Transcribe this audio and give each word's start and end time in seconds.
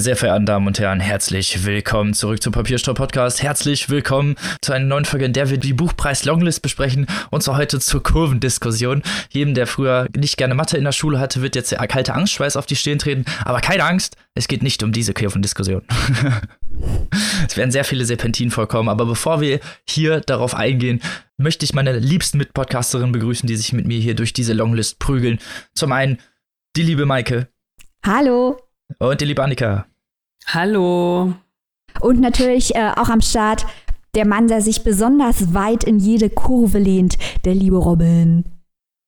Meine 0.00 0.04
sehr 0.04 0.16
verehrten 0.16 0.46
Damen 0.46 0.66
und 0.66 0.78
Herren, 0.78 0.98
herzlich 0.98 1.66
willkommen 1.66 2.14
zurück 2.14 2.42
zum 2.42 2.54
Papierstau 2.54 2.94
Podcast. 2.94 3.42
Herzlich 3.42 3.90
willkommen 3.90 4.36
zu 4.62 4.72
einer 4.72 4.86
neuen 4.86 5.04
Folge, 5.04 5.26
in 5.26 5.34
der 5.34 5.50
wir 5.50 5.58
die 5.58 5.74
Buchpreis 5.74 6.24
Longlist 6.24 6.62
besprechen 6.62 7.06
und 7.30 7.42
zwar 7.42 7.58
heute 7.58 7.80
zur 7.80 8.02
Kurvendiskussion. 8.02 9.02
Jedem, 9.28 9.52
der 9.52 9.66
früher 9.66 10.08
nicht 10.16 10.38
gerne 10.38 10.54
Mathe 10.54 10.78
in 10.78 10.84
der 10.84 10.92
Schule 10.92 11.20
hatte, 11.20 11.42
wird 11.42 11.54
jetzt 11.54 11.72
der 11.72 11.86
kalte 11.86 12.14
Angstschweiß 12.14 12.56
auf 12.56 12.64
die 12.64 12.76
Stirn 12.76 12.98
treten. 12.98 13.26
Aber 13.44 13.60
keine 13.60 13.84
Angst, 13.84 14.16
es 14.34 14.48
geht 14.48 14.62
nicht 14.62 14.82
um 14.82 14.90
diese 14.90 15.12
Kurvendiskussion. 15.12 15.82
es 17.46 17.58
werden 17.58 17.70
sehr 17.70 17.84
viele 17.84 18.06
Serpentinen 18.06 18.50
vorkommen, 18.50 18.88
aber 18.88 19.04
bevor 19.04 19.42
wir 19.42 19.60
hier 19.86 20.20
darauf 20.22 20.54
eingehen, 20.54 21.02
möchte 21.36 21.66
ich 21.66 21.74
meine 21.74 21.98
liebsten 21.98 22.38
Mitpodcasterinnen 22.38 23.12
begrüßen, 23.12 23.46
die 23.46 23.56
sich 23.56 23.74
mit 23.74 23.86
mir 23.86 24.00
hier 24.00 24.14
durch 24.14 24.32
diese 24.32 24.54
Longlist 24.54 24.98
prügeln. 24.98 25.40
Zum 25.74 25.92
einen 25.92 26.16
die 26.74 26.84
liebe 26.84 27.04
Maike. 27.04 27.48
Hallo. 28.02 28.56
Und 28.98 29.20
die 29.20 29.26
liebe 29.26 29.42
Annika. 29.42 29.89
Hallo. 30.52 31.32
Und 32.00 32.20
natürlich 32.20 32.74
äh, 32.74 32.90
auch 32.96 33.08
am 33.08 33.20
Start 33.20 33.66
der 34.16 34.26
Mann, 34.26 34.48
der 34.48 34.60
sich 34.62 34.82
besonders 34.82 35.54
weit 35.54 35.84
in 35.84 36.00
jede 36.00 36.28
Kurve 36.28 36.80
lehnt, 36.80 37.16
der 37.44 37.54
liebe 37.54 37.76
Robin. 37.76 38.44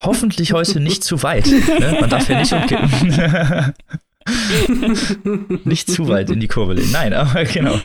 Hoffentlich 0.05 0.53
heute 0.53 0.79
nicht 0.79 1.03
zu 1.03 1.23
weit. 1.25 1.47
Ne? 1.47 1.97
Man 2.01 2.11
darf 2.11 2.29
ja 2.29 2.39
nicht 2.39 2.53
umkippen. 2.53 3.75
nicht 5.65 5.91
zu 5.91 6.07
weit 6.07 6.31
in 6.31 6.39
die 6.39 6.47
Kurve 6.47 6.75
lehnen. 6.75 6.93
Nein, 6.93 7.13
aber 7.13 7.45
genau. 7.45 7.77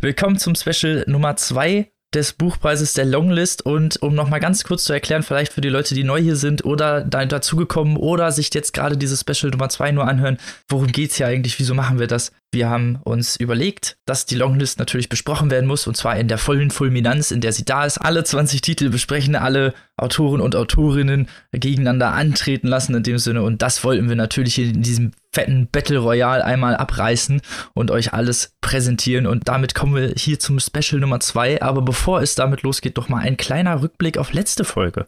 Willkommen 0.00 0.36
zum 0.36 0.54
Special 0.54 1.04
Nummer 1.06 1.36
2 1.36 1.90
des 2.14 2.32
Buchpreises 2.32 2.94
der 2.94 3.04
Longlist 3.04 3.64
und 3.64 4.02
um 4.02 4.14
nochmal 4.14 4.40
ganz 4.40 4.64
kurz 4.64 4.84
zu 4.84 4.92
erklären, 4.92 5.22
vielleicht 5.22 5.52
für 5.52 5.60
die 5.60 5.68
Leute, 5.68 5.94
die 5.94 6.04
neu 6.04 6.20
hier 6.20 6.36
sind 6.36 6.64
oder 6.64 7.02
da 7.02 7.24
dazugekommen 7.24 7.96
oder 7.96 8.32
sich 8.32 8.52
jetzt 8.52 8.72
gerade 8.72 8.96
dieses 8.96 9.20
Special 9.20 9.50
Nummer 9.50 9.68
2 9.68 9.92
nur 9.92 10.08
anhören, 10.08 10.38
worum 10.68 10.88
geht's 10.88 11.16
hier 11.16 11.26
eigentlich, 11.26 11.58
wieso 11.58 11.74
machen 11.74 11.98
wir 11.98 12.08
das? 12.08 12.32
Wir 12.52 12.68
haben 12.68 12.98
uns 13.04 13.36
überlegt, 13.36 13.96
dass 14.06 14.26
die 14.26 14.34
Longlist 14.34 14.80
natürlich 14.80 15.08
besprochen 15.08 15.52
werden 15.52 15.68
muss 15.68 15.86
und 15.86 15.96
zwar 15.96 16.16
in 16.16 16.26
der 16.26 16.38
vollen 16.38 16.72
Fulminanz, 16.72 17.30
in 17.30 17.40
der 17.40 17.52
sie 17.52 17.64
da 17.64 17.84
ist. 17.84 17.98
Alle 17.98 18.24
20 18.24 18.60
Titel 18.60 18.88
besprechen, 18.90 19.36
alle 19.36 19.72
Autoren 19.96 20.40
und 20.40 20.56
Autorinnen 20.56 21.28
gegeneinander 21.52 22.12
antreten 22.12 22.66
lassen 22.66 22.96
in 22.96 23.04
dem 23.04 23.18
Sinne 23.18 23.42
und 23.42 23.62
das 23.62 23.84
wollten 23.84 24.08
wir 24.08 24.16
natürlich 24.16 24.58
in 24.58 24.82
diesem 24.82 25.12
fetten 25.32 25.68
Battle 25.70 25.98
Royale 25.98 26.44
einmal 26.44 26.74
abreißen 26.74 27.40
und 27.74 27.92
euch 27.92 28.12
alles 28.12 28.56
präsentieren 28.60 29.28
und 29.28 29.46
damit 29.46 29.76
kommen 29.76 29.94
wir 29.94 30.14
hier 30.16 30.40
zum 30.40 30.58
Special 30.58 31.00
Nummer 31.00 31.20
2. 31.20 31.62
Aber 31.62 31.82
bevor 31.82 32.20
es 32.20 32.34
damit 32.34 32.62
losgeht, 32.62 32.98
doch 32.98 33.08
mal 33.08 33.20
ein 33.20 33.36
kleiner 33.36 33.80
Rückblick 33.80 34.18
auf 34.18 34.32
letzte 34.32 34.64
Folge. 34.64 35.06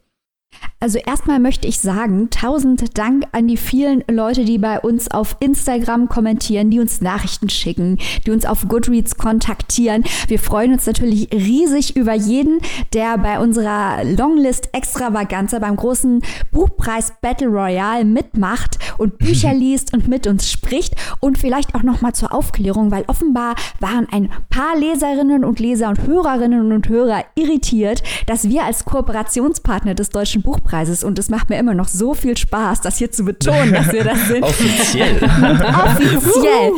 Also 0.83 0.98
erstmal 0.98 1.39
möchte 1.39 1.69
ich 1.69 1.78
sagen, 1.78 2.28
tausend 2.31 2.98
Dank 2.98 3.27
an 3.31 3.47
die 3.47 3.56
vielen 3.56 4.03
Leute, 4.11 4.45
die 4.45 4.58
bei 4.58 4.81
uns 4.81 5.08
auf 5.08 5.36
Instagram 5.39 6.08
kommentieren, 6.08 6.70
die 6.70 6.81
uns 6.81 7.00
Nachrichten 7.00 7.48
schicken, 7.48 7.98
die 8.27 8.33
uns 8.33 8.45
auf 8.45 8.67
Goodreads 8.67 9.17
kontaktieren. 9.17 10.03
Wir 10.27 10.41
freuen 10.41 10.73
uns 10.73 10.84
natürlich 10.84 11.33
riesig 11.33 11.95
über 11.95 12.14
jeden, 12.14 12.58
der 12.95 13.17
bei 13.19 13.39
unserer 13.39 14.03
Longlist 14.03 14.70
Extravaganza 14.73 15.61
beim 15.61 15.77
großen 15.77 16.20
Buchpreis 16.50 17.12
Battle 17.20 17.47
Royale 17.47 18.05
mitmacht 18.05 18.78
und 18.98 19.19
Bücher 19.23 19.55
liest 19.55 19.95
und 19.95 20.08
mit 20.08 20.27
uns 20.27 20.50
spricht 20.50 20.97
und 21.20 21.39
vielleicht 21.39 21.77
auch 21.77 21.84
noch 21.84 22.00
mal 22.00 22.12
zur 22.12 22.34
Aufklärung, 22.34 22.91
weil 22.91 23.05
offenbar 23.06 23.55
waren 23.78 24.08
ein 24.11 24.30
paar 24.50 24.77
Leserinnen 24.77 25.45
und 25.45 25.61
Leser 25.61 25.91
und 25.91 26.03
Hörerinnen 26.03 26.73
und 26.73 26.89
Hörer 26.89 27.25
irritiert, 27.36 28.03
dass 28.27 28.48
wir 28.48 28.64
als 28.64 28.85
Kooperationspartner 28.85 29.95
des 29.95 30.11
Deutschen 30.11 30.42
Buchpreises 30.42 31.05
und 31.05 31.19
es 31.19 31.29
macht 31.29 31.51
mir 31.51 31.58
immer 31.58 31.75
noch 31.75 31.89
so 31.89 32.14
viel 32.14 32.36
Spaß, 32.36 32.80
das 32.80 32.98
hier 32.98 33.11
zu 33.11 33.25
betonen, 33.25 33.73
dass 33.73 33.92
wir 33.92 34.05
das 34.05 34.29
sind. 34.29 34.42
Offiziell. 34.53 35.17
Offiziell. 35.23 36.73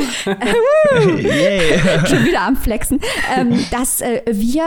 yeah. 1.25 2.07
Schon 2.07 2.25
wieder 2.25 2.43
am 2.43 2.57
Flexen. 2.57 3.01
Ähm, 3.37 3.65
dass 3.71 4.01
äh, 4.01 4.23
wir 4.27 4.65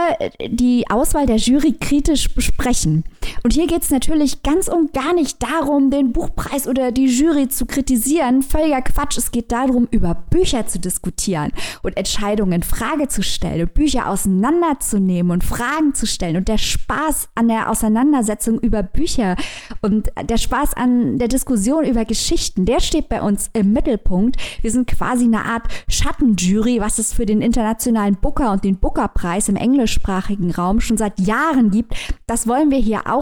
die 0.48 0.86
Auswahl 0.90 1.26
der 1.26 1.38
Jury 1.38 1.76
kritisch 1.80 2.30
besprechen. 2.34 3.04
Und 3.44 3.54
hier 3.54 3.68
geht 3.68 3.84
es 3.84 3.90
natürlich 3.90 4.44
ganz 4.44 4.68
und 4.68 4.94
gar 4.94 5.14
nicht 5.14 5.42
darum, 5.42 5.90
den 5.90 6.14
Buchpreis 6.14 6.68
oder 6.68 6.92
die 6.92 7.08
Jury 7.08 7.50
zu 7.50 7.66
kritisieren. 7.66 8.42
Völliger 8.42 8.82
Quatsch. 8.82 9.18
Es 9.18 9.32
geht 9.32 9.52
darum, 9.52 9.88
über 9.92 10.16
Bücher 10.16 10.68
zu 10.68 10.80
diskutieren 10.80 11.52
und 11.84 11.98
Entscheidungen 11.98 12.54
in 12.54 12.64
Frage 12.64 13.08
zu 13.08 13.24
stellen 13.24 13.62
und 13.62 13.74
Bücher 13.74 14.10
auseinanderzunehmen 14.10 15.32
und 15.32 15.44
Fragen 15.44 15.94
zu 15.94 16.06
stellen. 16.06 16.38
Und 16.38 16.48
der 16.48 16.58
Spaß 16.58 17.30
an 17.36 17.48
der 17.48 17.70
Auseinandersetzung 17.70 18.60
über 18.60 18.84
Bücher 18.84 19.36
und 19.82 20.10
der 20.30 20.38
Spaß 20.38 20.76
an 20.76 21.18
der 21.18 21.28
Diskussion 21.28 21.84
über 21.86 22.06
Geschichten, 22.06 22.66
der 22.66 22.80
steht 22.80 23.10
bei 23.10 23.22
uns 23.22 23.50
im 23.54 23.74
Mittelpunkt. 23.74 24.38
Wir 24.62 24.72
sind 24.72 24.88
quasi 24.88 25.26
eine 25.26 25.46
Art 25.46 25.64
Schattenjury, 25.88 26.80
was 26.80 27.00
es 27.00 27.14
für 27.14 27.26
den 27.26 27.42
internationalen 27.42 28.16
Booker 28.16 28.52
und 28.52 28.64
den 28.64 28.78
Bookerpreis 28.78 29.50
im 29.50 29.56
englischsprachigen 29.56 30.52
Raum 30.52 30.80
schon 30.80 30.98
seit 30.98 31.20
Jahren 31.20 31.72
gibt. 31.72 31.96
Das 32.28 32.48
wollen 32.48 32.72
wir 32.72 32.80
hier 32.80 33.02
auch 33.12 33.17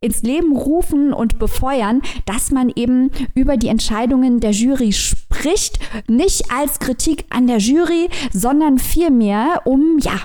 ins 0.00 0.22
Leben 0.22 0.56
rufen 0.56 1.12
und 1.12 1.38
befeuern, 1.38 2.02
dass 2.24 2.50
man 2.50 2.70
eben 2.74 3.10
über 3.34 3.56
die 3.56 3.68
Entscheidungen 3.68 4.40
der 4.40 4.52
Jury 4.52 4.92
spricht, 4.92 5.78
nicht 6.08 6.50
als 6.50 6.78
Kritik 6.78 7.26
an 7.30 7.46
der 7.46 7.58
Jury, 7.58 8.08
sondern 8.32 8.78
vielmehr 8.78 9.62
um, 9.64 9.98
ja, 10.00 10.18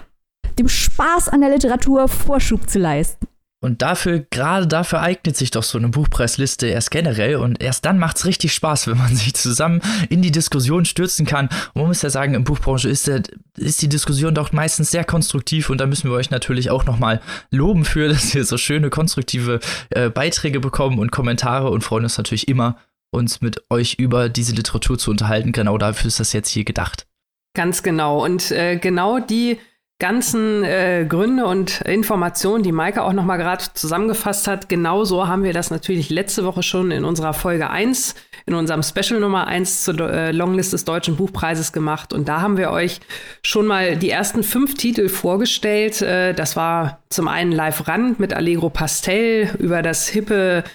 dem 0.57 0.69
Spaß 0.69 1.29
an 1.29 1.41
der 1.41 1.49
Literatur 1.49 2.07
Vorschub 2.07 2.69
zu 2.69 2.79
leisten. 2.79 3.27
Und 3.61 3.81
dafür, 3.81 4.19
gerade 4.29 4.67
dafür 4.67 5.01
eignet 5.01 5.37
sich 5.37 5.49
doch 5.49 5.63
so 5.63 5.77
eine 5.77 5.87
Buchpreisliste 5.87 6.67
erst 6.67 6.91
generell 6.91 7.37
und 7.37 7.63
erst 7.63 7.85
dann 7.85 7.97
macht 7.97 8.17
es 8.17 8.25
richtig 8.25 8.53
Spaß, 8.53 8.87
wenn 8.87 8.97
man 8.97 9.15
sich 9.15 9.33
zusammen 9.33 9.81
in 10.09 10.21
die 10.21 10.31
Diskussion 10.31 10.85
stürzen 10.85 11.25
kann. 11.25 11.47
Und 11.73 11.81
man 11.81 11.87
muss 11.87 12.01
ja 12.01 12.09
sagen, 12.09 12.35
in 12.35 12.43
Buchbranche 12.43 12.89
ist, 12.89 13.07
der, 13.07 13.23
ist 13.57 13.81
die 13.81 13.89
Diskussion 13.89 14.35
doch 14.35 14.51
meistens 14.51 14.91
sehr 14.91 15.03
konstruktiv 15.03 15.69
und 15.69 15.79
da 15.79 15.87
müssen 15.87 16.09
wir 16.09 16.15
euch 16.15 16.29
natürlich 16.29 16.69
auch 16.69 16.85
nochmal 16.85 17.21
loben 17.49 17.85
für, 17.85 18.07
dass 18.09 18.35
wir 18.35 18.45
so 18.45 18.57
schöne, 18.57 18.89
konstruktive 18.89 19.59
äh, 19.89 20.09
Beiträge 20.09 20.59
bekommen 20.59 20.99
und 20.99 21.11
Kommentare 21.11 21.69
und 21.69 21.81
freuen 21.81 22.03
uns 22.03 22.17
natürlich 22.17 22.47
immer, 22.47 22.77
uns 23.11 23.41
mit 23.41 23.63
euch 23.69 23.95
über 23.95 24.29
diese 24.29 24.53
Literatur 24.53 24.99
zu 24.99 25.09
unterhalten. 25.09 25.53
Genau 25.53 25.77
dafür 25.77 26.09
ist 26.09 26.19
das 26.19 26.33
jetzt 26.33 26.49
hier 26.49 26.65
gedacht. 26.65 27.07
Ganz 27.55 27.81
genau. 27.81 28.23
Und 28.23 28.51
äh, 28.51 28.77
genau 28.77 29.19
die 29.19 29.57
ganzen 29.97 30.63
äh, 30.65 31.05
Gründe 31.07 31.45
und 31.45 31.79
Informationen, 31.81 32.63
die 32.63 32.73
Maike 32.73 33.01
auch 33.01 33.13
noch 33.13 33.23
mal 33.23 33.37
gerade 33.37 33.63
zusammengefasst 33.73 34.45
hat, 34.45 34.67
genauso 34.67 35.27
haben 35.27 35.43
wir 35.43 35.53
das 35.53 35.71
natürlich 35.71 36.09
letzte 36.09 36.43
Woche 36.43 36.63
schon 36.63 36.91
in 36.91 37.05
unserer 37.05 37.33
Folge 37.33 37.69
1, 37.69 38.13
in 38.45 38.55
unserem 38.55 38.83
Special 38.83 39.21
Nummer 39.21 39.47
1 39.47 39.83
zur 39.85 40.11
äh, 40.11 40.31
Longlist 40.31 40.73
des 40.73 40.83
Deutschen 40.83 41.15
Buchpreises 41.15 41.71
gemacht. 41.71 42.11
Und 42.11 42.27
da 42.27 42.41
haben 42.41 42.57
wir 42.57 42.71
euch 42.71 42.99
schon 43.41 43.67
mal 43.67 43.95
die 43.95 44.09
ersten 44.09 44.43
fünf 44.43 44.73
Titel 44.73 45.07
vorgestellt. 45.07 46.01
Äh, 46.01 46.33
das 46.33 46.57
war 46.57 46.99
zum 47.09 47.29
einen 47.29 47.53
Live 47.53 47.87
Rand 47.87 48.19
mit 48.19 48.33
Allegro 48.33 48.69
Pastel 48.69 49.49
über 49.59 49.81
das 49.81 50.09
hippe 50.09 50.65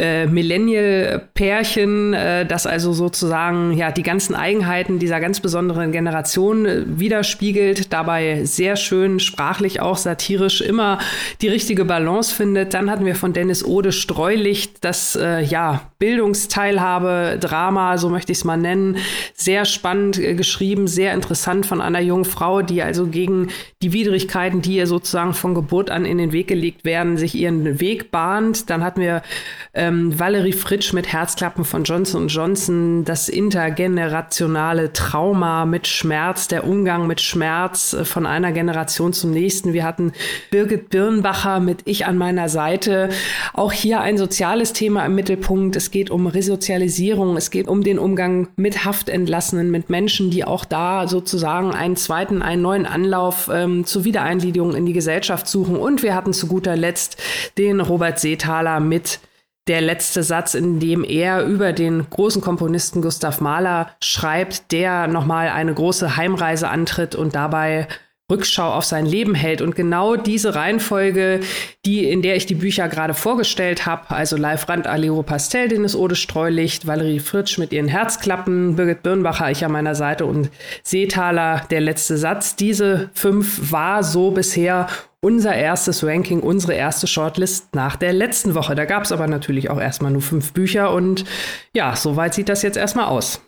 äh, 0.00 0.26
Millennial-Pärchen, 0.26 2.14
äh, 2.14 2.46
das 2.46 2.66
also 2.66 2.92
sozusagen 2.92 3.72
ja 3.72 3.92
die 3.92 4.02
ganzen 4.02 4.34
Eigenheiten 4.34 4.98
dieser 4.98 5.20
ganz 5.20 5.40
besonderen 5.40 5.92
Generation 5.92 6.64
äh, 6.64 6.82
widerspiegelt, 6.86 7.92
dabei 7.92 8.44
sehr 8.44 8.76
schön 8.76 9.20
sprachlich 9.20 9.80
auch 9.80 9.98
satirisch 9.98 10.62
immer 10.62 10.98
die 11.42 11.48
richtige 11.48 11.84
Balance 11.84 12.34
findet. 12.34 12.72
Dann 12.72 12.90
hatten 12.90 13.04
wir 13.04 13.14
von 13.14 13.34
Dennis 13.34 13.64
Ode 13.64 13.92
Streulicht, 13.92 14.84
das 14.84 15.16
äh, 15.16 15.42
ja 15.42 15.89
Bildungsteilhabe, 16.00 17.36
Drama, 17.38 17.98
so 17.98 18.08
möchte 18.08 18.32
ich 18.32 18.38
es 18.38 18.44
mal 18.44 18.56
nennen, 18.56 18.96
sehr 19.34 19.66
spannend 19.66 20.18
äh, 20.18 20.34
geschrieben, 20.34 20.88
sehr 20.88 21.12
interessant 21.12 21.66
von 21.66 21.82
einer 21.82 22.00
jungen 22.00 22.24
Frau, 22.24 22.62
die 22.62 22.82
also 22.82 23.06
gegen 23.06 23.48
die 23.82 23.92
Widrigkeiten, 23.92 24.62
die 24.62 24.76
ihr 24.76 24.86
sozusagen 24.86 25.34
von 25.34 25.54
Geburt 25.54 25.90
an 25.90 26.06
in 26.06 26.16
den 26.16 26.32
Weg 26.32 26.48
gelegt 26.48 26.86
werden, 26.86 27.18
sich 27.18 27.34
ihren 27.34 27.80
Weg 27.80 28.10
bahnt. 28.10 28.70
Dann 28.70 28.82
hatten 28.82 29.02
wir 29.02 29.22
ähm, 29.74 30.18
Valerie 30.18 30.54
Fritsch 30.54 30.94
mit 30.94 31.12
Herzklappen 31.12 31.66
von 31.66 31.84
Johnson 31.84 32.28
Johnson, 32.28 33.04
das 33.04 33.28
intergenerationale 33.28 34.94
Trauma 34.94 35.66
mit 35.66 35.86
Schmerz, 35.86 36.48
der 36.48 36.66
Umgang 36.66 37.06
mit 37.08 37.20
Schmerz 37.20 37.92
äh, 37.92 38.06
von 38.06 38.24
einer 38.24 38.52
Generation 38.52 39.12
zum 39.12 39.32
nächsten. 39.32 39.74
Wir 39.74 39.84
hatten 39.84 40.12
Birgit 40.50 40.88
Birnbacher 40.88 41.60
mit 41.60 41.82
Ich 41.84 42.06
an 42.06 42.16
meiner 42.16 42.48
Seite. 42.48 43.10
Auch 43.52 43.72
hier 43.72 44.00
ein 44.00 44.16
soziales 44.16 44.72
Thema 44.72 45.04
im 45.04 45.14
Mittelpunkt. 45.14 45.76
Es 45.76 45.89
geht 45.90 46.10
um 46.10 46.26
Resozialisierung, 46.26 47.36
es 47.36 47.50
geht 47.50 47.68
um 47.68 47.82
den 47.82 47.98
Umgang 47.98 48.48
mit 48.56 48.84
Haftentlassenen, 48.84 49.70
mit 49.70 49.90
Menschen, 49.90 50.30
die 50.30 50.44
auch 50.44 50.64
da 50.64 51.08
sozusagen 51.08 51.72
einen 51.72 51.96
zweiten, 51.96 52.42
einen 52.42 52.62
neuen 52.62 52.86
Anlauf 52.86 53.50
ähm, 53.52 53.84
zur 53.84 54.04
Wiedereingliederung 54.04 54.74
in 54.74 54.86
die 54.86 54.92
Gesellschaft 54.92 55.48
suchen. 55.48 55.76
Und 55.76 56.02
wir 56.02 56.14
hatten 56.14 56.32
zu 56.32 56.46
guter 56.46 56.76
Letzt 56.76 57.16
den 57.58 57.80
Robert 57.80 58.18
Seethaler 58.18 58.80
mit 58.80 59.20
der 59.68 59.80
letzte 59.80 60.22
Satz, 60.22 60.54
in 60.54 60.80
dem 60.80 61.04
er 61.04 61.44
über 61.44 61.72
den 61.72 62.08
großen 62.10 62.42
Komponisten 62.42 63.02
Gustav 63.02 63.40
Mahler 63.40 63.90
schreibt, 64.02 64.72
der 64.72 65.06
nochmal 65.06 65.48
eine 65.48 65.72
große 65.72 66.16
Heimreise 66.16 66.68
antritt 66.68 67.14
und 67.14 67.34
dabei 67.34 67.86
Rückschau 68.30 68.72
auf 68.72 68.84
sein 68.84 69.06
Leben 69.06 69.34
hält. 69.34 69.60
Und 69.60 69.74
genau 69.74 70.16
diese 70.16 70.54
Reihenfolge, 70.54 71.40
die, 71.84 72.08
in 72.08 72.22
der 72.22 72.36
ich 72.36 72.46
die 72.46 72.54
Bücher 72.54 72.88
gerade 72.88 73.14
vorgestellt 73.14 73.86
habe, 73.86 74.10
also 74.10 74.36
Live 74.36 74.68
Rand, 74.68 74.86
Alero 74.86 75.22
Pastel, 75.22 75.68
Dennis 75.68 75.96
Ode 75.96 76.16
Streulicht, 76.16 76.86
Valerie 76.86 77.20
Fritsch 77.20 77.58
mit 77.58 77.72
ihren 77.72 77.88
Herzklappen, 77.88 78.76
Birgit 78.76 79.02
Birnbacher, 79.02 79.50
ich 79.50 79.64
an 79.64 79.72
meiner 79.72 79.94
Seite 79.94 80.26
und 80.26 80.50
Seetaler, 80.82 81.66
der 81.70 81.80
letzte 81.80 82.16
Satz. 82.16 82.56
Diese 82.56 83.10
fünf 83.14 83.72
war 83.72 84.02
so 84.02 84.30
bisher 84.30 84.86
unser 85.20 85.54
erstes 85.54 86.02
Ranking, 86.02 86.40
unsere 86.40 86.74
erste 86.74 87.06
Shortlist 87.06 87.74
nach 87.74 87.96
der 87.96 88.12
letzten 88.12 88.54
Woche. 88.54 88.74
Da 88.74 88.86
gab 88.86 89.04
es 89.04 89.12
aber 89.12 89.26
natürlich 89.26 89.68
auch 89.70 89.80
erstmal 89.80 90.10
nur 90.10 90.22
fünf 90.22 90.52
Bücher 90.52 90.92
und 90.92 91.24
ja, 91.74 91.94
soweit 91.94 92.34
sieht 92.34 92.48
das 92.48 92.62
jetzt 92.62 92.76
erstmal 92.76 93.06
aus. 93.06 93.40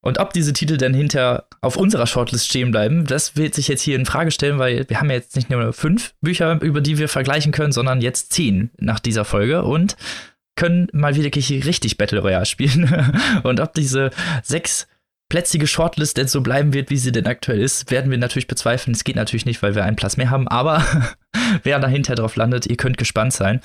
Und 0.00 0.18
ob 0.18 0.32
diese 0.32 0.52
Titel 0.52 0.76
dann 0.76 0.94
hinter 0.94 1.46
auf 1.60 1.76
unserer 1.76 2.06
Shortlist 2.06 2.46
stehen 2.46 2.70
bleiben, 2.70 3.04
das 3.04 3.36
wird 3.36 3.54
sich 3.54 3.68
jetzt 3.68 3.82
hier 3.82 3.96
in 3.96 4.06
Frage 4.06 4.30
stellen, 4.30 4.58
weil 4.58 4.88
wir 4.88 5.00
haben 5.00 5.10
ja 5.10 5.16
jetzt 5.16 5.34
nicht 5.34 5.50
nur 5.50 5.72
fünf 5.72 6.14
Bücher, 6.20 6.60
über 6.62 6.80
die 6.80 6.98
wir 6.98 7.08
vergleichen 7.08 7.52
können, 7.52 7.72
sondern 7.72 8.00
jetzt 8.00 8.32
zehn 8.32 8.70
nach 8.78 9.00
dieser 9.00 9.24
Folge 9.24 9.64
und 9.64 9.96
können 10.56 10.88
mal 10.92 11.14
wieder 11.14 11.34
richtig 11.34 11.98
Battle 11.98 12.20
Royale 12.20 12.46
spielen. 12.46 13.10
und 13.42 13.60
ob 13.60 13.74
diese 13.74 14.10
sechs 14.42 14.86
plätzige 15.28 15.66
Shortlist 15.66 16.16
denn 16.16 16.28
so 16.28 16.40
bleiben 16.40 16.72
wird, 16.72 16.90
wie 16.90 16.96
sie 16.96 17.12
denn 17.12 17.26
aktuell 17.26 17.60
ist, 17.60 17.90
werden 17.90 18.10
wir 18.10 18.18
natürlich 18.18 18.46
bezweifeln. 18.46 18.94
Es 18.94 19.04
geht 19.04 19.16
natürlich 19.16 19.46
nicht, 19.46 19.62
weil 19.62 19.74
wir 19.74 19.84
einen 19.84 19.96
Platz 19.96 20.16
mehr 20.16 20.30
haben, 20.30 20.48
aber 20.48 20.84
wer 21.62 21.78
dahinter 21.78 22.14
drauf 22.14 22.36
landet, 22.36 22.66
ihr 22.66 22.76
könnt 22.76 22.98
gespannt 22.98 23.32
sein. 23.32 23.60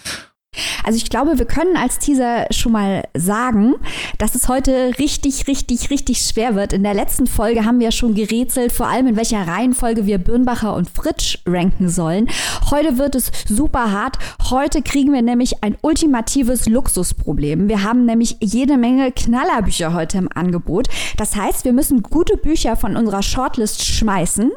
Also 0.84 0.98
ich 0.98 1.10
glaube, 1.10 1.40
wir 1.40 1.46
können 1.46 1.78
als 1.78 2.00
Teaser 2.00 2.46
schon 2.52 2.74
mal 2.74 3.04
sagen, 3.16 3.76
dass 4.18 4.36
es 4.36 4.48
heute 4.48 4.92
richtig, 5.00 5.48
richtig, 5.48 5.90
richtig 5.90 6.20
schwer 6.20 6.56
wird. 6.56 6.74
In 6.74 6.84
der 6.84 6.94
letzten 6.94 7.28
Folge 7.28 7.66
haben 7.66 7.80
wir 7.80 7.92
schon 7.92 8.16
gerätselt, 8.16 8.72
vor 8.72 8.88
allem 8.88 9.08
in 9.08 9.16
welcher 9.16 9.48
Reihenfolge 9.48 10.06
wir 10.06 10.18
Birnbacher 10.18 10.76
und 10.76 10.90
Fritsch 10.90 11.40
ranken 11.46 11.90
sollen. 11.90 12.30
Heute 12.70 12.98
wird 12.98 13.16
es 13.16 13.32
super 13.48 13.92
hart. 13.92 14.18
Heute 14.50 14.82
kriegen 14.82 15.14
wir 15.14 15.22
nämlich 15.22 15.64
ein 15.64 15.78
ultimatives 15.82 16.68
Luxusproblem. 16.68 17.68
Wir 17.68 17.84
haben 17.84 18.06
nämlich 18.06 18.38
jede 18.42 18.78
Menge 18.78 19.12
Knallerbücher 19.12 19.94
heute 19.94 20.18
im 20.18 20.30
Angebot. 20.34 20.88
Das 21.18 21.36
heißt, 21.36 21.66
wir 21.66 21.74
müssen 21.74 22.04
gute 22.04 22.38
Bücher 22.38 22.76
von 22.76 22.96
unserer 22.96 23.24
Shortlist 23.24 23.86
schmeißen 23.86 24.52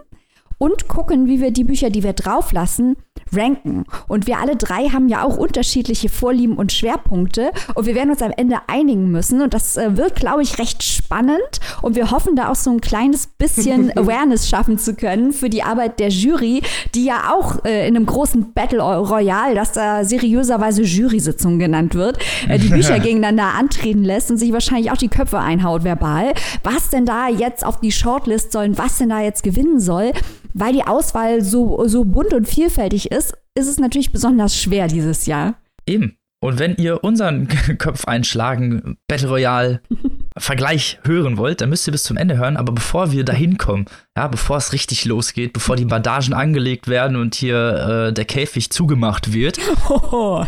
und 0.59 0.89
gucken, 0.89 1.27
wie 1.27 1.41
wir 1.41 1.51
die 1.51 1.65
Bücher, 1.65 1.91
die 1.91 2.03
wir 2.03 2.13
drauflassen, 2.13 2.97
ranken. 3.33 3.85
Und 4.09 4.27
wir 4.27 4.39
alle 4.39 4.57
drei 4.57 4.89
haben 4.89 5.09
ja 5.09 5.25
auch 5.25 5.37
unterschiedliche 5.37 6.09
Vorlieben 6.09 6.57
und 6.57 6.73
Schwerpunkte. 6.73 7.51
Und 7.75 7.87
wir 7.87 7.95
werden 7.95 8.11
uns 8.11 8.23
am 8.23 8.33
Ende 8.37 8.59
einigen 8.69 9.11
müssen. 9.11 9.43
Und 9.43 9.55
das 9.55 9.77
äh, 9.77 9.97
wird, 9.97 10.17
glaube 10.17 10.43
ich, 10.43 10.59
recht 10.59 10.83
spannend. 10.83 11.61
Und 11.83 11.97
wir 11.97 12.11
hoffen, 12.11 12.37
da 12.37 12.51
auch 12.51 12.57
so 12.57 12.71
ein 12.71 12.81
kleines 12.81 13.27
bisschen 13.27 13.91
Awareness 13.97 14.49
schaffen 14.49 14.79
zu 14.79 14.95
können 14.95 15.33
für 15.33 15.51
die 15.51 15.63
Arbeit 15.63 15.99
der 16.01 16.09
Jury, 16.09 16.63
die 16.95 17.05
ja 17.05 17.33
auch 17.33 17.65
äh, 17.65 17.89
in 17.89 17.97
einem 17.97 18.07
großen 18.07 18.53
Battle 18.53 18.83
Royale, 18.83 19.55
das 19.55 19.73
da 19.73 20.05
seriöserweise 20.05 20.83
Jury-Sitzung 20.83 21.59
genannt 21.59 21.95
wird, 21.95 22.19
äh, 22.49 22.59
die 22.59 22.69
Bücher 22.77 22.99
gegeneinander 22.99 23.55
antreten 23.55 24.05
lässt 24.05 24.31
und 24.31 24.39
sich 24.39 24.53
wahrscheinlich 24.53 24.91
auch 24.91 24.97
die 24.97 25.09
Köpfe 25.09 25.39
einhaut 25.39 25.85
verbal. 25.85 26.33
Was 26.63 26.91
denn 26.91 27.07
da 27.07 27.29
jetzt 27.29 27.65
auf 27.65 27.81
die 27.81 27.93
Shortlist 27.93 28.53
sollen, 28.53 28.79
was 28.79 28.99
denn 28.99 29.09
da 29.09 29.21
jetzt 29.21 29.43
gewinnen 29.43 29.81
soll 29.81 30.13
weil 30.59 30.73
die 30.73 30.87
Auswahl 30.87 31.43
so, 31.43 31.87
so 31.87 32.05
bunt 32.05 32.33
und 32.33 32.49
vielfältig 32.49 33.13
ist, 33.13 33.35
ist 33.55 33.69
es 33.69 33.79
natürlich 33.79 34.11
besonders 34.11 34.59
schwer 34.61 34.89
dieses 34.89 35.27
Jahr. 35.27 35.57
Eben. 35.87 36.17
Und 36.41 36.59
wenn 36.59 36.77
ihr 36.77 37.03
unseren 37.05 37.49
Kopf 37.79 38.07
einschlagen 38.07 38.97
Battle 39.07 39.29
Royale 39.29 39.81
Vergleich 40.39 40.99
hören 41.05 41.39
wollt, 41.39 41.61
dann 41.61 41.71
müsst 41.71 41.87
ihr 41.89 41.93
bis 41.93 42.05
zum 42.05 42.17
Ende 42.17 42.39
hören. 42.39 42.57
Aber 42.57 42.73
bevor 42.73 43.13
wir 43.13 43.25
dahin 43.25 43.59
kommen, 43.59 43.87
ja, 44.17 44.29
bevor 44.29 44.57
es 44.59 44.73
richtig 44.73 45.05
losgeht, 45.05 45.53
bevor 45.53 45.77
die 45.77 45.85
Bandagen 45.85 46.33
angelegt 46.35 46.89
werden 46.89 47.17
und 47.17 47.35
hier 47.35 48.09
äh, 48.09 48.13
der 48.13 48.25
Käfig 48.25 48.71
zugemacht 48.71 49.33
wird, 49.33 49.59
oh. 49.89 50.45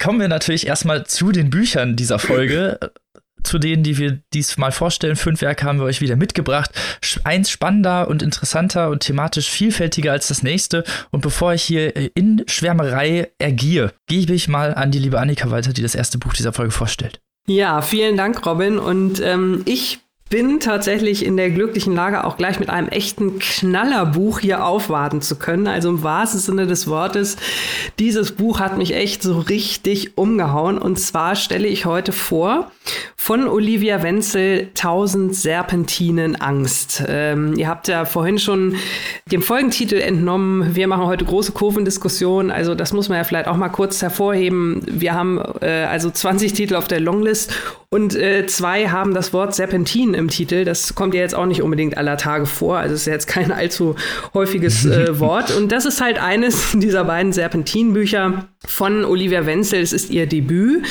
kommen 0.00 0.20
wir 0.20 0.28
natürlich 0.28 0.66
erstmal 0.66 1.04
zu 1.06 1.32
den 1.32 1.50
Büchern 1.50 1.96
dieser 1.96 2.18
Folge 2.18 2.78
zu 3.44 3.58
denen, 3.58 3.82
die 3.82 3.98
wir 3.98 4.20
diesmal 4.32 4.72
vorstellen. 4.72 5.16
Fünf 5.16 5.40
Werke 5.42 5.66
haben 5.66 5.78
wir 5.78 5.84
euch 5.84 6.00
wieder 6.00 6.16
mitgebracht. 6.16 6.70
Eins 7.24 7.50
spannender 7.50 8.08
und 8.08 8.22
interessanter 8.22 8.90
und 8.90 9.00
thematisch 9.00 9.48
vielfältiger 9.48 10.12
als 10.12 10.28
das 10.28 10.42
nächste. 10.42 10.84
Und 11.10 11.20
bevor 11.20 11.54
ich 11.54 11.62
hier 11.62 11.94
in 12.16 12.44
Schwärmerei 12.46 13.30
ergier, 13.38 13.92
gebe 14.06 14.32
ich 14.32 14.48
mal 14.48 14.74
an 14.74 14.90
die 14.90 14.98
liebe 14.98 15.20
Annika 15.20 15.50
weiter, 15.50 15.72
die 15.72 15.82
das 15.82 15.94
erste 15.94 16.18
Buch 16.18 16.32
dieser 16.32 16.52
Folge 16.52 16.72
vorstellt. 16.72 17.20
Ja, 17.46 17.82
vielen 17.82 18.16
Dank, 18.16 18.44
Robin. 18.46 18.78
Und 18.78 19.20
ähm, 19.20 19.62
ich 19.66 20.00
bin 20.30 20.58
tatsächlich 20.58 21.24
in 21.24 21.36
der 21.36 21.50
glücklichen 21.50 21.94
Lage, 21.94 22.24
auch 22.24 22.36
gleich 22.36 22.58
mit 22.58 22.70
einem 22.70 22.88
echten 22.88 23.38
Knallerbuch 23.38 24.40
hier 24.40 24.64
aufwarten 24.64 25.20
zu 25.20 25.36
können. 25.36 25.66
Also 25.66 25.90
im 25.90 26.02
wahrsten 26.02 26.40
Sinne 26.40 26.66
des 26.66 26.88
Wortes, 26.88 27.36
dieses 27.98 28.32
Buch 28.32 28.58
hat 28.58 28.78
mich 28.78 28.94
echt 28.94 29.22
so 29.22 29.38
richtig 29.38 30.16
umgehauen. 30.16 30.78
Und 30.78 30.98
zwar 30.98 31.36
stelle 31.36 31.68
ich 31.68 31.84
heute 31.84 32.12
vor 32.12 32.72
von 33.16 33.48
Olivia 33.48 34.02
Wenzel 34.02 34.68
1000 34.76 35.34
Serpentinen 35.34 36.36
Angst. 36.36 37.04
Ähm, 37.06 37.54
ihr 37.56 37.68
habt 37.68 37.88
ja 37.88 38.04
vorhin 38.04 38.38
schon 38.38 38.76
dem 39.30 39.40
Folgentitel 39.40 39.96
entnommen. 39.96 40.74
Wir 40.74 40.88
machen 40.88 41.06
heute 41.06 41.24
große 41.24 41.52
Kurvendiskussion. 41.52 42.50
Also 42.50 42.74
das 42.74 42.92
muss 42.92 43.08
man 43.08 43.18
ja 43.18 43.24
vielleicht 43.24 43.48
auch 43.48 43.56
mal 43.56 43.70
kurz 43.70 44.02
hervorheben. 44.02 44.82
Wir 44.86 45.14
haben 45.14 45.40
äh, 45.60 45.84
also 45.84 46.10
20 46.10 46.52
Titel 46.52 46.76
auf 46.76 46.88
der 46.88 47.00
Longlist 47.00 47.52
und 47.94 48.16
äh, 48.16 48.46
zwei 48.46 48.88
haben 48.88 49.14
das 49.14 49.32
Wort 49.32 49.54
Serpentin 49.54 50.13
im 50.14 50.28
Titel. 50.28 50.64
Das 50.64 50.94
kommt 50.94 51.14
ja 51.14 51.20
jetzt 51.20 51.34
auch 51.34 51.46
nicht 51.46 51.62
unbedingt 51.62 51.96
aller 51.96 52.16
Tage 52.16 52.46
vor. 52.46 52.78
Also 52.78 52.94
es 52.94 53.02
ist 53.02 53.06
jetzt 53.06 53.26
kein 53.26 53.52
allzu 53.52 53.96
häufiges 54.32 54.84
äh, 54.84 55.18
Wort. 55.20 55.56
Und 55.56 55.72
das 55.72 55.84
ist 55.84 56.00
halt 56.00 56.22
eines 56.22 56.72
dieser 56.74 57.04
beiden 57.04 57.32
Serpentin-Bücher 57.32 58.48
von 58.66 59.04
Olivia 59.04 59.46
Wenzel. 59.46 59.80
Es 59.80 59.92
ist 59.92 60.10
ihr 60.10 60.26
Debüt. 60.26 60.84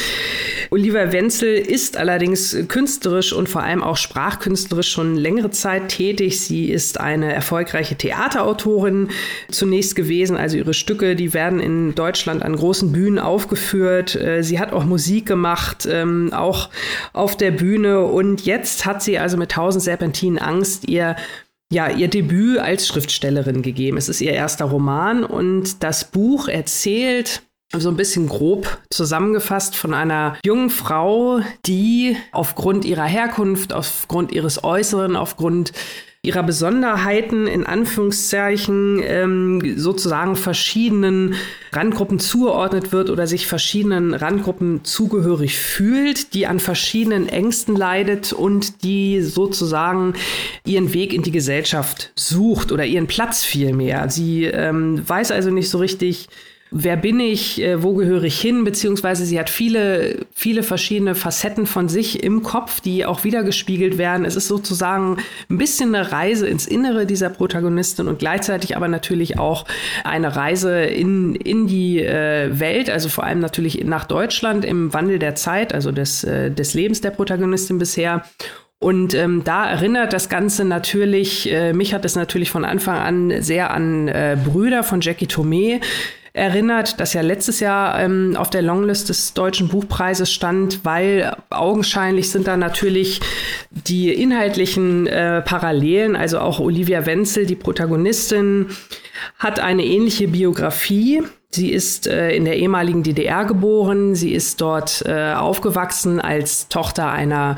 Olivia 0.73 1.11
Wenzel 1.11 1.53
ist 1.53 1.97
allerdings 1.97 2.57
künstlerisch 2.67 3.31
und 3.31 3.47
vor 3.47 3.61
allem 3.61 3.83
auch 3.83 3.95
sprachkünstlerisch 3.95 4.91
schon 4.91 5.15
längere 5.15 5.51
Zeit 5.51 5.89
tätig. 5.89 6.41
Sie 6.41 6.71
ist 6.71 6.99
eine 6.99 7.31
erfolgreiche 7.31 7.95
Theaterautorin 7.95 9.09
zunächst 9.51 9.95
gewesen. 9.95 10.35
Also 10.35 10.57
ihre 10.57 10.73
Stücke, 10.73 11.15
die 11.15 11.35
werden 11.35 11.59
in 11.59 11.93
Deutschland 11.93 12.41
an 12.41 12.55
großen 12.55 12.91
Bühnen 12.91 13.19
aufgeführt. 13.19 14.15
Äh, 14.15 14.41
sie 14.41 14.57
hat 14.57 14.73
auch 14.73 14.83
Musik 14.83 15.27
gemacht, 15.27 15.87
ähm, 15.87 16.33
auch 16.33 16.71
auf 17.13 17.37
der 17.37 17.51
Bühne. 17.51 18.05
Und 18.05 18.43
jetzt 18.43 18.87
hat 18.87 19.03
sie 19.03 19.19
also 19.19 19.37
mit 19.37 19.51
1000 19.51 19.83
Serpentinen 19.83 20.39
Angst 20.39 20.89
ihr 20.89 21.15
ja, 21.71 21.87
ihr 21.89 22.07
Debüt 22.07 22.57
als 22.57 22.87
Schriftstellerin 22.87 23.61
gegeben. 23.61 23.97
Es 23.97 24.09
ist 24.09 24.21
ihr 24.21 24.33
erster 24.33 24.65
Roman 24.65 25.23
und 25.23 25.83
das 25.83 26.05
Buch 26.05 26.47
erzählt 26.47 27.43
so 27.79 27.89
ein 27.89 27.97
bisschen 27.97 28.27
grob 28.27 28.79
zusammengefasst 28.89 29.75
von 29.75 29.93
einer 29.93 30.37
jungen 30.45 30.69
Frau, 30.69 31.41
die 31.65 32.15
aufgrund 32.31 32.85
ihrer 32.85 33.05
Herkunft, 33.05 33.73
aufgrund 33.73 34.31
ihres 34.31 34.63
Äußeren, 34.63 35.15
aufgrund 35.15 35.73
ihrer 36.25 36.43
Besonderheiten 36.43 37.47
in 37.47 37.65
Anführungszeichen 37.65 39.01
ähm, 39.03 39.77
sozusagen 39.77 40.37
verschiedenen 40.37 41.35
Randgruppen 41.73 42.17
zugeordnet 42.17 42.93
wird 42.93 43.09
oder 43.09 43.27
sich 43.27 43.45
verschiedenen 43.45 44.13
Randgruppen 44.13 44.85
zugehörig 44.85 45.57
fühlt, 45.57 46.33
die 46.33 46.47
an 46.47 46.61
verschiedenen 46.61 47.27
Ängsten 47.27 47.75
leidet 47.75 48.31
und 48.31 48.83
die 48.85 49.21
sozusagen 49.21 50.13
ihren 50.63 50.93
Weg 50.93 51.13
in 51.13 51.23
die 51.23 51.31
Gesellschaft 51.31 52.13
sucht 52.15 52.71
oder 52.71 52.85
ihren 52.85 53.07
Platz 53.07 53.43
vielmehr. 53.43 54.09
Sie 54.09 54.45
ähm, 54.45 55.03
weiß 55.05 55.31
also 55.31 55.49
nicht 55.49 55.69
so 55.69 55.79
richtig, 55.79 56.29
wer 56.73 56.97
bin 56.97 57.19
ich, 57.19 57.61
äh, 57.61 57.83
wo 57.83 57.93
gehöre 57.93 58.23
ich 58.23 58.39
hin, 58.41 58.63
beziehungsweise 58.63 59.25
sie 59.25 59.39
hat 59.39 59.49
viele, 59.49 60.25
viele 60.33 60.63
verschiedene 60.63 61.13
Facetten 61.13 61.67
von 61.67 61.87
sich 61.87 62.23
im 62.23 62.41
Kopf, 62.41 62.81
die 62.81 63.05
auch 63.05 63.23
wiedergespiegelt 63.23 63.97
werden. 63.97 64.25
Es 64.25 64.35
ist 64.35 64.47
sozusagen 64.47 65.17
ein 65.49 65.57
bisschen 65.59 65.93
eine 65.93 66.11
Reise 66.11 66.47
ins 66.47 66.65
Innere 66.65 67.05
dieser 67.05 67.29
Protagonistin 67.29 68.07
und 68.07 68.19
gleichzeitig 68.19 68.75
aber 68.75 68.87
natürlich 68.87 69.37
auch 69.37 69.65
eine 70.03 70.35
Reise 70.35 70.81
in, 70.81 71.35
in 71.35 71.67
die 71.67 71.99
äh, 71.99 72.59
Welt, 72.59 72.89
also 72.89 73.07
vor 73.07 73.23
allem 73.23 73.39
natürlich 73.39 73.83
nach 73.83 74.05
Deutschland 74.05 74.65
im 74.65 74.93
Wandel 74.93 75.19
der 75.19 75.35
Zeit, 75.35 75.73
also 75.73 75.91
des, 75.91 76.23
äh, 76.23 76.49
des 76.49 76.73
Lebens 76.73 77.01
der 77.01 77.11
Protagonistin 77.11 77.77
bisher. 77.77 78.23
Und 78.79 79.13
ähm, 79.13 79.43
da 79.45 79.69
erinnert 79.69 80.11
das 80.11 80.27
Ganze 80.27 80.65
natürlich, 80.65 81.49
äh, 81.49 81.71
mich 81.71 81.93
hat 81.93 82.03
es 82.03 82.15
natürlich 82.15 82.49
von 82.49 82.65
Anfang 82.65 82.97
an 82.97 83.41
sehr 83.41 83.71
an 83.71 84.09
äh, 84.09 84.35
Brüder 84.43 84.83
von 84.83 84.99
Jackie 84.99 85.27
Tomei 85.27 85.79
erinnert, 86.33 86.99
das 86.99 87.13
ja 87.13 87.21
letztes 87.21 87.59
Jahr 87.59 87.99
ähm, 87.99 88.35
auf 88.35 88.49
der 88.49 88.63
Longlist 88.63 89.09
des 89.09 89.33
Deutschen 89.33 89.67
Buchpreises 89.67 90.31
stand, 90.31 90.83
weil 90.83 91.35
augenscheinlich 91.51 92.31
sind 92.31 92.47
da 92.47 92.57
natürlich 92.57 93.21
die 93.69 94.11
inhaltlichen 94.11 95.05
äh, 95.05 95.41
Parallelen, 95.43 96.15
also 96.15 96.39
auch 96.39 96.59
Olivia 96.59 97.05
Wenzel, 97.05 97.45
die 97.45 97.55
Protagonistin, 97.55 98.67
hat 99.37 99.59
eine 99.59 99.85
ähnliche 99.85 100.27
Biografie. 100.27 101.21
Sie 101.51 101.71
ist 101.71 102.07
äh, 102.07 102.31
in 102.31 102.45
der 102.45 102.57
ehemaligen 102.57 103.03
DDR 103.03 103.45
geboren. 103.45 104.15
Sie 104.15 104.33
ist 104.33 104.59
dort 104.59 105.03
äh, 105.05 105.33
aufgewachsen 105.33 106.19
als 106.19 106.67
Tochter 106.67 107.11
einer 107.11 107.57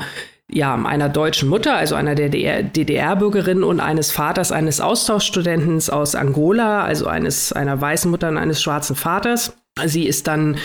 ja, 0.50 0.74
einer 0.74 1.08
deutschen 1.08 1.48
Mutter, 1.48 1.76
also 1.76 1.94
einer 1.94 2.14
DDR-Bürgerin 2.14 3.62
und 3.64 3.80
eines 3.80 4.12
Vaters 4.12 4.52
eines 4.52 4.80
Austauschstudenten 4.80 5.82
aus 5.90 6.14
Angola, 6.14 6.84
also 6.84 7.06
eines, 7.06 7.52
einer 7.52 7.80
weißen 7.80 8.10
Mutter 8.10 8.28
und 8.28 8.38
eines 8.38 8.62
schwarzen 8.62 8.94
Vaters. 8.94 9.56
Sie 9.84 10.06
ist 10.06 10.26
dann 10.26 10.56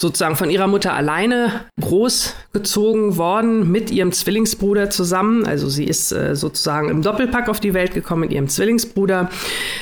sozusagen 0.00 0.34
von 0.34 0.48
ihrer 0.48 0.66
Mutter 0.66 0.94
alleine 0.94 1.66
großgezogen 1.80 3.18
worden 3.18 3.70
mit 3.70 3.90
ihrem 3.90 4.12
Zwillingsbruder 4.12 4.88
zusammen. 4.88 5.44
Also 5.46 5.68
sie 5.68 5.84
ist 5.84 6.10
äh, 6.10 6.34
sozusagen 6.34 6.88
im 6.88 7.02
Doppelpack 7.02 7.50
auf 7.50 7.60
die 7.60 7.74
Welt 7.74 7.92
gekommen 7.92 8.22
mit 8.22 8.32
ihrem 8.32 8.48
Zwillingsbruder. 8.48 9.28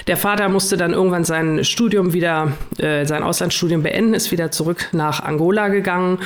Der 0.09 0.17
Vater 0.17 0.49
musste 0.49 0.77
dann 0.77 0.93
irgendwann 0.93 1.25
sein 1.25 1.65
Studium 1.65 2.13
wieder, 2.13 2.53
äh, 2.79 3.07
sein 3.07 3.23
Auslandsstudium 3.23 3.85
beenden, 3.85 4.13
ist 4.13 4.33
wieder 4.33 4.51
zurück 4.51 4.89
nach 4.93 5.23
Angola 5.23 5.69
gegangen. 5.69 6.19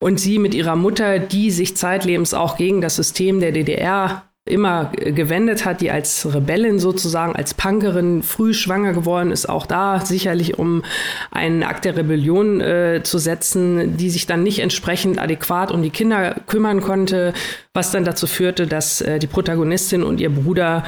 Und 0.00 0.20
sie 0.20 0.38
mit 0.38 0.54
ihrer 0.54 0.76
Mutter, 0.76 1.18
die 1.18 1.50
sich 1.50 1.76
zeitlebens 1.76 2.34
auch 2.34 2.56
gegen 2.56 2.80
das 2.80 2.96
System 2.96 3.40
der 3.40 3.52
DDR 3.52 4.24
immer 4.46 4.92
gewendet 4.94 5.64
hat, 5.64 5.80
die 5.80 5.90
als 5.90 6.34
Rebellin 6.34 6.78
sozusagen, 6.78 7.34
als 7.34 7.54
Punkerin 7.54 8.22
früh 8.22 8.52
schwanger 8.52 8.92
geworden 8.92 9.30
ist, 9.30 9.48
auch 9.48 9.64
da 9.64 10.04
sicherlich 10.04 10.58
um 10.58 10.84
einen 11.30 11.62
Akt 11.62 11.86
der 11.86 11.96
Rebellion 11.96 12.60
äh, 12.60 13.00
zu 13.02 13.16
setzen, 13.16 13.96
die 13.96 14.10
sich 14.10 14.26
dann 14.26 14.42
nicht 14.42 14.58
entsprechend 14.58 15.18
adäquat 15.18 15.72
um 15.72 15.82
die 15.82 15.88
Kinder 15.88 16.36
kümmern 16.46 16.82
konnte, 16.82 17.32
was 17.72 17.90
dann 17.90 18.04
dazu 18.04 18.26
führte, 18.26 18.66
dass 18.66 19.00
äh, 19.00 19.18
die 19.18 19.26
Protagonistin 19.26 20.02
und 20.02 20.20
ihr 20.20 20.30
Bruder 20.30 20.84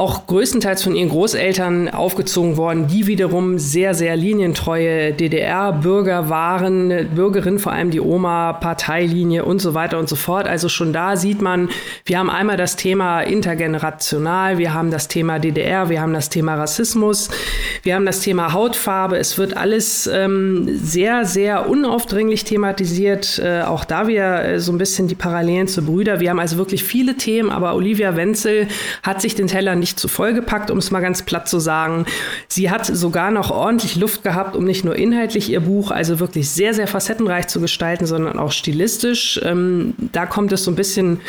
auch 0.00 0.26
größtenteils 0.26 0.82
von 0.82 0.94
ihren 0.94 1.10
Großeltern 1.10 1.90
aufgezogen 1.90 2.56
worden, 2.56 2.86
die 2.86 3.06
wiederum 3.06 3.58
sehr, 3.58 3.92
sehr 3.92 4.16
linientreue 4.16 5.12
DDR-Bürger 5.12 6.30
waren, 6.30 7.10
Bürgerin, 7.14 7.58
vor 7.58 7.72
allem 7.72 7.90
die 7.90 8.00
Oma, 8.00 8.54
Parteilinie 8.54 9.44
und 9.44 9.60
so 9.60 9.74
weiter 9.74 9.98
und 9.98 10.08
so 10.08 10.16
fort. 10.16 10.48
Also 10.48 10.70
schon 10.70 10.94
da 10.94 11.16
sieht 11.16 11.42
man, 11.42 11.68
wir 12.06 12.18
haben 12.18 12.30
einmal 12.30 12.56
das 12.56 12.76
Thema 12.76 13.20
intergenerational, 13.20 14.56
wir 14.56 14.72
haben 14.72 14.90
das 14.90 15.06
Thema 15.06 15.38
DDR, 15.38 15.90
wir 15.90 16.00
haben 16.00 16.14
das 16.14 16.30
Thema 16.30 16.54
Rassismus, 16.54 17.28
wir 17.82 17.94
haben 17.94 18.06
das 18.06 18.20
Thema 18.20 18.54
Hautfarbe. 18.54 19.18
Es 19.18 19.36
wird 19.36 19.54
alles 19.54 20.06
ähm, 20.06 20.78
sehr, 20.82 21.26
sehr 21.26 21.68
unaufdringlich 21.68 22.44
thematisiert. 22.44 23.38
Äh, 23.38 23.64
auch 23.64 23.84
da 23.84 24.06
wieder 24.06 24.46
äh, 24.46 24.60
so 24.60 24.72
ein 24.72 24.78
bisschen 24.78 25.08
die 25.08 25.14
Parallelen 25.14 25.68
zu 25.68 25.84
Brüder. 25.84 26.20
Wir 26.20 26.30
haben 26.30 26.40
also 26.40 26.56
wirklich 26.56 26.84
viele 26.84 27.18
Themen, 27.18 27.50
aber 27.50 27.74
Olivia 27.74 28.16
Wenzel 28.16 28.66
hat 29.02 29.20
sich 29.20 29.34
den 29.34 29.46
Teller 29.46 29.76
nicht 29.76 29.89
zu 29.96 30.08
voll 30.08 30.34
gepackt, 30.34 30.70
um 30.70 30.78
es 30.78 30.90
mal 30.90 31.00
ganz 31.00 31.22
platt 31.22 31.48
zu 31.48 31.58
sagen. 31.58 32.06
Sie 32.48 32.70
hat 32.70 32.86
sogar 32.86 33.30
noch 33.30 33.50
ordentlich 33.50 33.96
Luft 33.96 34.22
gehabt, 34.22 34.56
um 34.56 34.64
nicht 34.64 34.84
nur 34.84 34.96
inhaltlich 34.96 35.50
ihr 35.50 35.60
Buch 35.60 35.90
also 35.90 36.20
wirklich 36.20 36.50
sehr, 36.50 36.74
sehr 36.74 36.86
facettenreich 36.86 37.48
zu 37.48 37.60
gestalten, 37.60 38.06
sondern 38.06 38.38
auch 38.38 38.52
stilistisch. 38.52 39.40
Ähm, 39.42 39.94
da 39.98 40.26
kommt 40.26 40.52
es 40.52 40.64
so 40.64 40.70
ein 40.70 40.76
bisschen 40.76 41.20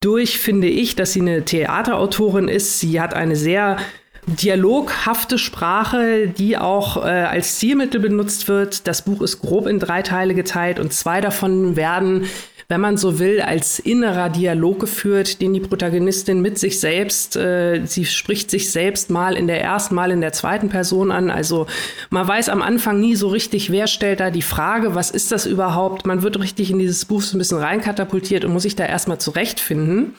durch, 0.00 0.38
finde 0.38 0.68
ich, 0.68 0.96
dass 0.96 1.12
sie 1.12 1.20
eine 1.20 1.44
Theaterautorin 1.44 2.48
ist. 2.48 2.80
Sie 2.80 3.00
hat 3.00 3.14
eine 3.14 3.36
sehr 3.36 3.78
dialoghafte 4.26 5.38
Sprache, 5.38 6.26
die 6.26 6.58
auch 6.58 6.96
äh, 6.96 7.08
als 7.08 7.58
Zielmittel 7.58 8.00
benutzt 8.00 8.48
wird. 8.48 8.86
Das 8.86 9.02
Buch 9.02 9.22
ist 9.22 9.40
grob 9.40 9.66
in 9.66 9.78
drei 9.78 10.02
Teile 10.02 10.34
geteilt 10.34 10.80
und 10.80 10.92
zwei 10.92 11.20
davon 11.20 11.76
werden 11.76 12.26
wenn 12.68 12.80
man 12.80 12.96
so 12.96 13.18
will, 13.18 13.40
als 13.40 13.78
innerer 13.78 14.28
Dialog 14.28 14.80
geführt, 14.80 15.40
den 15.40 15.54
die 15.54 15.60
Protagonistin 15.60 16.40
mit 16.40 16.58
sich 16.58 16.80
selbst, 16.80 17.36
äh, 17.36 17.84
sie 17.84 18.04
spricht 18.04 18.50
sich 18.50 18.72
selbst 18.72 19.08
mal 19.08 19.36
in 19.36 19.46
der 19.46 19.62
ersten, 19.62 19.94
mal 19.94 20.10
in 20.10 20.20
der 20.20 20.32
zweiten 20.32 20.68
Person 20.68 21.12
an. 21.12 21.30
Also 21.30 21.66
man 22.10 22.26
weiß 22.26 22.48
am 22.48 22.62
Anfang 22.62 22.98
nie 23.00 23.14
so 23.14 23.28
richtig, 23.28 23.70
wer 23.70 23.86
stellt 23.86 24.18
da 24.18 24.30
die 24.30 24.42
Frage, 24.42 24.94
was 24.96 25.10
ist 25.10 25.30
das 25.30 25.46
überhaupt? 25.46 26.06
Man 26.06 26.22
wird 26.22 26.40
richtig 26.40 26.70
in 26.70 26.78
dieses 26.80 27.04
Buch 27.04 27.22
so 27.22 27.36
ein 27.36 27.38
bisschen 27.38 27.58
reinkatapultiert 27.58 28.44
und 28.44 28.52
muss 28.52 28.64
sich 28.64 28.76
da 28.76 28.84
erstmal 28.84 29.18
zurechtfinden. 29.18 30.14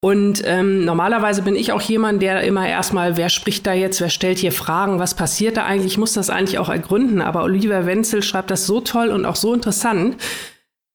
Und 0.00 0.42
ähm, 0.44 0.84
normalerweise 0.84 1.42
bin 1.42 1.56
ich 1.56 1.72
auch 1.72 1.80
jemand, 1.80 2.20
der 2.20 2.42
immer 2.42 2.68
erstmal, 2.68 3.16
wer 3.16 3.28
spricht 3.28 3.66
da 3.66 3.72
jetzt, 3.72 4.00
wer 4.00 4.10
stellt 4.10 4.38
hier 4.38 4.52
Fragen, 4.52 4.98
was 4.98 5.14
passiert 5.14 5.56
da 5.56 5.64
eigentlich, 5.64 5.92
ich 5.92 5.98
muss 5.98 6.12
das 6.12 6.30
eigentlich 6.30 6.58
auch 6.58 6.68
ergründen. 6.68 7.20
Aber 7.22 7.44
Oliver 7.44 7.86
Wenzel 7.86 8.22
schreibt 8.22 8.50
das 8.50 8.66
so 8.66 8.80
toll 8.80 9.08
und 9.08 9.24
auch 9.24 9.36
so 9.36 9.54
interessant, 9.54 10.16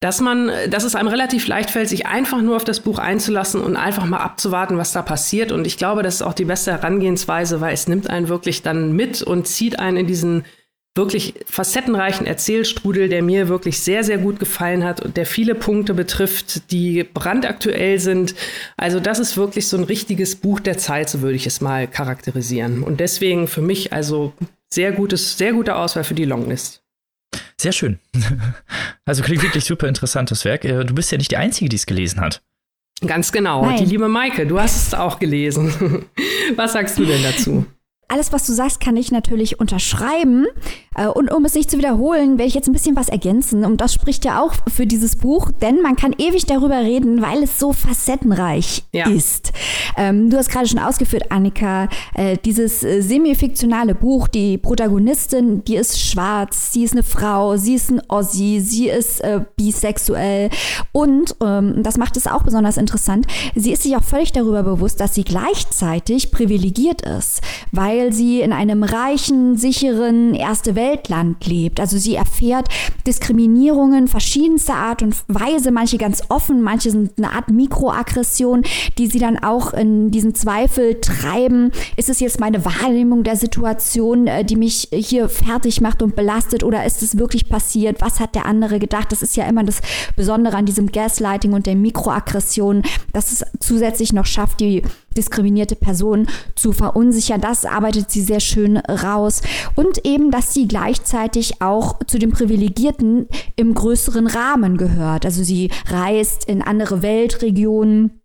dass 0.02 0.20
man, 0.20 0.52
dass 0.70 0.84
es 0.84 0.96
einem 0.96 1.08
relativ 1.08 1.48
leicht 1.48 1.70
fällt, 1.70 1.88
sich 1.88 2.08
einfach 2.08 2.42
nur 2.42 2.56
auf 2.56 2.64
das 2.64 2.80
Buch 2.80 2.98
einzulassen 2.98 3.62
und 3.62 3.78
einfach 3.78 4.06
mal 4.06 4.18
abzuwarten, 4.18 4.78
was 4.78 4.94
da 4.94 5.04
passiert. 5.04 5.52
Und 5.52 5.68
ich 5.68 5.78
glaube, 5.78 6.02
das 6.02 6.16
ist 6.16 6.22
auch 6.24 6.34
die 6.34 6.46
beste 6.46 6.72
Herangehensweise, 6.72 7.62
weil 7.62 7.74
es 7.74 7.88
nimmt 7.88 8.10
einen 8.10 8.28
wirklich 8.28 8.64
dann 8.64 8.94
mit 8.94 9.22
und 9.22 9.48
zieht 9.48 9.80
einen 9.80 9.98
in 9.98 10.08
diesen 10.08 10.44
wirklich 10.96 11.36
facettenreichen 11.46 12.26
Erzählstrudel, 12.26 13.10
der 13.10 13.22
mir 13.22 13.48
wirklich 13.48 13.80
sehr, 13.80 14.04
sehr 14.04 14.18
gut 14.18 14.40
gefallen 14.40 14.84
hat 14.84 15.02
und 15.02 15.18
der 15.18 15.28
viele 15.28 15.54
Punkte 15.54 15.94
betrifft, 15.94 16.72
die 16.72 17.04
brandaktuell 17.04 18.00
sind. 18.00 18.34
Also 18.78 19.00
das 19.00 19.20
ist 19.20 19.38
wirklich 19.38 19.68
so 19.68 19.78
ein 19.78 19.84
richtiges 19.84 20.36
Buch 20.36 20.60
der 20.60 20.80
Zeit, 20.80 21.10
so 21.10 21.22
würde 21.22 21.36
ich 21.36 21.46
es 21.46 21.62
mal 21.62 21.88
charakterisieren. 21.88 22.82
Und 22.82 23.00
deswegen 23.00 23.48
für 23.48 23.62
mich 23.62 23.94
also 23.94 24.34
sehr 24.68 24.92
gutes, 24.92 25.38
sehr 25.38 25.54
gute 25.54 25.76
Auswahl 25.76 26.04
für 26.04 26.16
die 26.16 26.26
Longlist. 26.26 26.81
Sehr 27.60 27.72
schön. 27.72 28.00
Also 29.04 29.24
klingt 29.24 29.42
wirklich 29.42 29.66
super 29.66 29.88
interessantes 29.88 30.46
Werk. 30.46 30.64
Äh, 30.64 30.86
du 30.86 30.94
bist 30.94 31.12
ja 31.12 31.18
nicht 31.18 31.32
die 31.32 31.38
Einzige, 31.38 31.68
die 31.70 31.76
es 31.76 31.86
gelesen 31.86 32.22
hat. 32.22 32.42
Ganz 33.06 33.32
genau. 33.32 33.66
Nein. 33.66 33.78
Die 33.78 33.86
liebe 33.86 34.08
Maike, 34.08 34.46
du 34.46 34.60
hast 34.60 34.88
es 34.88 34.94
auch 34.94 35.20
gelesen. 35.20 36.06
Was 36.56 36.74
sagst 36.74 36.98
du 37.00 37.04
denn 37.06 37.22
dazu? 37.24 37.66
Alles, 38.12 38.34
was 38.34 38.46
du 38.46 38.54
sagst, 38.54 38.80
kann 38.80 38.98
ich 38.98 39.12
natürlich 39.12 39.60
unterschreiben. 39.60 40.46
Äh, 40.96 41.08
und 41.08 41.32
um 41.32 41.46
es 41.46 41.54
nicht 41.54 41.72
zu 41.72 41.78
wiederholen, 41.78 42.38
werde 42.38 42.48
ich 42.48 42.54
jetzt 42.54 42.68
ein 42.68 42.74
bisschen 42.74 42.96
was 42.96 43.08
ergänzen. 43.08 43.64
Und 43.64 43.80
das 43.80 43.94
spricht 43.94 44.26
ja 44.26 44.42
auch 44.42 44.54
für 44.68 44.86
dieses 44.86 45.16
Buch, 45.16 45.52
denn 45.62 45.82
man 45.82 45.96
kann 45.96 46.14
ewig 46.18 46.46
darüber 46.46 46.80
reden, 46.80 47.22
weil 47.22 47.44
es 47.44 47.58
so 47.60 47.72
facettenreich 47.72 48.84
ja. 48.92 49.10
ist. 49.10 49.54
Ähm, 49.98 50.30
du 50.30 50.38
hast 50.38 50.50
gerade 50.50 50.68
schon 50.68 50.80
ausgeführt, 50.80 51.32
Annika, 51.32 51.88
äh, 52.14 52.38
dieses 52.44 52.84
äh, 52.84 53.02
semi-fiktionale 53.02 53.96
Buch, 53.96 54.28
die 54.28 54.58
Protagonistin, 54.58 55.64
die 55.64 55.76
ist 55.76 56.00
schwarz, 56.00 56.74
sie 56.74 56.84
ist 56.84 56.92
eine 56.92 57.04
Frau, 57.04 57.56
sie 57.56 57.76
ist 57.76 57.90
ein 57.90 58.02
Ossi, 58.10 58.60
sie 58.60 58.90
ist 58.90 59.22
äh, 59.22 59.42
bisexuell. 59.56 60.50
Und, 60.92 61.36
ähm, 61.42 61.84
das 61.84 61.98
macht 61.98 62.18
es 62.18 62.28
auch 62.28 62.44
besonders 62.44 62.76
interessant, 62.76 63.28
sie 63.56 63.72
ist 63.72 63.84
sich 63.84 63.96
auch 63.96 64.04
völlig 64.04 64.34
darüber 64.34 64.64
bewusst, 64.64 65.00
dass 65.00 65.16
sie 65.16 65.24
gleichzeitig 65.24 66.32
privilegiert 66.32 67.04
ist, 67.04 67.42
weil 67.72 68.01
weil 68.02 68.14
sie 68.14 68.42
in 68.42 68.52
einem 68.52 68.82
reichen, 68.82 69.58
sicheren 69.58 70.34
Erste 70.34 70.76
Weltland 70.76 71.46
lebt. 71.46 71.80
Also 71.80 72.00
sie 72.00 72.16
erfährt 72.16 72.68
Diskriminierungen 73.06 74.08
verschiedenster 74.08 74.74
Art 74.74 75.04
und 75.04 75.16
Weise, 75.28 75.72
manche 75.72 76.00
ganz 76.00 76.24
offen, 76.30 76.64
manche 76.64 76.90
sind 76.90 77.12
eine 77.18 77.32
Art 77.32 77.52
Mikroaggression, 77.52 78.64
die 78.98 79.06
sie 79.06 79.20
dann 79.20 79.38
auch 79.38 79.74
in 79.74 80.10
diesen 80.10 80.34
Zweifel 80.34 81.00
treiben. 81.00 81.72
Ist 81.96 82.10
es 82.10 82.20
jetzt 82.20 82.40
meine 82.40 82.66
Wahrnehmung 82.66 83.24
der 83.24 83.36
Situation, 83.36 84.26
äh, 84.26 84.44
die 84.44 84.56
mich 84.56 84.88
hier 84.92 85.30
fertig 85.30 85.80
macht 85.80 86.02
und 86.02 86.16
belastet 86.16 86.64
oder 86.64 86.86
ist 86.86 87.04
es 87.04 87.20
wirklich 87.20 87.50
passiert? 87.50 88.02
Was 88.02 88.20
hat 88.20 88.34
der 88.34 88.48
andere 88.48 88.80
gedacht? 88.80 89.12
Das 89.12 89.22
ist 89.22 89.36
ja 89.36 89.46
immer 89.46 89.64
das 89.64 89.80
Besondere 90.16 90.58
an 90.58 90.66
diesem 90.66 90.92
Gaslighting 90.92 91.54
und 91.54 91.68
der 91.68 91.76
Mikroaggression, 91.76 92.82
dass 93.14 93.32
es 93.32 93.46
zusätzlich 93.60 94.12
noch 94.12 94.26
schafft, 94.26 94.60
die 94.60 94.82
diskriminierte 95.16 95.76
Person 95.76 96.28
zu 96.56 96.72
verunsichern. 96.72 97.42
Das 97.42 97.66
arbeitet 97.66 98.12
sie 98.12 98.22
sehr 98.22 98.40
schön 98.40 98.78
raus. 98.78 99.42
Und 99.76 100.06
eben, 100.06 100.32
dass 100.32 100.54
sie 100.54 100.68
gleichzeitig 100.68 101.62
auch 101.62 102.00
zu 102.06 102.20
den 102.20 102.32
Privilegierten 102.32 103.28
im 103.56 103.74
größeren 103.74 104.28
Rahmen 104.28 104.78
gehört. 104.78 105.26
Also 105.26 105.44
sie 105.44 105.70
reist 105.88 106.46
in 106.46 106.62
andere 106.62 107.02
Weltregionen 107.02 108.22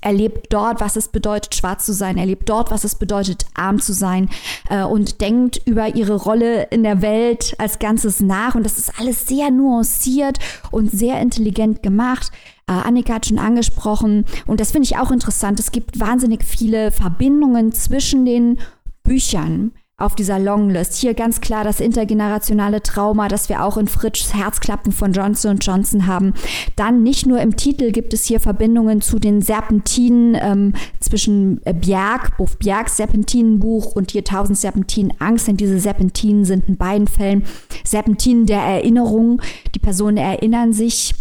erlebt 0.00 0.52
dort, 0.52 0.80
was 0.80 0.96
es 0.96 1.08
bedeutet, 1.08 1.54
schwarz 1.54 1.84
zu 1.84 1.92
sein, 1.92 2.16
erlebt 2.16 2.48
dort, 2.48 2.70
was 2.70 2.84
es 2.84 2.94
bedeutet, 2.94 3.46
arm 3.54 3.80
zu 3.80 3.92
sein 3.92 4.28
äh, 4.68 4.82
und 4.82 5.20
denkt 5.20 5.60
über 5.64 5.94
ihre 5.94 6.14
Rolle 6.14 6.64
in 6.70 6.82
der 6.82 7.02
Welt 7.02 7.54
als 7.58 7.78
Ganzes 7.78 8.20
nach. 8.20 8.54
Und 8.54 8.64
das 8.64 8.78
ist 8.78 8.98
alles 8.98 9.26
sehr 9.26 9.50
nuanciert 9.50 10.38
und 10.70 10.90
sehr 10.90 11.20
intelligent 11.20 11.82
gemacht. 11.82 12.30
Äh, 12.70 12.86
Annika 12.86 13.14
hat 13.14 13.26
schon 13.26 13.38
angesprochen 13.38 14.24
und 14.46 14.60
das 14.60 14.70
finde 14.70 14.86
ich 14.86 14.96
auch 14.96 15.10
interessant. 15.10 15.58
Es 15.58 15.72
gibt 15.72 15.98
wahnsinnig 15.98 16.44
viele 16.44 16.92
Verbindungen 16.92 17.72
zwischen 17.72 18.24
den 18.24 18.58
Büchern 19.02 19.72
auf 19.96 20.14
dieser 20.14 20.38
Longlist. 20.38 20.96
Hier 20.96 21.12
ganz 21.12 21.42
klar 21.42 21.62
das 21.62 21.78
intergenerationale 21.78 22.82
Trauma, 22.82 23.28
das 23.28 23.50
wir 23.50 23.62
auch 23.62 23.76
in 23.76 23.86
Fritschs 23.86 24.34
Herzklappen 24.34 24.92
von 24.92 25.12
Johnson 25.12 25.58
Johnson 25.58 26.06
haben. 26.06 26.32
Dann 26.76 27.02
nicht 27.02 27.26
nur 27.26 27.40
im 27.40 27.56
Titel 27.56 27.90
gibt 27.90 28.14
es 28.14 28.24
hier 28.24 28.40
Verbindungen 28.40 29.02
zu 29.02 29.18
den 29.18 29.42
Serpentinen 29.42 30.38
ähm, 30.40 30.72
zwischen 31.00 31.60
äh, 31.66 31.74
Bjerg, 31.74 32.36
Buff 32.38 32.56
Bjergs 32.56 32.96
Serpentinenbuch 32.96 33.92
und 33.92 34.12
hier 34.12 34.22
1000 34.22 34.56
Serpentinen 34.56 35.12
Angst, 35.18 35.48
denn 35.48 35.58
diese 35.58 35.78
Serpentinen 35.78 36.44
sind 36.46 36.68
in 36.68 36.78
beiden 36.78 37.08
Fällen 37.08 37.44
Serpentinen 37.84 38.46
der 38.46 38.60
Erinnerung. 38.60 39.42
Die 39.74 39.80
Personen 39.80 40.16
erinnern 40.16 40.72
sich 40.72 41.14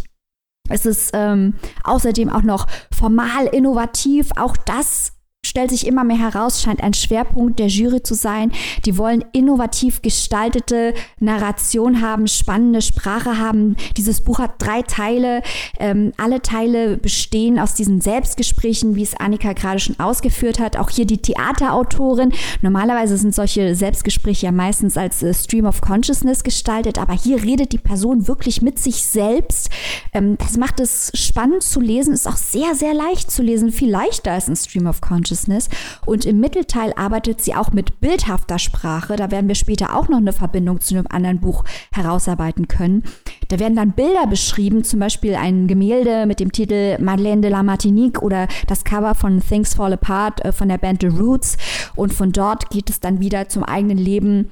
es 0.69 0.85
ist 0.85 1.11
ähm, 1.13 1.55
außerdem 1.83 2.29
auch 2.29 2.43
noch 2.43 2.67
formal 2.97 3.47
innovativ. 3.47 4.29
Auch 4.37 4.55
das 4.57 5.13
stellt 5.45 5.69
sich 5.69 5.87
immer 5.87 6.03
mehr 6.03 6.19
heraus, 6.19 6.61
scheint 6.61 6.83
ein 6.83 6.93
Schwerpunkt 6.93 7.59
der 7.59 7.67
Jury 7.67 8.03
zu 8.03 8.13
sein. 8.13 8.51
Die 8.85 8.97
wollen 8.97 9.23
innovativ 9.31 10.01
gestaltete 10.01 10.93
Narration 11.19 12.01
haben, 12.01 12.27
spannende 12.27 12.81
Sprache 12.81 13.37
haben. 13.37 13.77
Dieses 13.95 14.21
Buch 14.21 14.39
hat 14.39 14.55
drei 14.59 14.81
Teile. 14.81 15.41
Ähm, 15.79 16.11
alle 16.17 16.41
Teile 16.41 16.97
bestehen 16.97 17.57
aus 17.57 17.73
diesen 17.73 18.01
Selbstgesprächen, 18.01 18.95
wie 18.95 19.03
es 19.03 19.15
Annika 19.15 19.53
gerade 19.53 19.79
schon 19.79 19.97
ausgeführt 19.97 20.59
hat. 20.59 20.75
Auch 20.75 20.89
hier 20.89 21.05
die 21.05 21.21
Theaterautorin. 21.21 22.33
Normalerweise 22.61 23.17
sind 23.17 23.33
solche 23.33 23.75
Selbstgespräche 23.75 24.47
ja 24.47 24.51
meistens 24.51 24.97
als 24.97 25.23
äh, 25.23 25.33
Stream 25.33 25.65
of 25.65 25.79
Consciousness 25.79 26.43
gestaltet, 26.43 26.97
aber 26.97 27.13
hier 27.13 27.41
redet 27.41 27.71
die 27.71 27.77
Person 27.77 28.27
wirklich 28.27 28.61
mit 28.61 28.77
sich 28.77 29.03
selbst. 29.05 29.69
Ähm, 30.13 30.37
das 30.37 30.57
macht 30.57 30.81
es 30.81 31.11
spannend 31.13 31.63
zu 31.63 31.79
lesen, 31.79 32.13
ist 32.13 32.27
auch 32.27 32.37
sehr, 32.37 32.75
sehr 32.75 32.93
leicht 32.93 33.31
zu 33.31 33.41
lesen, 33.41 33.71
viel 33.71 33.89
leichter 33.89 34.33
als 34.33 34.49
ein 34.49 34.57
Stream 34.57 34.85
of 34.85 34.99
Consciousness. 34.99 35.28
Consciousness. 35.29 35.69
Und 36.05 36.25
im 36.25 36.39
Mittelteil 36.39 36.93
arbeitet 36.95 37.41
sie 37.41 37.55
auch 37.55 37.71
mit 37.71 38.01
bildhafter 38.01 38.59
Sprache. 38.59 39.15
Da 39.15 39.31
werden 39.31 39.47
wir 39.47 39.55
später 39.55 39.95
auch 39.95 40.09
noch 40.09 40.17
eine 40.17 40.33
Verbindung 40.33 40.81
zu 40.81 40.95
einem 40.95 41.07
anderen 41.09 41.39
Buch 41.39 41.63
herausarbeiten 41.91 42.67
können. 42.67 43.03
Da 43.47 43.59
werden 43.59 43.75
dann 43.75 43.91
Bilder 43.91 44.27
beschrieben, 44.27 44.83
zum 44.83 44.99
Beispiel 44.99 45.35
ein 45.35 45.67
Gemälde 45.67 46.25
mit 46.25 46.39
dem 46.39 46.51
Titel 46.51 46.97
Madeleine 47.01 47.41
de 47.41 47.51
la 47.51 47.63
Martinique 47.63 48.21
oder 48.21 48.47
das 48.67 48.83
Cover 48.83 49.15
von 49.15 49.41
Things 49.41 49.75
Fall 49.75 49.93
Apart 49.93 50.43
äh, 50.43 50.51
von 50.51 50.69
der 50.69 50.77
Band 50.77 51.01
The 51.01 51.07
Roots. 51.07 51.57
Und 51.95 52.13
von 52.13 52.31
dort 52.31 52.69
geht 52.69 52.89
es 52.89 52.99
dann 52.99 53.19
wieder 53.19 53.49
zum 53.49 53.63
eigenen 53.63 53.97
Leben 53.97 54.51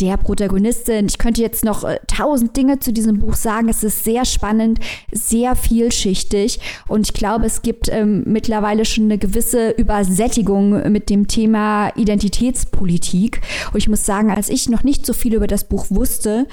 der 0.00 0.16
Protagonistin. 0.16 1.06
Ich 1.06 1.18
könnte 1.18 1.42
jetzt 1.42 1.64
noch 1.64 1.84
äh, 1.84 1.98
tausend 2.06 2.56
Dinge 2.56 2.78
zu 2.80 2.92
diesem 2.92 3.18
Buch 3.18 3.34
sagen. 3.34 3.68
Es 3.68 3.82
ist 3.84 4.04
sehr 4.04 4.24
spannend, 4.24 4.80
sehr 5.12 5.56
vielschichtig 5.56 6.60
und 6.88 7.06
ich 7.06 7.14
glaube, 7.14 7.46
es 7.46 7.62
gibt 7.62 7.88
ähm, 7.88 8.22
mittlerweile 8.26 8.84
schon 8.84 9.04
eine 9.04 9.18
gewisse 9.18 9.70
Übersättigung 9.70 10.90
mit 10.90 11.10
dem 11.10 11.28
Thema 11.28 11.90
Identitätspolitik. 11.96 13.40
Und 13.72 13.78
ich 13.78 13.88
muss 13.88 14.04
sagen, 14.04 14.30
als 14.30 14.48
ich 14.48 14.68
noch 14.68 14.84
nicht 14.84 15.04
so 15.06 15.12
viel 15.12 15.34
über 15.34 15.46
das 15.46 15.64
Buch 15.64 15.86
wusste, 15.90 16.46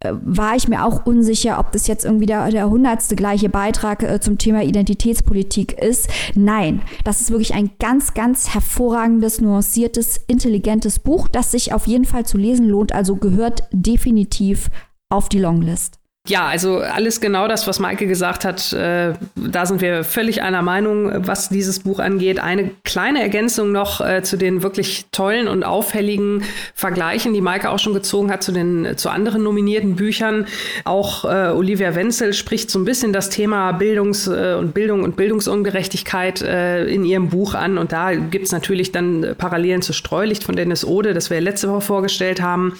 war 0.00 0.54
ich 0.54 0.68
mir 0.68 0.84
auch 0.84 1.06
unsicher, 1.06 1.58
ob 1.58 1.72
das 1.72 1.86
jetzt 1.86 2.04
irgendwie 2.04 2.26
der, 2.26 2.50
der 2.50 2.70
hundertste 2.70 3.16
gleiche 3.16 3.48
Beitrag 3.48 4.02
äh, 4.02 4.20
zum 4.20 4.38
Thema 4.38 4.62
Identitätspolitik 4.62 5.72
ist. 5.72 6.08
Nein, 6.34 6.82
das 7.04 7.20
ist 7.20 7.30
wirklich 7.30 7.54
ein 7.54 7.70
ganz, 7.78 8.14
ganz 8.14 8.54
hervorragendes, 8.54 9.40
nuanciertes, 9.40 10.18
intelligentes 10.28 10.98
Buch, 11.00 11.28
das 11.28 11.50
sich 11.50 11.72
auf 11.72 11.86
jeden 11.86 12.04
Fall 12.04 12.24
zu 12.24 12.38
lesen 12.38 12.68
lohnt. 12.68 12.92
Also 12.92 13.16
gehört 13.16 13.64
definitiv 13.72 14.70
auf 15.10 15.28
die 15.28 15.40
Longlist. 15.40 15.97
Ja, 16.28 16.46
also 16.46 16.78
alles 16.78 17.22
genau 17.22 17.48
das, 17.48 17.66
was 17.66 17.78
Maike 17.78 18.06
gesagt 18.06 18.44
hat. 18.44 18.72
Äh, 18.74 19.14
da 19.34 19.64
sind 19.64 19.80
wir 19.80 20.04
völlig 20.04 20.42
einer 20.42 20.60
Meinung, 20.60 21.26
was 21.26 21.48
dieses 21.48 21.80
Buch 21.80 22.00
angeht. 22.00 22.38
Eine 22.38 22.70
kleine 22.84 23.22
Ergänzung 23.22 23.72
noch 23.72 24.02
äh, 24.02 24.22
zu 24.22 24.36
den 24.36 24.62
wirklich 24.62 25.06
tollen 25.10 25.48
und 25.48 25.64
auffälligen 25.64 26.42
Vergleichen, 26.74 27.32
die 27.32 27.40
Maike 27.40 27.70
auch 27.70 27.78
schon 27.78 27.94
gezogen 27.94 28.30
hat 28.30 28.42
zu 28.42 28.52
den 28.52 28.96
zu 28.96 29.08
anderen 29.08 29.42
nominierten 29.42 29.96
Büchern. 29.96 30.46
Auch 30.84 31.24
äh, 31.24 31.48
Olivia 31.48 31.94
Wenzel 31.94 32.34
spricht 32.34 32.70
so 32.70 32.78
ein 32.78 32.84
bisschen 32.84 33.14
das 33.14 33.30
Thema 33.30 33.72
Bildungs- 33.72 34.28
äh, 34.28 34.54
und 34.54 34.74
Bildung 34.74 35.04
und 35.04 35.16
Bildungsungerechtigkeit 35.16 36.42
äh, 36.42 36.84
in 36.84 37.06
ihrem 37.06 37.30
Buch 37.30 37.54
an. 37.54 37.78
Und 37.78 37.92
da 37.92 38.14
gibt's 38.14 38.52
natürlich 38.52 38.92
dann 38.92 39.34
Parallelen 39.38 39.80
zu 39.80 39.94
Streulicht 39.94 40.44
von 40.44 40.56
Dennis 40.56 40.84
Ode, 40.84 41.14
das 41.14 41.30
wir 41.30 41.40
letzte 41.40 41.70
Woche 41.70 41.80
vorgestellt 41.80 42.42
haben. 42.42 42.74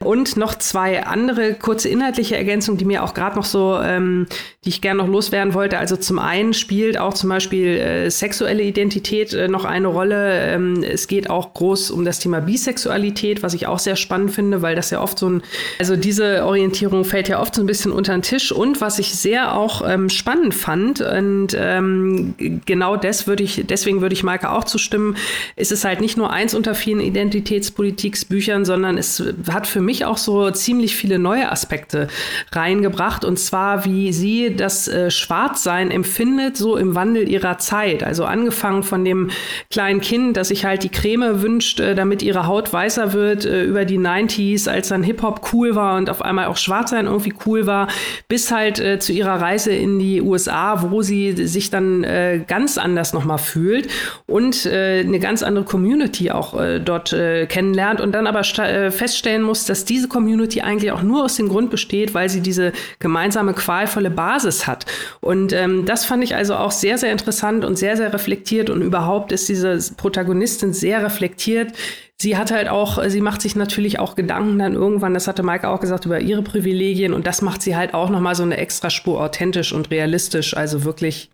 Und 0.00 0.36
noch 0.36 0.54
zwei 0.54 1.04
andere 1.04 1.54
kurze 1.54 1.88
inhaltliche 1.88 2.36
Ergänzungen, 2.36 2.76
die 2.76 2.84
mir 2.84 3.02
auch 3.02 3.14
gerade 3.14 3.36
noch 3.36 3.46
so, 3.46 3.78
ähm, 3.82 4.26
die 4.64 4.68
ich 4.68 4.82
gerne 4.82 5.02
noch 5.02 5.08
loswerden 5.08 5.54
wollte. 5.54 5.78
Also 5.78 5.96
zum 5.96 6.18
einen 6.18 6.52
spielt 6.52 6.98
auch 6.98 7.14
zum 7.14 7.30
Beispiel 7.30 7.78
äh, 7.78 8.10
sexuelle 8.10 8.62
Identität 8.62 9.32
äh, 9.32 9.48
noch 9.48 9.64
eine 9.64 9.88
Rolle. 9.88 10.40
Ähm, 10.40 10.82
es 10.82 11.08
geht 11.08 11.30
auch 11.30 11.54
groß 11.54 11.90
um 11.90 12.04
das 12.04 12.18
Thema 12.18 12.40
Bisexualität, 12.40 13.42
was 13.42 13.54
ich 13.54 13.66
auch 13.66 13.78
sehr 13.78 13.96
spannend 13.96 14.32
finde, 14.32 14.60
weil 14.60 14.76
das 14.76 14.90
ja 14.90 15.00
oft 15.00 15.18
so 15.18 15.30
ein, 15.30 15.42
also 15.78 15.96
diese 15.96 16.44
Orientierung 16.44 17.04
fällt 17.04 17.28
ja 17.28 17.40
oft 17.40 17.54
so 17.54 17.62
ein 17.62 17.66
bisschen 17.66 17.90
unter 17.90 18.12
den 18.12 18.22
Tisch. 18.22 18.52
Und 18.52 18.82
was 18.82 18.98
ich 18.98 19.14
sehr 19.14 19.56
auch 19.56 19.82
ähm, 19.88 20.10
spannend 20.10 20.54
fand, 20.54 21.00
und 21.00 21.56
ähm, 21.58 22.34
genau 22.66 22.96
das 22.96 23.26
würde 23.26 23.44
ich, 23.44 23.64
deswegen 23.66 24.02
würde 24.02 24.12
ich 24.12 24.22
Maike 24.22 24.50
auch 24.50 24.64
zustimmen, 24.64 25.16
ist 25.56 25.72
es 25.72 25.84
halt 25.86 26.02
nicht 26.02 26.18
nur 26.18 26.30
eins 26.30 26.54
unter 26.54 26.74
vielen 26.74 27.00
Identitätspolitiksbüchern, 27.00 28.66
sondern 28.66 28.98
es 28.98 29.22
hat 29.50 29.66
für 29.66 29.85
mich 29.86 30.04
auch 30.04 30.18
so 30.18 30.50
ziemlich 30.50 30.94
viele 30.96 31.18
neue 31.18 31.50
Aspekte 31.50 32.08
reingebracht. 32.52 33.24
Und 33.24 33.38
zwar, 33.38 33.86
wie 33.86 34.12
sie 34.12 34.54
das 34.54 34.88
äh, 34.88 35.10
Schwarzsein 35.10 35.90
empfindet, 35.90 36.56
so 36.58 36.76
im 36.76 36.94
Wandel 36.94 37.28
ihrer 37.28 37.56
Zeit. 37.58 38.02
Also 38.02 38.24
angefangen 38.24 38.82
von 38.82 39.04
dem 39.04 39.30
kleinen 39.70 40.00
Kind, 40.00 40.36
das 40.36 40.48
sich 40.48 40.64
halt 40.64 40.82
die 40.82 40.90
Creme 40.90 41.40
wünscht, 41.42 41.80
äh, 41.80 41.94
damit 41.94 42.22
ihre 42.22 42.46
Haut 42.46 42.72
weißer 42.72 43.12
wird, 43.12 43.44
äh, 43.44 43.64
über 43.64 43.84
die 43.84 43.98
90s, 43.98 44.68
als 44.68 44.88
dann 44.88 45.02
Hip-Hop 45.02 45.52
cool 45.52 45.74
war 45.74 45.96
und 45.96 46.10
auf 46.10 46.22
einmal 46.22 46.46
auch 46.46 46.56
Schwarzsein 46.56 47.06
irgendwie 47.06 47.34
cool 47.46 47.66
war, 47.66 47.88
bis 48.28 48.50
halt 48.50 48.80
äh, 48.80 48.98
zu 48.98 49.12
ihrer 49.12 49.40
Reise 49.40 49.72
in 49.72 49.98
die 49.98 50.20
USA, 50.20 50.82
wo 50.82 51.02
sie 51.02 51.46
sich 51.46 51.70
dann 51.70 52.04
äh, 52.04 52.40
ganz 52.46 52.78
anders 52.78 53.12
nochmal 53.12 53.38
fühlt 53.38 53.88
und 54.26 54.66
äh, 54.66 55.00
eine 55.00 55.18
ganz 55.20 55.42
andere 55.42 55.64
Community 55.64 56.30
auch 56.30 56.56
dort 56.84 57.10
kennenlernt 57.48 58.00
und 58.00 58.12
dann 58.12 58.26
aber 58.26 58.42
feststellen 58.44 59.42
muss, 59.42 59.64
dass 59.64 59.75
dass 59.76 59.84
diese 59.84 60.08
Community 60.08 60.62
eigentlich 60.62 60.90
auch 60.90 61.02
nur 61.02 61.24
aus 61.24 61.36
dem 61.36 61.50
Grund 61.50 61.70
besteht, 61.70 62.14
weil 62.14 62.30
sie 62.30 62.40
diese 62.40 62.72
gemeinsame 62.98 63.52
qualvolle 63.52 64.10
Basis 64.10 64.66
hat. 64.66 64.86
Und 65.20 65.52
ähm, 65.52 65.84
das 65.84 66.06
fand 66.06 66.24
ich 66.24 66.34
also 66.34 66.56
auch 66.56 66.70
sehr, 66.70 66.96
sehr 66.96 67.12
interessant 67.12 67.62
und 67.62 67.76
sehr, 67.76 67.98
sehr 67.98 68.14
reflektiert. 68.14 68.70
Und 68.70 68.80
überhaupt 68.80 69.32
ist 69.32 69.50
diese 69.50 69.78
Protagonistin 69.96 70.72
sehr 70.72 71.04
reflektiert. 71.04 71.74
Sie 72.18 72.38
hat 72.38 72.50
halt 72.50 72.68
auch, 72.68 72.98
sie 73.08 73.20
macht 73.20 73.42
sich 73.42 73.54
natürlich 73.54 73.98
auch 73.98 74.14
Gedanken 74.14 74.58
dann 74.58 74.72
irgendwann, 74.72 75.12
das 75.12 75.28
hatte 75.28 75.42
Maike 75.42 75.68
auch 75.68 75.80
gesagt, 75.80 76.06
über 76.06 76.20
ihre 76.20 76.42
Privilegien. 76.42 77.12
Und 77.12 77.26
das 77.26 77.42
macht 77.42 77.60
sie 77.60 77.76
halt 77.76 77.92
auch 77.92 78.08
nochmal 78.08 78.34
so 78.34 78.44
eine 78.44 78.56
extra 78.56 78.88
Spur 78.88 79.20
authentisch 79.20 79.74
und 79.74 79.90
realistisch. 79.90 80.56
Also 80.56 80.84
wirklich 80.84 81.30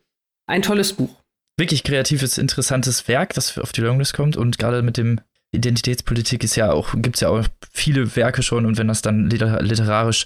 ein 0.48 0.62
tolles 0.62 0.94
Buch 0.94 1.10
wirklich 1.58 1.84
kreatives, 1.84 2.38
interessantes 2.38 3.06
Werk, 3.08 3.34
das 3.34 3.56
auf 3.58 3.72
die 3.72 3.82
Longlist 3.82 4.14
kommt 4.14 4.36
und 4.36 4.58
gerade 4.58 4.82
mit 4.82 4.96
dem 4.96 5.20
Identitätspolitik 5.54 6.44
ist 6.44 6.56
ja 6.56 6.72
auch, 6.72 6.94
gibt 6.96 7.16
es 7.16 7.20
ja 7.20 7.28
auch 7.28 7.44
viele 7.70 8.16
Werke 8.16 8.42
schon 8.42 8.64
und 8.64 8.78
wenn 8.78 8.88
das 8.88 9.02
dann 9.02 9.28
literarisch 9.28 10.24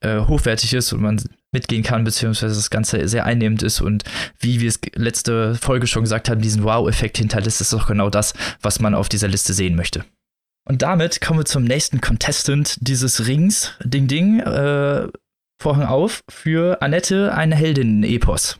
äh, 0.00 0.20
hochwertig 0.20 0.74
ist 0.74 0.92
und 0.92 1.00
man 1.00 1.22
mitgehen 1.52 1.82
kann, 1.82 2.04
beziehungsweise 2.04 2.54
das 2.54 2.68
Ganze 2.68 3.08
sehr 3.08 3.24
einnehmend 3.24 3.62
ist 3.62 3.80
und 3.80 4.04
wie 4.38 4.60
wir 4.60 4.68
es 4.68 4.78
letzte 4.94 5.54
Folge 5.54 5.86
schon 5.86 6.02
gesagt 6.02 6.28
haben, 6.28 6.42
diesen 6.42 6.62
Wow-Effekt 6.62 7.16
hinterlässt, 7.16 7.62
ist 7.62 7.72
doch 7.72 7.86
genau 7.86 8.10
das, 8.10 8.34
was 8.60 8.78
man 8.80 8.94
auf 8.94 9.08
dieser 9.08 9.28
Liste 9.28 9.54
sehen 9.54 9.76
möchte. 9.76 10.04
Und 10.68 10.82
damit 10.82 11.20
kommen 11.20 11.40
wir 11.40 11.44
zum 11.46 11.64
nächsten 11.64 12.00
Contestant 12.00 12.76
dieses 12.80 13.26
Rings. 13.26 13.72
Ding 13.82 14.08
Ding, 14.08 14.40
äh, 14.40 15.08
Vorhang 15.62 15.86
auf 15.86 16.22
für 16.28 16.82
Annette, 16.82 17.32
eine 17.34 17.54
Heldin-Epos 17.54 18.58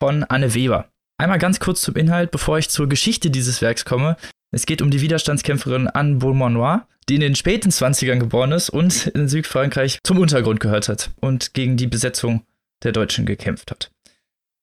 von 0.00 0.24
Anne 0.24 0.54
Weber. 0.54 0.88
Einmal 1.20 1.38
ganz 1.38 1.60
kurz 1.60 1.82
zum 1.82 1.96
Inhalt, 1.96 2.30
bevor 2.30 2.58
ich 2.58 2.70
zur 2.70 2.88
Geschichte 2.88 3.30
dieses 3.30 3.60
Werks 3.60 3.84
komme. 3.84 4.16
Es 4.50 4.64
geht 4.64 4.80
um 4.80 4.90
die 4.90 5.00
Widerstandskämpferin 5.00 5.88
Anne 5.88 6.16
Beaumanoir, 6.16 6.86
die 7.08 7.16
in 7.16 7.20
den 7.20 7.34
späten 7.34 7.70
20ern 7.70 8.18
geboren 8.18 8.52
ist 8.52 8.70
und 8.70 9.08
in 9.08 9.28
Südfrankreich 9.28 9.98
zum 10.04 10.18
Untergrund 10.18 10.60
gehört 10.60 10.88
hat 10.88 11.10
und 11.20 11.54
gegen 11.54 11.76
die 11.76 11.86
Besetzung 11.86 12.42
der 12.82 12.92
Deutschen 12.92 13.26
gekämpft 13.26 13.70
hat. 13.70 13.90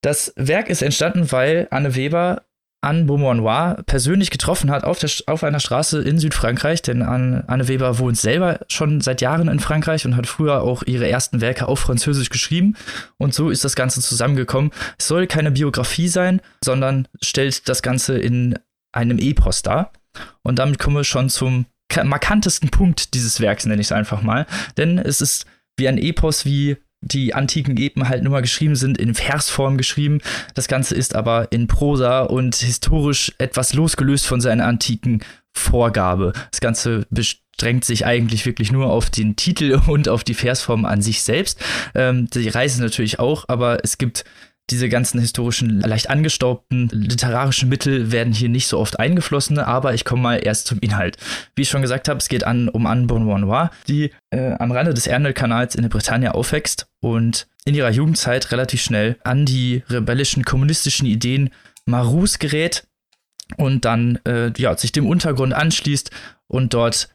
Das 0.02 0.34
Werk 0.36 0.70
ist 0.70 0.82
entstanden, 0.82 1.32
weil 1.32 1.68
Anne 1.72 1.96
Weber 1.96 2.46
Anne 2.86 3.06
Beaumanoir 3.06 3.82
persönlich 3.88 4.30
getroffen 4.30 4.70
hat 4.70 4.84
auf, 4.84 5.00
der, 5.00 5.10
auf 5.26 5.44
einer 5.44 5.60
Straße 5.60 6.04
in 6.04 6.20
Südfrankreich, 6.20 6.84
denn 6.84 7.02
Anne 7.02 7.68
Weber 7.68 7.98
wohnt 7.98 8.18
selber 8.18 8.60
schon 8.68 9.02
seit 9.02 9.22
Jahren 9.22 9.48
in 9.48 9.60
Frankreich 9.60 10.06
und 10.06 10.16
hat 10.16 10.28
früher 10.28 10.62
auch 10.62 10.84
ihre 10.84 11.10
ersten 11.10 11.42
Werke 11.42 11.68
auf 11.68 11.80
Französisch 11.80 12.30
geschrieben. 12.30 12.76
Und 13.18 13.34
so 13.34 13.50
ist 13.50 13.66
das 13.66 13.76
Ganze 13.76 14.02
zusammengekommen. 14.02 14.70
Es 15.00 15.08
soll 15.08 15.26
keine 15.26 15.50
Biografie 15.50 16.08
sein, 16.08 16.42
sondern 16.64 17.08
stellt 17.24 17.68
das 17.68 17.82
Ganze 17.82 18.20
in 18.20 18.60
einem 18.96 19.20
Epos 19.20 19.62
dar. 19.62 19.92
Und 20.44 20.60
damit 20.60 20.80
kommen 20.80 20.96
wir 20.96 21.04
schon 21.04 21.30
zum 21.30 21.66
markantesten 22.04 22.70
Punkt 22.70 23.14
dieses 23.14 23.40
Werks, 23.40 23.66
nenne 23.66 23.82
ich 23.82 23.88
es 23.88 23.92
einfach 23.92 24.22
mal. 24.22 24.46
Denn 24.78 24.98
es 24.98 25.22
ist 25.22 25.46
wie 25.78 25.88
ein 25.88 25.98
Epos, 25.98 26.46
wie 26.46 26.78
die 27.02 27.34
antiken 27.34 27.78
Epen 27.78 28.10
halt 28.10 28.24
nur 28.24 28.32
mal 28.32 28.42
geschrieben 28.42 28.76
sind, 28.76 28.98
in 28.98 29.14
Versform 29.14 29.78
geschrieben. 29.78 30.22
Das 30.56 30.68
Ganze 30.68 30.96
ist 30.96 31.16
aber 31.16 31.52
in 31.52 31.68
Prosa 31.68 32.22
und 32.22 32.56
historisch 32.56 33.34
etwas 33.38 33.74
losgelöst 33.74 34.26
von 34.26 34.42
seiner 34.42 34.66
antiken 34.66 35.22
Vorgabe. 35.54 36.34
Das 36.52 36.62
Ganze 36.62 37.06
bestrengt 37.12 37.86
sich 37.86 38.06
eigentlich 38.06 38.46
wirklich 38.46 38.72
nur 38.72 38.88
auf 38.88 39.10
den 39.10 39.36
Titel 39.36 39.80
und 39.88 40.10
auf 40.10 40.24
die 40.24 40.34
Versform 40.34 40.86
an 40.86 41.02
sich 41.02 41.22
selbst. 41.22 41.64
Ähm, 41.94 42.28
die 42.30 42.50
Reise 42.50 42.82
natürlich 42.82 43.20
auch, 43.20 43.46
aber 43.48 43.84
es 43.84 43.98
gibt 43.98 44.26
diese 44.70 44.90
ganzen 44.90 45.20
historischen, 45.20 45.80
leicht 45.82 46.10
angestaubten 46.10 46.90
literarischen 46.92 47.70
Mittel 47.70 48.12
werden 48.12 48.34
hier 48.34 48.50
nicht 48.50 48.68
so 48.68 48.80
oft 48.80 49.00
eingeflossen, 49.00 49.60
aber 49.60 49.94
ich 49.94 50.06
komme 50.06 50.22
mal 50.24 50.36
erst 50.44 50.68
zum 50.68 50.80
Inhalt. 50.80 51.18
Wie 51.56 51.62
ich 51.62 51.70
schon 51.70 51.84
gesagt 51.84 52.10
habe, 52.10 52.18
es 52.18 52.30
geht 52.30 52.46
an, 52.46 52.70
um 52.70 52.88
Anne 52.88 53.06
Bonnoir, 53.06 53.72
die 53.88 54.12
äh, 54.32 54.54
am 54.54 54.72
Rande 54.72 54.94
des 54.94 55.08
Ärmelkanals 55.08 55.76
in 55.76 55.84
der 55.84 55.90
Bretagne 55.90 56.34
aufwächst 56.34 56.88
und 57.00 57.48
in 57.66 57.76
ihrer 57.76 57.92
Jugendzeit 57.92 58.52
relativ 58.52 58.82
schnell 58.82 59.18
an 59.24 59.46
die 59.46 59.84
rebellischen 59.90 60.44
kommunistischen 60.46 61.08
Ideen 61.08 61.52
Marus 61.86 62.40
gerät 62.40 62.88
und 63.58 63.86
dann 63.86 64.20
äh, 64.26 64.52
ja, 64.58 64.76
sich 64.76 64.92
dem 64.92 65.08
Untergrund 65.08 65.54
anschließt 65.54 66.10
und 66.48 66.74
dort 66.74 67.10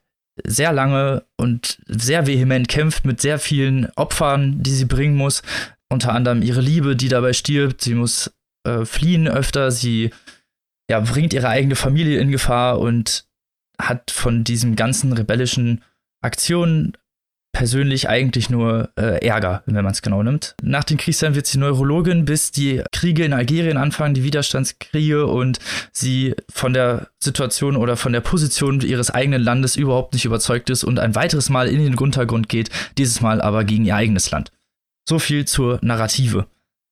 sehr 0.47 0.73
lange 0.73 1.25
und 1.37 1.79
sehr 1.87 2.27
vehement 2.27 2.69
kämpft 2.69 3.05
mit 3.05 3.21
sehr 3.21 3.39
vielen 3.39 3.91
Opfern, 3.97 4.63
die 4.63 4.71
sie 4.71 4.85
bringen 4.85 5.17
muss. 5.17 5.43
Unter 5.91 6.15
anderem 6.15 6.43
ihre 6.43 6.61
Liebe, 6.61 6.97
die 6.97 7.09
dabei 7.09 7.33
stirbt. 7.33 7.83
Sie 7.83 7.95
muss 7.95 8.33
äh, 8.65 8.85
fliehen 8.85 9.29
öfter. 9.29 9.71
Sie 9.71 10.11
ja, 10.91 11.01
bringt 11.01 11.33
ihre 11.33 11.49
eigene 11.49 11.77
Familie 11.77 12.19
in 12.21 12.31
Gefahr 12.31 12.79
und 12.79 13.25
hat 13.81 14.11
von 14.11 14.45
diesem 14.45 14.77
ganzen 14.77 15.13
rebellischen 15.13 15.83
Aktionen 16.23 16.97
persönlich 17.53 18.09
eigentlich 18.09 18.49
nur 18.49 18.91
äh, 18.97 19.27
Ärger, 19.27 19.63
wenn 19.67 19.83
man 19.83 19.93
es 19.93 20.03
genau 20.03 20.23
nimmt. 20.23 20.55
Nach 20.63 20.85
den 20.85 20.99
Kriegsjahren 20.99 21.35
wird 21.35 21.47
sie 21.47 21.59
Neurologin, 21.59 22.25
bis 22.25 22.53
die 22.53 22.83
Kriege 22.93 23.25
in 23.25 23.33
Algerien 23.33 23.77
anfangen, 23.77 24.15
die 24.15 24.23
Widerstandskriege 24.23 25.27
und 25.27 25.59
sie 25.93 26.35
von 26.53 26.73
der 26.73 27.09
Situation 27.19 27.77
oder 27.77 27.97
von 27.97 28.13
der 28.13 28.21
Position 28.21 28.81
ihres 28.81 29.11
eigenen 29.11 29.43
Landes 29.43 29.77
überhaupt 29.77 30.15
nicht 30.15 30.25
überzeugt 30.25 30.71
ist 30.71 30.85
und 30.85 30.99
ein 31.01 31.15
weiteres 31.15 31.51
Mal 31.51 31.69
in 31.69 31.83
den 31.83 31.99
Untergrund 31.99 32.49
geht, 32.49 32.71
dieses 32.99 33.21
Mal 33.21 33.41
aber 33.41 33.65
gegen 33.65 33.85
ihr 33.85 33.97
eigenes 33.97 34.31
Land. 34.31 34.53
So 35.09 35.19
viel 35.19 35.45
zur 35.45 35.79
Narrative. 35.83 36.47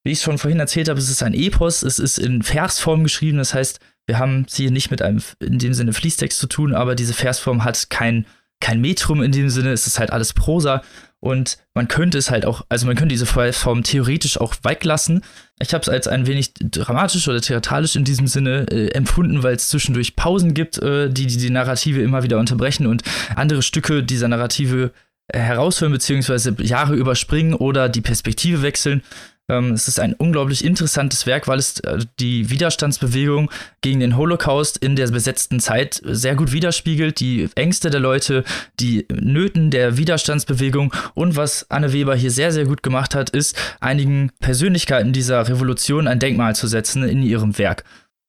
Wie 0.05 0.13
ich 0.13 0.21
schon 0.21 0.39
vorhin 0.39 0.61
erzählt 0.61 0.89
habe, 0.89 0.99
es 0.99 1.11
ist 1.11 1.23
ein 1.23 1.35
Epos, 1.35 1.83
es 1.83 1.99
ist 1.99 2.19
in 2.19 2.43
Versform 2.43 3.03
geschrieben, 3.03 3.39
das 3.39 3.55
heißt, 3.55 3.81
wir 4.07 4.19
haben 4.19 4.47
es 4.49 4.57
hier 4.57 4.71
nicht 4.71 4.91
mit 4.91 5.03
einem 5.03 5.23
in 5.41 5.59
dem 5.59 5.75
Sinne 5.75 5.93
Fließtext 5.93 6.39
zu 6.39 6.47
tun, 6.47 6.75
aber 6.75 6.95
diese 6.95 7.13
Versform 7.13 7.65
hat 7.65 7.91
kein 7.91 8.27
kein 8.61 8.81
Metrum 8.81 9.23
in 9.23 9.33
dem 9.33 9.51
Sinne, 9.51 9.71
es 9.73 9.87
ist 9.87 9.99
halt 9.99 10.11
alles 10.11 10.33
Prosa 10.33 10.83
und 11.21 11.59
man 11.75 11.89
könnte 11.89 12.19
es 12.19 12.31
halt 12.31 12.45
auch, 12.45 12.65
also 12.69 12.87
man 12.87 12.97
könnte 12.97 13.13
diese 13.13 13.27
Form 13.27 13.83
theoretisch 13.83 14.41
auch 14.41 14.55
weglassen. 14.63 15.23
Ich 15.61 15.75
habe 15.75 15.83
es 15.83 15.89
als 15.89 16.07
ein 16.07 16.27
wenig 16.27 16.55
dramatisch 16.55 17.27
oder 17.29 17.41
theatralisch 17.41 17.97
in 17.97 18.05
diesem 18.05 18.27
Sinne 18.27 18.67
äh, 18.71 18.89
empfunden, 18.91 19.43
weil 19.43 19.57
es 19.57 19.69
zwischendurch 19.69 20.17
Pausen 20.17 20.55
gibt, 20.55 20.79
äh, 20.79 21.09
die, 21.11 21.27
die 21.27 21.37
die 21.37 21.51
Narrative 21.51 22.03
immer 22.03 22.23
wieder 22.23 22.39
unterbrechen 22.39 22.87
und 22.87 23.03
andere 23.35 23.63
Stücke 23.63 24.03
dieser 24.03 24.29
Narrative 24.29 24.93
heraushören 25.33 25.93
beziehungsweise 25.93 26.55
Jahre 26.61 26.95
überspringen 26.95 27.55
oder 27.55 27.89
die 27.89 28.01
Perspektive 28.01 28.63
wechseln. 28.63 29.03
Ähm, 29.51 29.73
es 29.73 29.89
ist 29.89 29.99
ein 29.99 30.13
unglaublich 30.13 30.63
interessantes 30.63 31.27
Werk, 31.27 31.49
weil 31.49 31.59
es 31.59 31.81
äh, 31.81 32.01
die 32.19 32.51
Widerstandsbewegung 32.51 33.51
gegen 33.81 34.01
den 34.01 34.17
Holocaust 34.17 34.77
in 34.77 34.95
der 34.95 35.09
besetzten 35.09 35.59
Zeit 35.59 36.01
sehr 36.05 36.35
gut 36.35 36.53
widerspiegelt, 36.53 37.19
die 37.21 37.49
Ängste 37.55 37.89
der 37.89 38.01
Leute, 38.01 38.45
die 38.79 39.07
Nöten 39.11 39.71
der 39.71 39.97
Widerstandsbewegung 39.97 40.95
und 41.15 41.37
was 41.37 41.71
Anne 41.71 41.95
Weber 41.95 42.15
hier 42.15 42.31
sehr, 42.31 42.53
sehr 42.53 42.67
gut 42.67 42.83
gemacht 42.83 43.15
hat, 43.15 43.31
ist, 43.31 43.57
einigen 43.81 44.31
Persönlichkeiten 44.41 45.15
dieser 45.15 45.49
Revolution 45.49 46.09
ein 46.09 46.21
Denkmal 46.21 46.55
zu 46.55 46.67
setzen 46.67 47.03
in 47.05 47.23
ihrem 47.23 47.57
Werk. 47.57 47.85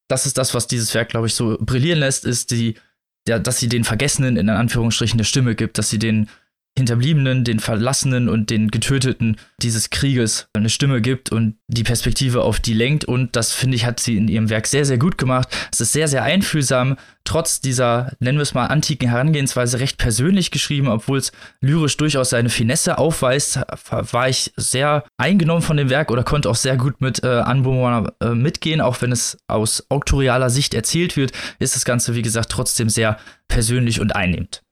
Das 0.07 0.25
ist 0.25 0.37
das, 0.37 0.53
was 0.53 0.67
dieses 0.67 0.93
Werk, 0.95 1.09
glaube 1.09 1.27
ich, 1.27 1.35
so 1.35 1.57
brillieren 1.59 1.99
lässt, 1.99 2.23
ist 2.25 2.51
die, 2.51 2.75
ja, 3.27 3.39
dass 3.39 3.59
sie 3.59 3.67
den 3.67 3.83
Vergessenen 3.83 4.37
in 4.37 4.49
Anführungsstrichen 4.49 5.17
eine 5.19 5.25
Stimme 5.25 5.53
gibt, 5.53 5.77
dass 5.77 5.89
sie 5.89 5.99
den 5.99 6.29
Hinterbliebenen, 6.77 7.43
den 7.43 7.59
Verlassenen 7.59 8.29
und 8.29 8.49
den 8.49 8.69
Getöteten 8.69 9.35
dieses 9.61 9.89
Krieges 9.89 10.47
eine 10.53 10.69
Stimme 10.69 11.01
gibt 11.01 11.29
und 11.31 11.55
die 11.67 11.83
Perspektive 11.83 12.41
auf 12.43 12.59
die 12.59 12.73
lenkt. 12.73 13.03
Und 13.05 13.35
das, 13.35 13.51
finde 13.51 13.75
ich, 13.75 13.85
hat 13.85 13.99
sie 13.99 14.15
in 14.15 14.29
ihrem 14.29 14.49
Werk 14.49 14.65
sehr, 14.65 14.85
sehr 14.85 14.97
gut 14.97 15.17
gemacht. 15.17 15.49
Es 15.73 15.81
ist 15.81 15.91
sehr, 15.91 16.07
sehr 16.07 16.23
einfühlsam, 16.23 16.95
trotz 17.25 17.59
dieser, 17.59 18.13
nennen 18.19 18.37
wir 18.37 18.43
es 18.43 18.53
mal, 18.53 18.67
antiken 18.67 19.09
Herangehensweise 19.09 19.79
recht 19.79 19.97
persönlich 19.97 20.51
geschrieben, 20.51 20.87
obwohl 20.87 21.17
es 21.17 21.31
lyrisch 21.59 21.97
durchaus 21.97 22.29
seine 22.29 22.49
Finesse 22.49 22.97
aufweist, 22.97 23.59
war 23.89 24.29
ich 24.29 24.53
sehr 24.55 25.03
eingenommen 25.17 25.61
von 25.61 25.77
dem 25.77 25.89
Werk 25.89 26.11
oder 26.11 26.23
konnte 26.23 26.49
auch 26.49 26.55
sehr 26.55 26.77
gut 26.77 27.01
mit 27.01 27.23
äh, 27.23 27.27
Anwohner 27.27 28.13
äh, 28.21 28.29
mitgehen, 28.29 28.79
auch 28.79 29.01
wenn 29.01 29.11
es 29.11 29.37
aus 29.47 29.85
auktorialer 29.89 30.49
Sicht 30.49 30.73
erzählt 30.73 31.17
wird, 31.17 31.33
ist 31.59 31.75
das 31.75 31.85
Ganze, 31.85 32.15
wie 32.15 32.21
gesagt, 32.21 32.49
trotzdem 32.49 32.89
sehr 32.89 33.17
persönlich 33.47 33.99
und 33.99 34.15
einnehmend. 34.15 34.63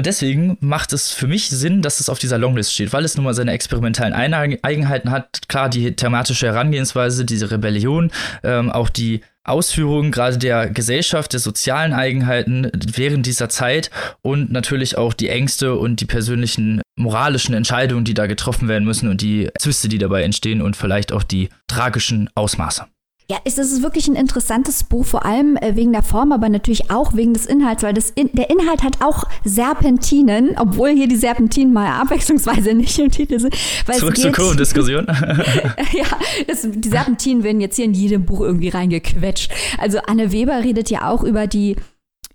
Und 0.00 0.06
deswegen 0.06 0.56
macht 0.60 0.94
es 0.94 1.10
für 1.10 1.26
mich 1.26 1.50
Sinn, 1.50 1.82
dass 1.82 2.00
es 2.00 2.08
auf 2.08 2.18
dieser 2.18 2.38
Longlist 2.38 2.72
steht, 2.72 2.94
weil 2.94 3.04
es 3.04 3.16
nun 3.16 3.24
mal 3.26 3.34
seine 3.34 3.52
experimentellen 3.52 4.14
Eigenheiten 4.14 5.10
hat. 5.10 5.46
Klar, 5.46 5.68
die 5.68 5.94
thematische 5.94 6.46
Herangehensweise, 6.46 7.26
diese 7.26 7.50
Rebellion, 7.50 8.10
ähm, 8.42 8.70
auch 8.70 8.88
die 8.88 9.20
Ausführungen 9.44 10.10
gerade 10.10 10.38
der 10.38 10.70
Gesellschaft, 10.70 11.34
der 11.34 11.40
sozialen 11.40 11.92
Eigenheiten 11.92 12.70
während 12.72 13.26
dieser 13.26 13.50
Zeit 13.50 13.90
und 14.22 14.50
natürlich 14.50 14.96
auch 14.96 15.12
die 15.12 15.28
Ängste 15.28 15.74
und 15.74 16.00
die 16.00 16.06
persönlichen 16.06 16.80
moralischen 16.96 17.54
Entscheidungen, 17.54 18.06
die 18.06 18.14
da 18.14 18.26
getroffen 18.26 18.68
werden 18.68 18.86
müssen 18.86 19.06
und 19.10 19.20
die 19.20 19.50
Zwiste, 19.58 19.90
die 19.90 19.98
dabei 19.98 20.22
entstehen 20.22 20.62
und 20.62 20.78
vielleicht 20.78 21.12
auch 21.12 21.24
die 21.24 21.50
tragischen 21.66 22.30
Ausmaße. 22.34 22.86
Ja, 23.30 23.36
es 23.44 23.58
ist 23.58 23.80
wirklich 23.84 24.08
ein 24.08 24.16
interessantes 24.16 24.82
Buch, 24.82 25.06
vor 25.06 25.24
allem 25.24 25.56
äh, 25.56 25.76
wegen 25.76 25.92
der 25.92 26.02
Form, 26.02 26.32
aber 26.32 26.48
natürlich 26.48 26.90
auch 26.90 27.14
wegen 27.14 27.32
des 27.32 27.46
Inhalts, 27.46 27.84
weil 27.84 27.94
das 27.94 28.10
in, 28.10 28.28
der 28.32 28.50
Inhalt 28.50 28.82
hat 28.82 29.02
auch 29.04 29.22
Serpentinen, 29.44 30.56
obwohl 30.58 30.90
hier 30.90 31.06
die 31.06 31.14
Serpentinen 31.14 31.72
mal 31.72 31.86
abwechslungsweise 32.00 32.74
nicht 32.74 32.98
im 32.98 33.12
Titel 33.12 33.38
sind. 33.38 33.54
Zurück 33.92 34.16
zur 34.16 34.32
Kurvendiskussion. 34.32 35.06
ja, 35.92 36.06
das, 36.48 36.66
die 36.68 36.88
Serpentinen 36.88 37.44
werden 37.44 37.60
jetzt 37.60 37.76
hier 37.76 37.84
in 37.84 37.94
jedem 37.94 38.26
Buch 38.26 38.40
irgendwie 38.40 38.70
reingequetscht. 38.70 39.52
Also 39.78 39.98
Anne 40.08 40.32
Weber 40.32 40.64
redet 40.64 40.90
ja 40.90 41.08
auch 41.08 41.22
über 41.22 41.46
die 41.46 41.76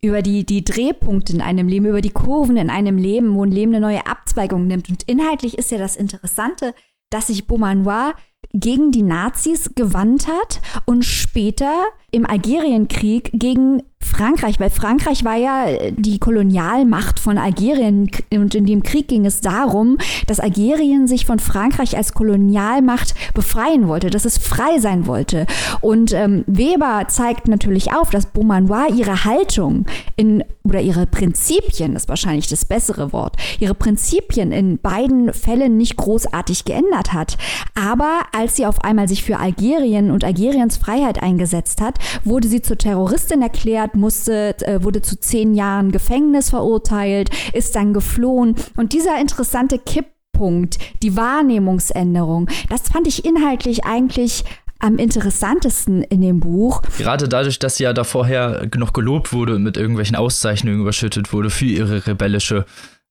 über 0.01 0.21
die, 0.21 0.45
die 0.45 0.63
Drehpunkte 0.63 1.33
in 1.33 1.41
einem 1.41 1.67
Leben, 1.67 1.87
über 1.87 2.01
die 2.01 2.11
Kurven 2.11 2.55
in 2.55 2.69
einem 2.69 2.97
Leben, 2.97 3.35
wo 3.35 3.43
ein 3.43 3.51
Leben 3.51 3.73
eine 3.73 3.81
neue 3.81 4.05
Abzweigung 4.07 4.65
nimmt. 4.65 4.87
Und 4.87 5.03
inhaltlich 5.03 5.57
ist 5.57 5.71
ja 5.71 5.77
das 5.77 5.97
Interessante, 5.97 6.73
dass 7.09 7.27
sich 7.27 7.47
Beaumanoir 7.47 8.13
gegen 8.53 8.91
die 8.91 9.03
Nazis 9.03 9.71
gewandt 9.75 10.27
hat 10.27 10.61
und 10.85 11.03
später 11.03 11.83
im 12.11 12.25
Algerienkrieg 12.25 13.31
gegen 13.33 13.83
Frankreich, 14.05 14.59
weil 14.59 14.69
Frankreich 14.69 15.25
war 15.25 15.35
ja 15.35 15.65
die 15.91 16.19
Kolonialmacht 16.19 17.19
von 17.19 17.37
Algerien 17.37 18.09
und 18.31 18.55
in 18.55 18.65
dem 18.65 18.83
Krieg 18.83 19.07
ging 19.07 19.25
es 19.25 19.41
darum, 19.41 19.97
dass 20.27 20.39
Algerien 20.39 21.07
sich 21.07 21.25
von 21.25 21.39
Frankreich 21.39 21.97
als 21.97 22.13
Kolonialmacht 22.13 23.15
befreien 23.33 23.87
wollte, 23.87 24.09
dass 24.09 24.25
es 24.25 24.37
frei 24.37 24.79
sein 24.79 25.07
wollte. 25.07 25.45
Und 25.81 26.13
ähm, 26.13 26.43
Weber 26.47 27.05
zeigt 27.07 27.47
natürlich 27.47 27.93
auf, 27.93 28.09
dass 28.09 28.27
Beaumanoir 28.27 28.87
ihre 28.95 29.25
Haltung 29.25 29.85
in 30.15 30.43
oder 30.63 30.81
ihre 30.81 31.05
Prinzipien 31.05 31.95
ist 31.95 32.09
wahrscheinlich 32.09 32.47
das 32.47 32.65
bessere 32.65 33.13
Wort, 33.13 33.35
ihre 33.59 33.75
Prinzipien 33.75 34.51
in 34.51 34.79
beiden 34.79 35.31
Fällen 35.31 35.77
nicht 35.77 35.95
großartig 35.95 36.65
geändert 36.65 37.13
hat. 37.13 37.37
Aber 37.75 38.21
als 38.35 38.55
sie 38.55 38.65
auf 38.65 38.83
einmal 38.83 39.07
sich 39.07 39.23
für 39.23 39.37
Algerien 39.37 40.09
und 40.09 40.23
Algeriens 40.23 40.77
Freiheit 40.77 41.21
eingesetzt 41.21 41.81
hat, 41.81 41.99
wurde 42.23 42.47
sie 42.47 42.61
zur 42.61 42.77
Terroristin 42.77 43.43
erklärt, 43.43 43.94
musste, 43.95 44.55
äh, 44.61 44.83
wurde 44.83 45.01
zu 45.01 45.19
zehn 45.19 45.55
Jahren 45.55 45.91
Gefängnis 45.91 46.49
verurteilt, 46.49 47.29
ist 47.53 47.75
dann 47.75 47.93
geflohen. 47.93 48.55
Und 48.75 48.93
dieser 48.93 49.19
interessante 49.19 49.79
Kipppunkt, 49.79 50.77
die 51.01 51.15
Wahrnehmungsänderung, 51.15 52.49
das 52.69 52.89
fand 52.89 53.07
ich 53.07 53.25
inhaltlich 53.25 53.85
eigentlich 53.85 54.43
am 54.79 54.97
interessantesten 54.97 56.03
in 56.03 56.21
dem 56.21 56.39
Buch. 56.39 56.81
Gerade 56.97 57.27
dadurch, 57.27 57.59
dass 57.59 57.77
sie 57.77 57.83
ja 57.83 57.93
da 57.93 58.03
vorher 58.03 58.67
noch 58.75 58.93
gelobt 58.93 59.33
wurde 59.33 59.55
und 59.55 59.63
mit 59.63 59.77
irgendwelchen 59.77 60.15
Auszeichnungen 60.15 60.81
überschüttet 60.81 61.33
wurde 61.33 61.49
für 61.49 61.65
ihre 61.65 62.05
rebellische 62.05 62.65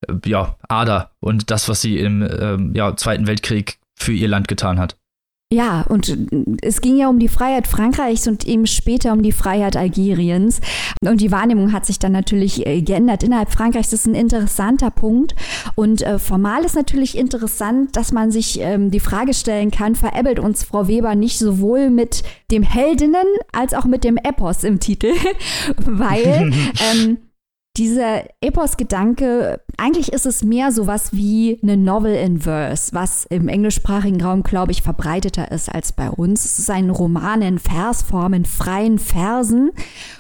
äh, 0.07 0.15
ja, 0.27 0.57
Ader 0.69 1.11
und 1.21 1.51
das, 1.51 1.69
was 1.69 1.81
sie 1.81 1.99
im 1.99 2.23
ähm, 2.23 2.73
ja, 2.75 2.97
Zweiten 2.97 3.27
Weltkrieg 3.27 3.79
für 3.97 4.13
ihr 4.13 4.29
Land 4.29 4.49
getan 4.49 4.79
hat. 4.79 4.97
Ja, 5.55 5.83
und 5.89 6.19
es 6.63 6.81
ging 6.81 6.97
ja 6.97 7.09
um 7.09 7.21
die 7.21 7.29
Freiheit 7.29 7.69
Frankreichs 7.69 8.27
und 8.27 8.45
eben 8.45 8.67
später 8.67 9.13
um 9.13 9.23
die 9.23 9.31
Freiheit 9.31 9.77
Algeriens. 9.77 10.61
Und 11.01 11.21
die 11.21 11.31
Wahrnehmung 11.31 11.73
hat 11.73 11.87
sich 11.87 12.01
dann 12.01 12.11
natürlich 12.11 12.67
äh, 12.67 12.83
geändert. 12.83 13.23
Innerhalb 13.23 13.53
Frankreichs 13.53 13.93
ist 13.93 14.05
ein 14.05 14.17
interessanter 14.17 14.91
Punkt. 14.91 15.37
Und 15.77 16.03
äh, 16.03 16.19
formal 16.19 16.65
ist 16.65 16.75
natürlich 16.75 17.17
interessant, 17.17 17.95
dass 17.95 18.11
man 18.11 18.33
sich 18.33 18.59
ähm, 18.61 18.91
die 18.91 18.99
Frage 18.99 19.33
stellen 19.33 19.71
kann, 19.71 19.95
veräppelt 19.95 20.41
uns 20.41 20.65
Frau 20.65 20.89
Weber 20.89 21.15
nicht 21.15 21.39
sowohl 21.39 21.89
mit 21.89 22.25
dem 22.51 22.65
Heldinnen 22.65 23.27
als 23.53 23.75
auch 23.75 23.85
mit 23.85 24.03
dem 24.03 24.17
Epos 24.17 24.65
im 24.65 24.81
Titel? 24.81 25.13
Weil 25.77 26.53
ähm, 26.93 27.19
dieser 27.77 28.23
Epos-Gedanke, 28.41 29.61
eigentlich 29.77 30.13
ist 30.13 30.27
es 30.27 30.45
mehr 30.45 30.71
sowas 30.71 31.13
wie 31.13 31.59
eine 31.61 31.77
Novel 31.77 32.15
in 32.15 32.41
Verse, 32.41 32.93
was 32.95 33.25
im 33.25 33.49
englischsprachigen 33.49 34.23
Raum, 34.23 34.45
glaube 34.45 34.71
ich, 34.71 34.83
verbreiteter 34.83 35.51
ist 35.51 35.75
als 35.75 35.93
bei 35.93 36.09
uns. 36.09 36.45
Es 36.45 36.61
ist 36.61 36.71
ein 36.71 36.91
Roman 36.91 37.43
in 37.43 37.59
Versform, 37.59 38.35
in 38.35 38.45
freien 38.45 39.01
Versen. 39.01 39.73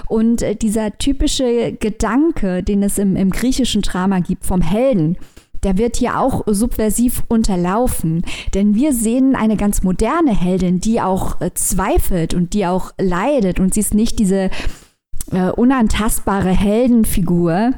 Und 0.09 0.43
äh, 0.43 0.57
dieser 0.57 0.99
typische 0.99 1.73
Gedanke, 1.73 2.65
den 2.65 2.83
es 2.83 2.99
im, 2.99 3.15
im 3.15 3.31
griechischen 3.31 3.83
Drama 3.83 4.19
gibt, 4.19 4.45
vom 4.45 4.61
Helden, 4.61 5.17
der 5.63 5.79
wird 5.79 5.97
hier 5.97 6.19
auch 6.19 6.43
subversiv 6.47 7.23
unterlaufen. 7.29 8.23
Denn 8.53 8.75
wir 8.75 8.93
sehen 8.93 9.37
eine 9.37 9.57
ganz 9.57 9.85
moderne 9.85 10.39
Heldin, 10.39 10.81
die 10.81 11.01
auch 11.01 11.41
äh, 11.41 11.53
zweifelt 11.55 12.35
und 12.35 12.53
die 12.53 12.67
auch 12.67 12.91
leidet. 12.99 13.61
Und 13.61 13.75
sie 13.75 13.81
ist 13.81 13.95
nicht 13.95 14.19
diese 14.19 14.51
äh, 15.31 15.51
unantastbare 15.51 16.51
Heldenfigur, 16.51 17.73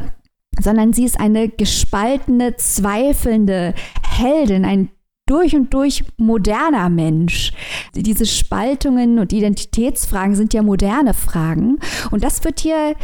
sondern 0.60 0.92
sie 0.92 1.04
ist 1.04 1.20
eine 1.20 1.48
gespaltene, 1.48 2.56
zweifelnde 2.56 3.74
Heldin, 4.02 4.64
ein 4.64 4.88
durch 5.26 5.56
und 5.56 5.74
durch 5.74 6.04
moderner 6.16 6.88
Mensch. 6.88 7.52
Diese 7.94 8.26
Spaltungen 8.26 9.18
und 9.18 9.32
Identitätsfragen 9.32 10.36
sind 10.36 10.54
ja 10.54 10.62
moderne 10.62 11.14
Fragen. 11.14 11.78
Und 12.10 12.22
das 12.22 12.44
wird 12.44 12.60
hier 12.60 12.94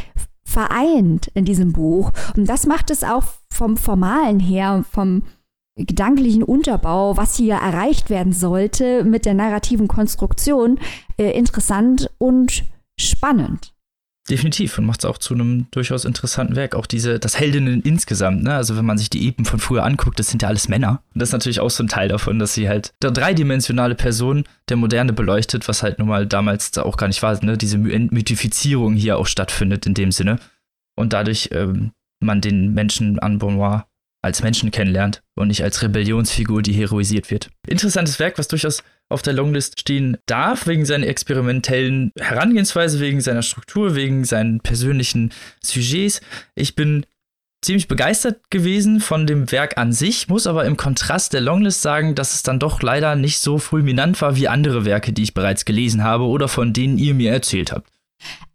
vereint 0.44 1.31
in 1.35 1.44
diesem 1.44 1.72
Buch. 1.72 2.12
Und 2.37 2.48
das 2.48 2.66
macht 2.66 2.90
es 2.90 3.02
auch 3.02 3.24
vom 3.52 3.76
Formalen 3.76 4.38
her, 4.38 4.85
vom 4.90 5.22
gedanklichen 5.76 6.42
Unterbau, 6.42 7.16
was 7.16 7.37
hier 7.37 7.55
erreicht 7.55 8.11
werden 8.11 8.33
sollte 8.33 9.05
mit 9.05 9.24
der 9.24 9.35
narrativen 9.35 9.88
Konstruktion, 9.88 10.78
äh, 11.16 11.31
interessant 11.31 12.11
und 12.18 12.64
spannend. 12.98 13.72
Definitiv 14.31 14.79
und 14.79 14.87
macht 14.87 15.01
es 15.01 15.05
auch 15.05 15.19
zu 15.19 15.35
einem 15.35 15.67
durchaus 15.73 16.05
interessanten 16.05 16.55
Werk. 16.55 16.77
Auch 16.77 16.87
diese, 16.87 17.19
das 17.19 17.41
Heldinnen 17.41 17.83
insgesamt, 17.83 18.45
ne? 18.45 18.55
Also 18.55 18.77
wenn 18.77 18.85
man 18.85 18.97
sich 18.97 19.11
die 19.11 19.27
Epen 19.27 19.45
von 19.45 19.59
früher 19.59 19.85
anguckt, 19.85 20.19
das 20.19 20.29
sind 20.29 20.43
ja 20.43 20.49
alles 20.49 20.69
Männer. 20.69 21.03
Und 21.13 21.21
das 21.21 21.31
ist 21.31 21.33
natürlich 21.33 21.59
auch 21.59 21.71
so 21.71 21.83
ein 21.83 21.89
Teil 21.89 22.09
davon, 22.09 22.39
dass 22.39 22.55
sie 22.55 22.69
halt 22.69 22.93
der 23.03 23.11
dreidimensionale 23.11 23.97
Person 23.97 24.45
der 24.69 24.77
Moderne 24.77 25.13
beleuchtet, 25.13 25.67
was 25.67 25.83
halt 25.83 25.99
nun 25.99 26.07
mal 26.07 26.27
damals 26.27 26.79
auch 26.79 26.97
gar 26.97 27.09
nicht 27.09 27.23
war, 27.23 27.45
ne? 27.45 27.59
Diese 27.59 27.77
Entmythifizierung 27.77 28.95
hier 28.95 29.19
auch 29.19 29.27
stattfindet 29.27 29.87
in 29.87 29.95
dem 29.95 30.13
Sinne. 30.13 30.39
Und 30.95 31.13
dadurch 31.13 31.49
ähm, 31.53 31.91
man 32.21 32.41
den 32.41 32.75
Menschen 32.75 33.19
an 33.19 33.39
Beaunoir 33.39 33.87
als 34.23 34.43
Menschen 34.43 34.71
kennenlernt 34.71 35.21
und 35.35 35.49
nicht 35.49 35.65
als 35.65 35.83
Rebellionsfigur, 35.83 36.63
die 36.63 36.73
heroisiert 36.73 37.31
wird. 37.31 37.51
Interessantes 37.67 38.19
Werk, 38.21 38.39
was 38.39 38.49
durchaus 38.49 38.83
auf 39.09 39.23
der 39.23 39.33
Longlist 39.33 39.81
stehen 39.81 40.17
darf, 40.27 40.67
wegen 40.67 40.87
seiner 40.87 41.09
experimentellen 41.09 42.13
Herangehensweise, 42.19 43.01
wegen 43.01 43.21
seiner 43.21 43.43
Struktur, 43.43 43.95
wegen 43.95 44.25
seinen 44.25 44.61
persönlichen 44.61 45.31
Sujets. 45.63 46.21
Ich 46.55 46.77
bin 46.77 47.05
ziemlich 47.65 47.89
begeistert 47.89 48.51
gewesen 48.51 49.01
von 49.01 49.27
dem 49.27 49.51
Werk 49.53 49.79
an 49.79 49.93
sich, 49.93 50.29
muss 50.29 50.47
aber 50.47 50.65
im 50.65 50.77
Kontrast 50.77 51.33
der 51.33 51.41
Longlist 51.41 51.83
sagen, 51.83 52.15
dass 52.15 52.35
es 52.35 52.43
dann 52.43 52.59
doch 52.59 52.83
leider 52.83 53.17
nicht 53.17 53.39
so 53.39 53.59
fulminant 53.59 54.21
war 54.21 54.37
wie 54.37 54.49
andere 54.49 54.85
Werke, 54.85 55.13
die 55.13 55.23
ich 55.23 55.35
bereits 55.35 55.65
gelesen 55.65 56.03
habe 56.03 56.25
oder 56.25 56.49
von 56.49 56.73
denen 56.73 56.99
ihr 56.99 57.15
mir 57.15 57.33
erzählt 57.33 57.73
habt. 57.73 57.91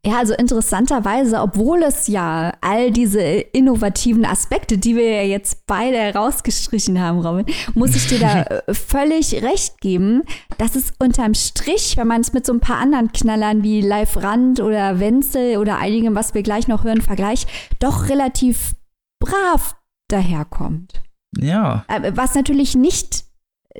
Ja, 0.06 0.20
also 0.20 0.34
interessanterweise, 0.34 1.42
obwohl 1.42 1.84
es 1.84 2.08
ja 2.08 2.54
all 2.62 2.92
diese 2.92 3.20
innovativen 3.22 4.26
Aspekte, 4.26 4.78
die 4.78 4.96
wir 4.96 5.12
ja 5.12 5.24
jetzt 5.24 5.66
beide 5.68 5.98
herausgestrichen 5.98 7.02
haben, 7.02 7.20
Robin, 7.20 7.46
muss 7.74 7.94
ich 7.94 8.08
dir 8.08 8.20
da 8.20 8.42
äh, 8.68 8.74
völlig 8.74 9.44
recht 9.44 9.82
geben, 9.82 10.24
dass 10.58 10.76
es 10.76 10.94
unterm 11.00 11.34
Strich, 11.34 11.98
wenn 11.98 12.08
man 12.08 12.22
es 12.22 12.32
mit 12.32 12.46
so 12.46 12.54
ein 12.54 12.62
paar 12.62 12.78
anderen 12.78 13.12
Knallern 13.12 13.64
wie 13.64 13.82
Live 13.82 14.16
Rand 14.24 14.62
oder 14.62 15.02
Wenzel 15.02 15.58
oder 15.58 15.78
einigem, 15.78 16.16
was 16.16 16.34
wir 16.34 16.44
gleich 16.44 16.70
noch 16.70 16.86
hören, 16.86 17.02
vergleicht, 17.02 17.50
doch 17.80 18.08
relativ 18.08 18.76
brav 19.20 19.76
daherkommt. 20.08 21.02
Ja. 21.38 21.84
Äh, 21.90 22.14
was 22.16 22.34
natürlich 22.34 22.76
nicht 22.76 23.27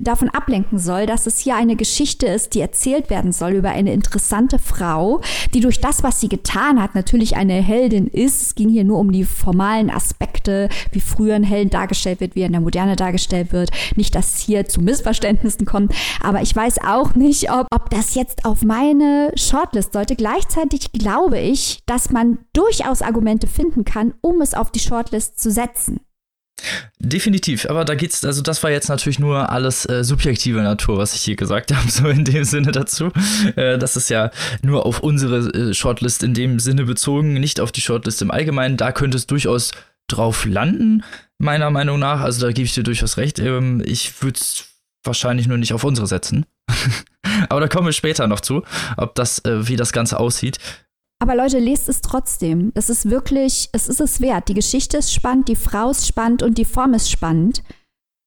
davon 0.02 0.30
ablenken 0.30 0.80
soll, 0.80 1.06
dass 1.06 1.28
es 1.28 1.40
hier 1.40 1.56
eine 1.56 1.76
Geschichte 1.76 2.28
ist, 2.28 2.54
die 2.54 2.62
erzählt 2.62 3.10
werden 3.10 3.32
soll 3.32 3.54
über 3.54 3.70
eine 3.70 3.94
interessante 3.94 4.60
Frau, 4.60 5.22
die 5.54 5.60
durch 5.60 5.82
das, 5.82 6.04
was 6.04 6.22
sie 6.22 6.30
getan 6.30 6.82
hat, 6.82 6.96
natürlich 6.96 7.36
eine 7.36 7.54
Heldin 7.54 8.08
ist. 8.08 8.42
Es 8.42 8.56
ging 8.56 8.70
hier 8.70 8.84
nur 8.84 9.00
um 9.00 9.12
die 9.12 9.24
formalen 9.24 9.90
Aspekte, 9.90 10.70
wie 10.92 11.00
früher 11.00 11.36
ein 11.36 11.44
Held 11.44 11.74
dargestellt 11.74 12.20
wird, 12.20 12.36
wie 12.36 12.42
er 12.42 12.48
in 12.48 12.54
der 12.54 12.62
Moderne 12.62 12.96
dargestellt 12.96 13.52
wird. 13.52 13.72
Nicht, 13.96 14.16
dass 14.16 14.40
hier 14.40 14.66
zu 14.66 14.82
Missverständnissen 14.82 15.66
kommt, 15.66 15.94
aber 16.22 16.42
ich 16.42 16.56
weiß 16.56 16.80
auch 16.86 17.16
nicht, 17.16 17.52
ob, 17.52 17.68
ob 17.74 17.90
das 17.90 18.16
jetzt 18.16 18.46
auf 18.46 18.64
meine 18.64 19.32
Shortlist 19.36 19.94
sollte. 19.94 20.16
Gleichzeitig 20.16 20.92
glaube 20.92 21.40
ich, 21.40 21.80
dass 21.86 22.12
man 22.12 22.40
durchaus 22.54 23.02
Argumente 23.02 23.48
finden 23.48 23.86
kann, 23.86 24.14
um 24.22 24.42
es 24.42 24.54
auf 24.54 24.72
die 24.72 24.80
Shortlist 24.80 25.40
zu 25.40 25.52
setzen. 25.52 26.00
Definitiv, 27.00 27.68
aber 27.70 27.86
da 27.86 27.94
geht's, 27.94 28.26
also 28.26 28.42
das 28.42 28.64
war 28.64 28.72
jetzt 28.72 28.90
natürlich 28.90 29.20
nur 29.20 29.52
alles 29.52 29.86
äh, 29.86 30.04
subjektive 30.04 30.62
Natur, 30.62 30.98
was 30.98 31.14
ich 31.14 31.22
hier 31.22 31.36
gesagt 31.36 31.72
habe, 31.76 31.90
so 31.90 32.08
in 32.08 32.26
dem 32.26 32.44
Sinne 32.44 32.72
dazu. 32.72 33.12
Äh, 33.56 33.78
das 33.78 33.96
ist 33.96 34.10
ja 34.10 34.32
nur 34.64 34.86
auf 34.86 35.00
unsere 35.00 35.48
äh, 35.50 35.74
Shortlist 35.74 36.24
in 36.24 36.34
dem 36.34 36.60
Sinne 36.60 36.86
bezogen, 36.86 37.34
nicht 37.34 37.60
auf 37.60 37.72
die 37.72 37.82
Shortlist 37.82 38.22
im 38.22 38.32
Allgemeinen. 38.32 38.78
Da 38.78 38.92
könnte 38.92 39.18
es 39.18 39.28
durchaus 39.28 39.72
drauf 40.08 40.46
landen, 40.46 41.04
meiner 41.38 41.70
Meinung 41.70 42.00
nach. 42.00 42.22
Also 42.22 42.46
da 42.46 42.52
gebe 42.52 42.66
ich 42.66 42.74
dir 42.74 42.84
durchaus 42.84 43.18
recht. 43.18 43.40
Ähm, 43.40 43.84
ich 43.86 44.22
würde 44.24 44.40
es 44.40 44.66
wahrscheinlich 45.04 45.48
nur 45.48 45.58
nicht 45.58 45.74
auf 45.74 45.84
unsere 45.84 46.08
setzen. 46.08 46.46
aber 47.50 47.60
da 47.60 47.68
kommen 47.68 47.88
wir 47.88 47.94
später 47.94 48.28
noch 48.28 48.40
zu, 48.40 48.64
ob 48.98 49.16
das, 49.16 49.40
äh, 49.46 49.68
wie 49.68 49.76
das 49.76 49.94
Ganze 49.94 50.20
aussieht. 50.20 50.58
Aber 51.20 51.36
Leute, 51.36 51.60
lest 51.60 51.90
es 51.90 52.02
trotzdem. 52.02 52.72
Es 52.76 52.90
ist 52.90 53.10
wirklich, 53.10 53.70
es 53.72 53.88
ist 53.88 54.02
es 54.02 54.22
wert. 54.22 54.50
Die 54.50 54.54
Geschichte 54.54 54.98
ist 54.98 55.14
spannend, 55.14 55.48
die 55.48 55.56
Frau 55.56 55.90
ist 55.90 56.08
spannend 56.08 56.44
und 56.44 56.58
die 56.58 56.66
Form 56.66 56.94
ist 56.94 57.10
spannend. 57.10 57.64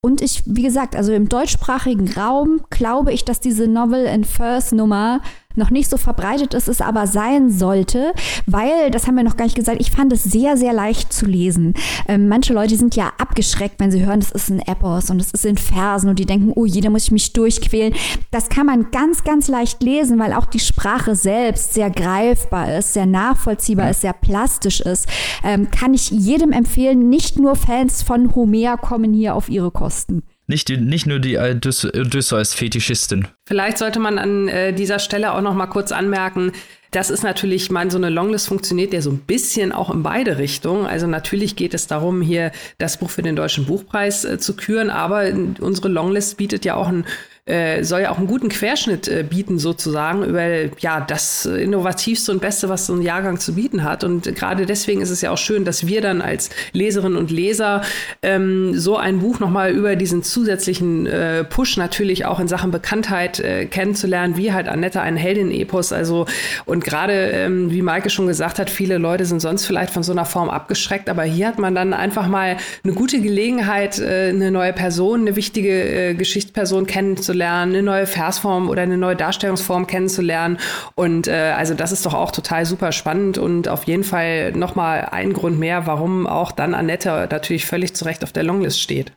Und 0.02 0.22
ich, 0.22 0.42
wie 0.46 0.62
gesagt, 0.62 0.96
also 0.96 1.12
im 1.12 1.28
deutschsprachigen 1.28 2.10
Raum 2.12 2.62
glaube 2.70 3.12
ich, 3.12 3.24
dass 3.24 3.38
diese 3.38 3.68
Novel 3.68 4.06
in 4.06 4.24
First 4.24 4.72
Nummer 4.72 5.20
noch 5.56 5.70
nicht 5.70 5.90
so 5.90 5.96
verbreitet 5.96 6.54
ist, 6.54 6.68
es 6.68 6.80
aber 6.80 7.06
sein 7.06 7.50
sollte, 7.50 8.12
weil, 8.46 8.90
das 8.90 9.06
haben 9.06 9.16
wir 9.16 9.24
noch 9.24 9.36
gar 9.36 9.44
nicht 9.44 9.56
gesagt, 9.56 9.80
ich 9.80 9.90
fand 9.90 10.12
es 10.12 10.22
sehr, 10.22 10.56
sehr 10.56 10.72
leicht 10.72 11.12
zu 11.12 11.26
lesen. 11.26 11.74
Ähm, 12.08 12.28
manche 12.28 12.52
Leute 12.52 12.76
sind 12.76 12.96
ja 12.96 13.12
abgeschreckt, 13.18 13.76
wenn 13.78 13.90
sie 13.90 14.04
hören, 14.04 14.20
das 14.20 14.30
ist 14.30 14.50
ein 14.50 14.60
Epos 14.60 15.10
und 15.10 15.20
es 15.20 15.32
ist 15.32 15.44
in 15.44 15.56
Versen 15.56 16.08
und 16.08 16.18
die 16.18 16.26
denken, 16.26 16.52
oh 16.54 16.66
je, 16.66 16.80
da 16.80 16.90
muss 16.90 17.04
ich 17.04 17.12
mich 17.12 17.32
durchquälen. 17.32 17.94
Das 18.30 18.48
kann 18.48 18.66
man 18.66 18.90
ganz, 18.90 19.24
ganz 19.24 19.48
leicht 19.48 19.82
lesen, 19.82 20.18
weil 20.18 20.32
auch 20.32 20.46
die 20.46 20.60
Sprache 20.60 21.14
selbst 21.14 21.74
sehr 21.74 21.90
greifbar 21.90 22.76
ist, 22.78 22.94
sehr 22.94 23.06
nachvollziehbar 23.06 23.90
ist, 23.90 24.02
sehr 24.02 24.12
plastisch 24.12 24.80
ist. 24.80 25.08
Ähm, 25.42 25.70
kann 25.70 25.94
ich 25.94 26.10
jedem 26.10 26.52
empfehlen, 26.52 27.08
nicht 27.08 27.38
nur 27.38 27.56
Fans 27.56 28.02
von 28.02 28.34
Homer 28.34 28.76
kommen 28.76 29.12
hier 29.12 29.34
auf 29.34 29.48
ihre 29.48 29.70
Kosten. 29.70 30.22
Nicht, 30.50 30.68
die, 30.68 30.78
nicht 30.78 31.06
nur 31.06 31.20
die 31.20 31.38
Odysseus-Fetischistin. 31.38 33.28
Vielleicht 33.46 33.78
sollte 33.78 34.00
man 34.00 34.18
an 34.18 34.48
äh, 34.48 34.72
dieser 34.72 34.98
Stelle 34.98 35.32
auch 35.32 35.42
noch 35.42 35.54
mal 35.54 35.68
kurz 35.68 35.92
anmerken, 35.92 36.50
das 36.90 37.10
ist 37.10 37.22
natürlich, 37.22 37.70
mein, 37.70 37.88
so 37.88 37.98
eine 37.98 38.10
Longlist 38.10 38.48
funktioniert 38.48 38.92
ja 38.92 39.00
so 39.00 39.10
ein 39.10 39.18
bisschen 39.18 39.70
auch 39.70 39.90
in 39.90 40.02
beide 40.02 40.38
Richtungen. 40.38 40.86
Also 40.86 41.06
natürlich 41.06 41.54
geht 41.54 41.72
es 41.72 41.86
darum, 41.86 42.20
hier 42.20 42.50
das 42.78 42.96
Buch 42.96 43.10
für 43.10 43.22
den 43.22 43.36
Deutschen 43.36 43.66
Buchpreis 43.66 44.24
äh, 44.24 44.40
zu 44.40 44.56
küren, 44.56 44.90
aber 44.90 45.26
unsere 45.60 45.88
Longlist 45.88 46.36
bietet 46.36 46.64
ja 46.64 46.74
auch 46.74 46.88
ein 46.88 47.04
äh, 47.50 47.82
soll 47.82 48.02
ja 48.02 48.10
auch 48.10 48.18
einen 48.18 48.28
guten 48.28 48.48
Querschnitt 48.48 49.08
äh, 49.08 49.24
bieten, 49.28 49.58
sozusagen, 49.58 50.24
über 50.24 50.44
ja, 50.78 51.00
das 51.00 51.46
Innovativste 51.46 52.30
und 52.30 52.40
Beste, 52.40 52.68
was 52.68 52.86
so 52.86 52.94
ein 52.94 53.02
Jahrgang 53.02 53.40
zu 53.40 53.54
bieten 53.54 53.82
hat. 53.82 54.04
Und 54.04 54.34
gerade 54.36 54.66
deswegen 54.66 55.02
ist 55.02 55.10
es 55.10 55.20
ja 55.20 55.32
auch 55.32 55.38
schön, 55.38 55.64
dass 55.64 55.86
wir 55.86 56.00
dann 56.00 56.22
als 56.22 56.50
Leserinnen 56.72 57.18
und 57.18 57.30
Leser 57.30 57.82
ähm, 58.22 58.78
so 58.78 58.96
ein 58.96 59.18
Buch 59.18 59.40
nochmal 59.40 59.72
über 59.72 59.96
diesen 59.96 60.22
zusätzlichen 60.22 61.06
äh, 61.06 61.42
Push 61.42 61.76
natürlich 61.76 62.24
auch 62.24 62.38
in 62.38 62.46
Sachen 62.46 62.70
Bekanntheit 62.70 63.40
äh, 63.40 63.66
kennenzulernen, 63.66 64.36
wie 64.36 64.52
halt 64.52 64.68
Annette 64.68 65.00
ein 65.00 65.16
Heldin-Epos. 65.16 65.92
Also, 65.92 66.26
und 66.66 66.84
gerade, 66.84 67.12
ähm, 67.30 67.72
wie 67.72 67.82
Maike 67.82 68.10
schon 68.10 68.28
gesagt 68.28 68.60
hat, 68.60 68.70
viele 68.70 68.98
Leute 68.98 69.24
sind 69.24 69.40
sonst 69.40 69.66
vielleicht 69.66 69.92
von 69.92 70.04
so 70.04 70.12
einer 70.12 70.24
Form 70.24 70.50
abgeschreckt, 70.50 71.08
aber 71.08 71.24
hier 71.24 71.48
hat 71.48 71.58
man 71.58 71.74
dann 71.74 71.94
einfach 71.94 72.28
mal 72.28 72.58
eine 72.84 72.92
gute 72.92 73.20
Gelegenheit, 73.20 73.98
äh, 73.98 74.28
eine 74.28 74.52
neue 74.52 74.72
Person, 74.72 75.22
eine 75.22 75.34
wichtige 75.34 76.14
Geschichtsperson 76.14 76.86
kennenzulernen 76.86 77.39
kennenzulernen, 77.40 77.74
eine 77.74 77.82
neue 77.82 78.06
Versform 78.06 78.68
oder 78.68 78.82
eine 78.82 78.98
neue 78.98 79.16
Darstellungsform 79.16 79.86
kennenzulernen. 79.86 80.58
Und 80.94 81.26
äh, 81.26 81.54
also 81.56 81.74
das 81.74 81.92
ist 81.92 82.04
doch 82.06 82.14
auch 82.14 82.30
total 82.30 82.66
super 82.66 82.92
spannend 82.92 83.38
und 83.38 83.68
auf 83.68 83.84
jeden 83.84 84.04
Fall 84.04 84.52
nochmal 84.52 85.08
ein 85.10 85.32
Grund 85.32 85.58
mehr, 85.58 85.86
warum 85.86 86.26
auch 86.26 86.52
dann 86.52 86.74
Annette 86.74 87.28
natürlich 87.30 87.66
völlig 87.66 87.94
zu 87.94 88.04
Recht 88.04 88.22
auf 88.22 88.32
der 88.32 88.44
Longlist 88.44 88.80
steht. 88.80 89.12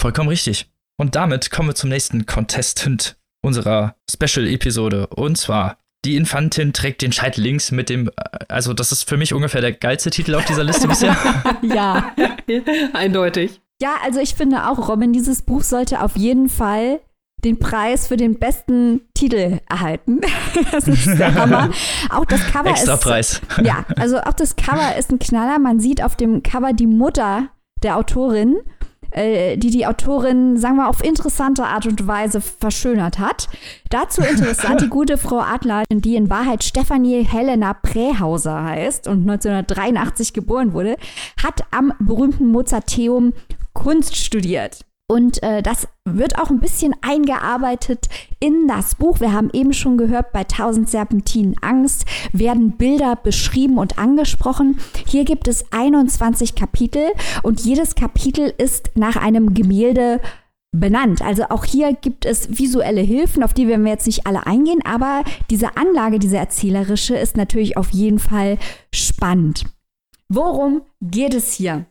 Vollkommen 0.00 0.28
richtig. 0.28 0.66
Und 0.98 1.14
damit 1.14 1.50
kommen 1.50 1.68
wir 1.68 1.74
zum 1.74 1.90
nächsten 1.90 2.26
Contestant 2.26 3.16
unserer 3.42 3.94
Special-Episode. 4.10 5.06
Und 5.08 5.38
zwar 5.38 5.78
die 6.04 6.16
Infantin 6.16 6.72
trägt 6.72 7.02
den 7.02 7.12
Scheitel 7.12 7.42
links 7.42 7.70
mit 7.70 7.88
dem, 7.88 8.10
also 8.48 8.72
das 8.72 8.90
ist 8.90 9.08
für 9.08 9.16
mich 9.16 9.34
ungefähr 9.34 9.60
der 9.60 9.72
geilste 9.72 10.10
Titel 10.10 10.34
auf 10.34 10.44
dieser 10.46 10.64
Liste 10.64 10.88
bisher. 10.88 11.16
ja, 11.62 12.14
eindeutig. 12.94 13.60
Ja, 13.82 13.94
also 14.04 14.20
ich 14.20 14.34
finde 14.34 14.68
auch, 14.68 14.88
Robin, 14.88 15.12
dieses 15.12 15.42
Buch 15.42 15.62
sollte 15.62 16.02
auf 16.02 16.16
jeden 16.16 16.50
Fall 16.50 17.00
den 17.44 17.58
Preis 17.58 18.06
für 18.06 18.16
den 18.16 18.38
besten 18.38 19.02
Titel 19.14 19.60
erhalten. 19.68 20.20
das 20.72 20.88
ist 20.88 21.06
der 21.18 21.34
Hammer. 21.40 21.70
Auch 22.10 22.24
das 22.24 22.44
Cover 22.46 22.70
Extra 22.70 22.94
ist. 22.94 23.02
Preis. 23.02 23.40
Ja, 23.64 23.84
also 23.96 24.18
auch 24.18 24.32
das 24.32 24.56
Cover 24.56 24.96
ist 24.96 25.10
ein 25.10 25.18
Knaller. 25.18 25.58
Man 25.58 25.80
sieht 25.80 26.02
auf 26.02 26.16
dem 26.16 26.42
Cover 26.42 26.72
die 26.72 26.86
Mutter 26.86 27.48
der 27.82 27.96
Autorin, 27.96 28.58
äh, 29.10 29.56
die 29.56 29.70
die 29.70 29.86
Autorin, 29.86 30.56
sagen 30.56 30.76
wir, 30.76 30.88
auf 30.88 31.02
interessante 31.02 31.64
Art 31.64 31.86
und 31.86 32.06
Weise 32.06 32.40
verschönert 32.40 33.18
hat. 33.18 33.48
Dazu 33.90 34.22
interessant, 34.22 34.80
die 34.80 34.88
gute 34.88 35.18
Frau 35.18 35.40
Adler, 35.40 35.84
die 35.90 36.16
in 36.16 36.30
Wahrheit 36.30 36.64
Stefanie 36.64 37.24
Helena 37.24 37.74
Prähauser 37.74 38.64
heißt 38.64 39.08
und 39.08 39.28
1983 39.28 40.32
geboren 40.32 40.72
wurde, 40.72 40.96
hat 41.42 41.64
am 41.70 41.92
berühmten 41.98 42.48
Mozarteum 42.48 43.32
Kunst 43.72 44.16
studiert. 44.16 44.84
Und 45.10 45.42
äh, 45.42 45.60
das 45.60 45.88
wird 46.04 46.38
auch 46.38 46.50
ein 46.50 46.60
bisschen 46.60 46.94
eingearbeitet 47.00 48.06
in 48.38 48.68
das 48.68 48.94
Buch. 48.94 49.18
Wir 49.18 49.32
haben 49.32 49.50
eben 49.52 49.72
schon 49.72 49.98
gehört, 49.98 50.30
bei 50.30 50.42
1000 50.42 50.88
Serpentinen 50.88 51.56
Angst 51.62 52.04
werden 52.32 52.76
Bilder 52.76 53.16
beschrieben 53.16 53.78
und 53.78 53.98
angesprochen. 53.98 54.78
Hier 55.08 55.24
gibt 55.24 55.48
es 55.48 55.64
21 55.72 56.54
Kapitel 56.54 57.08
und 57.42 57.58
jedes 57.62 57.96
Kapitel 57.96 58.54
ist 58.56 58.92
nach 58.94 59.16
einem 59.16 59.52
Gemälde 59.52 60.20
benannt. 60.70 61.22
Also 61.22 61.42
auch 61.48 61.64
hier 61.64 61.92
gibt 61.92 62.24
es 62.24 62.60
visuelle 62.60 63.00
Hilfen, 63.00 63.42
auf 63.42 63.52
die 63.52 63.66
werden 63.66 63.84
wir 63.84 63.90
jetzt 63.90 64.06
nicht 64.06 64.28
alle 64.28 64.46
eingehen, 64.46 64.78
aber 64.84 65.24
diese 65.50 65.76
Anlage, 65.76 66.20
diese 66.20 66.36
erzählerische, 66.36 67.16
ist 67.16 67.36
natürlich 67.36 67.76
auf 67.76 67.90
jeden 67.90 68.20
Fall 68.20 68.58
spannend. 68.94 69.64
Worum 70.28 70.82
geht 71.00 71.34
es 71.34 71.52
hier? 71.52 71.86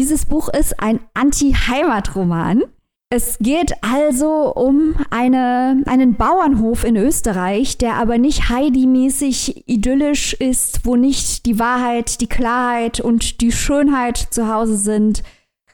Dieses 0.00 0.24
Buch 0.24 0.48
ist 0.48 0.80
ein 0.80 1.00
Anti-Heimat-Roman. 1.12 2.62
Es 3.10 3.36
geht 3.38 3.74
also 3.82 4.50
um 4.50 4.94
eine, 5.10 5.82
einen 5.84 6.14
Bauernhof 6.14 6.84
in 6.84 6.96
Österreich, 6.96 7.76
der 7.76 7.96
aber 7.96 8.16
nicht 8.16 8.48
Heidi-mäßig 8.48 9.64
idyllisch 9.68 10.32
ist, 10.32 10.86
wo 10.86 10.96
nicht 10.96 11.44
die 11.44 11.58
Wahrheit, 11.58 12.22
die 12.22 12.28
Klarheit 12.28 13.00
und 13.00 13.42
die 13.42 13.52
Schönheit 13.52 14.16
zu 14.16 14.48
Hause 14.48 14.78
sind, 14.78 15.22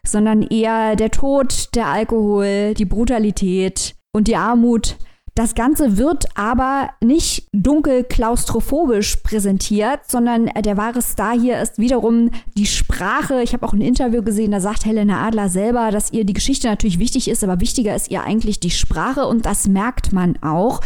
sondern 0.05 0.43
eher 0.43 0.97
der 0.97 1.13
Tod, 1.13 1.69
der 1.77 1.87
Alkohol, 1.87 2.75
die 2.75 2.85
Brutalität 2.85 3.95
und 4.13 4.27
die 4.27 4.35
Armut. 4.35 4.97
Das 5.37 5.55
Ganze 5.55 5.99
wird 5.99 6.25
aber 6.35 6.89
nicht 7.03 7.47
dunkel 7.53 8.05
klaustrophobisch 8.05 9.17
präsentiert, 9.17 10.01
sondern 10.09 10.47
der 10.47 10.79
wahre 10.79 11.03
Star 11.03 11.39
hier 11.39 11.61
ist 11.61 11.79
wiederum 11.79 12.31
die 12.57 12.65
Sprache. 12.65 13.43
Ich 13.43 13.53
habe 13.53 13.67
auch 13.67 13.75
ein 13.75 13.83
Interview 13.83 14.23
gesehen, 14.23 14.53
da 14.53 14.61
sagt 14.61 14.87
Helena 14.87 15.27
Adler 15.27 15.51
selber, 15.51 15.91
dass 15.91 16.11
ihr 16.11 16.25
die 16.25 16.33
Geschichte 16.33 16.69
natürlich 16.69 16.99
wichtig 16.99 17.29
ist, 17.29 17.45
aber 17.45 17.61
wichtiger 17.61 17.95
ist 17.95 18.11
ihr 18.11 18.25
eigentlich 18.25 18.61
die 18.61 18.71
Sprache 18.71 19.27
und 19.27 19.45
das 19.45 19.69
merkt 19.69 20.11
man 20.11 20.43
auch. 20.43 20.81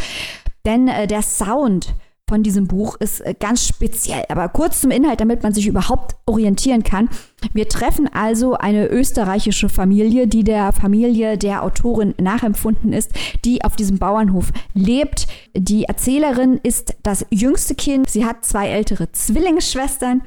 Denn 0.65 0.89
äh, 0.89 1.07
der 1.07 1.21
Sound 1.21 1.95
von 2.31 2.43
diesem 2.43 2.65
Buch 2.65 2.95
ist 2.95 3.19
äh, 3.19 3.35
ganz 3.37 3.67
speziell. 3.67 4.23
Aber 4.29 4.47
kurz 4.47 4.79
zum 4.79 4.89
Inhalt, 4.89 5.19
damit 5.19 5.43
man 5.43 5.53
sich 5.53 5.67
überhaupt 5.67 6.15
orientieren 6.25 6.81
kann. 6.81 7.09
Wir 7.51 7.67
treffen 7.67 8.07
also 8.07 8.53
eine 8.53 8.87
österreichische 8.87 9.67
Familie, 9.67 10.27
die 10.27 10.45
der 10.45 10.71
Familie 10.71 11.37
der 11.37 11.61
Autorin 11.61 12.13
nachempfunden 12.21 12.93
ist, 12.93 13.11
die 13.43 13.65
auf 13.65 13.75
diesem 13.75 13.97
Bauernhof 13.97 14.53
lebt. 14.73 15.27
Die 15.53 15.83
Erzählerin 15.83 16.57
ist 16.63 16.95
das 17.03 17.25
jüngste 17.31 17.75
Kind. 17.75 18.09
Sie 18.09 18.23
hat 18.23 18.45
zwei 18.45 18.69
ältere 18.69 19.11
Zwillingsschwestern. 19.11 20.21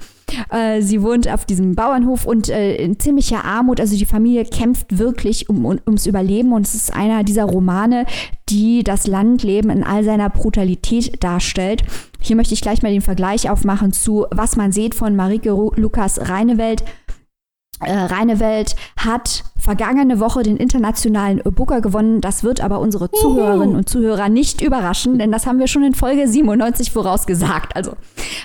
Äh, 0.50 0.82
sie 0.82 1.02
wohnt 1.02 1.28
auf 1.28 1.44
diesem 1.44 1.74
Bauernhof 1.74 2.26
und 2.26 2.48
äh, 2.48 2.76
in 2.76 2.98
ziemlicher 2.98 3.44
Armut. 3.44 3.80
Also 3.80 3.96
die 3.96 4.06
Familie 4.06 4.44
kämpft 4.44 4.98
wirklich 4.98 5.48
um, 5.48 5.64
um, 5.64 5.78
ums 5.87 6.06
Überleben 6.06 6.52
und 6.52 6.66
es 6.66 6.74
ist 6.74 6.94
einer 6.94 7.24
dieser 7.24 7.44
Romane, 7.44 8.06
die 8.48 8.84
das 8.84 9.06
Landleben 9.06 9.70
in 9.70 9.84
all 9.84 10.04
seiner 10.04 10.30
Brutalität 10.30 11.22
darstellt. 11.22 11.82
Hier 12.20 12.37
möchte 12.37 12.54
ich 12.54 12.60
gleich 12.60 12.82
mal 12.82 12.92
den 12.92 13.00
Vergleich 13.00 13.50
aufmachen 13.50 13.92
zu 13.92 14.26
Was 14.30 14.56
man 14.56 14.72
sieht 14.72 14.94
von 14.94 15.16
Marike 15.16 15.50
Lukas 15.76 16.28
Reinewelt. 16.28 16.84
Äh, 17.80 17.92
Reinewelt 17.92 18.76
hat 18.96 19.44
vergangene 19.64 20.20
Woche 20.20 20.42
den 20.42 20.59
internationalen 20.59 21.40
Booker 21.42 21.81
gewonnen. 21.81 22.20
Das 22.20 22.44
wird 22.44 22.61
aber 22.61 22.81
unsere 22.81 23.11
Zuhörerinnen 23.11 23.74
und 23.74 23.88
Zuhörer 23.88 24.29
nicht 24.29 24.61
überraschen, 24.61 25.18
denn 25.18 25.33
das 25.33 25.46
haben 25.46 25.59
wir 25.59 25.68
schon 25.68 25.83
in 25.83 25.94
Folge 25.94 26.29
97 26.29 26.92
vorausgesagt. 26.92 27.74
Also, 27.74 27.92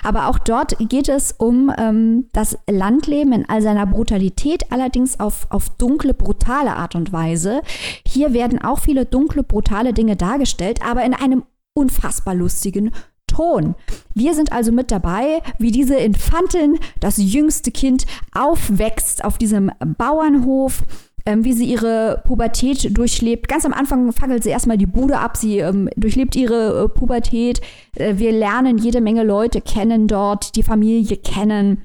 aber 0.02 0.28
auch 0.28 0.38
dort 0.38 0.76
geht 0.88 1.10
es 1.10 1.34
um 1.36 1.70
ähm, 1.76 2.28
das 2.32 2.56
Landleben 2.68 3.32
in 3.32 3.48
all 3.48 3.60
seiner 3.60 3.86
Brutalität, 3.86 4.72
allerdings 4.72 5.20
auf, 5.20 5.46
auf 5.50 5.68
dunkle, 5.76 6.14
brutale 6.14 6.74
Art 6.74 6.94
und 6.94 7.12
Weise. 7.12 7.60
Hier 8.06 8.32
werden 8.32 8.58
auch 8.58 8.78
viele 8.78 9.04
dunkle, 9.04 9.42
brutale 9.42 9.92
Dinge 9.92 10.16
dargestellt, 10.16 10.80
aber 10.82 11.04
in 11.04 11.12
einem 11.12 11.42
unfassbar 11.74 12.34
lustigen 12.34 12.92
Ton. 13.30 13.74
Wir 14.12 14.34
sind 14.34 14.52
also 14.52 14.72
mit 14.72 14.90
dabei, 14.90 15.40
wie 15.58 15.70
diese 15.70 15.96
Infantin, 15.96 16.78
das 16.98 17.16
jüngste 17.18 17.70
Kind, 17.70 18.04
aufwächst 18.34 19.24
auf 19.24 19.38
diesem 19.38 19.70
Bauernhof. 19.98 20.82
Ähm, 21.26 21.44
wie 21.44 21.52
sie 21.52 21.66
ihre 21.66 22.22
Pubertät 22.26 22.96
durchlebt. 22.96 23.46
Ganz 23.48 23.66
am 23.66 23.74
Anfang 23.74 24.10
fackelt 24.12 24.42
sie 24.42 24.50
erstmal 24.50 24.78
die 24.78 24.86
Bude 24.86 25.18
ab, 25.18 25.36
sie 25.36 25.58
ähm, 25.58 25.88
durchlebt 25.96 26.34
ihre 26.34 26.84
äh, 26.84 26.88
Pubertät. 26.88 27.60
Äh, 27.96 28.14
wir 28.16 28.32
lernen 28.32 28.78
jede 28.78 29.00
Menge 29.00 29.22
Leute 29.22 29.60
kennen 29.60 30.06
dort, 30.06 30.56
die 30.56 30.62
Familie 30.62 31.18
kennen. 31.18 31.82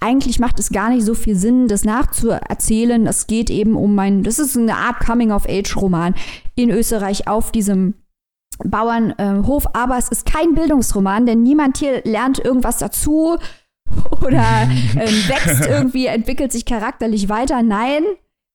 Eigentlich 0.00 0.38
macht 0.38 0.60
es 0.60 0.70
gar 0.70 0.90
nicht 0.90 1.04
so 1.04 1.14
viel 1.14 1.34
Sinn, 1.34 1.68
das 1.68 1.84
nachzuerzählen. 1.84 3.06
Es 3.06 3.26
geht 3.26 3.50
eben 3.50 3.76
um 3.76 3.94
mein, 3.94 4.22
das 4.22 4.38
ist 4.38 4.56
eine 4.56 4.76
Art 4.76 5.00
Coming-of-Age-Roman 5.00 6.14
in 6.54 6.70
Österreich 6.70 7.26
auf 7.26 7.50
diesem 7.50 7.94
Bauernhof, 8.64 9.64
äh, 9.66 9.68
aber 9.72 9.98
es 9.98 10.08
ist 10.08 10.26
kein 10.26 10.54
Bildungsroman, 10.54 11.26
denn 11.26 11.42
niemand 11.42 11.78
hier 11.78 12.02
lernt 12.04 12.38
irgendwas 12.38 12.78
dazu 12.78 13.36
oder 14.24 14.68
äh, 14.94 15.08
wächst 15.28 15.66
irgendwie, 15.68 16.06
entwickelt 16.06 16.52
sich 16.52 16.64
charakterlich 16.64 17.28
weiter. 17.28 17.62
Nein, 17.62 18.04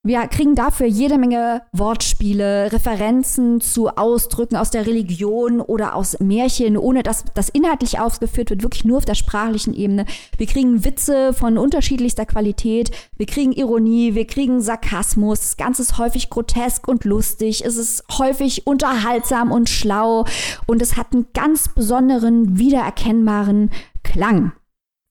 wir 0.03 0.25
kriegen 0.27 0.55
dafür 0.55 0.87
jede 0.87 1.19
Menge 1.19 1.61
Wortspiele, 1.73 2.71
Referenzen 2.73 3.61
zu 3.61 3.87
Ausdrücken 3.89 4.55
aus 4.55 4.71
der 4.71 4.87
Religion 4.87 5.61
oder 5.61 5.95
aus 5.95 6.19
Märchen, 6.19 6.75
ohne 6.75 7.03
dass 7.03 7.23
das 7.35 7.49
inhaltlich 7.49 7.99
ausgeführt 7.99 8.49
wird, 8.49 8.63
wirklich 8.63 8.83
nur 8.83 8.97
auf 8.97 9.05
der 9.05 9.13
sprachlichen 9.13 9.75
Ebene. 9.75 10.05
Wir 10.37 10.47
kriegen 10.47 10.83
Witze 10.83 11.33
von 11.33 11.59
unterschiedlichster 11.59 12.25
Qualität, 12.25 12.89
wir 13.15 13.27
kriegen 13.27 13.51
Ironie, 13.51 14.15
wir 14.15 14.25
kriegen 14.25 14.59
Sarkasmus. 14.59 15.39
Das 15.39 15.57
Ganze 15.57 15.83
ist 15.83 15.99
häufig 15.99 16.31
grotesk 16.31 16.87
und 16.87 17.05
lustig, 17.05 17.63
es 17.63 17.77
ist 17.77 18.03
häufig 18.17 18.65
unterhaltsam 18.65 19.51
und 19.51 19.69
schlau 19.69 20.25
und 20.65 20.81
es 20.81 20.97
hat 20.97 21.13
einen 21.13 21.27
ganz 21.35 21.69
besonderen, 21.69 22.57
wiedererkennbaren 22.57 23.69
Klang. 24.03 24.53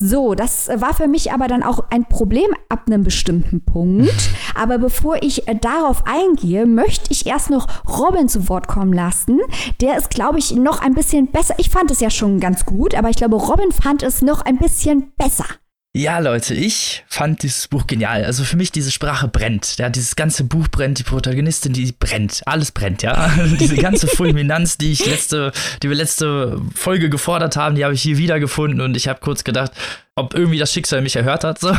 So, 0.03 0.35
das 0.35 0.71
war 0.75 0.95
für 0.95 1.09
mich 1.09 1.31
aber 1.31 1.47
dann 1.47 1.63
auch 1.63 1.85
ein 1.91 2.07
Problem 2.07 2.49
ab 2.71 2.85
einem 2.87 3.05
bestimmten 3.05 3.63
Punkt. 3.63 4.31
Aber 4.55 4.79
bevor 4.79 5.23
ich 5.23 5.47
äh, 5.47 5.55
darauf 5.55 6.07
eingehe, 6.07 6.65
möchte 6.65 7.13
ich 7.13 7.27
erst 7.27 7.51
noch 7.51 7.67
Robin 7.87 8.27
zu 8.27 8.49
Wort 8.49 8.67
kommen 8.67 8.95
lassen. 8.95 9.41
Der 9.83 9.99
ist, 9.99 10.09
glaube 10.09 10.39
ich, 10.39 10.53
noch 10.57 10.81
ein 10.81 10.95
bisschen 10.95 11.27
besser. 11.27 11.55
Ich 11.59 11.69
fand 11.69 11.91
es 11.91 12.01
ja 12.01 12.09
schon 12.09 12.41
ganz 12.41 12.65
gut, 12.65 12.95
aber 12.95 13.11
ich 13.11 13.17
glaube, 13.17 13.37
Robin 13.37 13.73
fand 13.73 14.03
es 14.03 14.23
noch 14.23 14.41
ein 14.41 14.57
bisschen 14.57 15.13
besser. 15.19 15.45
Ja, 15.93 16.21
Leute, 16.21 16.55
ich 16.55 17.03
fand 17.09 17.43
dieses 17.43 17.67
Buch 17.67 17.89
genial. 17.89 18.25
Also 18.25 18.45
für 18.45 18.57
mich, 18.57 18.71
diese 18.71 18.93
Sprache 18.93 19.27
brennt. 19.27 19.77
Ja, 19.79 19.89
dieses 19.89 20.15
ganze 20.15 20.45
Buch 20.45 20.69
brennt, 20.69 21.01
die 21.01 21.03
Protagonistin, 21.03 21.73
die 21.73 21.91
brennt. 21.91 22.43
Alles 22.47 22.71
brennt, 22.71 23.03
ja. 23.03 23.29
diese 23.59 23.75
ganze 23.75 24.07
Fulminanz, 24.07 24.79
die 24.79 24.93
ich 24.93 25.05
letzte, 25.05 25.51
die 25.83 25.89
wir 25.89 25.97
letzte 25.97 26.61
Folge 26.77 27.11
gefordert 27.11 27.57
haben, 27.57 27.75
die 27.75 27.85
habe 27.85 27.95
ich 27.95 28.03
hier 28.03 28.19
wiedergefunden 28.19 28.81
und 28.81 28.97
ich 28.97 29.09
habe 29.09 29.19
kurz 29.19 29.43
gedacht, 29.43 29.73
ob 30.17 30.35
irgendwie 30.35 30.59
das 30.59 30.73
Schicksal 30.73 31.03
mich 31.03 31.17
erhört 31.17 31.45
hat, 31.45 31.59
so 31.61 31.71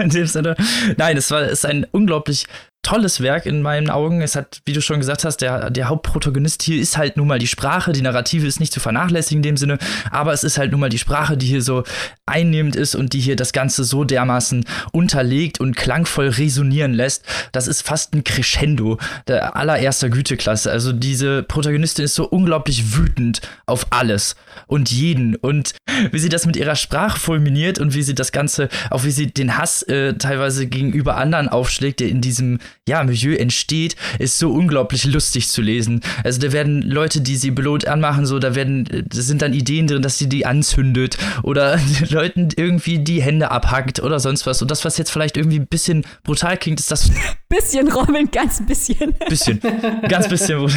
in 0.00 0.10
dem 0.10 0.26
Sinne. 0.26 0.56
Nein, 0.96 1.16
es 1.16 1.30
war, 1.30 1.42
ist 1.42 1.66
ein 1.66 1.86
unglaublich 1.90 2.46
tolles 2.82 3.20
Werk 3.20 3.46
in 3.46 3.62
meinen 3.62 3.90
Augen. 3.90 4.22
Es 4.22 4.36
hat, 4.36 4.62
wie 4.64 4.72
du 4.72 4.80
schon 4.80 5.00
gesagt 5.00 5.24
hast, 5.24 5.38
der, 5.38 5.70
der 5.70 5.88
Hauptprotagonist 5.88 6.62
hier 6.62 6.80
ist 6.80 6.96
halt 6.96 7.16
nun 7.16 7.28
mal 7.28 7.38
die 7.38 7.46
Sprache. 7.46 7.92
Die 7.92 8.00
Narrative 8.00 8.46
ist 8.46 8.58
nicht 8.58 8.72
zu 8.72 8.80
vernachlässigen 8.80 9.40
in 9.40 9.42
dem 9.42 9.56
Sinne, 9.56 9.78
aber 10.10 10.32
es 10.32 10.44
ist 10.44 10.56
halt 10.56 10.70
nun 10.70 10.80
mal 10.80 10.88
die 10.88 10.98
Sprache, 10.98 11.36
die 11.36 11.46
hier 11.46 11.62
so 11.62 11.84
einnehmend 12.26 12.76
ist 12.76 12.94
und 12.94 13.12
die 13.12 13.20
hier 13.20 13.36
das 13.36 13.52
Ganze 13.52 13.84
so 13.84 14.04
dermaßen 14.04 14.64
unterlegt 14.92 15.60
und 15.60 15.76
klangvoll 15.76 16.28
resonieren 16.28 16.94
lässt. 16.94 17.24
Das 17.52 17.68
ist 17.68 17.82
fast 17.82 18.14
ein 18.14 18.24
Crescendo 18.24 18.98
der 19.28 19.56
allererster 19.56 20.08
Güteklasse. 20.08 20.70
Also 20.70 20.92
diese 20.92 21.42
Protagonistin 21.42 22.06
ist 22.06 22.14
so 22.14 22.26
unglaublich 22.26 22.96
wütend 22.96 23.42
auf 23.66 23.86
alles 23.90 24.36
und 24.66 24.90
jeden 24.90 25.36
und 25.36 25.74
wie 26.10 26.18
sie 26.18 26.28
das 26.28 26.46
mit 26.46 26.56
ihrer 26.56 26.76
Sprache 26.76 27.18
fulminiert 27.18 27.78
und 27.80 27.94
wie 27.94 28.02
sie 28.02 28.14
das 28.14 28.32
Ganze, 28.32 28.68
auch 28.90 29.04
wie 29.04 29.10
sie 29.10 29.28
den 29.28 29.58
Hass 29.58 29.82
äh, 29.84 30.14
teilweise 30.14 30.66
gegenüber 30.66 31.16
anderen 31.16 31.48
aufschlägt, 31.48 32.00
der 32.00 32.08
in 32.08 32.20
diesem 32.20 32.58
ja, 32.88 33.02
Milieu 33.04 33.34
entsteht, 33.36 33.96
ist 34.18 34.38
so 34.38 34.52
unglaublich 34.52 35.04
lustig 35.04 35.48
zu 35.48 35.62
lesen. 35.62 36.00
Also 36.24 36.40
da 36.40 36.52
werden 36.52 36.82
Leute, 36.82 37.20
die 37.20 37.36
sie 37.36 37.50
belohnt 37.50 37.86
anmachen, 37.86 38.26
so, 38.26 38.38
da 38.38 38.54
werden, 38.54 38.84
da 38.84 39.20
sind 39.20 39.42
dann 39.42 39.52
Ideen 39.52 39.86
drin, 39.86 40.02
dass 40.02 40.18
sie 40.18 40.28
die 40.28 40.46
anzündet 40.46 41.16
oder 41.42 41.78
Leuten 42.10 42.48
irgendwie 42.56 42.98
die 42.98 43.22
Hände 43.22 43.50
abhackt 43.50 44.00
oder 44.00 44.20
sonst 44.20 44.46
was. 44.46 44.60
Und 44.62 44.70
das, 44.70 44.84
was 44.84 44.98
jetzt 44.98 45.10
vielleicht 45.10 45.36
irgendwie 45.36 45.58
ein 45.58 45.66
bisschen 45.66 46.04
brutal 46.24 46.56
klingt, 46.56 46.80
ist 46.80 46.90
das. 46.90 47.10
Bisschen, 47.48 47.90
Robin, 47.90 48.30
ganz 48.30 48.64
bisschen. 48.64 49.12
Bisschen. 49.28 49.60
Ganz 50.08 50.28
bisschen. 50.28 50.70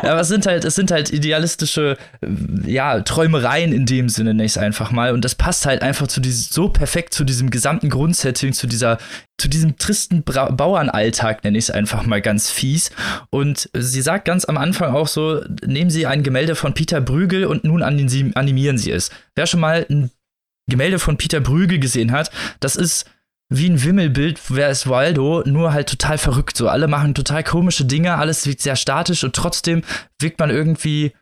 Aber 0.00 0.20
es 0.20 0.28
sind 0.28 0.46
halt, 0.46 0.64
es 0.64 0.74
sind 0.74 0.90
halt 0.90 1.12
idealistische, 1.12 1.98
ja, 2.64 3.00
Träumereien 3.00 3.74
in 3.74 3.84
dem 3.84 4.08
Sinne, 4.08 4.42
es 4.42 4.56
einfach 4.56 4.90
mal. 4.90 5.12
Und 5.12 5.22
das 5.22 5.34
passt 5.34 5.66
halt 5.66 5.82
einfach 5.82 6.06
zu 6.06 6.20
diesem, 6.20 6.43
so 6.52 6.68
perfekt 6.68 7.14
zu 7.14 7.24
diesem 7.24 7.50
gesamten 7.50 7.88
Grundsetting, 7.88 8.52
zu 8.52 8.66
dieser 8.66 8.98
zu 9.38 9.48
diesem 9.48 9.76
tristen 9.78 10.22
Bra 10.22 10.50
Bauernalltag, 10.50 11.44
nenne 11.44 11.58
ich 11.58 11.64
es 11.64 11.70
einfach 11.70 12.06
mal 12.06 12.22
ganz 12.22 12.50
fies. 12.50 12.90
Und 13.30 13.68
sie 13.74 14.02
sagt 14.02 14.24
ganz 14.26 14.44
am 14.44 14.56
Anfang 14.56 14.94
auch 14.94 15.08
so, 15.08 15.42
nehmen 15.66 15.90
Sie 15.90 16.06
ein 16.06 16.22
Gemälde 16.22 16.54
von 16.54 16.74
Peter 16.74 17.00
Brügel 17.00 17.44
und 17.46 17.64
nun 17.64 17.82
animieren 17.82 18.78
Sie 18.78 18.90
es. 18.90 19.10
Wer 19.34 19.46
schon 19.46 19.60
mal 19.60 19.86
ein 19.90 20.10
Gemälde 20.68 20.98
von 20.98 21.16
Peter 21.16 21.40
Brügel 21.40 21.78
gesehen 21.78 22.12
hat, 22.12 22.30
das 22.60 22.76
ist 22.76 23.06
wie 23.50 23.68
ein 23.68 23.82
Wimmelbild, 23.82 24.40
wer 24.48 24.70
ist 24.70 24.88
Waldo, 24.88 25.42
nur 25.44 25.72
halt 25.72 25.88
total 25.88 26.18
verrückt. 26.18 26.56
So, 26.56 26.68
alle 26.68 26.88
machen 26.88 27.14
total 27.14 27.44
komische 27.44 27.84
Dinge, 27.84 28.16
alles 28.16 28.46
wirkt 28.46 28.62
sehr 28.62 28.76
statisch 28.76 29.24
und 29.24 29.36
trotzdem 29.36 29.82
wirkt 30.18 30.38
man 30.38 30.50
irgendwie 30.50 31.12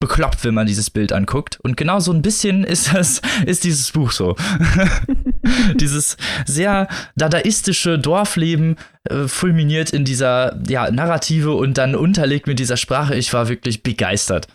bekloppt, 0.00 0.44
wenn 0.44 0.54
man 0.54 0.66
dieses 0.66 0.90
Bild 0.90 1.12
anguckt. 1.12 1.58
Und 1.62 1.76
genau 1.76 2.00
so 2.00 2.12
ein 2.12 2.22
bisschen 2.22 2.64
ist 2.64 2.94
das, 2.94 3.22
ist 3.44 3.64
dieses 3.64 3.90
Buch 3.92 4.12
so. 4.12 4.36
dieses 5.74 6.16
sehr 6.44 6.88
dadaistische 7.16 7.98
Dorfleben 7.98 8.76
äh, 9.04 9.28
fulminiert 9.28 9.90
in 9.90 10.04
dieser 10.04 10.60
ja, 10.68 10.90
Narrative 10.90 11.54
und 11.54 11.78
dann 11.78 11.94
unterlegt 11.94 12.46
mit 12.46 12.58
dieser 12.58 12.76
Sprache. 12.76 13.14
Ich 13.14 13.32
war 13.32 13.48
wirklich 13.48 13.82
begeistert. 13.82 14.48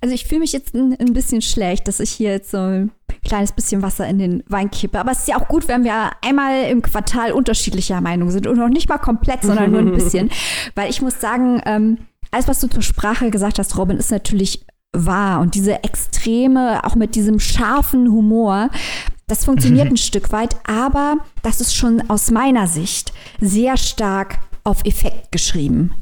Also 0.00 0.14
ich 0.14 0.26
fühle 0.26 0.40
mich 0.40 0.52
jetzt 0.52 0.74
ein, 0.74 0.96
ein, 0.98 1.12
bisschen 1.12 1.42
schlecht, 1.42 1.88
dass 1.88 1.98
ich 1.98 2.10
hier 2.10 2.30
jetzt 2.30 2.52
so 2.52 2.58
ein 2.58 2.92
kleines 3.24 3.52
bisschen 3.52 3.82
Wasser 3.82 4.06
in 4.06 4.18
den 4.18 4.44
Wein 4.46 4.70
kippe. 4.70 4.98
Aber 4.98 5.10
es 5.10 5.20
ist 5.20 5.28
ja 5.28 5.36
auch 5.36 5.48
gut, 5.48 5.66
wenn 5.66 5.84
wir 5.84 6.12
einmal 6.24 6.70
im 6.70 6.82
Quartal 6.82 7.32
unterschiedlicher 7.32 8.00
Meinung 8.00 8.30
sind 8.30 8.46
und 8.46 8.56
noch 8.56 8.68
nicht 8.68 8.88
mal 8.88 8.98
komplett, 8.98 9.42
sondern 9.42 9.72
nur 9.72 9.80
ein 9.80 9.92
bisschen. 9.92 10.30
Weil 10.76 10.90
ich 10.90 11.02
muss 11.02 11.20
sagen, 11.20 11.60
ähm, 11.66 11.98
alles, 12.30 12.48
was 12.48 12.60
du 12.60 12.68
zur 12.68 12.82
Sprache 12.82 13.30
gesagt 13.30 13.58
hast, 13.58 13.76
Robin, 13.76 13.96
ist 13.96 14.10
natürlich 14.10 14.64
wahr. 14.92 15.40
Und 15.40 15.54
diese 15.54 15.84
Extreme, 15.84 16.84
auch 16.84 16.94
mit 16.94 17.14
diesem 17.14 17.40
scharfen 17.40 18.10
Humor, 18.10 18.70
das 19.26 19.44
funktioniert 19.44 19.88
ein 19.90 19.96
Stück 19.96 20.32
weit, 20.32 20.56
aber 20.66 21.18
das 21.42 21.60
ist 21.60 21.74
schon 21.74 22.08
aus 22.10 22.30
meiner 22.30 22.66
Sicht 22.66 23.12
sehr 23.40 23.76
stark 23.76 24.38
auf 24.64 24.84
Effekt 24.84 25.32
geschrieben. 25.32 25.94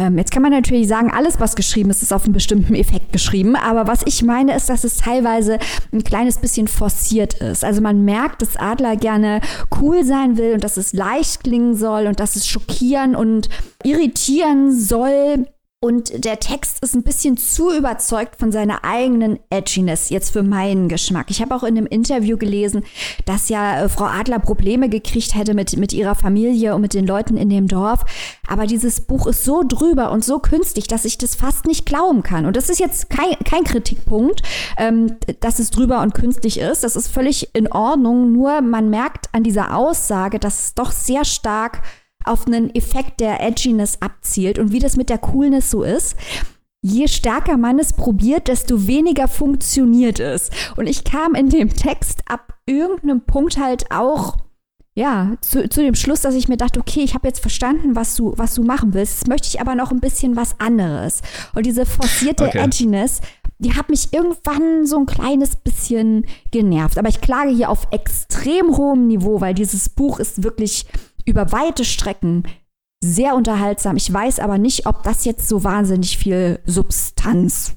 Ähm, 0.00 0.16
jetzt 0.16 0.30
kann 0.30 0.42
man 0.42 0.52
natürlich 0.52 0.88
sagen, 0.88 1.10
alles, 1.10 1.40
was 1.40 1.56
geschrieben 1.56 1.90
ist, 1.90 2.02
ist 2.02 2.12
auf 2.12 2.24
einen 2.24 2.32
bestimmten 2.32 2.74
Effekt 2.74 3.12
geschrieben. 3.12 3.54
Aber 3.54 3.86
was 3.86 4.00
ich 4.06 4.22
meine, 4.22 4.56
ist, 4.56 4.70
dass 4.70 4.82
es 4.82 4.96
teilweise 4.96 5.58
ein 5.92 6.02
kleines 6.02 6.38
bisschen 6.38 6.68
forciert 6.68 7.34
ist. 7.34 7.64
Also 7.64 7.82
man 7.82 8.04
merkt, 8.06 8.40
dass 8.40 8.56
Adler 8.56 8.96
gerne 8.96 9.42
cool 9.78 10.02
sein 10.02 10.38
will 10.38 10.54
und 10.54 10.64
dass 10.64 10.78
es 10.78 10.94
leicht 10.94 11.44
klingen 11.44 11.76
soll 11.76 12.06
und 12.06 12.18
dass 12.18 12.34
es 12.34 12.48
schockieren 12.48 13.14
und 13.14 13.50
irritieren 13.84 14.72
soll. 14.72 15.46
Und 15.82 16.26
der 16.26 16.38
Text 16.38 16.82
ist 16.82 16.94
ein 16.94 17.04
bisschen 17.04 17.38
zu 17.38 17.74
überzeugt 17.74 18.36
von 18.36 18.52
seiner 18.52 18.84
eigenen 18.84 19.38
Edginess, 19.48 20.10
jetzt 20.10 20.30
für 20.30 20.42
meinen 20.42 20.90
Geschmack. 20.90 21.30
Ich 21.30 21.40
habe 21.40 21.54
auch 21.54 21.62
in 21.62 21.78
einem 21.78 21.86
Interview 21.86 22.36
gelesen, 22.36 22.84
dass 23.24 23.48
ja 23.48 23.84
äh, 23.84 23.88
Frau 23.88 24.04
Adler 24.04 24.40
Probleme 24.40 24.90
gekriegt 24.90 25.34
hätte 25.34 25.54
mit, 25.54 25.78
mit 25.78 25.94
ihrer 25.94 26.14
Familie 26.14 26.74
und 26.74 26.82
mit 26.82 26.92
den 26.92 27.06
Leuten 27.06 27.38
in 27.38 27.48
dem 27.48 27.66
Dorf. 27.66 28.04
Aber 28.46 28.66
dieses 28.66 29.00
Buch 29.00 29.26
ist 29.26 29.42
so 29.42 29.64
drüber 29.66 30.12
und 30.12 30.22
so 30.22 30.38
künstlich, 30.38 30.86
dass 30.86 31.06
ich 31.06 31.16
das 31.16 31.34
fast 31.34 31.64
nicht 31.64 31.86
glauben 31.86 32.22
kann. 32.22 32.44
Und 32.44 32.56
das 32.56 32.68
ist 32.68 32.78
jetzt 32.78 33.08
kein, 33.08 33.38
kein 33.46 33.64
Kritikpunkt, 33.64 34.42
ähm, 34.76 35.16
dass 35.40 35.60
es 35.60 35.70
drüber 35.70 36.02
und 36.02 36.12
künstlich 36.12 36.60
ist. 36.60 36.84
Das 36.84 36.94
ist 36.94 37.08
völlig 37.08 37.54
in 37.54 37.72
Ordnung. 37.72 38.32
Nur 38.32 38.60
man 38.60 38.90
merkt 38.90 39.30
an 39.32 39.44
dieser 39.44 39.74
Aussage, 39.74 40.38
dass 40.38 40.62
es 40.62 40.74
doch 40.74 40.92
sehr 40.92 41.24
stark 41.24 41.80
auf 42.30 42.46
einen 42.46 42.74
Effekt 42.74 43.20
der 43.20 43.42
Edginess 43.42 43.98
abzielt 44.00 44.58
und 44.58 44.72
wie 44.72 44.78
das 44.78 44.96
mit 44.96 45.10
der 45.10 45.18
Coolness 45.18 45.70
so 45.70 45.82
ist. 45.82 46.16
Je 46.82 47.08
stärker 47.08 47.58
man 47.58 47.78
es 47.78 47.92
probiert, 47.92 48.48
desto 48.48 48.86
weniger 48.86 49.28
funktioniert 49.28 50.18
es. 50.18 50.48
Und 50.76 50.86
ich 50.86 51.04
kam 51.04 51.34
in 51.34 51.50
dem 51.50 51.74
Text 51.74 52.22
ab 52.26 52.54
irgendeinem 52.64 53.20
Punkt 53.20 53.58
halt 53.58 53.90
auch 53.90 54.36
ja, 54.96 55.36
zu, 55.40 55.68
zu 55.68 55.82
dem 55.82 55.94
Schluss, 55.94 56.22
dass 56.22 56.34
ich 56.34 56.48
mir 56.48 56.56
dachte, 56.56 56.80
okay, 56.80 57.00
ich 57.00 57.14
habe 57.14 57.28
jetzt 57.28 57.40
verstanden, 57.40 57.94
was 57.94 58.16
du, 58.16 58.34
was 58.36 58.54
du 58.54 58.64
machen 58.64 58.92
willst. 58.92 59.20
Jetzt 59.20 59.28
möchte 59.28 59.48
ich 59.48 59.60
aber 59.60 59.74
noch 59.74 59.92
ein 59.92 60.00
bisschen 60.00 60.36
was 60.36 60.58
anderes. 60.58 61.22
Und 61.54 61.64
diese 61.64 61.86
forcierte 61.86 62.46
okay. 62.46 62.58
Edginess, 62.58 63.20
die 63.58 63.74
hat 63.74 63.88
mich 63.88 64.12
irgendwann 64.12 64.86
so 64.86 64.98
ein 64.98 65.06
kleines 65.06 65.54
bisschen 65.54 66.26
genervt. 66.50 66.98
Aber 66.98 67.08
ich 67.08 67.20
klage 67.20 67.50
hier 67.50 67.70
auf 67.70 67.86
extrem 67.92 68.76
hohem 68.76 69.06
Niveau, 69.06 69.40
weil 69.40 69.54
dieses 69.54 69.88
Buch 69.88 70.18
ist 70.18 70.42
wirklich 70.42 70.86
über 71.24 71.52
weite 71.52 71.84
Strecken 71.84 72.44
sehr 73.02 73.34
unterhaltsam. 73.34 73.96
Ich 73.96 74.12
weiß 74.12 74.40
aber 74.40 74.58
nicht, 74.58 74.86
ob 74.86 75.02
das 75.02 75.24
jetzt 75.24 75.48
so 75.48 75.64
wahnsinnig 75.64 76.18
viel 76.18 76.60
Substanz 76.66 77.76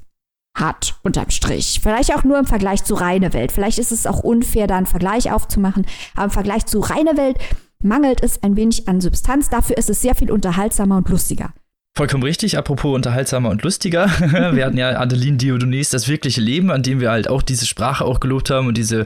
hat, 0.56 1.00
unterm 1.04 1.30
Strich. 1.30 1.80
Vielleicht 1.82 2.14
auch 2.16 2.24
nur 2.24 2.38
im 2.38 2.46
Vergleich 2.46 2.84
zu 2.84 2.94
reine 2.94 3.34
Welt. 3.34 3.52
Vielleicht 3.52 3.80
ist 3.80 3.92
es 3.92 4.06
auch 4.06 4.20
unfair, 4.20 4.68
da 4.68 4.78
einen 4.78 4.86
Vergleich 4.86 5.32
aufzumachen. 5.32 5.86
Aber 6.16 6.26
im 6.26 6.32
Vergleich 6.32 6.66
zu 6.66 6.80
reine 6.80 7.18
Welt 7.18 7.38
mangelt 7.82 8.22
es 8.22 8.44
ein 8.44 8.56
wenig 8.56 8.88
an 8.88 9.02
Substanz. 9.02 9.50
Dafür 9.50 9.78
ist 9.78 9.90
es 9.90 10.02
sehr 10.02 10.16
viel 10.16 10.32
unterhaltsamer 10.32 10.98
und 10.98 11.10
lustiger. 11.10 11.54
Vollkommen 11.96 12.24
richtig, 12.24 12.58
apropos 12.58 12.96
unterhaltsamer 12.96 13.52
und 13.52 13.62
lustiger. 13.62 14.08
wir 14.20 14.66
hatten 14.66 14.78
ja 14.78 15.00
Adeline 15.00 15.38
Diodones 15.38 15.90
das 15.90 16.08
wirkliche 16.08 16.42
Leben, 16.42 16.72
an 16.72 16.82
dem 16.82 17.00
wir 17.00 17.12
halt 17.12 17.30
auch 17.30 17.44
diese 17.44 17.68
Sprache 17.68 18.04
auch 18.04 18.20
gelobt 18.20 18.50
haben 18.50 18.66
und 18.66 18.76
diese 18.80 19.06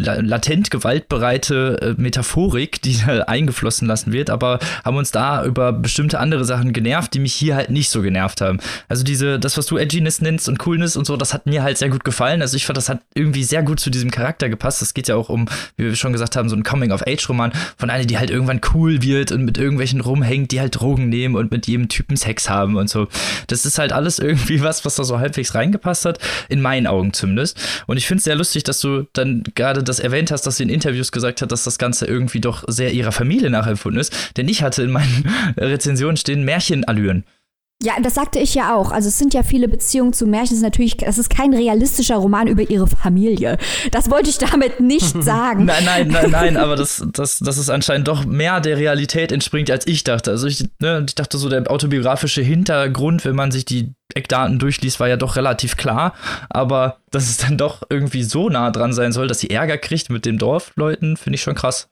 latent 0.00 0.72
gewaltbereite 0.72 1.78
äh, 1.96 2.00
Metaphorik, 2.00 2.82
die 2.82 2.98
da 3.06 3.20
eingeflossen 3.20 3.86
lassen 3.86 4.12
wird, 4.12 4.30
aber 4.30 4.58
haben 4.84 4.96
uns 4.96 5.12
da 5.12 5.44
über 5.44 5.72
bestimmte 5.72 6.18
andere 6.18 6.44
Sachen 6.44 6.72
genervt, 6.72 7.14
die 7.14 7.20
mich 7.20 7.34
hier 7.34 7.54
halt 7.54 7.70
nicht 7.70 7.88
so 7.88 8.02
genervt 8.02 8.40
haben. 8.40 8.58
Also 8.88 9.04
diese, 9.04 9.38
das, 9.38 9.56
was 9.56 9.66
du 9.66 9.76
Edginess 9.76 10.20
nennst 10.20 10.48
und 10.48 10.58
Coolness 10.58 10.96
und 10.96 11.06
so, 11.06 11.16
das 11.16 11.32
hat 11.32 11.46
mir 11.46 11.62
halt 11.62 11.78
sehr 11.78 11.88
gut 11.88 12.02
gefallen. 12.02 12.42
Also 12.42 12.56
ich 12.56 12.66
fand, 12.66 12.78
das 12.78 12.88
hat 12.88 13.00
irgendwie 13.14 13.44
sehr 13.44 13.62
gut 13.62 13.78
zu 13.78 13.90
diesem 13.90 14.10
Charakter 14.10 14.48
gepasst. 14.48 14.82
Das 14.82 14.92
geht 14.92 15.06
ja 15.06 15.14
auch 15.14 15.28
um, 15.28 15.46
wie 15.76 15.84
wir 15.84 15.94
schon 15.94 16.12
gesagt 16.12 16.34
haben, 16.34 16.48
so 16.48 16.56
ein 16.56 16.64
Coming-of-Age-Roman 16.64 17.52
von 17.76 17.90
einer, 17.90 18.06
die 18.06 18.18
halt 18.18 18.30
irgendwann 18.30 18.60
cool 18.74 19.02
wird 19.02 19.30
und 19.30 19.44
mit 19.44 19.56
irgendwelchen 19.56 20.00
rumhängt, 20.00 20.50
die 20.50 20.58
halt 20.58 20.80
Drogen 20.80 21.08
nehmen 21.08 21.36
und 21.36 21.52
mit 21.52 21.68
jedem 21.68 21.88
Typ 21.88 22.07
Typen 22.08 22.16
Sex 22.16 22.48
haben 22.48 22.76
und 22.76 22.88
so. 22.88 23.08
Das 23.46 23.66
ist 23.66 23.78
halt 23.78 23.92
alles 23.92 24.18
irgendwie 24.18 24.62
was, 24.62 24.84
was 24.84 24.96
da 24.96 25.04
so 25.04 25.18
halbwegs 25.18 25.54
reingepasst 25.54 26.06
hat, 26.06 26.18
in 26.48 26.60
meinen 26.60 26.86
Augen 26.86 27.12
zumindest. 27.12 27.58
Und 27.86 27.98
ich 27.98 28.06
finde 28.06 28.18
es 28.18 28.24
sehr 28.24 28.34
lustig, 28.34 28.64
dass 28.64 28.80
du 28.80 29.06
dann 29.12 29.44
gerade 29.54 29.82
das 29.82 30.00
erwähnt 30.00 30.30
hast, 30.30 30.42
dass 30.46 30.56
sie 30.56 30.62
in 30.62 30.68
Interviews 30.70 31.12
gesagt 31.12 31.42
hat, 31.42 31.52
dass 31.52 31.64
das 31.64 31.78
Ganze 31.78 32.06
irgendwie 32.06 32.40
doch 32.40 32.64
sehr 32.66 32.92
ihrer 32.92 33.12
Familie 33.12 33.50
nachempfunden 33.50 34.00
ist. 34.00 34.36
Denn 34.36 34.48
ich 34.48 34.62
hatte 34.62 34.82
in 34.82 34.90
meinen 34.90 35.28
Rezensionen 35.56 36.16
stehen 36.16 36.44
Märchenallüren. 36.44 37.24
Ja, 37.80 37.92
das 38.02 38.14
sagte 38.14 38.40
ich 38.40 38.56
ja 38.56 38.74
auch. 38.74 38.90
Also 38.90 39.08
es 39.08 39.18
sind 39.18 39.34
ja 39.34 39.44
viele 39.44 39.68
Beziehungen 39.68 40.12
zu 40.12 40.26
Märchen. 40.26 40.48
Das 40.48 40.56
ist 40.56 40.62
natürlich, 40.62 40.96
das 40.96 41.16
ist 41.16 41.30
kein 41.30 41.54
realistischer 41.54 42.16
Roman 42.16 42.48
über 42.48 42.68
ihre 42.68 42.88
Familie. 42.88 43.56
Das 43.92 44.10
wollte 44.10 44.30
ich 44.30 44.38
damit 44.38 44.80
nicht 44.80 45.22
sagen. 45.22 45.64
nein, 45.64 45.84
nein, 45.84 46.08
nein, 46.08 46.30
nein, 46.30 46.56
aber 46.56 46.74
das, 46.74 47.06
das, 47.12 47.38
das 47.38 47.56
ist 47.56 47.70
anscheinend 47.70 48.08
doch 48.08 48.24
mehr 48.24 48.60
der 48.60 48.78
Realität 48.78 49.30
entspringt, 49.30 49.70
als 49.70 49.86
ich 49.86 50.02
dachte. 50.02 50.32
Also 50.32 50.48
ich, 50.48 50.68
ne, 50.80 51.04
ich 51.06 51.14
dachte 51.14 51.38
so, 51.38 51.48
der 51.48 51.70
autobiografische 51.70 52.42
Hintergrund, 52.42 53.24
wenn 53.24 53.36
man 53.36 53.52
sich 53.52 53.64
die 53.64 53.94
Eckdaten 54.12 54.58
durchliest, 54.58 54.98
war 54.98 55.08
ja 55.08 55.16
doch 55.16 55.36
relativ 55.36 55.76
klar. 55.76 56.14
Aber 56.50 56.98
dass 57.12 57.30
es 57.30 57.36
dann 57.36 57.58
doch 57.58 57.84
irgendwie 57.88 58.24
so 58.24 58.48
nah 58.48 58.72
dran 58.72 58.92
sein 58.92 59.12
soll, 59.12 59.28
dass 59.28 59.38
sie 59.38 59.50
Ärger 59.50 59.78
kriegt 59.78 60.10
mit 60.10 60.26
den 60.26 60.38
Dorfleuten, 60.38 61.16
finde 61.16 61.36
ich 61.36 61.42
schon 61.42 61.54
krass 61.54 61.88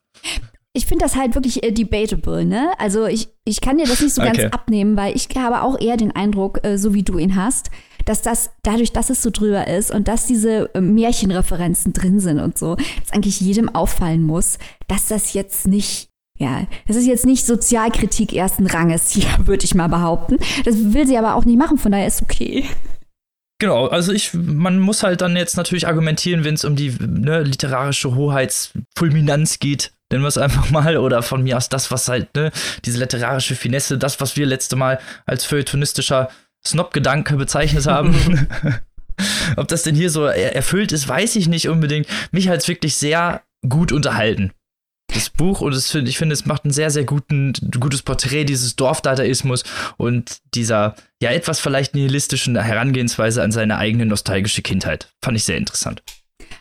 ich 0.77 0.87
finde 0.87 1.05
das 1.05 1.17
halt 1.17 1.35
wirklich 1.35 1.65
äh, 1.65 1.73
debatable, 1.73 2.45
ne? 2.45 2.71
Also 2.79 3.07
ich, 3.07 3.29
ich 3.45 3.61
kann 3.61 3.79
dir 3.79 3.87
das 3.87 4.01
nicht 4.01 4.15
so 4.15 4.23
okay. 4.23 4.37
ganz 4.37 4.55
abnehmen, 4.55 4.97
weil 4.97 5.17
ich 5.17 5.29
habe 5.37 5.63
auch 5.63 5.81
eher 5.81 5.97
den 5.97 6.13
Eindruck, 6.15 6.65
äh, 6.65 6.77
so 6.77 6.93
wie 6.93 7.03
du 7.03 7.19
ihn 7.19 7.35
hast, 7.35 7.71
dass 8.05 8.23
das 8.23 8.51
dadurch, 8.63 8.93
dass 8.93 9.11
es 9.11 9.23
so 9.23 9.31
drüber 9.31 9.67
ist 9.67 9.91
und 9.91 10.07
dass 10.07 10.27
diese 10.27 10.75
äh, 10.75 10.81
Märchenreferenzen 10.81 11.95
drin 11.95 12.21
sind 12.21 12.41
und 12.41 12.59
so, 12.59 12.77
dass 12.77 13.13
eigentlich 13.13 13.41
jedem 13.41 13.75
auffallen 13.75 14.23
muss, 14.23 14.59
dass 14.87 15.09
das 15.09 15.33
jetzt 15.33 15.67
nicht 15.67 16.11
ja, 16.39 16.67
das 16.87 16.97
ist 16.97 17.07
jetzt 17.07 17.25
nicht 17.25 17.47
Sozialkritik 17.47 18.35
ersten 18.35 18.67
Ranges 18.67 19.11
hier, 19.11 19.27
würde 19.47 19.65
ich 19.65 19.75
mal 19.75 19.89
behaupten. 19.89 20.37
Das 20.67 20.93
will 20.93 21.07
sie 21.07 21.17
aber 21.17 21.35
auch 21.35 21.47
nicht 21.47 21.59
machen, 21.59 21.79
von 21.79 21.93
daher 21.93 22.07
ist 22.07 22.21
okay. 22.21 22.67
Genau, 23.59 23.87
also 23.87 24.13
ich, 24.13 24.35
man 24.35 24.79
muss 24.79 25.03
halt 25.03 25.23
dann 25.23 25.35
jetzt 25.35 25.57
natürlich 25.57 25.87
argumentieren, 25.87 26.45
wenn 26.45 26.53
es 26.53 26.67
um 26.67 26.77
die 26.77 26.95
ne, 27.01 27.43
literarische 27.43 28.15
Hoheitsfulminanz 28.15 29.61
geht, 29.61 29.93
nennen 30.11 30.25
wir 30.25 30.29
es 30.29 30.39
einfach 30.39 30.71
mal, 30.71 30.97
oder 30.97 31.23
von 31.23 31.43
mir 31.43 31.57
aus 31.57 31.69
das, 31.69 31.91
was 31.91 32.09
halt, 32.09 32.35
ne, 32.35 32.51
diese 32.85 32.99
literarische 32.99 33.55
Finesse, 33.55 33.99
das, 33.99 34.21
was 34.21 34.37
wir 34.37 34.47
letzte 34.47 34.77
Mal 34.77 35.01
als 35.25 35.45
feuilletonistischer 35.45 36.29
Snob-Gedanke 36.67 37.37
bezeichnet 37.37 37.87
haben. 37.87 38.49
Ob 39.57 39.69
das 39.69 39.83
denn 39.83 39.95
hier 39.95 40.11
so 40.11 40.25
erfüllt 40.25 40.93
ist, 40.93 41.09
weiß 41.09 41.37
ich 41.37 41.49
nicht 41.49 41.69
unbedingt. 41.69 42.07
Mich 42.31 42.49
hat 42.49 42.61
es 42.61 42.69
wirklich 42.69 42.97
sehr 42.97 43.43
gut 43.69 43.93
unterhalten. 43.93 44.53
Das 45.13 45.31
Buch 45.31 45.61
und 45.61 45.73
es 45.73 45.91
find, 45.91 46.09
ich 46.09 46.19
finde, 46.19 46.33
es 46.33 46.47
macht 46.47 46.65
ein 46.65 46.73
sehr, 46.73 46.91
sehr 46.91 47.05
guten, 47.05 47.53
gutes 47.79 48.03
Porträt 48.03 48.45
dieses 48.45 48.77
Dorfdadaismus 48.77 49.63
und 49.97 50.39
dieser 50.55 50.97
ja 51.23 51.31
etwas 51.31 51.61
vielleicht 51.61 51.95
nihilistischen 51.95 52.61
Herangehensweise 52.61 53.43
an 53.43 53.53
seine 53.53 53.79
eigene 53.79 54.05
nostalgische 54.05 54.63
Kindheit. 54.63 55.13
Fand 55.23 55.37
ich 55.37 55.45
sehr 55.45 55.57
interessant. 55.57 56.03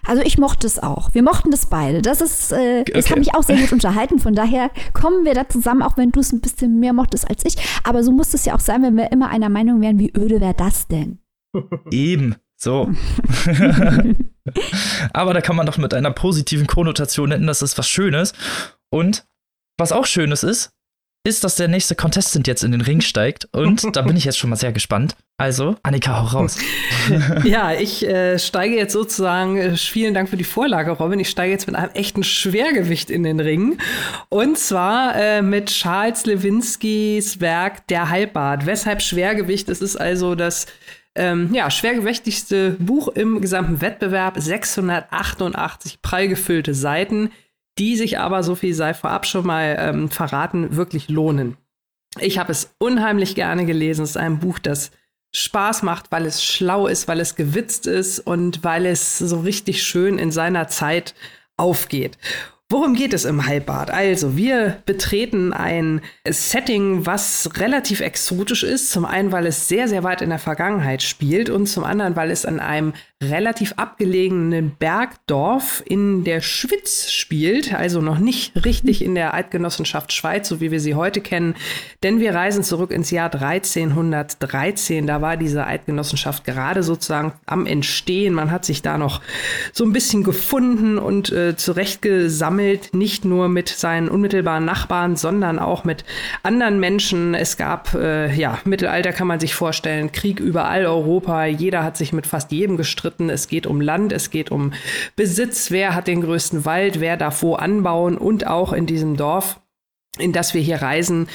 Also 0.05 0.21
ich 0.21 0.37
mochte 0.37 0.67
es 0.67 0.79
auch. 0.79 1.13
Wir 1.13 1.23
mochten 1.23 1.51
das 1.51 1.65
beide. 1.67 2.01
Das 2.01 2.21
ist, 2.21 2.51
äh, 2.51 2.81
okay. 2.81 2.93
es 2.95 3.09
hat 3.09 3.17
mich 3.17 3.33
auch 3.33 3.43
sehr 3.43 3.57
gut 3.57 3.71
unterhalten. 3.71 4.19
Von 4.19 4.35
daher 4.35 4.69
kommen 4.93 5.25
wir 5.25 5.33
da 5.33 5.47
zusammen, 5.47 5.81
auch 5.81 5.97
wenn 5.97 6.11
du 6.11 6.19
es 6.19 6.31
ein 6.31 6.41
bisschen 6.41 6.79
mehr 6.79 6.93
mochtest 6.93 7.29
als 7.29 7.43
ich. 7.45 7.55
Aber 7.83 8.03
so 8.03 8.11
muss 8.11 8.33
es 8.33 8.45
ja 8.45 8.55
auch 8.55 8.59
sein, 8.59 8.83
wenn 8.83 8.95
wir 8.95 9.11
immer 9.11 9.29
einer 9.29 9.49
Meinung 9.49 9.81
wären, 9.81 9.99
wie 9.99 10.13
öde 10.15 10.39
wäre 10.41 10.53
das 10.53 10.87
denn? 10.87 11.19
Eben. 11.91 12.35
So. 12.57 12.89
Aber 15.13 15.33
da 15.33 15.41
kann 15.41 15.55
man 15.55 15.65
doch 15.65 15.77
mit 15.77 15.93
einer 15.93 16.11
positiven 16.11 16.67
Konnotation 16.67 17.29
nennen, 17.29 17.47
das 17.47 17.61
ist 17.61 17.77
was 17.77 17.89
Schönes. 17.89 18.33
Und 18.89 19.25
was 19.77 19.91
auch 19.91 20.05
Schönes 20.05 20.43
ist, 20.43 20.71
ist, 21.25 21.43
dass 21.43 21.55
der 21.55 21.67
nächste 21.67 21.95
Contestant 21.95 22.47
jetzt 22.47 22.63
in 22.63 22.71
den 22.71 22.81
Ring 22.81 23.01
steigt. 23.01 23.47
Und 23.51 23.95
da 23.95 24.03
bin 24.03 24.15
ich 24.15 24.25
jetzt 24.25 24.37
schon 24.37 24.49
mal 24.49 24.55
sehr 24.55 24.71
gespannt. 24.71 25.15
Also, 25.37 25.75
Annika, 25.83 26.21
hau 26.21 26.37
raus. 26.37 26.57
ja, 27.43 27.73
ich 27.73 28.07
äh, 28.07 28.39
steige 28.39 28.77
jetzt 28.77 28.93
sozusagen, 28.93 29.57
äh, 29.57 29.75
vielen 29.75 30.13
Dank 30.13 30.29
für 30.29 30.37
die 30.37 30.45
Vorlage, 30.45 30.91
Robin. 30.91 31.19
Ich 31.19 31.29
steige 31.29 31.51
jetzt 31.51 31.67
mit 31.67 31.75
einem 31.75 31.91
echten 31.93 32.23
Schwergewicht 32.23 33.09
in 33.09 33.23
den 33.23 33.41
Ring. 33.41 33.77
Und 34.29 34.57
zwar 34.57 35.15
äh, 35.15 35.41
mit 35.41 35.65
Charles 35.65 36.25
Lewinsky's 36.25 37.41
Werk 37.41 37.87
Der 37.87 38.09
Halbbad. 38.09 38.65
Weshalb 38.65 39.01
Schwergewicht? 39.01 39.67
Es 39.67 39.81
ist 39.81 39.97
also 39.97 40.35
das 40.35 40.67
ähm, 41.15 41.53
ja, 41.53 41.71
schwergewichtigste 41.71 42.71
Buch 42.79 43.07
im 43.07 43.41
gesamten 43.41 43.81
Wettbewerb, 43.81 44.35
688 44.37 46.01
prall 46.01 46.27
gefüllte 46.27 46.73
Seiten, 46.73 47.31
die 47.77 47.95
sich 47.95 48.19
aber, 48.19 48.43
so 48.43 48.55
viel 48.55 48.73
sei 48.73 48.93
vorab 48.93 49.25
schon 49.25 49.45
mal 49.45 49.75
ähm, 49.79 50.09
verraten, 50.09 50.75
wirklich 50.75 51.09
lohnen. 51.09 51.57
Ich 52.19 52.37
habe 52.37 52.51
es 52.51 52.73
unheimlich 52.79 53.35
gerne 53.35 53.65
gelesen. 53.65 54.03
Es 54.03 54.11
ist 54.11 54.17
ein 54.17 54.39
Buch, 54.39 54.59
das 54.59 54.91
Spaß 55.33 55.83
macht, 55.83 56.11
weil 56.11 56.25
es 56.25 56.43
schlau 56.43 56.87
ist, 56.87 57.07
weil 57.09 57.19
es 57.19 57.35
gewitzt 57.35 57.87
ist 57.87 58.19
und 58.19 58.63
weil 58.63 58.85
es 58.85 59.17
so 59.17 59.41
richtig 59.41 59.83
schön 59.83 60.17
in 60.17 60.31
seiner 60.31 60.69
Zeit 60.69 61.13
aufgeht. 61.57 62.17
Worum 62.71 62.95
geht 62.95 63.13
es 63.13 63.25
im 63.25 63.45
Halbbad? 63.45 63.91
Also, 63.91 64.35
wir 64.35 64.77
betreten 64.87 65.53
ein 65.53 66.01
Setting, 66.27 67.05
was 67.05 67.47
relativ 67.57 67.99
exotisch 67.99 68.63
ist. 68.63 68.89
Zum 68.89 69.05
einen, 69.05 69.31
weil 69.31 69.45
es 69.45 69.67
sehr, 69.67 69.87
sehr 69.87 70.03
weit 70.03 70.23
in 70.23 70.29
der 70.31 70.39
Vergangenheit 70.39 71.03
spielt 71.03 71.51
und 71.51 71.67
zum 71.67 71.83
anderen, 71.83 72.15
weil 72.15 72.31
es 72.31 72.43
an 72.43 72.59
einem 72.59 72.93
relativ 73.23 73.73
abgelegenen 73.77 74.75
Bergdorf 74.77 75.83
in 75.85 76.23
der 76.23 76.41
Schwitz 76.41 77.11
spielt, 77.11 77.73
also 77.73 78.01
noch 78.01 78.17
nicht 78.17 78.65
richtig 78.65 79.03
in 79.03 79.15
der 79.15 79.33
Eidgenossenschaft 79.33 80.11
Schweiz, 80.11 80.49
so 80.49 80.59
wie 80.59 80.69
wir 80.71 80.79
sie 80.79 80.95
heute 80.95 81.21
kennen, 81.21 81.55
denn 82.03 82.19
wir 82.19 82.33
reisen 82.33 82.63
zurück 82.63 82.91
ins 82.91 83.11
Jahr 83.11 83.33
1313. 83.33 85.07
Da 85.07 85.21
war 85.21 85.37
diese 85.37 85.65
Eidgenossenschaft 85.65 86.43
gerade 86.43 86.83
sozusagen 86.83 87.33
am 87.45 87.67
Entstehen. 87.67 88.33
Man 88.33 88.51
hat 88.51 88.65
sich 88.65 88.81
da 88.81 88.97
noch 88.97 89.21
so 89.71 89.85
ein 89.85 89.93
bisschen 89.93 90.23
gefunden 90.23 90.97
und 90.97 91.31
äh, 91.31 91.55
zurechtgesammelt, 91.55 92.54
nicht 92.93 93.25
nur 93.25 93.49
mit 93.49 93.69
seinen 93.69 94.09
unmittelbaren 94.09 94.65
Nachbarn, 94.65 95.15
sondern 95.15 95.59
auch 95.59 95.83
mit 95.83 96.05
anderen 96.43 96.79
Menschen. 96.79 97.33
Es 97.35 97.57
gab, 97.57 97.93
äh, 97.93 98.33
ja, 98.33 98.59
Mittelalter 98.65 99.13
kann 99.13 99.27
man 99.27 99.39
sich 99.39 99.55
vorstellen, 99.55 100.11
Krieg 100.11 100.39
überall 100.39 100.85
Europa. 100.85 101.45
Jeder 101.45 101.83
hat 101.83 101.97
sich 101.97 102.13
mit 102.13 102.27
fast 102.27 102.51
jedem 102.51 102.77
gestritten. 102.77 103.29
Es 103.29 103.47
geht 103.47 103.67
um 103.67 103.81
Land, 103.81 104.11
es 104.11 104.29
geht 104.29 104.51
um 104.51 104.73
Besitz, 105.15 105.71
wer 105.71 105.95
hat 105.95 106.07
den 106.07 106.21
größten 106.21 106.65
Wald, 106.65 106.99
wer 106.99 107.17
darf 107.17 107.41
wo 107.41 107.55
anbauen 107.55 108.17
und 108.17 108.47
auch 108.47 108.73
in 108.73 108.85
diesem 108.85 109.17
Dorf, 109.17 109.59
in 110.17 110.33
das 110.33 110.53
wir 110.53 110.61
hier 110.61 110.81
reisen, 110.81 111.27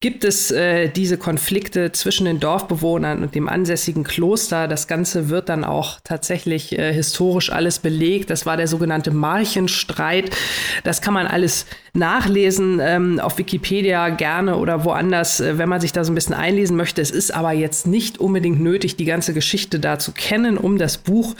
gibt 0.00 0.24
es 0.24 0.50
äh, 0.50 0.90
diese 0.90 1.16
Konflikte 1.16 1.90
zwischen 1.90 2.26
den 2.26 2.38
Dorfbewohnern 2.38 3.22
und 3.22 3.34
dem 3.34 3.48
ansässigen 3.48 4.04
Kloster. 4.04 4.68
Das 4.68 4.88
Ganze 4.88 5.30
wird 5.30 5.48
dann 5.48 5.64
auch 5.64 6.00
tatsächlich 6.04 6.78
äh, 6.78 6.92
historisch 6.92 7.50
alles 7.50 7.78
belegt. 7.78 8.28
Das 8.28 8.44
war 8.44 8.58
der 8.58 8.68
sogenannte 8.68 9.10
Marchenstreit. 9.10 10.36
Das 10.84 11.00
kann 11.00 11.14
man 11.14 11.26
alles 11.26 11.64
nachlesen 11.94 12.78
ähm, 12.82 13.18
auf 13.20 13.38
Wikipedia 13.38 14.10
gerne 14.10 14.56
oder 14.56 14.84
woanders, 14.84 15.40
äh, 15.40 15.56
wenn 15.56 15.68
man 15.70 15.80
sich 15.80 15.92
da 15.92 16.04
so 16.04 16.12
ein 16.12 16.14
bisschen 16.14 16.34
einlesen 16.34 16.76
möchte. 16.76 17.00
Es 17.00 17.10
ist 17.10 17.34
aber 17.34 17.52
jetzt 17.52 17.86
nicht 17.86 18.18
unbedingt 18.18 18.60
nötig, 18.60 18.96
die 18.96 19.06
ganze 19.06 19.32
Geschichte 19.32 19.80
da 19.80 19.98
zu 19.98 20.12
kennen, 20.12 20.58
um 20.58 20.76
das 20.76 20.98
Buch 20.98 21.34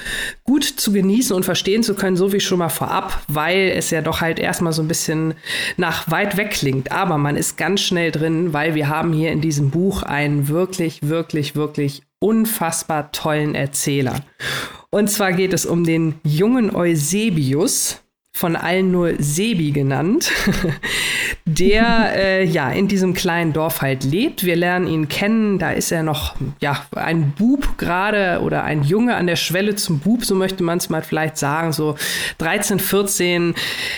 gut 0.45 0.65
zu 0.65 0.93
genießen 0.93 1.37
und 1.37 1.45
verstehen 1.45 1.83
zu 1.83 1.95
können, 1.95 2.17
so 2.17 2.33
wie 2.33 2.41
schon 2.41 2.59
mal 2.59 2.71
vorab, 2.71 3.23
weil 3.29 3.73
es 3.77 3.91
ja 3.91 4.01
doch 4.01 4.23
halt 4.23 4.39
erstmal 4.39 4.73
so 4.73 4.81
ein 4.81 4.89
bisschen 4.89 5.35
nach 5.77 6.11
weit 6.11 6.39
weg 6.39 6.53
klingt. 6.53 6.91
Aber 6.91 7.19
man 7.19 7.37
ist 7.37 7.59
ganz 7.59 7.83
schnell 7.83 8.11
drin 8.11 8.53
weil 8.57 8.75
wir 8.75 8.89
haben 8.89 9.13
hier 9.13 9.33
in 9.33 9.43
diesem 9.43 9.69
Buch 9.69 10.03
einen 10.03 10.49
wirklich, 10.49 11.03
wirklich, 11.03 11.57
wirklich 11.57 12.05
unfassbar 12.21 13.13
tollen 13.13 13.55
Erzähler. 13.55 14.15
Und 14.89 15.11
zwar 15.11 15.35
geht 15.35 15.53
es 15.53 15.67
um 15.67 15.85
den 15.85 16.15
jungen 16.25 16.75
Eusebius, 16.75 18.01
von 18.37 18.55
allen 18.55 18.91
nur 18.91 19.15
Sebi 19.19 19.71
genannt, 19.71 20.31
der 21.47 22.13
äh, 22.17 22.45
ja 22.45 22.71
in 22.71 22.87
diesem 22.87 23.15
kleinen 23.15 23.55
Dorf 23.55 23.81
halt 23.81 24.05
lebt. 24.05 24.45
Wir 24.45 24.57
lernen 24.57 24.87
ihn 24.87 25.09
kennen. 25.09 25.59
Da 25.59 25.71
ist 25.71 25.91
er 25.91 26.03
noch 26.03 26.35
ja 26.61 26.85
ein 26.95 27.33
Bub 27.33 27.79
gerade 27.79 28.41
oder 28.43 28.63
ein 28.63 28.83
Junge 28.83 29.17
an 29.17 29.27
der 29.27 29.37
Schwelle 29.37 29.75
zum 29.75 30.01
Bub, 30.01 30.23
so 30.27 30.35
möchte 30.35 30.63
man 30.63 30.77
es 30.77 30.91
mal 30.91 31.01
vielleicht 31.01 31.39
sagen, 31.39 31.73
so 31.73 31.97
13, 32.37 32.79
14. 32.79 33.55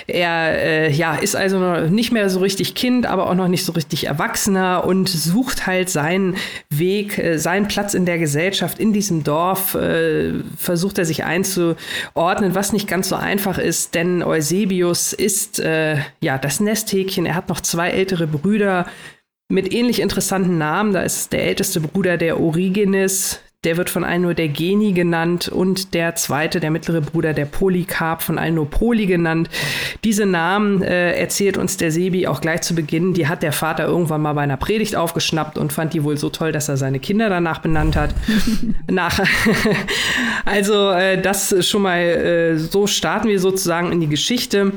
Er 0.06 0.56
äh, 0.56 0.92
ja 0.92 1.16
ist 1.16 1.34
also 1.34 1.58
noch 1.58 1.90
nicht 1.90 2.12
mehr 2.12 2.30
so 2.30 2.38
richtig 2.38 2.76
Kind, 2.76 3.06
aber 3.06 3.28
auch 3.28 3.34
noch 3.34 3.48
nicht 3.48 3.64
so 3.64 3.72
richtig 3.72 4.06
Erwachsener 4.06 4.84
und 4.84 5.08
sucht 5.08 5.66
halt 5.66 5.90
seinen 5.90 6.36
Weg, 6.70 7.18
äh, 7.18 7.38
seinen 7.38 7.66
Platz 7.66 7.92
in 7.92 8.06
der 8.06 8.18
Gesellschaft 8.18 8.78
in 8.78 8.92
diesem 8.92 9.24
Dorf. 9.24 9.74
Äh, 9.74 10.34
versucht 10.56 10.98
er 10.98 11.04
sich 11.04 11.24
einzuordnen, 11.24 12.54
was 12.54 12.72
nicht 12.72 12.86
ganz 12.86 13.08
so 13.08 13.16
einfach 13.16 13.58
ist, 13.58 13.96
denn 13.96 14.22
Eusebius 14.28 15.12
ist 15.12 15.58
äh, 15.58 15.98
ja 16.20 16.38
das 16.38 16.60
Nesthäkchen. 16.60 17.26
Er 17.26 17.34
hat 17.34 17.48
noch 17.48 17.60
zwei 17.60 17.90
ältere 17.90 18.26
Brüder 18.26 18.86
mit 19.50 19.72
ähnlich 19.72 20.00
interessanten 20.00 20.58
Namen. 20.58 20.92
Da 20.92 21.02
ist 21.02 21.32
der 21.32 21.44
älteste 21.44 21.80
Bruder 21.80 22.16
der 22.16 22.40
Origenes, 22.40 23.40
der 23.64 23.76
wird 23.76 23.90
von 23.90 24.04
allen 24.04 24.22
nur 24.22 24.34
der 24.34 24.46
Geni 24.46 24.92
genannt 24.92 25.48
und 25.48 25.92
der 25.92 26.14
zweite, 26.14 26.60
der 26.60 26.70
mittlere 26.70 27.00
Bruder, 27.00 27.32
der 27.32 27.44
Polycarp, 27.44 28.22
von 28.22 28.38
allen 28.38 28.54
nur 28.54 28.70
Poly 28.70 29.06
genannt. 29.06 29.50
Diese 30.04 30.26
Namen 30.26 30.80
äh, 30.82 31.18
erzählt 31.18 31.58
uns 31.58 31.76
der 31.76 31.90
Sebi 31.90 32.28
auch 32.28 32.40
gleich 32.40 32.60
zu 32.60 32.76
Beginn. 32.76 33.14
Die 33.14 33.26
hat 33.26 33.42
der 33.42 33.52
Vater 33.52 33.84
irgendwann 33.86 34.22
mal 34.22 34.34
bei 34.34 34.42
einer 34.42 34.56
Predigt 34.56 34.94
aufgeschnappt 34.94 35.58
und 35.58 35.72
fand 35.72 35.92
die 35.92 36.04
wohl 36.04 36.16
so 36.16 36.30
toll, 36.30 36.52
dass 36.52 36.68
er 36.68 36.76
seine 36.76 37.00
Kinder 37.00 37.28
danach 37.28 37.58
benannt 37.58 37.96
hat. 37.96 38.14
Nach, 38.88 39.18
also 40.44 40.90
äh, 40.92 41.20
das 41.20 41.66
schon 41.66 41.82
mal, 41.82 41.98
äh, 41.98 42.58
so 42.58 42.86
starten 42.86 43.26
wir 43.26 43.40
sozusagen 43.40 43.90
in 43.90 43.98
die 44.00 44.08
Geschichte. 44.08 44.72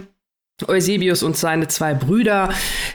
Eusebius 0.67 1.23
und 1.23 1.37
seine 1.37 1.67
zwei 1.67 1.93
Brüder. 1.93 2.49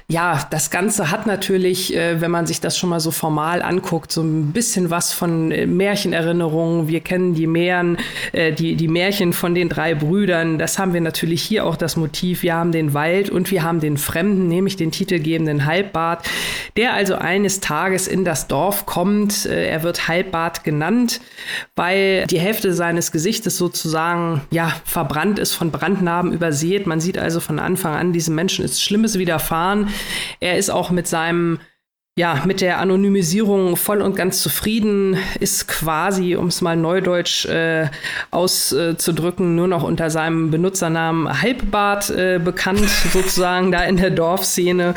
Ja, 0.08 0.46
das 0.50 0.70
Ganze 0.70 1.10
hat 1.10 1.26
natürlich, 1.26 1.94
äh, 1.96 2.20
wenn 2.20 2.30
man 2.30 2.46
sich 2.46 2.60
das 2.60 2.78
schon 2.78 2.90
mal 2.90 3.00
so 3.00 3.10
formal 3.10 3.62
anguckt, 3.62 4.12
so 4.12 4.22
ein 4.22 4.52
bisschen 4.52 4.90
was 4.90 5.12
von 5.12 5.50
äh, 5.50 5.66
Märchenerinnerungen. 5.66 6.88
Wir 6.88 7.00
kennen 7.00 7.34
die 7.34 7.46
Märchen, 7.46 7.98
äh, 8.32 8.52
die, 8.52 8.76
die 8.76 8.88
Märchen 8.88 9.32
von 9.32 9.54
den 9.54 9.68
drei 9.68 9.94
Brüdern. 9.94 10.58
Das 10.58 10.78
haben 10.78 10.92
wir 10.94 11.00
natürlich 11.00 11.42
hier 11.42 11.66
auch 11.66 11.76
das 11.76 11.96
Motiv. 11.96 12.42
Wir 12.42 12.54
haben 12.54 12.72
den 12.72 12.94
Wald 12.94 13.30
und 13.30 13.50
wir 13.50 13.62
haben 13.62 13.80
den 13.80 13.96
Fremden, 13.96 14.48
nämlich 14.48 14.76
den 14.76 14.92
titelgebenden 14.92 15.66
Halbbart, 15.66 16.28
der 16.76 16.94
also 16.94 17.16
eines 17.16 17.60
Tages 17.60 18.06
in 18.06 18.24
das 18.24 18.46
Dorf 18.46 18.86
kommt. 18.86 19.46
Er 19.46 19.82
wird 19.82 20.08
Halbbart 20.08 20.62
genannt, 20.64 21.20
weil 21.74 22.26
die 22.26 22.38
Hälfte 22.38 22.72
seines 22.72 23.12
Gesichtes 23.12 23.56
sozusagen, 23.56 24.42
ja, 24.50 24.72
verbrannt 24.84 25.38
ist, 25.38 25.54
von 25.54 25.70
Brandnarben 25.70 26.32
übersät. 26.32 26.86
Man 26.86 27.00
sieht 27.00 27.18
also 27.18 27.40
von 27.40 27.55
von 27.56 27.64
Anfang 27.64 27.94
an, 27.94 28.12
diesem 28.12 28.34
Menschen 28.34 28.64
ist 28.64 28.82
Schlimmes 28.82 29.18
widerfahren. 29.18 29.88
Er 30.40 30.58
ist 30.58 30.70
auch 30.70 30.90
mit 30.90 31.06
seinem 31.06 31.58
ja, 32.18 32.44
mit 32.46 32.62
der 32.62 32.78
Anonymisierung 32.78 33.76
voll 33.76 34.00
und 34.00 34.16
ganz 34.16 34.40
zufrieden, 34.40 35.18
ist 35.38 35.68
quasi, 35.68 36.34
um 36.34 36.46
es 36.46 36.62
mal 36.62 36.74
neudeutsch 36.74 37.44
äh, 37.44 37.90
auszudrücken, 38.30 39.54
nur 39.54 39.68
noch 39.68 39.82
unter 39.82 40.08
seinem 40.08 40.50
Benutzernamen 40.50 41.42
Halbbart 41.42 42.08
äh, 42.08 42.40
bekannt, 42.42 42.88
sozusagen 43.12 43.70
da 43.70 43.84
in 43.84 43.98
der 43.98 44.08
Dorfszene. 44.08 44.94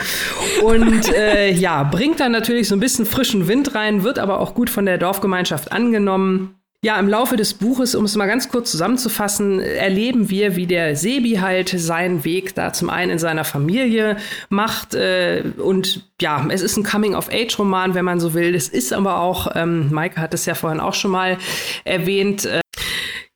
Und 0.63 1.13
äh, 1.13 1.51
ja, 1.51 1.83
bringt 1.83 2.21
dann 2.21 2.31
natürlich 2.31 2.69
so 2.69 2.75
ein 2.77 2.79
bisschen 2.79 3.05
frischen 3.05 3.49
Wind 3.49 3.75
rein, 3.75 4.03
wird 4.03 4.17
aber 4.17 4.39
auch 4.39 4.53
gut 4.53 4.69
von 4.69 4.85
der 4.85 4.97
Dorfgemeinschaft 4.97 5.73
angenommen. 5.73 6.58
Ja, 6.81 6.97
im 6.97 7.09
Laufe 7.09 7.35
des 7.35 7.55
Buches, 7.55 7.93
um 7.93 8.05
es 8.05 8.15
mal 8.15 8.25
ganz 8.25 8.47
kurz 8.47 8.71
zusammenzufassen, 8.71 9.59
erleben 9.59 10.29
wir, 10.29 10.55
wie 10.55 10.65
der 10.65 10.95
Sebi 10.95 11.35
halt 11.41 11.67
seinen 11.67 12.23
Weg 12.23 12.55
da 12.55 12.71
zum 12.71 12.89
einen 12.89 13.11
in 13.11 13.19
seiner 13.19 13.43
Familie 13.43 14.15
macht. 14.47 14.95
Äh, 14.95 15.43
und 15.57 16.09
ja, 16.21 16.47
es 16.49 16.61
ist 16.61 16.77
ein 16.77 16.85
Coming-of-Age-Roman, 16.85 17.95
wenn 17.95 18.05
man 18.05 18.21
so 18.21 18.33
will. 18.33 18.55
Es 18.55 18.69
ist 18.69 18.93
aber 18.93 19.19
auch, 19.19 19.51
ähm, 19.55 19.91
Maike 19.91 20.21
hat 20.21 20.33
es 20.33 20.45
ja 20.45 20.55
vorhin 20.55 20.79
auch 20.79 20.93
schon 20.93 21.11
mal 21.11 21.37
erwähnt, 21.83 22.45
äh, 22.45 22.61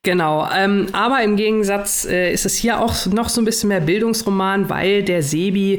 Genau, 0.04 0.46
ähm, 0.54 0.88
aber 0.92 1.22
im 1.22 1.36
Gegensatz 1.36 2.04
äh, 2.04 2.30
ist 2.30 2.44
es 2.44 2.54
hier 2.56 2.78
auch 2.78 3.06
noch 3.06 3.30
so 3.30 3.40
ein 3.40 3.46
bisschen 3.46 3.68
mehr 3.68 3.80
Bildungsroman, 3.80 4.68
weil 4.68 5.02
der 5.02 5.22
Sebi 5.22 5.78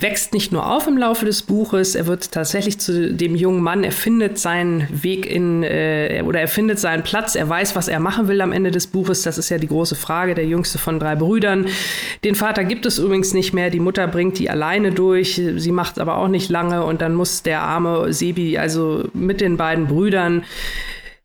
wächst 0.00 0.32
nicht 0.32 0.52
nur 0.52 0.70
auf 0.70 0.86
im 0.86 0.96
Laufe 0.96 1.24
des 1.24 1.42
Buches, 1.42 1.94
er 1.94 2.06
wird 2.06 2.32
tatsächlich 2.32 2.78
zu 2.78 3.12
dem 3.12 3.34
jungen 3.34 3.62
Mann, 3.62 3.84
er 3.84 3.92
findet 3.92 4.38
seinen 4.38 4.86
Weg 4.90 5.26
in, 5.26 5.62
äh, 5.62 6.22
oder 6.24 6.40
er 6.40 6.48
findet 6.48 6.78
seinen 6.78 7.02
Platz, 7.02 7.34
er 7.34 7.48
weiß, 7.48 7.76
was 7.76 7.88
er 7.88 8.00
machen 8.00 8.28
will 8.28 8.40
am 8.40 8.52
Ende 8.52 8.70
des 8.70 8.86
Buches. 8.86 9.22
Das 9.22 9.38
ist 9.38 9.48
ja 9.50 9.58
die 9.58 9.66
große 9.66 9.94
Frage, 9.94 10.34
der 10.34 10.46
jüngste 10.46 10.78
von 10.78 10.98
drei 10.98 11.16
Brüdern. 11.16 11.66
Den 12.24 12.34
Vater 12.34 12.64
gibt 12.64 12.86
es 12.86 12.98
übrigens 12.98 13.34
nicht 13.34 13.52
mehr, 13.52 13.70
die 13.70 13.80
Mutter 13.80 14.06
bringt 14.06 14.38
die 14.38 14.48
alleine 14.48 14.92
durch, 14.92 15.40
sie 15.56 15.72
macht 15.72 15.98
aber 15.98 16.16
auch 16.18 16.28
nicht 16.28 16.48
lange 16.48 16.84
und 16.84 17.02
dann 17.02 17.14
muss 17.14 17.42
der 17.42 17.62
arme 17.62 18.12
Sebi 18.12 18.58
also 18.58 19.04
mit 19.12 19.40
den 19.40 19.56
beiden 19.56 19.86
Brüdern 19.86 20.44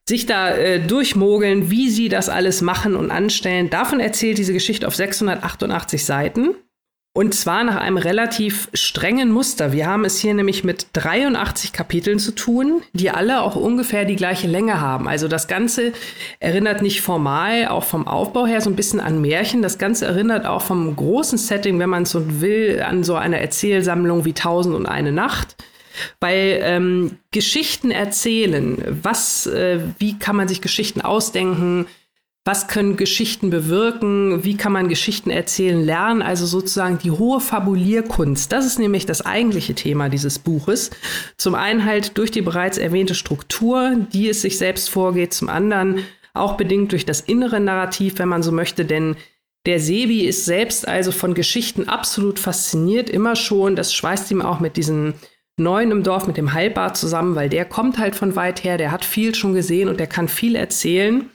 sich 0.07 0.26
da 0.26 0.55
äh, 0.55 0.80
durchmogeln, 0.80 1.70
wie 1.70 1.89
sie 1.89 2.07
das 2.09 2.30
alles 2.30 2.61
machen 2.61 2.95
und 2.95 3.11
anstellen. 3.11 3.70
Davon 3.70 3.99
erzählt 3.99 4.38
diese 4.38 4.53
Geschichte 4.53 4.88
auf 4.88 4.95
688 4.95 6.05
Seiten. 6.05 6.55
Und 7.18 7.34
zwar 7.34 7.63
nach 7.63 7.78
einem 7.78 7.97
relativ 7.97 8.70
strengen 8.76 9.32
Muster. 9.32 9.72
Wir 9.72 9.88
haben 9.88 10.05
es 10.05 10.20
hier 10.20 10.36
nämlich 10.36 10.63
mit 10.63 10.86
83 10.93 11.74
Kapiteln 11.74 12.20
zu 12.20 12.32
tun, 12.36 12.84
die 12.93 13.09
alle 13.09 13.41
auch 13.41 13.55
ungefähr 13.55 14.05
die 14.05 14.15
gleiche 14.15 14.45
Länge 14.45 14.82
haben. 14.82 15.07
Also 15.07 15.28
das 15.28 15.47
Ganze 15.47 15.93
erinnert 16.39 16.84
nicht 16.84 17.01
formal, 17.01 17.70
auch 17.70 17.86
vom 17.86 18.07
Aufbau 18.07 18.45
her 18.45 18.61
so 18.61 18.70
ein 18.70 18.76
bisschen 18.76 18.99
an 18.99 19.20
Märchen. 19.20 19.63
Das 19.63 19.80
Ganze 19.80 20.05
erinnert 20.05 20.45
auch 20.45 20.61
vom 20.61 20.95
großen 20.95 21.39
Setting, 21.39 21.80
wenn 21.80 21.89
man 21.89 22.05
so 22.05 22.39
will, 22.39 22.84
an 22.88 23.03
so 23.03 23.15
eine 23.15 23.41
Erzählsammlung 23.41 24.24
wie 24.24 24.34
Tausend 24.34 24.76
und 24.76 24.86
eine 24.86 25.11
Nacht. 25.11 25.55
weil 26.20 26.59
ähm, 26.61 27.18
Geschichten 27.32 27.89
erzählen, 27.89 28.99
was, 29.01 29.47
äh, 29.47 29.80
wie 29.97 30.20
kann 30.20 30.36
man 30.36 30.47
sich 30.47 30.61
Geschichten 30.61 31.01
ausdenken, 31.01 31.88
was 32.48 32.70
können 32.70 32.95
Geschichten 32.95 33.50
bewirken, 33.50 34.45
wie 34.45 34.56
kann 34.56 34.72
man 34.72 34.88
Geschichten 34.88 35.30
erzählen 35.30 35.84
lernen, 35.84 36.22
also 36.22 36.45
sozusagen 36.45 36.98
die 36.98 37.12
hohe 37.12 37.41
Fabulierkunst. 37.41 38.54
Das 38.54 38.66
ist 38.66 38.80
nämlich 38.80 39.06
das 39.06 39.26
eigentliche 39.26 39.76
Thema 39.76 40.08
dieses 40.08 40.39
Buches. 40.39 40.89
Zum 41.36 41.56
einen 41.56 41.84
halt 41.84 42.18
durch 42.18 42.32
die 42.32 42.41
bereits 42.41 42.78
erwähnte 42.78 43.16
Struktur, 43.16 43.98
die 44.14 44.30
es 44.30 44.41
sich 44.41 44.58
selbst 44.58 44.89
vorgeht, 44.89 45.34
zum 45.34 45.50
anderen 45.50 46.06
auch 46.34 46.56
bedingt 46.56 46.93
durch 46.93 47.06
das 47.06 47.20
innere 47.20 47.60
Narrativ, 47.60 48.18
wenn 48.18 48.30
man 48.30 48.43
so 48.43 48.54
möchte, 48.54 48.86
denn 48.86 49.18
der 49.66 49.82
Sebi 49.82 50.22
ist 50.22 50.45
selbst 50.45 50.88
also 50.88 51.12
von 51.12 51.34
Geschichten 51.34 51.89
absolut 51.89 52.39
fasziniert, 52.39 53.10
immer 53.10 53.36
schon. 53.36 53.76
Das 53.76 53.93
schweißt 53.93 54.32
ihm 54.32 54.41
auch 54.41 54.62
mit 54.62 54.78
diesen 54.78 55.16
Neuen 55.58 55.91
im 55.91 56.04
Dorf, 56.04 56.28
mit 56.28 56.38
dem 56.38 56.54
Heilbad 56.54 56.95
zusammen, 56.95 57.36
weil 57.36 57.50
der 57.50 57.66
kommt 57.66 57.98
halt 57.98 58.16
von 58.16 58.38
weit 58.38 58.64
her, 58.64 58.78
der 58.78 58.91
hat 58.91 59.04
viel 59.04 59.36
schon 59.36 59.54
gesehen 59.54 59.89
und 59.89 60.00
der 60.00 60.08
kann 60.08 60.30
viel 60.30 60.56
erzählen. 60.56 61.30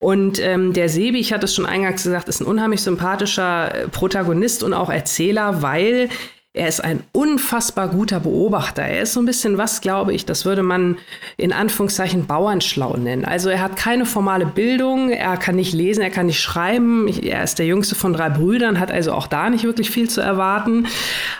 Und 0.00 0.40
ähm, 0.40 0.72
der 0.72 0.88
Sebi, 0.88 1.18
ich 1.18 1.32
hatte 1.32 1.46
es 1.46 1.54
schon 1.54 1.66
eingangs 1.66 2.04
gesagt, 2.04 2.28
ist 2.28 2.40
ein 2.40 2.46
unheimlich 2.46 2.82
sympathischer 2.82 3.74
äh, 3.74 3.88
Protagonist 3.88 4.62
und 4.62 4.72
auch 4.72 4.90
Erzähler, 4.90 5.60
weil 5.60 6.08
er 6.58 6.66
ist 6.66 6.80
ein 6.80 7.04
unfassbar 7.12 7.88
guter 7.88 8.18
Beobachter. 8.18 8.82
Er 8.82 9.02
ist 9.02 9.12
so 9.12 9.20
ein 9.20 9.26
bisschen 9.26 9.58
was, 9.58 9.80
glaube 9.80 10.12
ich, 10.12 10.26
das 10.26 10.44
würde 10.44 10.64
man 10.64 10.98
in 11.36 11.52
Anführungszeichen 11.52 12.26
Bauernschlau 12.26 12.96
nennen. 12.96 13.24
Also 13.24 13.48
er 13.48 13.62
hat 13.62 13.76
keine 13.76 14.04
formale 14.04 14.44
Bildung, 14.44 15.10
er 15.10 15.36
kann 15.36 15.54
nicht 15.54 15.72
lesen, 15.72 16.02
er 16.02 16.10
kann 16.10 16.26
nicht 16.26 16.40
schreiben. 16.40 17.06
Er 17.22 17.44
ist 17.44 17.60
der 17.60 17.66
jüngste 17.66 17.94
von 17.94 18.12
drei 18.12 18.28
Brüdern, 18.28 18.80
hat 18.80 18.90
also 18.90 19.12
auch 19.12 19.28
da 19.28 19.50
nicht 19.50 19.62
wirklich 19.62 19.90
viel 19.90 20.10
zu 20.10 20.20
erwarten. 20.20 20.88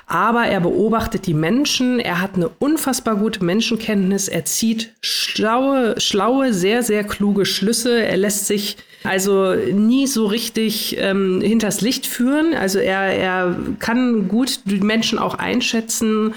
Aber 0.07 0.45
er 0.45 0.61
beobachtet 0.61 1.27
die 1.27 1.35
Menschen, 1.35 1.99
er 1.99 2.21
hat 2.21 2.37
eine 2.37 2.49
unfassbar 2.49 3.17
gute 3.17 3.45
Menschenkenntnis, 3.45 4.29
er 4.29 4.45
zieht 4.45 4.95
schlaue, 5.01 6.01
schlaue, 6.01 6.55
sehr, 6.55 6.85
sehr 6.85 7.03
kluge 7.03 7.45
Schlüsse. 7.45 8.05
Er 8.05 8.17
lässt 8.17 8.47
sich 8.47 8.77
also 9.05 9.55
nie 9.55 10.07
so 10.07 10.27
richtig 10.27 10.97
ähm, 10.99 11.41
hinters 11.41 11.81
Licht 11.81 12.07
führen. 12.07 12.55
Also 12.55 12.79
er, 12.79 13.01
er 13.01 13.57
kann 13.79 14.29
gut 14.29 14.61
die 14.65 14.81
Menschen 14.81 15.19
auch 15.19 15.35
einschätzen. 15.35 16.35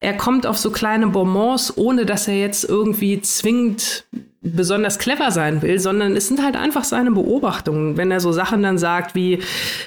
Er 0.00 0.16
kommt 0.16 0.46
auf 0.46 0.56
so 0.56 0.70
kleine 0.70 1.08
Bonbons, 1.08 1.76
ohne 1.76 2.06
dass 2.06 2.28
er 2.28 2.38
jetzt 2.38 2.64
irgendwie 2.64 3.20
zwingend 3.20 4.04
besonders 4.40 4.98
clever 4.98 5.32
sein 5.32 5.62
will, 5.62 5.80
sondern 5.80 6.16
es 6.16 6.28
sind 6.28 6.42
halt 6.42 6.56
einfach 6.56 6.84
seine 6.84 7.10
Beobachtungen. 7.10 7.96
Wenn 7.96 8.10
er 8.10 8.20
so 8.20 8.32
Sachen 8.32 8.62
dann 8.62 8.78
sagt 8.78 9.14
wie 9.14 9.40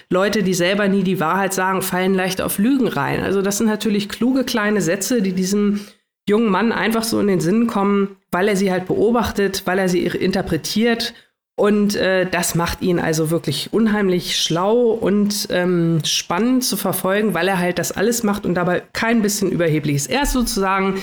Leute, 0.10 0.44
die 0.44 0.54
selber 0.54 0.90
nie 0.90 1.04
die 1.04 1.22
Wahrheit 1.22 1.54
sagen, 1.54 1.82
fallen 1.82 2.14
leicht 2.14 2.42
auf 2.42 2.58
Lügen 2.58 2.88
rein. 2.88 3.24
Also 3.24 3.42
das 3.42 3.58
sind 3.58 3.68
natürlich 3.68 4.10
kluge 4.10 4.44
kleine 4.44 4.82
Sätze, 4.82 5.22
die 5.22 5.34
diesem 5.34 5.80
jungen 6.28 6.50
Mann 6.50 6.72
einfach 6.72 7.04
so 7.04 7.20
in 7.20 7.28
den 7.28 7.40
Sinn 7.40 7.68
kommen, 7.68 8.18
weil 8.32 8.50
er 8.50 8.56
sie 8.56 8.72
halt 8.72 8.88
beobachtet, 8.88 9.64
weil 9.66 9.80
er 9.80 9.90
sie 9.90 10.06
interpretiert 10.06 11.14
und 11.56 11.96
äh, 11.96 12.30
das 12.30 12.56
macht 12.56 12.82
ihn 12.82 13.00
also 13.00 13.30
wirklich 13.30 13.72
unheimlich 13.72 14.40
schlau 14.40 14.92
und 14.92 15.48
ähm, 15.52 16.02
spannend 16.04 16.64
zu 16.64 16.78
verfolgen, 16.78 17.34
weil 17.34 17.48
er 17.48 17.60
halt 17.60 17.78
das 17.78 17.92
alles 17.92 18.24
macht 18.24 18.46
und 18.46 18.56
dabei 18.56 18.82
kein 18.94 19.22
bisschen 19.22 19.52
überheblich 19.52 19.98
ist. 19.98 20.10
Er 20.10 20.24
ist 20.24 20.32
sozusagen 20.32 21.02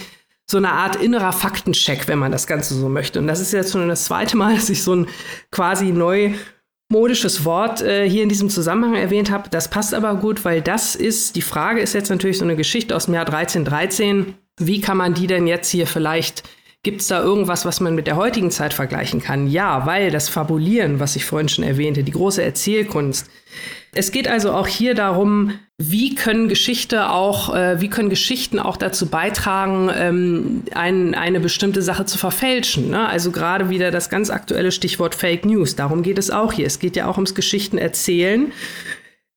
so 0.51 0.57
eine 0.57 0.72
Art 0.72 0.96
innerer 0.96 1.32
Faktencheck, 1.32 2.09
wenn 2.09 2.18
man 2.18 2.32
das 2.32 2.46
Ganze 2.46 2.74
so 2.74 2.88
möchte. 2.88 3.18
Und 3.18 3.26
das 3.26 3.40
ist 3.40 3.53
jetzt 3.53 3.72
schon 3.72 3.86
das 3.88 4.07
zweite 4.07 4.36
Mal, 4.36 4.55
dass 4.57 4.70
ich 4.70 4.82
so 4.82 4.94
ein 4.94 5.07
quasi 5.51 5.92
neu 5.92 6.32
modisches 6.90 7.44
Wort 7.44 7.82
äh, 7.82 8.09
hier 8.09 8.22
in 8.22 8.30
diesem 8.30 8.49
Zusammenhang 8.49 8.94
erwähnt 8.94 9.30
habe. 9.30 9.51
Das 9.51 9.68
passt 9.68 9.92
aber 9.92 10.14
gut, 10.14 10.46
weil 10.46 10.62
das 10.62 10.96
ist, 10.96 11.36
die 11.36 11.42
Frage 11.42 11.80
ist 11.80 11.92
jetzt 11.92 12.09
natürlich 12.09 12.38
so 12.38 12.44
eine 12.44 12.57
Geschichte 12.57 12.96
aus 12.96 13.05
dem 13.05 13.14
Jahr 13.14 13.26
1313. 13.26 14.34
Wie 14.59 14.80
kann 14.80 14.96
man 14.96 15.12
die 15.12 15.26
denn 15.26 15.46
jetzt 15.46 15.68
hier 15.68 15.86
vielleicht 15.86 16.44
Gibt 16.89 17.03
es 17.03 17.09
da 17.09 17.22
irgendwas, 17.22 17.66
was 17.66 17.80
man 17.80 17.95
mit 17.95 18.07
der 18.07 18.16
heutigen 18.16 18.51
Zeit 18.51 18.72
vergleichen 18.72 19.20
kann? 19.20 19.47
Ja, 19.47 19.84
weil 19.84 20.11
das 20.11 20.30
Fabulieren, 20.30 21.01
was 21.01 21.16
ich 21.16 21.26
vorhin 21.26 21.51
schon 21.51 21.62
erwähnte, 21.62 22.03
die 22.03 22.12
große 22.12 22.43
Erzählkunst. 22.43 23.28
Es 23.93 24.11
geht 24.11 24.26
also 24.26 24.53
auch 24.53 24.66
hier 24.66 24.95
darum, 24.95 25.53
wie 25.76 26.14
können 26.14 26.49
Geschichte 26.49 27.11
auch, 27.11 27.55
äh, 27.55 27.82
wie 27.82 27.91
können 27.91 28.09
Geschichten 28.09 28.59
auch 28.59 28.78
dazu 28.78 29.05
beitragen, 29.05 29.91
ähm, 29.95 30.62
ein, 30.74 31.14
eine 31.14 31.41
bestimmte 31.41 31.82
Sache 31.82 32.07
zu 32.07 32.16
verfälschen. 32.16 32.89
Ne? 32.89 33.07
Also 33.07 33.32
gerade 33.32 33.68
wieder 33.68 33.91
das 33.91 34.09
ganz 34.09 34.30
aktuelle 34.30 34.72
Stichwort 34.72 35.14
Fake 35.14 35.45
News. 35.45 35.76
Darum 35.76 36.03
geht 36.03 36.16
es 36.16 36.30
auch 36.30 36.55
hier. 36.55 36.66
Es 36.66 36.78
geht 36.78 36.97
ja 36.97 37.07
auch 37.07 37.18
ums 37.18 37.34
Geschichten 37.34 37.76
erzählen. 37.76 38.51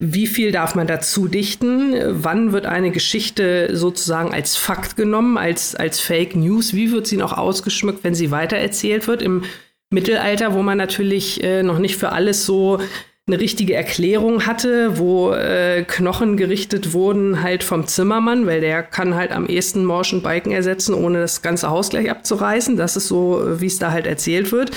Wie 0.03 0.25
viel 0.25 0.51
darf 0.51 0.73
man 0.73 0.87
dazu 0.87 1.27
dichten? 1.27 1.93
Wann 2.23 2.53
wird 2.53 2.65
eine 2.65 2.89
Geschichte 2.89 3.69
sozusagen 3.77 4.33
als 4.33 4.57
Fakt 4.57 4.97
genommen, 4.97 5.37
als, 5.37 5.75
als 5.75 5.99
Fake 5.99 6.35
News? 6.35 6.73
Wie 6.73 6.91
wird 6.91 7.05
sie 7.05 7.17
noch 7.17 7.37
ausgeschmückt, 7.37 8.03
wenn 8.03 8.15
sie 8.15 8.31
weitererzählt 8.31 9.07
wird? 9.07 9.21
Im 9.21 9.43
Mittelalter, 9.91 10.55
wo 10.55 10.63
man 10.63 10.79
natürlich 10.79 11.43
äh, 11.43 11.61
noch 11.61 11.77
nicht 11.77 11.97
für 11.97 12.13
alles 12.13 12.47
so 12.47 12.79
eine 13.27 13.39
richtige 13.39 13.75
Erklärung 13.75 14.47
hatte, 14.47 14.97
wo 14.97 15.33
äh, 15.33 15.83
Knochen 15.83 16.35
gerichtet 16.35 16.93
wurden 16.93 17.43
halt 17.43 17.63
vom 17.63 17.85
Zimmermann, 17.85 18.47
weil 18.47 18.59
der 18.59 18.81
kann 18.81 19.13
halt 19.13 19.31
am 19.31 19.45
ehesten 19.45 19.85
morschen 19.85 20.23
Balken 20.23 20.51
ersetzen, 20.51 20.95
ohne 20.95 21.19
das 21.19 21.43
ganze 21.43 21.69
Haus 21.69 21.91
gleich 21.91 22.09
abzureißen. 22.09 22.75
Das 22.75 22.97
ist 22.97 23.07
so, 23.07 23.43
wie 23.61 23.67
es 23.67 23.77
da 23.77 23.91
halt 23.91 24.07
erzählt 24.07 24.51
wird 24.51 24.71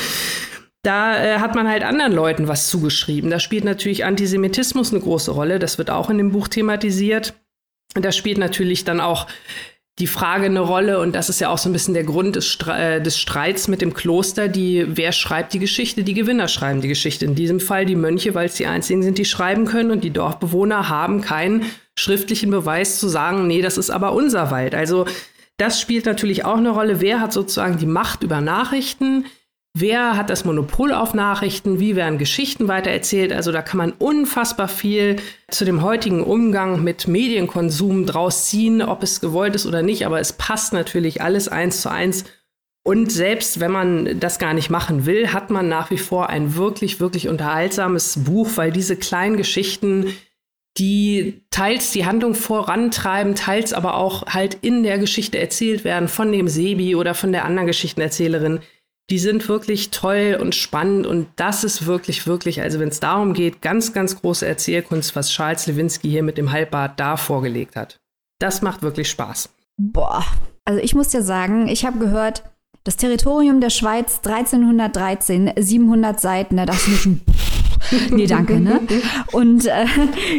da 0.85 1.17
äh, 1.17 1.39
hat 1.39 1.55
man 1.55 1.69
halt 1.69 1.83
anderen 1.83 2.13
Leuten 2.13 2.47
was 2.47 2.69
zugeschrieben. 2.69 3.31
Da 3.31 3.41
spielt 3.41 3.65
natürlich 3.65 4.05
Antisemitismus 4.05 4.93
eine 4.93 5.01
große 5.01 5.33
Rolle. 5.33 5.59
Das 5.59 5.79
wird 5.79 5.91
auch 5.91 6.11
in 6.11 6.19
dem 6.19 6.31
Buch 6.31 6.47
thematisiert. 6.47 7.35
Da 7.95 8.13
spielt 8.13 8.39
natürlich 8.39 8.85
dann 8.85 9.01
auch 9.01 9.27
die 10.01 10.09
Frage 10.09 10.47
eine 10.47 10.61
Rolle, 10.61 10.99
und 10.99 11.15
das 11.15 11.29
ist 11.29 11.41
ja 11.41 11.51
auch 11.51 11.59
so 11.59 11.69
ein 11.69 11.73
bisschen 11.73 11.95
der 11.95 12.03
Grund 12.03 12.35
des, 12.35 12.49
Stre 12.49 12.97
äh, 12.97 13.01
des 13.01 13.17
Streits 13.17 13.69
mit 13.69 13.81
dem 13.81 13.95
Kloster, 13.95 14.49
die, 14.49 14.85
wer 14.89 15.13
schreibt 15.13 15.53
die 15.53 15.61
Geschichte? 15.61 16.03
Die 16.03 16.15
Gewinner 16.15 16.49
schreiben 16.49 16.81
die 16.81 16.89
Geschichte. 16.89 17.25
In 17.25 17.37
diesem 17.37 17.61
Fall 17.61 17.87
die 17.87 17.95
Mönche, 17.95 18.35
weil 18.35 18.47
es 18.47 18.57
die 18.57 18.67
einzigen 18.67 19.05
sind, 19.05 19.19
die 19.19 19.25
schreiben 19.25 19.67
können, 19.67 19.93
und 19.93 20.03
die 20.03 20.11
Dorfbewohner 20.11 20.89
haben 20.89 21.21
keinen 21.21 21.67
schriftlichen 21.97 22.51
Beweis 22.51 22.99
zu 22.99 23.09
sagen, 23.09 23.47
nee, 23.47 23.63
das 23.63 23.79
ist 23.79 23.91
aber 23.91 24.15
unser 24.15 24.51
Wald. 24.51 24.75
Also 24.75 25.07
das 25.59 25.81
spielt 25.81 26.07
natürlich 26.07 26.45
auch 26.45 26.57
eine 26.57 26.71
Rolle. 26.71 27.01
Wer 27.01 27.21
hat 27.21 27.33
sozusagen 27.33 27.79
die 27.79 27.87
Macht 27.87 28.25
über 28.25 28.41
Nachrichten? 28.41 29.27
Wer 29.77 30.17
hat 30.17 30.31
das 30.31 30.45
Monopol 30.45 30.93
auf 30.93 31.15
Nachrichten? 31.15 31.81
Wie 31.81 31.97
werden 31.97 32.17
Geschichten 32.17 32.69
weitererzählt? 32.69 33.33
Also 33.33 33.51
da 33.51 33.61
kann 33.61 33.79
man 33.79 33.91
unfassbar 33.91 34.69
viel 34.69 35.17
zu 35.49 35.65
dem 35.65 35.83
heutigen 35.83 36.23
Umgang 36.23 36.85
mit 36.85 37.09
Medienkonsum 37.09 38.07
draus 38.07 38.47
ziehen, 38.47 38.83
ob 38.83 39.03
es 39.03 39.21
gewollt 39.21 39.57
ist 39.57 39.67
oder 39.67 39.83
nicht. 39.83 40.07
Aber 40.07 40.21
es 40.21 40.33
passt 40.33 40.73
natürlich 40.73 41.23
alles 41.23 41.49
eins 41.49 41.81
zu 41.81 41.91
eins. 41.91 42.25
Und 42.85 43.11
selbst 43.11 43.59
wenn 43.59 43.73
man 43.73 44.21
das 44.21 44.39
gar 44.39 44.55
nicht 44.55 44.71
machen 44.71 45.07
will, 45.07 45.33
hat 45.33 45.51
man 45.51 45.69
nach 45.69 45.91
wie 45.91 45.99
vor 45.99 46.29
ein 46.29 46.55
wirklich, 46.55 47.01
wirklich 47.01 47.29
unterhaltsames 47.29 48.23
Buch, 48.23 48.51
weil 48.55 48.71
diese 48.71 48.95
kleinen 48.95 49.37
Geschichten, 49.37 50.15
die 50.79 51.43
teils 51.51 51.91
die 51.91 52.07
Handlung 52.07 52.35
vorantreiben, 52.35 53.35
teils 53.35 53.73
aber 53.73 53.97
auch 53.97 54.27
halt 54.27 54.55
in 54.61 54.85
der 54.85 54.99
Geschichte 54.99 55.41
erzählt 55.41 55.83
werden 55.83 56.07
von 56.09 56.31
dem 56.31 56.47
Sebi 56.47 56.95
oder 56.95 57.15
von 57.15 57.33
der 57.33 57.45
anderen 57.45 57.67
Geschichtenerzählerin, 57.67 58.61
die 59.11 59.19
sind 59.19 59.49
wirklich 59.49 59.91
toll 59.91 60.39
und 60.41 60.55
spannend 60.55 61.07
und 61.07 61.27
das 61.37 61.63
ist 61.63 61.87
wirklich, 61.87 62.27
wirklich, 62.27 62.63
also 62.63 62.81
wenn 62.81 62.89
es 62.89 63.01
darum 63.01 63.35
geht, 63.35 63.61
ganz, 63.61 63.93
ganz 63.93 64.21
große 64.21 64.47
Erzählkunst, 64.47 65.15
was 65.15 65.31
Charles 65.31 65.67
Lewinsky 65.67 66.09
hier 66.09 66.23
mit 66.23 66.39
dem 66.39 66.51
Halbbart 66.51 66.99
da 66.99 67.17
vorgelegt 67.17 67.77
hat. 67.77 68.01
Das 68.39 68.63
macht 68.63 68.83
wirklich 68.83 69.11
Spaß. 69.11 69.51
Boah, 69.77 70.25
also 70.65 70.81
ich 70.81 70.95
muss 70.95 71.09
dir 71.09 71.23
sagen, 71.23 71.69
ich 71.69 71.85
habe 71.85 71.99
gehört, 71.99 72.45
das 72.85 72.97
Territorium 72.97 73.61
der 73.61 73.71
Schweiz 73.71 74.21
1313, 74.25 75.53
700 75.57 76.21
Seiten, 76.21 76.57
da 76.57 76.67
dachte 76.67 76.91
ich 76.91 77.07
nee, 78.11 78.27
danke, 78.27 78.61
ne? 78.61 78.81
Und 79.33 79.67
äh, 79.67 79.87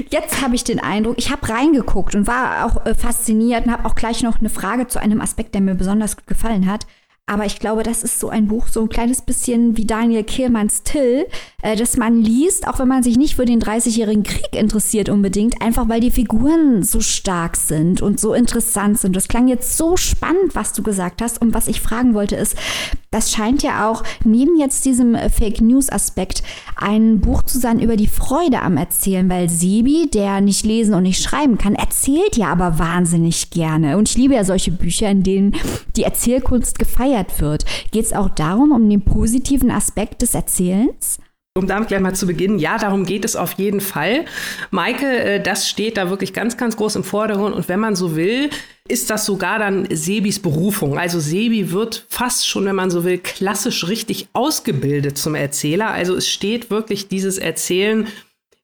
jetzt 0.10 0.42
habe 0.42 0.56
ich 0.56 0.64
den 0.64 0.80
Eindruck, 0.80 1.16
ich 1.18 1.32
habe 1.32 1.48
reingeguckt 1.50 2.16
und 2.16 2.28
war 2.28 2.66
auch 2.66 2.86
äh, 2.86 2.96
fasziniert 2.96 3.66
und 3.66 3.72
habe 3.72 3.86
auch 3.86 3.96
gleich 3.96 4.24
noch 4.24 4.40
eine 4.40 4.50
Frage 4.50 4.88
zu 4.88 5.00
einem 5.00 5.22
Aspekt, 5.22 5.54
der 5.54 5.62
mir 5.62 5.76
besonders 5.76 6.18
gut 6.18 6.28
gefallen 6.28 6.70
hat. 6.70 6.86
Aber 7.28 7.46
ich 7.46 7.58
glaube, 7.58 7.82
das 7.82 8.04
ist 8.04 8.20
so 8.20 8.30
ein 8.30 8.48
Buch, 8.48 8.68
so 8.68 8.82
ein 8.82 8.90
kleines 8.90 9.24
bisschen 9.24 9.78
wie 9.78 9.86
Daniel 9.86 10.24
Kehlmanns 10.24 10.84
Till, 10.84 11.26
äh, 11.64 11.76
das 11.76 11.98
man 11.98 12.22
liest, 12.22 12.68
auch 12.68 12.78
wenn 12.78 12.88
man 12.88 13.02
sich 13.02 13.18
nicht 13.18 13.36
für 13.36 13.46
den 13.46 13.60
30-jährigen 13.60 14.22
Krieg 14.22 14.54
interessiert 14.54 15.10
unbedingt, 15.10 15.60
einfach 15.60 15.90
weil 15.90 16.02
die 16.02 16.12
Figuren 16.12 16.84
so 16.84 17.00
stark 17.00 17.58
sind 17.58 18.04
und 18.04 18.20
so 18.20 18.36
interessant 18.36 19.00
sind. 19.00 19.16
Das 19.16 19.28
klang 19.28 19.48
jetzt 19.48 19.76
so 19.76 19.98
spannend, 19.98 20.54
was 20.54 20.74
du 20.74 20.84
gesagt 20.84 21.20
hast. 21.24 21.42
Und 21.42 21.56
was 21.56 21.68
ich 21.68 21.82
fragen 21.82 22.14
wollte 22.14 22.36
ist, 22.36 22.56
das 23.10 23.32
scheint 23.32 23.64
ja 23.64 23.90
auch 23.90 24.04
neben 24.24 24.60
jetzt 24.60 24.86
diesem 24.86 25.16
Fake 25.32 25.62
News 25.62 25.90
Aspekt 25.90 26.44
ein 26.76 27.22
Buch 27.22 27.42
zu 27.42 27.58
sein 27.58 27.80
über 27.80 27.96
die 27.96 28.08
Freude 28.08 28.62
am 28.62 28.78
Erzählen, 28.78 29.28
weil 29.30 29.50
Sebi, 29.50 30.10
der 30.14 30.42
nicht 30.42 30.64
lesen 30.64 30.94
und 30.94 31.04
nicht 31.04 31.24
schreiben 31.24 31.58
kann, 31.58 31.74
erzählt 31.74 32.36
ja 32.36 32.50
aber 32.50 32.78
wahnsinnig 32.78 33.50
gerne. 33.50 33.98
Und 33.98 34.10
ich 34.10 34.18
liebe 34.18 34.36
ja 34.36 34.44
solche 34.44 34.72
Bücher, 34.72 35.10
in 35.10 35.24
denen 35.24 35.56
die 35.96 36.04
Erzählkunst 36.04 36.78
gefeiert 36.78 37.15
wird. 37.40 37.66
Geht 37.92 38.06
es 38.06 38.14
auch 38.14 38.30
darum, 38.30 38.72
um 38.72 38.90
den 38.90 39.02
positiven 39.02 39.72
Aspekt 39.72 40.22
des 40.22 40.36
Erzählens? 40.36 41.20
um 41.58 41.68
damit 41.68 41.88
gleich 41.88 42.02
mal 42.02 42.14
zu 42.14 42.28
beginnen, 42.28 42.60
ja, 42.60 42.78
darum 42.78 43.06
geht 43.06 43.24
es 43.24 43.38
auf 43.38 43.54
jeden 43.54 43.80
Fall. 43.80 44.26
Maike, 44.72 45.06
äh, 45.06 45.42
das 45.42 45.70
steht 45.70 45.96
da 45.96 46.10
wirklich 46.10 46.34
ganz, 46.34 46.58
ganz 46.58 46.76
groß 46.76 46.98
im 46.98 47.06
Vordergrund. 47.06 47.56
Und 47.56 47.70
wenn 47.70 47.80
man 47.80 47.96
so 47.96 48.18
will, 48.18 48.50
ist 48.90 49.10
das 49.10 49.26
sogar 49.26 49.60
dann 49.60 49.88
Sebis 49.90 50.40
Berufung. 50.40 51.00
Also 51.00 51.22
Sebi 51.22 51.72
wird 51.72 52.06
fast 52.10 52.46
schon, 52.46 52.66
wenn 52.66 52.76
man 52.76 52.92
so 52.92 53.06
will, 53.06 53.20
klassisch 53.20 53.88
richtig 53.88 54.28
ausgebildet 54.34 55.18
zum 55.18 55.34
Erzähler. 55.34 55.92
Also 55.92 56.16
es 56.16 56.28
steht 56.28 56.72
wirklich 56.72 57.08
dieses 57.08 57.38
Erzählen 57.38 58.08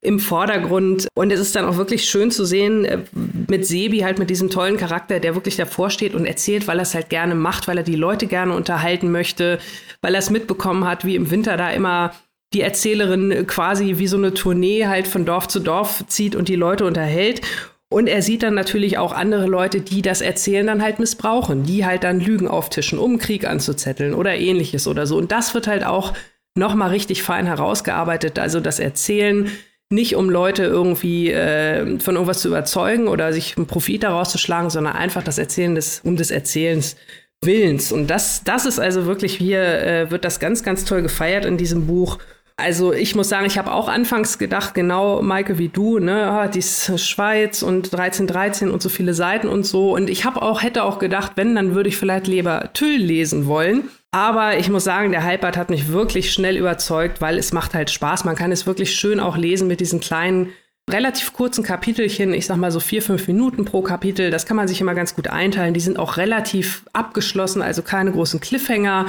im 0.01 0.19
Vordergrund. 0.19 1.07
Und 1.13 1.31
es 1.31 1.39
ist 1.39 1.55
dann 1.55 1.65
auch 1.65 1.77
wirklich 1.77 2.05
schön 2.05 2.31
zu 2.31 2.43
sehen, 2.43 2.85
äh, 2.85 2.99
mit 3.47 3.65
Sebi 3.65 3.99
halt 3.99 4.19
mit 4.19 4.29
diesem 4.29 4.49
tollen 4.49 4.77
Charakter, 4.77 5.19
der 5.19 5.35
wirklich 5.35 5.55
davor 5.55 5.89
steht 5.89 6.15
und 6.15 6.25
erzählt, 6.25 6.67
weil 6.67 6.79
er 6.79 6.83
es 6.83 6.95
halt 6.95 7.09
gerne 7.09 7.35
macht, 7.35 7.67
weil 7.67 7.77
er 7.77 7.83
die 7.83 7.95
Leute 7.95 8.27
gerne 8.27 8.55
unterhalten 8.55 9.11
möchte, 9.11 9.59
weil 10.01 10.15
er 10.15 10.19
es 10.19 10.31
mitbekommen 10.31 10.85
hat, 10.85 11.05
wie 11.05 11.15
im 11.15 11.29
Winter 11.29 11.55
da 11.55 11.69
immer 11.69 12.13
die 12.53 12.61
Erzählerin 12.61 13.45
quasi 13.47 13.97
wie 13.97 14.07
so 14.07 14.17
eine 14.17 14.33
Tournee 14.33 14.87
halt 14.87 15.07
von 15.07 15.23
Dorf 15.23 15.47
zu 15.47 15.59
Dorf 15.59 16.03
zieht 16.07 16.35
und 16.35 16.49
die 16.49 16.55
Leute 16.55 16.85
unterhält. 16.85 17.41
Und 17.89 18.07
er 18.07 18.21
sieht 18.21 18.43
dann 18.43 18.53
natürlich 18.53 18.97
auch 18.97 19.11
andere 19.11 19.47
Leute, 19.47 19.81
die 19.81 20.01
das 20.01 20.21
Erzählen 20.21 20.65
dann 20.65 20.81
halt 20.81 20.99
missbrauchen, 20.99 21.63
die 21.63 21.85
halt 21.85 22.03
dann 22.03 22.21
Lügen 22.21 22.47
auftischen, 22.47 22.97
um 22.97 23.19
Krieg 23.19 23.45
anzuzetteln 23.45 24.13
oder 24.13 24.35
ähnliches 24.35 24.87
oder 24.87 25.05
so. 25.05 25.17
Und 25.17 25.31
das 25.31 25.53
wird 25.53 25.67
halt 25.67 25.85
auch 25.85 26.13
nochmal 26.55 26.89
richtig 26.89 27.21
fein 27.21 27.45
herausgearbeitet. 27.45 28.39
Also 28.39 28.59
das 28.59 28.79
Erzählen 28.79 29.51
nicht 29.91 30.15
um 30.15 30.29
Leute 30.29 30.63
irgendwie 30.63 31.31
äh, 31.31 31.99
von 31.99 32.15
irgendwas 32.15 32.39
zu 32.39 32.47
überzeugen 32.47 33.07
oder 33.07 33.33
sich 33.33 33.57
einen 33.57 33.67
Profit 33.67 34.03
daraus 34.03 34.31
zu 34.31 34.37
schlagen, 34.37 34.69
sondern 34.69 34.95
einfach 34.95 35.23
das 35.23 35.37
Erzählen 35.37 35.75
des, 35.75 36.01
um 36.03 36.15
des 36.15 36.31
Erzählens 36.31 36.95
Willens. 37.43 37.91
Und 37.91 38.07
das, 38.07 38.43
das 38.43 38.65
ist 38.65 38.79
also 38.79 39.07
wirklich 39.07 39.35
hier, 39.35 39.61
äh, 39.61 40.11
wird 40.11 40.25
das 40.25 40.39
ganz, 40.39 40.63
ganz 40.63 40.85
toll 40.85 41.01
gefeiert 41.01 41.45
in 41.45 41.57
diesem 41.57 41.87
Buch. 41.87 42.19
Also 42.55 42.93
ich 42.93 43.15
muss 43.15 43.29
sagen, 43.29 43.47
ich 43.47 43.57
habe 43.57 43.73
auch 43.73 43.89
anfangs 43.89 44.37
gedacht, 44.37 44.75
genau, 44.75 45.23
Maike, 45.23 45.57
wie 45.57 45.69
du, 45.69 45.97
ne, 45.97 46.27
ah, 46.27 46.47
die 46.47 46.61
Schweiz 46.61 47.63
und 47.63 47.85
1313 47.91 48.69
und 48.69 48.83
so 48.83 48.89
viele 48.89 49.15
Seiten 49.15 49.47
und 49.47 49.65
so. 49.65 49.95
Und 49.95 50.09
ich 50.09 50.25
habe 50.25 50.43
auch, 50.43 50.61
hätte 50.61 50.83
auch 50.83 50.99
gedacht, 50.99 51.31
wenn, 51.35 51.55
dann 51.55 51.73
würde 51.73 51.89
ich 51.89 51.97
vielleicht 51.97 52.27
lieber 52.27 52.69
Tüll 52.73 52.97
lesen 52.97 53.47
wollen. 53.47 53.89
Aber 54.11 54.57
ich 54.57 54.69
muss 54.69 54.83
sagen, 54.83 55.11
der 55.11 55.23
Halbart 55.23 55.55
hat 55.55 55.69
mich 55.69 55.87
wirklich 55.87 56.33
schnell 56.33 56.57
überzeugt, 56.57 57.21
weil 57.21 57.37
es 57.37 57.53
macht 57.53 57.73
halt 57.73 57.89
Spaß. 57.89 58.25
Man 58.25 58.35
kann 58.35 58.51
es 58.51 58.67
wirklich 58.67 58.93
schön 58.95 59.21
auch 59.21 59.37
lesen 59.37 59.69
mit 59.69 59.79
diesen 59.79 60.01
kleinen, 60.01 60.49
relativ 60.89 61.31
kurzen 61.31 61.63
Kapitelchen. 61.63 62.33
Ich 62.33 62.45
sag 62.45 62.57
mal 62.57 62.71
so 62.71 62.81
vier, 62.81 63.01
fünf 63.01 63.27
Minuten 63.27 63.63
pro 63.63 63.81
Kapitel. 63.81 64.29
Das 64.29 64.45
kann 64.45 64.57
man 64.57 64.67
sich 64.67 64.81
immer 64.81 64.95
ganz 64.95 65.15
gut 65.15 65.29
einteilen. 65.29 65.73
Die 65.73 65.79
sind 65.79 65.97
auch 65.97 66.17
relativ 66.17 66.83
abgeschlossen, 66.91 67.61
also 67.61 67.83
keine 67.83 68.11
großen 68.11 68.41
Cliffhanger. 68.41 69.07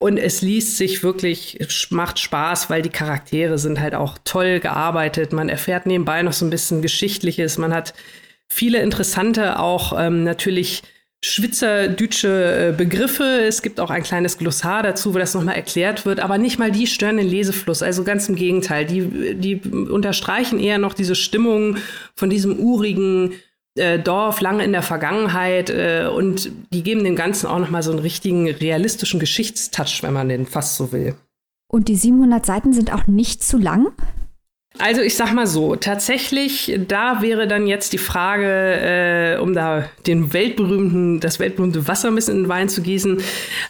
Und 0.00 0.16
es 0.16 0.40
liest 0.40 0.78
sich 0.78 1.02
wirklich, 1.02 1.58
macht 1.90 2.18
Spaß, 2.18 2.70
weil 2.70 2.82
die 2.82 2.88
Charaktere 2.88 3.58
sind 3.58 3.80
halt 3.80 3.94
auch 3.94 4.16
toll 4.24 4.60
gearbeitet. 4.60 5.32
Man 5.32 5.50
erfährt 5.50 5.84
nebenbei 5.84 6.22
noch 6.22 6.32
so 6.32 6.46
ein 6.46 6.50
bisschen 6.50 6.80
Geschichtliches. 6.80 7.58
Man 7.58 7.74
hat 7.74 7.92
viele 8.48 8.80
interessante, 8.80 9.58
auch 9.58 9.92
ähm, 9.98 10.24
natürlich 10.24 10.84
schwitzerdütsche 11.24 12.68
äh, 12.68 12.72
Begriffe. 12.76 13.24
Es 13.46 13.62
gibt 13.62 13.80
auch 13.80 13.90
ein 13.90 14.02
kleines 14.02 14.38
Glossar 14.38 14.82
dazu, 14.82 15.14
wo 15.14 15.18
das 15.18 15.34
nochmal 15.34 15.56
erklärt 15.56 16.06
wird, 16.06 16.20
aber 16.20 16.38
nicht 16.38 16.58
mal 16.58 16.70
die 16.70 16.86
stören 16.86 17.16
den 17.16 17.28
Lesefluss. 17.28 17.82
Also 17.82 18.04
ganz 18.04 18.28
im 18.28 18.36
Gegenteil. 18.36 18.84
Die, 18.84 19.34
die 19.34 19.56
unterstreichen 19.68 20.60
eher 20.60 20.78
noch 20.78 20.94
diese 20.94 21.16
Stimmung 21.16 21.76
von 22.14 22.30
diesem 22.30 22.58
urigen, 22.58 23.34
äh, 23.78 23.98
Dorf 23.98 24.40
lange 24.40 24.64
in 24.64 24.72
der 24.72 24.82
Vergangenheit 24.82 25.70
äh, 25.70 26.08
und 26.12 26.50
die 26.72 26.82
geben 26.82 27.04
dem 27.04 27.16
Ganzen 27.16 27.46
auch 27.46 27.58
noch 27.58 27.70
mal 27.70 27.82
so 27.82 27.90
einen 27.90 28.00
richtigen 28.00 28.48
realistischen 28.48 29.20
Geschichtstouch, 29.20 30.02
wenn 30.02 30.12
man 30.12 30.28
den 30.28 30.46
fast 30.46 30.76
so 30.76 30.92
will. 30.92 31.14
Und 31.70 31.88
die 31.88 31.96
700 31.96 32.44
Seiten 32.46 32.72
sind 32.72 32.92
auch 32.92 33.06
nicht 33.06 33.42
zu 33.42 33.58
lang? 33.58 33.92
Also 34.78 35.02
ich 35.02 35.16
sag 35.16 35.32
mal 35.32 35.48
so, 35.48 35.74
tatsächlich, 35.74 36.78
da 36.86 37.20
wäre 37.20 37.48
dann 37.48 37.66
jetzt 37.66 37.92
die 37.92 37.98
Frage, 37.98 39.36
äh, 39.36 39.38
um 39.40 39.52
da 39.52 39.88
den 40.06 40.32
weltberühmten, 40.32 41.18
das 41.18 41.40
weltberühmte 41.40 41.88
Wasser 41.88 42.08
ein 42.08 42.14
bisschen 42.14 42.36
in 42.36 42.42
den 42.44 42.48
Wein 42.48 42.68
zu 42.68 42.80
gießen. 42.80 43.20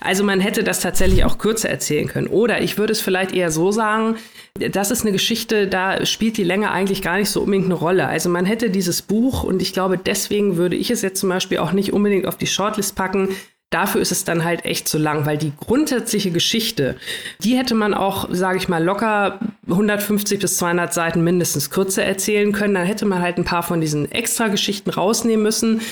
Also 0.00 0.22
man 0.22 0.40
hätte 0.40 0.62
das 0.62 0.80
tatsächlich 0.80 1.24
auch 1.24 1.38
kürzer 1.38 1.70
erzählen 1.70 2.08
können. 2.08 2.26
Oder 2.26 2.60
ich 2.60 2.76
würde 2.76 2.92
es 2.92 3.00
vielleicht 3.00 3.34
eher 3.34 3.50
so 3.50 3.72
sagen, 3.72 4.16
das 4.58 4.90
ist 4.90 5.02
eine 5.02 5.12
Geschichte, 5.12 5.66
da 5.66 6.04
spielt 6.04 6.36
die 6.36 6.44
Länge 6.44 6.70
eigentlich 6.70 7.00
gar 7.00 7.16
nicht 7.16 7.30
so 7.30 7.40
unbedingt 7.40 7.66
eine 7.66 7.74
Rolle. 7.74 8.06
Also 8.06 8.28
man 8.28 8.44
hätte 8.44 8.68
dieses 8.68 9.00
Buch 9.00 9.44
und 9.44 9.62
ich 9.62 9.72
glaube, 9.72 9.96
deswegen 9.96 10.56
würde 10.56 10.76
ich 10.76 10.90
es 10.90 11.00
jetzt 11.00 11.20
zum 11.20 11.30
Beispiel 11.30 11.58
auch 11.58 11.72
nicht 11.72 11.92
unbedingt 11.94 12.26
auf 12.26 12.36
die 12.36 12.46
Shortlist 12.46 12.96
packen. 12.96 13.30
Dafür 13.70 14.00
ist 14.00 14.12
es 14.12 14.24
dann 14.24 14.44
halt 14.44 14.64
echt 14.64 14.88
zu 14.88 14.96
lang, 14.96 15.26
weil 15.26 15.36
die 15.36 15.52
grundsätzliche 15.54 16.30
Geschichte, 16.30 16.96
die 17.42 17.58
hätte 17.58 17.74
man 17.74 17.92
auch, 17.92 18.28
sage 18.30 18.56
ich 18.56 18.68
mal, 18.68 18.82
locker 18.82 19.40
150 19.68 20.38
bis 20.38 20.56
200 20.56 20.94
Seiten 20.94 21.22
mindestens 21.22 21.68
kürzer 21.68 22.02
erzählen 22.02 22.52
können. 22.52 22.74
Dann 22.74 22.86
hätte 22.86 23.04
man 23.04 23.20
halt 23.20 23.36
ein 23.36 23.44
paar 23.44 23.62
von 23.62 23.82
diesen 23.82 24.10
Extra-Geschichten 24.10 24.88
rausnehmen 24.88 25.42
müssen. 25.42 25.82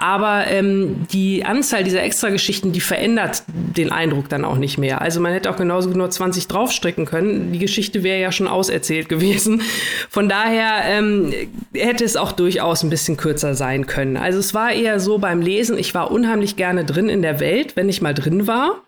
Aber 0.00 0.46
ähm, 0.46 1.06
die 1.12 1.44
Anzahl 1.44 1.84
dieser 1.84 2.02
Extrageschichten, 2.02 2.72
die 2.72 2.80
verändert 2.80 3.42
den 3.48 3.92
Eindruck 3.92 4.30
dann 4.30 4.46
auch 4.46 4.56
nicht 4.56 4.78
mehr. 4.78 5.02
Also 5.02 5.20
man 5.20 5.34
hätte 5.34 5.50
auch 5.50 5.56
genauso 5.56 5.90
nur 5.90 6.08
20 6.08 6.48
draufstrecken 6.48 7.04
können. 7.04 7.52
Die 7.52 7.58
Geschichte 7.58 8.02
wäre 8.02 8.18
ja 8.18 8.32
schon 8.32 8.48
auserzählt 8.48 9.10
gewesen. 9.10 9.60
Von 10.08 10.30
daher 10.30 10.84
ähm, 10.86 11.34
hätte 11.74 12.02
es 12.02 12.16
auch 12.16 12.32
durchaus 12.32 12.82
ein 12.82 12.88
bisschen 12.88 13.18
kürzer 13.18 13.54
sein 13.54 13.86
können. 13.86 14.16
Also 14.16 14.38
es 14.38 14.54
war 14.54 14.72
eher 14.72 15.00
so 15.00 15.18
beim 15.18 15.42
Lesen, 15.42 15.76
ich 15.76 15.92
war 15.92 16.10
unheimlich 16.10 16.56
gerne 16.56 16.86
drin 16.86 17.10
in 17.10 17.20
der 17.20 17.38
Welt, 17.38 17.76
wenn 17.76 17.90
ich 17.90 18.00
mal 18.00 18.14
drin 18.14 18.46
war. 18.46 18.82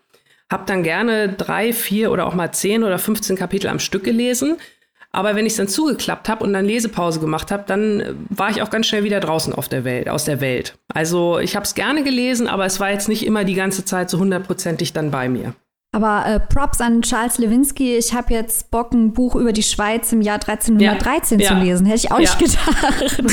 Hab 0.49 0.65
dann 0.65 0.81
gerne 0.81 1.29
drei, 1.29 1.73
vier 1.73 2.11
oder 2.11 2.25
auch 2.25 2.33
mal 2.33 2.51
zehn 2.51 2.83
oder 2.83 2.97
15 2.97 3.35
Kapitel 3.35 3.67
am 3.67 3.77
Stück 3.77 4.03
gelesen. 4.03 4.57
Aber 5.15 5.35
wenn 5.35 5.45
ich 5.45 5.53
es 5.53 5.57
dann 5.57 5.67
zugeklappt 5.67 6.27
habe 6.27 6.43
und 6.43 6.53
dann 6.53 6.65
Lesepause 6.65 7.19
gemacht 7.19 7.51
habe, 7.51 7.63
dann 7.67 7.99
äh, 7.99 8.13
war 8.29 8.49
ich 8.49 8.61
auch 8.61 8.69
ganz 8.69 8.87
schnell 8.87 9.03
wieder 9.03 9.19
draußen 9.19 9.53
auf 9.53 9.69
der 9.69 9.83
Welt, 9.83 10.09
aus 10.09 10.25
der 10.25 10.41
Welt. 10.41 10.75
Also 10.93 11.39
ich 11.39 11.55
habe 11.55 11.63
es 11.63 11.75
gerne 11.75 12.03
gelesen, 12.03 12.47
aber 12.47 12.65
es 12.65 12.79
war 12.79 12.91
jetzt 12.91 13.07
nicht 13.07 13.25
immer 13.25 13.43
die 13.43 13.53
ganze 13.53 13.85
Zeit 13.85 14.09
so 14.09 14.19
hundertprozentig 14.19 14.91
dann 14.91 15.11
bei 15.11 15.29
mir. 15.29 15.53
Aber 15.95 16.25
äh, 16.25 16.39
Props 16.39 16.81
an 16.81 17.03
Charles 17.03 17.37
Lewinsky. 17.37 17.95
Ich 17.95 18.15
habe 18.15 18.33
jetzt 18.33 18.71
Bock, 18.71 18.91
ein 18.93 19.13
Buch 19.13 19.35
über 19.35 19.53
die 19.53 19.61
Schweiz 19.61 20.11
im 20.11 20.21
Jahr 20.21 20.35
1313 20.35 21.39
ja, 21.39 21.47
zu 21.47 21.53
ja. 21.53 21.59
lesen. 21.59 21.85
Hätte 21.85 21.97
ich 21.97 22.11
auch 22.11 22.19
ja. 22.19 22.35
nicht 22.35 22.39
gedacht. 22.39 23.23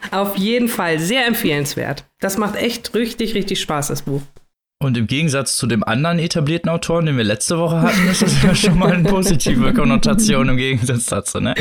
Auf 0.12 0.36
jeden 0.36 0.68
Fall. 0.68 1.00
Sehr 1.00 1.26
empfehlenswert. 1.26 2.04
Das 2.20 2.38
macht 2.38 2.54
echt 2.54 2.94
richtig, 2.94 3.34
richtig 3.34 3.60
Spaß, 3.60 3.88
das 3.88 4.02
Buch. 4.02 4.22
Und 4.82 4.96
im 4.98 5.06
Gegensatz 5.06 5.56
zu 5.56 5.68
dem 5.68 5.84
anderen 5.84 6.18
etablierten 6.18 6.68
Autoren, 6.68 7.06
den 7.06 7.16
wir 7.16 7.24
letzte 7.24 7.56
Woche 7.56 7.80
hatten, 7.82 8.08
ist 8.08 8.22
das 8.22 8.42
ja 8.42 8.52
schon 8.54 8.78
mal 8.78 8.92
eine 8.92 9.08
positive 9.08 9.72
Konnotation 9.72 10.48
im 10.48 10.56
Gegensatz 10.56 11.06
dazu, 11.06 11.38
ne? 11.38 11.54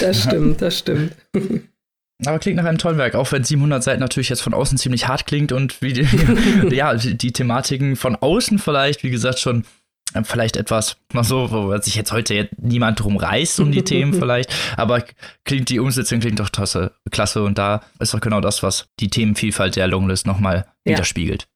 Das 0.00 0.24
stimmt, 0.24 0.60
das 0.60 0.78
stimmt. 0.78 1.12
Aber 2.26 2.38
klingt 2.38 2.58
nach 2.58 2.66
einem 2.66 2.78
tollen 2.78 2.98
Werk, 2.98 3.14
auch 3.14 3.32
wenn 3.32 3.42
700 3.42 3.82
Seiten 3.82 4.00
natürlich 4.00 4.28
jetzt 4.28 4.42
von 4.42 4.52
außen 4.52 4.76
ziemlich 4.76 5.08
hart 5.08 5.26
klingt 5.26 5.50
und 5.50 5.80
wie 5.80 5.94
die, 5.94 6.06
ja, 6.70 6.94
die 6.94 7.32
Thematiken 7.32 7.96
von 7.96 8.16
außen 8.16 8.58
vielleicht, 8.58 9.02
wie 9.02 9.10
gesagt, 9.10 9.38
schon 9.38 9.64
äh, 10.12 10.22
vielleicht 10.22 10.56
etwas 10.58 10.98
noch 11.14 11.24
so, 11.24 11.50
wo 11.50 11.76
sich 11.78 11.94
jetzt 11.94 12.12
heute 12.12 12.50
niemand 12.58 13.00
drum 13.00 13.16
reißt 13.16 13.60
um 13.60 13.72
die 13.72 13.82
Themen 13.82 14.12
vielleicht, 14.18 14.54
aber 14.76 15.02
klingt 15.44 15.70
die 15.70 15.80
Umsetzung 15.80 16.20
klingt 16.20 16.38
doch 16.38 16.50
tosse, 16.50 16.92
klasse 17.10 17.42
und 17.42 17.56
da 17.56 17.82
ist 17.98 18.12
doch 18.12 18.20
genau 18.20 18.42
das, 18.42 18.62
was 18.62 18.86
die 19.00 19.08
Themenvielfalt 19.08 19.74
der 19.74 19.88
Longlist 19.88 20.26
nochmal 20.26 20.66
ja. 20.84 20.92
widerspiegelt. 20.92 21.48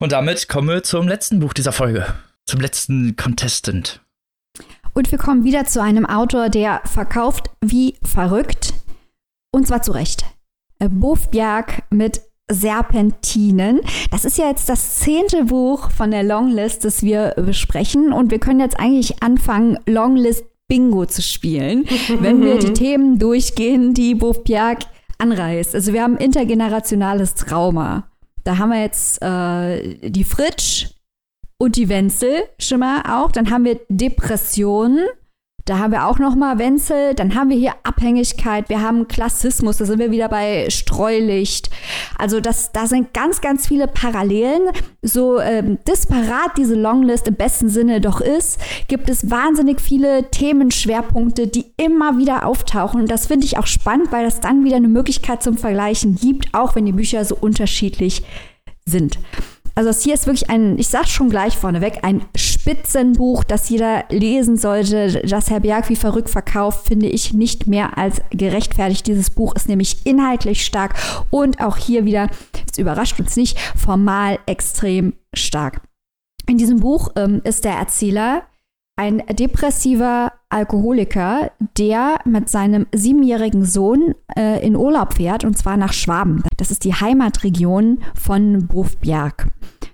Und 0.00 0.12
damit 0.12 0.48
kommen 0.48 0.68
wir 0.68 0.82
zum 0.82 1.08
letzten 1.08 1.40
Buch 1.40 1.52
dieser 1.52 1.72
Folge, 1.72 2.06
zum 2.44 2.60
letzten 2.60 3.16
Contestant. 3.16 4.00
Und 4.92 5.10
wir 5.10 5.18
kommen 5.18 5.44
wieder 5.44 5.64
zu 5.64 5.82
einem 5.82 6.06
Autor, 6.06 6.48
der 6.48 6.80
verkauft 6.84 7.50
wie 7.60 7.96
verrückt. 8.02 8.74
Und 9.50 9.66
zwar 9.66 9.82
zu 9.82 9.92
Recht. 9.92 10.24
Äh, 10.78 10.88
Bofbjerg 10.88 11.82
mit 11.90 12.20
Serpentinen. 12.50 13.80
Das 14.10 14.24
ist 14.24 14.36
ja 14.36 14.48
jetzt 14.48 14.68
das 14.68 14.96
zehnte 14.96 15.44
Buch 15.44 15.90
von 15.90 16.10
der 16.10 16.22
Longlist, 16.22 16.84
das 16.84 17.02
wir 17.02 17.34
besprechen. 17.36 18.12
Und 18.12 18.30
wir 18.30 18.38
können 18.38 18.60
jetzt 18.60 18.78
eigentlich 18.78 19.22
anfangen, 19.22 19.78
Longlist 19.86 20.44
Bingo 20.68 21.06
zu 21.06 21.22
spielen, 21.22 21.86
wenn 22.20 22.42
wir 22.42 22.58
die 22.58 22.72
Themen 22.72 23.18
durchgehen, 23.18 23.94
die 23.94 24.14
Bofbjerg 24.14 24.80
anreißt. 25.18 25.74
Also 25.74 25.92
wir 25.92 26.02
haben 26.02 26.16
intergenerationales 26.16 27.34
Trauma. 27.34 28.08
Da 28.44 28.58
haben 28.58 28.70
wir 28.70 28.80
jetzt 28.80 29.22
äh, 29.22 30.10
die 30.10 30.24
Fritsch 30.24 30.90
und 31.58 31.76
die 31.76 31.88
Wenzel 31.88 32.44
schon 32.58 32.80
mal 32.80 33.02
auch. 33.08 33.32
Dann 33.32 33.50
haben 33.50 33.64
wir 33.64 33.80
Depressionen. 33.88 35.06
Da 35.66 35.78
haben 35.78 35.92
wir 35.92 36.06
auch 36.06 36.18
noch 36.18 36.34
mal 36.34 36.58
Wenzel, 36.58 37.14
dann 37.14 37.34
haben 37.34 37.48
wir 37.48 37.56
hier 37.56 37.72
Abhängigkeit, 37.84 38.68
wir 38.68 38.82
haben 38.82 39.08
Klassismus, 39.08 39.78
da 39.78 39.86
sind 39.86 39.98
wir 39.98 40.10
wieder 40.10 40.28
bei 40.28 40.68
Streulicht. 40.68 41.70
Also 42.18 42.40
das, 42.40 42.72
da 42.72 42.86
sind 42.86 43.14
ganz, 43.14 43.40
ganz 43.40 43.66
viele 43.66 43.88
Parallelen. 43.88 44.60
So 45.00 45.40
ähm, 45.40 45.78
disparat 45.88 46.58
diese 46.58 46.74
Longlist 46.74 47.28
im 47.28 47.36
besten 47.36 47.70
Sinne 47.70 48.02
doch 48.02 48.20
ist, 48.20 48.60
gibt 48.88 49.08
es 49.08 49.30
wahnsinnig 49.30 49.80
viele 49.80 50.30
Themenschwerpunkte, 50.30 51.46
die 51.46 51.64
immer 51.78 52.18
wieder 52.18 52.44
auftauchen. 52.44 53.00
Und 53.00 53.10
das 53.10 53.26
finde 53.28 53.46
ich 53.46 53.56
auch 53.56 53.66
spannend, 53.66 54.12
weil 54.12 54.26
das 54.26 54.40
dann 54.40 54.64
wieder 54.64 54.76
eine 54.76 54.88
Möglichkeit 54.88 55.42
zum 55.42 55.56
Vergleichen 55.56 56.16
gibt, 56.16 56.52
auch 56.52 56.76
wenn 56.76 56.84
die 56.84 56.92
Bücher 56.92 57.24
so 57.24 57.36
unterschiedlich 57.36 58.22
sind. 58.84 59.18
Also 59.74 59.90
das 59.90 60.02
hier 60.02 60.14
ist 60.14 60.26
wirklich 60.26 60.50
ein, 60.50 60.78
ich 60.78 60.88
sag's 60.88 61.10
schon 61.10 61.30
gleich 61.30 61.56
vorneweg, 61.56 61.98
ein 62.02 62.24
Spitzenbuch, 62.36 63.42
das 63.42 63.68
jeder 63.68 64.04
lesen 64.08 64.56
sollte. 64.56 65.22
Das 65.26 65.50
Herr 65.50 65.60
Berg 65.60 65.88
wie 65.88 65.96
verrückt 65.96 66.30
verkauft, 66.30 66.86
finde 66.86 67.06
ich 67.06 67.32
nicht 67.32 67.66
mehr 67.66 67.98
als 67.98 68.22
gerechtfertigt. 68.30 69.06
Dieses 69.06 69.30
Buch 69.30 69.54
ist 69.56 69.68
nämlich 69.68 70.06
inhaltlich 70.06 70.64
stark 70.64 70.94
und 71.30 71.60
auch 71.60 71.76
hier 71.76 72.04
wieder, 72.04 72.28
es 72.70 72.78
überrascht 72.78 73.18
uns 73.18 73.36
nicht, 73.36 73.58
formal 73.76 74.38
extrem 74.46 75.14
stark. 75.34 75.80
In 76.46 76.58
diesem 76.58 76.80
Buch 76.80 77.08
ähm, 77.16 77.40
ist 77.42 77.64
der 77.64 77.74
Erzähler 77.74 78.44
ein 78.96 79.22
depressiver 79.28 80.32
Alkoholiker, 80.48 81.50
der 81.76 82.20
mit 82.24 82.48
seinem 82.48 82.86
siebenjährigen 82.94 83.64
Sohn 83.64 84.14
äh, 84.36 84.64
in 84.64 84.76
Urlaub 84.76 85.14
fährt, 85.14 85.44
und 85.44 85.58
zwar 85.58 85.76
nach 85.76 85.92
Schwaben. 85.92 86.44
Das 86.56 86.70
ist 86.70 86.84
die 86.84 86.94
Heimatregion 86.94 87.98
von 88.14 88.68
Bofbjerg. 88.68 89.48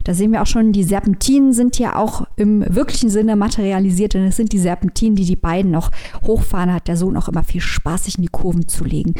Da 0.05 0.13
sehen 0.13 0.33
wir 0.33 0.43
auch 0.43 0.47
schon, 0.47 0.73
die 0.73 0.85
Serpentinen 0.85 1.53
sind 1.53 1.77
hier 1.77 1.97
auch 1.97 2.27
im 2.37 2.65
wirklichen 2.75 3.09
Sinne 3.09 3.37
materialisiert, 3.37 4.15
denn 4.15 4.25
es 4.25 4.37
sind 4.37 4.53
die 4.53 4.59
Serpentinen, 4.59 5.17
die 5.17 5.25
die 5.25 5.37
beiden 5.37 5.71
noch 5.71 5.91
hochfahren, 6.27 6.73
hat 6.73 6.89
der 6.89 6.97
Sohn 6.97 7.17
auch 7.17 7.29
immer 7.29 7.43
viel 7.43 7.61
Spaß, 7.61 8.05
sich 8.05 8.17
in 8.17 8.23
die 8.23 8.29
Kurven 8.29 8.69
zu 8.69 8.85
legen. 8.85 9.15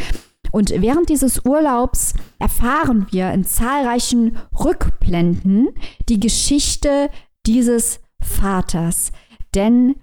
Und 0.53 0.71
während 0.77 1.09
dieses 1.09 1.45
Urlaubs 1.45 2.15
erfahren 2.39 3.07
wir 3.11 3.31
in 3.33 3.45
zahlreichen 3.45 4.37
Rückblenden 4.59 5.69
die 6.09 6.21
Geschichte 6.21 7.09
dieses 7.47 8.01
Vaters. 8.21 9.13
Denn 9.55 9.97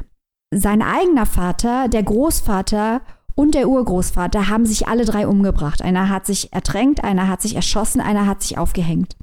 sein 0.51 0.81
eigener 0.81 1.25
Vater, 1.25 1.87
der 1.87 2.03
Großvater 2.03 3.01
und 3.35 3.53
der 3.53 3.69
Urgroßvater 3.69 4.49
haben 4.49 4.65
sich 4.65 4.87
alle 4.87 5.05
drei 5.05 5.27
umgebracht. 5.27 5.81
Einer 5.81 6.09
hat 6.09 6.25
sich 6.25 6.53
ertränkt, 6.53 7.03
einer 7.03 7.27
hat 7.27 7.41
sich 7.41 7.55
erschossen, 7.55 8.01
einer 8.01 8.25
hat 8.25 8.41
sich 8.41 8.57
aufgehängt. 8.57 9.15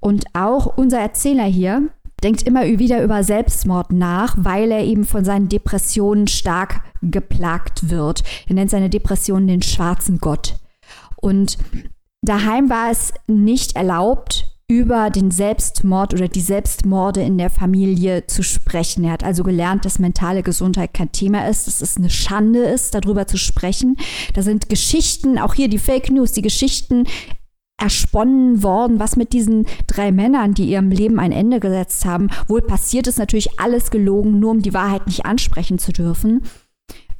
Und 0.00 0.24
auch 0.34 0.76
unser 0.76 0.98
Erzähler 0.98 1.44
hier 1.44 1.88
denkt 2.22 2.42
immer 2.42 2.64
wieder 2.64 3.02
über 3.02 3.22
Selbstmord 3.22 3.92
nach, 3.92 4.36
weil 4.38 4.70
er 4.72 4.82
eben 4.82 5.04
von 5.04 5.24
seinen 5.24 5.48
Depressionen 5.48 6.26
stark 6.26 6.82
geplagt 7.02 7.90
wird. 7.90 8.22
Er 8.48 8.54
nennt 8.54 8.70
seine 8.70 8.90
Depressionen 8.90 9.46
den 9.46 9.62
schwarzen 9.62 10.18
Gott. 10.18 10.56
Und 11.16 11.58
daheim 12.22 12.70
war 12.70 12.90
es 12.90 13.12
nicht 13.26 13.76
erlaubt, 13.76 14.53
über 14.66 15.10
den 15.10 15.30
Selbstmord 15.30 16.14
oder 16.14 16.26
die 16.26 16.40
Selbstmorde 16.40 17.20
in 17.20 17.36
der 17.36 17.50
Familie 17.50 18.26
zu 18.26 18.42
sprechen. 18.42 19.04
Er 19.04 19.12
hat 19.12 19.24
also 19.24 19.42
gelernt, 19.42 19.84
dass 19.84 19.98
mentale 19.98 20.42
Gesundheit 20.42 20.94
kein 20.94 21.12
Thema 21.12 21.48
ist, 21.48 21.66
dass 21.66 21.82
es 21.82 21.96
eine 21.98 22.08
Schande 22.08 22.60
ist, 22.60 22.94
darüber 22.94 23.26
zu 23.26 23.36
sprechen. 23.36 23.96
Da 24.32 24.42
sind 24.42 24.70
Geschichten, 24.70 25.38
auch 25.38 25.54
hier 25.54 25.68
die 25.68 25.78
Fake 25.78 26.10
News, 26.10 26.32
die 26.32 26.42
Geschichten 26.42 27.04
ersponnen 27.76 28.62
worden, 28.62 29.00
was 29.00 29.16
mit 29.16 29.32
diesen 29.32 29.66
drei 29.86 30.12
Männern, 30.12 30.54
die 30.54 30.70
ihrem 30.70 30.90
Leben 30.90 31.18
ein 31.18 31.32
Ende 31.32 31.60
gesetzt 31.60 32.06
haben, 32.06 32.28
wohl 32.48 32.62
passiert 32.62 33.06
ist, 33.06 33.18
natürlich 33.18 33.60
alles 33.60 33.90
gelogen, 33.90 34.38
nur 34.38 34.52
um 34.52 34.62
die 34.62 34.74
Wahrheit 34.74 35.06
nicht 35.06 35.26
ansprechen 35.26 35.78
zu 35.78 35.92
dürfen. 35.92 36.44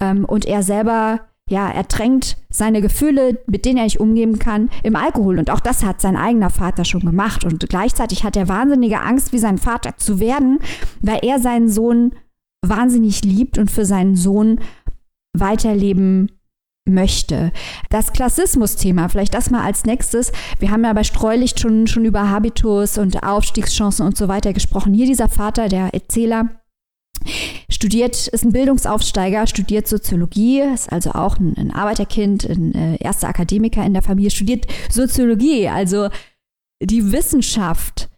Ähm, 0.01 0.25
und 0.25 0.47
er 0.47 0.63
selber 0.63 1.21
ja, 1.51 1.69
er 1.69 1.87
tränkt 1.87 2.39
seine 2.49 2.81
Gefühle, 2.81 3.43
mit 3.47 3.65
denen 3.65 3.79
er 3.79 3.85
nicht 3.85 4.01
umgehen 4.01 4.39
kann, 4.39 4.71
im 4.83 4.97
Alkohol. 4.97 5.39
Und 5.39 5.51
auch 5.51 5.61
das 5.61 5.85
hat 5.85 6.01
sein 6.01 6.17
eigener 6.17 6.51
Vater 6.51 6.85
schon 6.85 7.03
gemacht. 7.03 7.45
Und 7.45 7.69
gleichzeitig 7.69 8.25
hat 8.25 8.37
er 8.37 8.49
wahnsinnige 8.49 9.01
Angst, 9.01 9.33
wie 9.33 9.39
sein 9.39 9.59
Vater 9.59 9.97
zu 9.99 10.21
werden, 10.21 10.59
weil 11.01 11.19
er 11.23 11.39
seinen 11.39 11.69
Sohn 11.69 12.13
wahnsinnig 12.67 13.25
liebt 13.25 13.59
und 13.59 13.71
für 13.71 13.85
seinen 13.85 14.17
Sohn 14.17 14.61
weiterleben 15.37 16.31
möchte. 16.89 17.53
Das 17.91 18.13
Klassismus-Thema, 18.13 19.09
vielleicht 19.09 19.35
das 19.35 19.51
mal 19.51 19.65
als 19.65 19.85
nächstes. 19.85 20.33
Wir 20.59 20.71
haben 20.71 20.85
ja 20.85 20.93
bei 20.93 21.05
Streulicht 21.05 21.61
schon, 21.61 21.87
schon 21.87 22.05
über 22.05 22.31
Habitus 22.31 22.97
und 22.99 23.23
Aufstiegschancen 23.23 24.07
und 24.07 24.17
so 24.17 24.29
weiter 24.29 24.53
gesprochen. 24.53 24.95
Hier 24.95 25.07
dieser 25.07 25.29
Vater, 25.29 25.69
der 25.69 25.93
Erzähler, 25.93 26.49
Studiert, 27.69 28.29
ist 28.29 28.45
ein 28.45 28.53
Bildungsaufsteiger, 28.53 29.47
studiert 29.47 29.89
Soziologie, 29.89 30.61
ist 30.61 30.93
also 30.93 31.13
auch 31.13 31.39
ein, 31.39 31.55
ein 31.57 31.71
Arbeiterkind, 31.71 32.45
ein 32.45 32.75
äh, 32.75 32.97
erster 33.03 33.29
Akademiker 33.29 33.85
in 33.85 33.95
der 33.95 34.03
Familie, 34.03 34.31
studiert 34.31 34.67
Soziologie, 34.91 35.69
also 35.69 36.09
die 36.83 37.13
Wissenschaft 37.13 38.09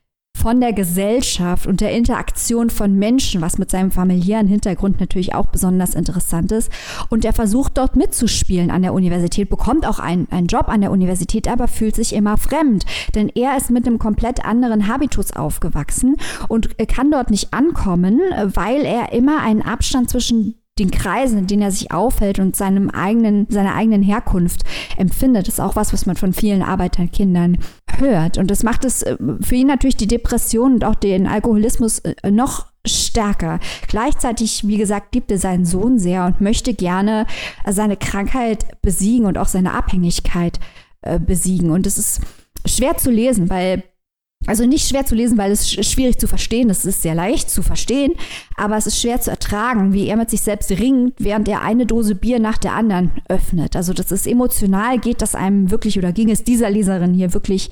von 0.46 0.60
der 0.60 0.72
Gesellschaft 0.72 1.66
und 1.66 1.80
der 1.80 1.90
Interaktion 1.90 2.70
von 2.70 2.94
Menschen, 2.94 3.40
was 3.40 3.58
mit 3.58 3.68
seinem 3.68 3.90
familiären 3.90 4.46
Hintergrund 4.46 5.00
natürlich 5.00 5.34
auch 5.34 5.46
besonders 5.46 5.96
interessant 5.96 6.52
ist. 6.52 6.70
Und 7.08 7.24
er 7.24 7.32
versucht 7.32 7.76
dort 7.76 7.96
mitzuspielen 7.96 8.70
an 8.70 8.82
der 8.82 8.94
Universität, 8.94 9.50
bekommt 9.50 9.84
auch 9.84 9.98
einen, 9.98 10.28
einen 10.30 10.46
Job 10.46 10.68
an 10.68 10.82
der 10.82 10.92
Universität, 10.92 11.48
aber 11.48 11.66
fühlt 11.66 11.96
sich 11.96 12.12
immer 12.12 12.36
fremd. 12.36 12.84
Denn 13.16 13.28
er 13.28 13.56
ist 13.56 13.70
mit 13.70 13.88
einem 13.88 13.98
komplett 13.98 14.44
anderen 14.44 14.86
Habitus 14.86 15.32
aufgewachsen 15.32 16.14
und 16.46 16.78
kann 16.86 17.10
dort 17.10 17.30
nicht 17.30 17.52
ankommen, 17.52 18.20
weil 18.44 18.84
er 18.84 19.12
immer 19.12 19.42
einen 19.42 19.62
Abstand 19.62 20.10
zwischen 20.10 20.54
den 20.78 20.90
Kreisen, 20.90 21.38
in 21.38 21.46
denen 21.46 21.62
er 21.62 21.70
sich 21.70 21.90
aufhält 21.90 22.38
und 22.38 22.54
seinem 22.54 22.90
eigenen, 22.90 23.46
seiner 23.48 23.74
eigenen 23.74 24.02
Herkunft 24.02 24.62
empfindet, 24.96 25.48
ist 25.48 25.60
auch 25.60 25.74
was, 25.74 25.92
was 25.92 26.06
man 26.06 26.16
von 26.16 26.32
vielen 26.32 26.62
Arbeiterkindern 26.62 27.58
hört. 27.98 28.36
Und 28.36 28.50
das 28.50 28.62
macht 28.62 28.84
es 28.84 29.02
äh, 29.02 29.16
für 29.40 29.54
ihn 29.54 29.68
natürlich 29.68 29.96
die 29.96 30.06
Depression 30.06 30.74
und 30.74 30.84
auch 30.84 30.94
den 30.94 31.26
Alkoholismus 31.26 32.00
äh, 32.00 32.30
noch 32.30 32.66
stärker. 32.86 33.58
Gleichzeitig, 33.88 34.66
wie 34.66 34.76
gesagt, 34.76 35.14
liebt 35.14 35.30
er 35.30 35.38
seinen 35.38 35.64
Sohn 35.64 35.98
sehr 35.98 36.26
und 36.26 36.40
möchte 36.40 36.74
gerne 36.74 37.26
seine 37.66 37.96
Krankheit 37.96 38.80
besiegen 38.82 39.26
und 39.26 39.38
auch 39.38 39.48
seine 39.48 39.72
Abhängigkeit 39.72 40.60
äh, 41.02 41.18
besiegen. 41.18 41.70
Und 41.70 41.86
es 41.86 41.98
ist 41.98 42.20
schwer 42.66 42.96
zu 42.96 43.10
lesen, 43.10 43.50
weil 43.50 43.82
also 44.46 44.66
nicht 44.66 44.88
schwer 44.88 45.04
zu 45.04 45.14
lesen, 45.14 45.38
weil 45.38 45.50
es 45.50 45.70
schwierig 45.70 46.18
zu 46.18 46.26
verstehen. 46.26 46.70
Es 46.70 46.84
ist 46.84 47.02
sehr 47.02 47.14
leicht 47.14 47.50
zu 47.50 47.62
verstehen, 47.62 48.12
aber 48.56 48.76
es 48.76 48.86
ist 48.86 49.00
schwer 49.00 49.20
zu 49.20 49.30
ertragen, 49.30 49.92
wie 49.92 50.06
er 50.06 50.16
mit 50.16 50.30
sich 50.30 50.40
selbst 50.40 50.70
ringt, 50.70 51.14
während 51.18 51.48
er 51.48 51.62
eine 51.62 51.86
Dose 51.86 52.14
Bier 52.14 52.38
nach 52.38 52.58
der 52.58 52.74
anderen 52.74 53.10
öffnet. 53.28 53.76
Also 53.76 53.92
das 53.92 54.12
ist 54.12 54.26
emotional, 54.26 54.98
geht 54.98 55.22
das 55.22 55.34
einem 55.34 55.70
wirklich 55.70 55.98
oder 55.98 56.12
ging 56.12 56.30
es 56.30 56.44
dieser 56.44 56.70
Leserin 56.70 57.14
hier 57.14 57.34
wirklich 57.34 57.70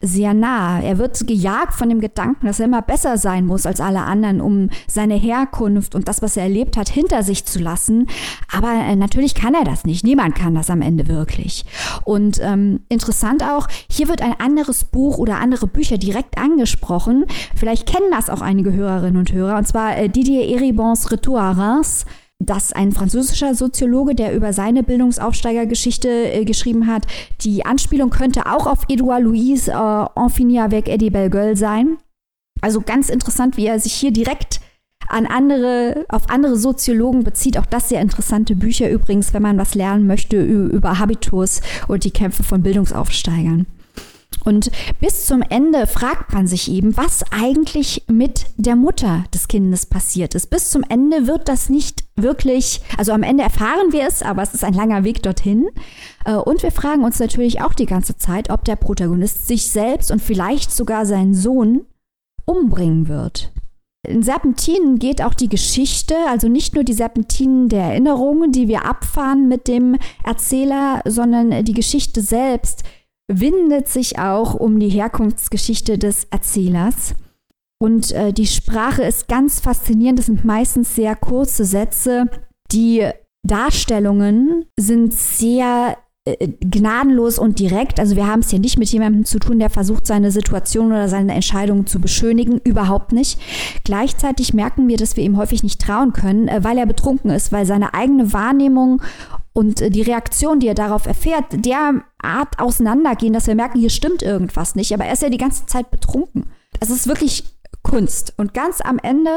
sehr 0.00 0.34
nah. 0.34 0.80
Er 0.80 0.98
wird 0.98 1.26
gejagt 1.26 1.72
von 1.72 1.88
dem 1.88 2.00
Gedanken, 2.00 2.46
dass 2.46 2.60
er 2.60 2.66
immer 2.66 2.82
besser 2.82 3.16
sein 3.16 3.46
muss 3.46 3.64
als 3.64 3.80
alle 3.80 4.02
anderen, 4.02 4.42
um 4.42 4.68
seine 4.86 5.14
Herkunft 5.14 5.94
und 5.94 6.06
das, 6.06 6.20
was 6.20 6.36
er 6.36 6.42
erlebt 6.42 6.76
hat, 6.76 6.90
hinter 6.90 7.22
sich 7.22 7.46
zu 7.46 7.58
lassen. 7.58 8.06
Aber 8.52 8.72
äh, 8.72 8.94
natürlich 8.94 9.34
kann 9.34 9.54
er 9.54 9.64
das 9.64 9.84
nicht. 9.84 10.04
Niemand 10.04 10.34
kann 10.34 10.54
das 10.54 10.68
am 10.68 10.82
Ende 10.82 11.08
wirklich. 11.08 11.64
Und 12.04 12.38
ähm, 12.42 12.80
interessant 12.90 13.42
auch, 13.42 13.68
hier 13.90 14.08
wird 14.08 14.20
ein 14.20 14.38
anderes 14.38 14.84
Buch 14.84 15.16
oder 15.16 15.40
andere 15.40 15.66
Bücher 15.66 15.96
direkt 15.96 16.36
angesprochen. 16.36 17.24
Vielleicht 17.54 17.86
kennen 17.86 18.10
das 18.10 18.28
auch 18.28 18.42
einige 18.42 18.74
Hörerinnen 18.74 19.16
und 19.16 19.32
Hörer. 19.32 19.56
Und 19.56 19.66
zwar 19.66 19.96
äh, 19.96 20.10
Didier 20.10 20.46
Eribons 20.46 21.10
Retour 21.10 21.40
à 21.40 21.56
Reims 21.56 22.04
dass 22.38 22.72
ein 22.72 22.92
französischer 22.92 23.54
Soziologe, 23.54 24.14
der 24.14 24.34
über 24.34 24.52
seine 24.52 24.82
Bildungsaufsteigergeschichte 24.82 26.08
äh, 26.08 26.44
geschrieben 26.44 26.86
hat, 26.86 27.06
die 27.40 27.64
Anspielung 27.64 28.10
könnte 28.10 28.46
auch 28.46 28.66
auf 28.66 28.84
Edouard 28.88 29.22
Louis 29.22 29.68
äh, 29.68 29.72
En 29.72 30.28
finir 30.28 30.64
avec 30.64 30.88
Eddie 30.88 31.10
Bellegueule 31.10 31.56
sein. 31.56 31.96
Also 32.60 32.80
ganz 32.80 33.08
interessant, 33.08 33.56
wie 33.56 33.66
er 33.66 33.78
sich 33.80 33.92
hier 33.92 34.12
direkt 34.12 34.60
an 35.08 35.26
andere, 35.26 36.04
auf 36.08 36.28
andere 36.30 36.56
Soziologen 36.56 37.22
bezieht. 37.22 37.58
Auch 37.58 37.66
das 37.66 37.88
sehr 37.88 38.00
interessante 38.00 38.56
Bücher 38.56 38.90
übrigens, 38.90 39.32
wenn 39.34 39.42
man 39.42 39.58
was 39.58 39.74
lernen 39.74 40.06
möchte 40.06 40.42
über 40.42 40.98
Habitus 40.98 41.60
und 41.86 42.04
die 42.04 42.10
Kämpfe 42.10 42.42
von 42.42 42.62
Bildungsaufsteigern. 42.62 43.66
Und 44.46 44.70
bis 45.00 45.26
zum 45.26 45.42
Ende 45.42 45.88
fragt 45.88 46.32
man 46.32 46.46
sich 46.46 46.70
eben, 46.70 46.96
was 46.96 47.24
eigentlich 47.32 48.04
mit 48.06 48.46
der 48.56 48.76
Mutter 48.76 49.24
des 49.34 49.48
Kindes 49.48 49.86
passiert 49.86 50.36
ist. 50.36 50.50
Bis 50.50 50.70
zum 50.70 50.84
Ende 50.88 51.26
wird 51.26 51.48
das 51.48 51.68
nicht 51.68 52.04
wirklich, 52.14 52.80
also 52.96 53.10
am 53.10 53.24
Ende 53.24 53.42
erfahren 53.42 53.90
wir 53.90 54.06
es, 54.06 54.22
aber 54.22 54.42
es 54.42 54.54
ist 54.54 54.62
ein 54.62 54.72
langer 54.72 55.02
Weg 55.02 55.20
dorthin. 55.24 55.66
Äh, 56.24 56.36
und 56.36 56.62
wir 56.62 56.70
fragen 56.70 57.02
uns 57.02 57.18
natürlich 57.18 57.60
auch 57.60 57.74
die 57.74 57.86
ganze 57.86 58.18
Zeit, 58.18 58.48
ob 58.48 58.64
der 58.64 58.76
Protagonist 58.76 59.48
sich 59.48 59.66
selbst 59.68 60.12
und 60.12 60.22
vielleicht 60.22 60.70
sogar 60.70 61.06
seinen 61.06 61.34
Sohn 61.34 61.84
umbringen 62.44 63.08
wird. 63.08 63.50
In 64.06 64.22
Serpentinen 64.22 65.00
geht 65.00 65.22
auch 65.22 65.34
die 65.34 65.48
Geschichte, 65.48 66.14
also 66.28 66.46
nicht 66.46 66.76
nur 66.76 66.84
die 66.84 66.92
Serpentinen 66.92 67.68
der 67.68 67.82
Erinnerungen, 67.82 68.52
die 68.52 68.68
wir 68.68 68.84
abfahren 68.84 69.48
mit 69.48 69.66
dem 69.66 69.96
Erzähler, 70.22 71.02
sondern 71.04 71.64
die 71.64 71.74
Geschichte 71.74 72.20
selbst 72.20 72.84
windet 73.28 73.88
sich 73.88 74.18
auch 74.18 74.54
um 74.54 74.78
die 74.78 74.88
Herkunftsgeschichte 74.88 75.98
des 75.98 76.24
Erzählers. 76.30 77.14
Und 77.78 78.12
äh, 78.12 78.32
die 78.32 78.46
Sprache 78.46 79.02
ist 79.02 79.28
ganz 79.28 79.60
faszinierend. 79.60 80.18
Das 80.18 80.26
sind 80.26 80.44
meistens 80.44 80.94
sehr 80.94 81.14
kurze 81.16 81.64
Sätze. 81.64 82.26
Die 82.72 83.08
Darstellungen 83.42 84.64
sind 84.78 85.12
sehr 85.12 85.98
gnadenlos 86.60 87.38
und 87.38 87.60
direkt. 87.60 88.00
Also 88.00 88.16
wir 88.16 88.26
haben 88.26 88.40
es 88.40 88.50
hier 88.50 88.58
nicht 88.58 88.78
mit 88.78 88.88
jemandem 88.88 89.24
zu 89.24 89.38
tun, 89.38 89.60
der 89.60 89.70
versucht, 89.70 90.06
seine 90.06 90.32
Situation 90.32 90.88
oder 90.88 91.08
seine 91.08 91.34
Entscheidungen 91.34 91.86
zu 91.86 92.00
beschönigen. 92.00 92.60
Überhaupt 92.64 93.12
nicht. 93.12 93.40
Gleichzeitig 93.84 94.52
merken 94.52 94.88
wir, 94.88 94.96
dass 94.96 95.16
wir 95.16 95.22
ihm 95.22 95.36
häufig 95.36 95.62
nicht 95.62 95.80
trauen 95.80 96.12
können, 96.12 96.48
äh, 96.48 96.64
weil 96.64 96.78
er 96.78 96.86
betrunken 96.86 97.30
ist, 97.30 97.52
weil 97.52 97.64
seine 97.64 97.94
eigene 97.94 98.32
Wahrnehmung 98.32 99.02
und 99.52 99.80
äh, 99.80 99.90
die 99.90 100.02
Reaktion, 100.02 100.58
die 100.58 100.66
er 100.66 100.74
darauf 100.74 101.06
erfährt, 101.06 101.44
derart 101.64 102.58
auseinandergehen, 102.58 103.32
dass 103.32 103.46
wir 103.46 103.54
merken, 103.54 103.78
hier 103.78 103.90
stimmt 103.90 104.22
irgendwas 104.22 104.74
nicht. 104.74 104.92
Aber 104.92 105.04
er 105.04 105.12
ist 105.12 105.22
ja 105.22 105.30
die 105.30 105.38
ganze 105.38 105.66
Zeit 105.66 105.92
betrunken. 105.92 106.46
das 106.80 106.90
ist 106.90 107.06
wirklich 107.06 107.44
Kunst. 107.82 108.34
Und 108.36 108.52
ganz 108.52 108.80
am 108.80 108.98
Ende 108.98 109.30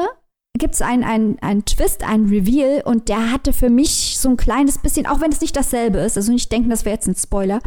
gibt 0.57 0.73
es 0.73 0.81
einen, 0.81 1.03
einen, 1.03 1.39
einen 1.39 1.65
Twist, 1.65 2.03
einen 2.03 2.27
Reveal 2.27 2.81
und 2.83 3.07
der 3.07 3.31
hatte 3.31 3.53
für 3.53 3.69
mich 3.69 4.17
so 4.17 4.29
ein 4.29 4.37
kleines 4.37 4.79
bisschen, 4.79 5.05
auch 5.05 5.21
wenn 5.21 5.31
es 5.31 5.41
nicht 5.41 5.55
dasselbe 5.55 5.99
ist, 5.99 6.17
also 6.17 6.31
nicht 6.31 6.51
denken, 6.51 6.69
das 6.69 6.85
wäre 6.85 6.95
jetzt 6.95 7.07
ein 7.07 7.15
Spoiler, 7.15 7.59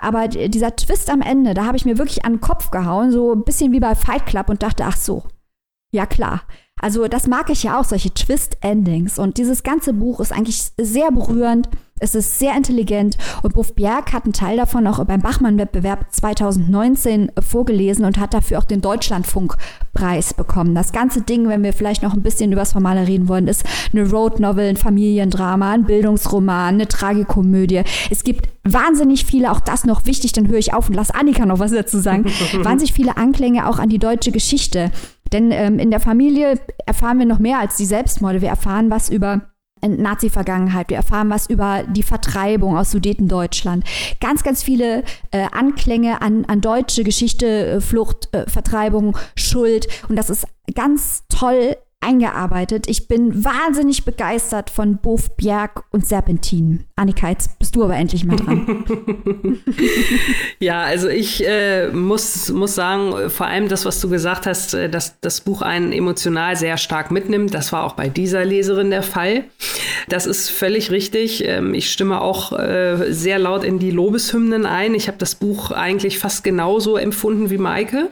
aber 0.00 0.28
dieser 0.28 0.76
Twist 0.76 1.10
am 1.10 1.22
Ende, 1.22 1.54
da 1.54 1.64
habe 1.64 1.76
ich 1.76 1.84
mir 1.84 1.98
wirklich 1.98 2.24
an 2.24 2.34
den 2.34 2.40
Kopf 2.40 2.70
gehauen, 2.70 3.12
so 3.12 3.32
ein 3.32 3.44
bisschen 3.44 3.72
wie 3.72 3.80
bei 3.80 3.94
Fight 3.94 4.26
Club 4.26 4.48
und 4.48 4.62
dachte, 4.62 4.84
ach 4.84 4.96
so, 4.96 5.24
ja 5.92 6.06
klar. 6.06 6.42
Also 6.80 7.06
das 7.06 7.28
mag 7.28 7.50
ich 7.50 7.62
ja 7.62 7.78
auch, 7.78 7.84
solche 7.84 8.12
Twist-Endings. 8.12 9.18
Und 9.18 9.38
dieses 9.38 9.62
ganze 9.62 9.92
Buch 9.92 10.20
ist 10.20 10.32
eigentlich 10.32 10.72
sehr 10.78 11.10
berührend. 11.12 11.68
Es 12.04 12.14
ist 12.14 12.38
sehr 12.38 12.54
intelligent 12.54 13.16
und 13.42 13.54
Buff 13.54 13.74
Bjerg 13.74 14.12
hat 14.12 14.24
einen 14.24 14.34
Teil 14.34 14.58
davon 14.58 14.86
auch 14.86 15.02
beim 15.06 15.22
Bachmann-Wettbewerb 15.22 16.08
2019 16.10 17.32
vorgelesen 17.40 18.04
und 18.04 18.18
hat 18.18 18.34
dafür 18.34 18.58
auch 18.58 18.64
den 18.64 18.82
Deutschlandfunk-Preis 18.82 20.34
bekommen. 20.34 20.74
Das 20.74 20.92
ganze 20.92 21.22
Ding, 21.22 21.48
wenn 21.48 21.62
wir 21.62 21.72
vielleicht 21.72 22.02
noch 22.02 22.12
ein 22.12 22.20
bisschen 22.20 22.52
über 22.52 22.60
das 22.60 22.74
Formale 22.74 23.08
reden 23.08 23.26
wollen, 23.26 23.48
ist 23.48 23.64
eine 23.94 24.06
Road-Novel, 24.06 24.68
ein 24.68 24.76
Familiendrama, 24.76 25.72
ein 25.72 25.84
Bildungsroman, 25.84 26.74
eine 26.74 26.88
Tragikomödie. 26.88 27.84
Es 28.10 28.22
gibt 28.22 28.50
wahnsinnig 28.64 29.24
viele, 29.24 29.50
auch 29.50 29.60
das 29.60 29.86
noch 29.86 30.04
wichtig, 30.04 30.32
dann 30.32 30.48
höre 30.48 30.58
ich 30.58 30.74
auf 30.74 30.90
und 30.90 30.94
lass 30.94 31.10
Annika 31.10 31.46
noch 31.46 31.58
was 31.58 31.70
dazu 31.70 32.00
sagen, 32.00 32.26
wahnsinnig 32.62 32.92
viele 32.92 33.16
Anklänge 33.16 33.66
auch 33.66 33.78
an 33.78 33.88
die 33.88 33.98
deutsche 33.98 34.30
Geschichte. 34.30 34.90
Denn 35.32 35.50
ähm, 35.52 35.78
in 35.78 35.90
der 35.90 36.00
Familie 36.00 36.60
erfahren 36.84 37.18
wir 37.18 37.26
noch 37.26 37.38
mehr 37.38 37.60
als 37.60 37.78
die 37.78 37.86
Selbstmorde. 37.86 38.42
Wir 38.42 38.50
erfahren 38.50 38.90
was 38.90 39.08
über 39.08 39.53
Nazi-Vergangenheit. 39.88 40.90
Wir 40.90 40.96
erfahren 40.96 41.30
was 41.30 41.48
über 41.48 41.84
die 41.88 42.02
Vertreibung 42.02 42.76
aus 42.76 42.90
Sudetendeutschland. 42.90 43.84
Ganz, 44.20 44.42
ganz 44.42 44.62
viele 44.62 45.04
äh, 45.30 45.46
Anklänge 45.52 46.22
an, 46.22 46.44
an 46.46 46.60
deutsche 46.60 47.04
Geschichte, 47.04 47.46
äh, 47.46 47.80
Flucht, 47.80 48.28
äh, 48.32 48.48
Vertreibung, 48.48 49.16
Schuld. 49.36 49.86
Und 50.08 50.16
das 50.16 50.30
ist 50.30 50.46
ganz 50.74 51.24
toll 51.28 51.76
eingearbeitet. 52.04 52.88
Ich 52.88 53.08
bin 53.08 53.44
wahnsinnig 53.44 54.04
begeistert 54.04 54.70
von 54.70 54.98
Bof 54.98 55.36
Bjerg 55.36 55.84
und 55.90 56.06
Serpentin. 56.06 56.84
Annika, 56.96 57.28
jetzt 57.28 57.58
bist 57.58 57.74
du 57.74 57.84
aber 57.84 57.96
endlich 57.96 58.24
mal 58.24 58.36
dran. 58.36 58.84
ja, 60.60 60.82
also 60.82 61.08
ich 61.08 61.46
äh, 61.46 61.88
muss, 61.88 62.50
muss 62.50 62.74
sagen, 62.74 63.30
vor 63.30 63.46
allem 63.46 63.68
das, 63.68 63.84
was 63.84 64.00
du 64.00 64.08
gesagt 64.08 64.46
hast, 64.46 64.74
äh, 64.74 64.88
dass 64.88 65.20
das 65.20 65.40
Buch 65.40 65.62
einen 65.62 65.92
emotional 65.92 66.56
sehr 66.56 66.76
stark 66.76 67.10
mitnimmt. 67.10 67.54
Das 67.54 67.72
war 67.72 67.84
auch 67.84 67.94
bei 67.94 68.08
dieser 68.08 68.44
Leserin 68.44 68.90
der 68.90 69.02
Fall. 69.02 69.44
Das 70.08 70.26
ist 70.26 70.50
völlig 70.50 70.90
richtig. 70.90 71.44
Ähm, 71.46 71.74
ich 71.74 71.90
stimme 71.90 72.20
auch 72.20 72.52
äh, 72.52 73.12
sehr 73.12 73.38
laut 73.38 73.64
in 73.64 73.78
die 73.78 73.90
Lobeshymnen 73.90 74.66
ein. 74.66 74.94
Ich 74.94 75.08
habe 75.08 75.18
das 75.18 75.34
Buch 75.34 75.70
eigentlich 75.70 76.18
fast 76.18 76.44
genauso 76.44 76.96
empfunden 76.96 77.50
wie 77.50 77.58
Maike. 77.58 78.08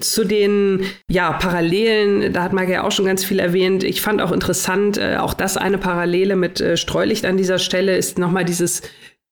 Zu 0.00 0.24
den 0.24 0.84
ja, 1.08 1.32
Parallelen, 1.32 2.32
da 2.32 2.42
hat 2.42 2.52
Maike 2.52 2.72
ja 2.72 2.84
auch 2.84 2.92
schon 2.92 3.05
ganz 3.06 3.24
viel 3.24 3.38
erwähnt. 3.38 3.84
Ich 3.84 4.02
fand 4.02 4.20
auch 4.20 4.32
interessant, 4.32 4.98
äh, 4.98 5.16
auch 5.16 5.34
das 5.34 5.56
eine 5.56 5.78
Parallele 5.78 6.36
mit 6.36 6.60
äh, 6.60 6.76
Streulicht 6.76 7.24
an 7.24 7.36
dieser 7.36 7.58
Stelle 7.58 7.96
ist 7.96 8.18
nochmal 8.18 8.44
dieses 8.44 8.82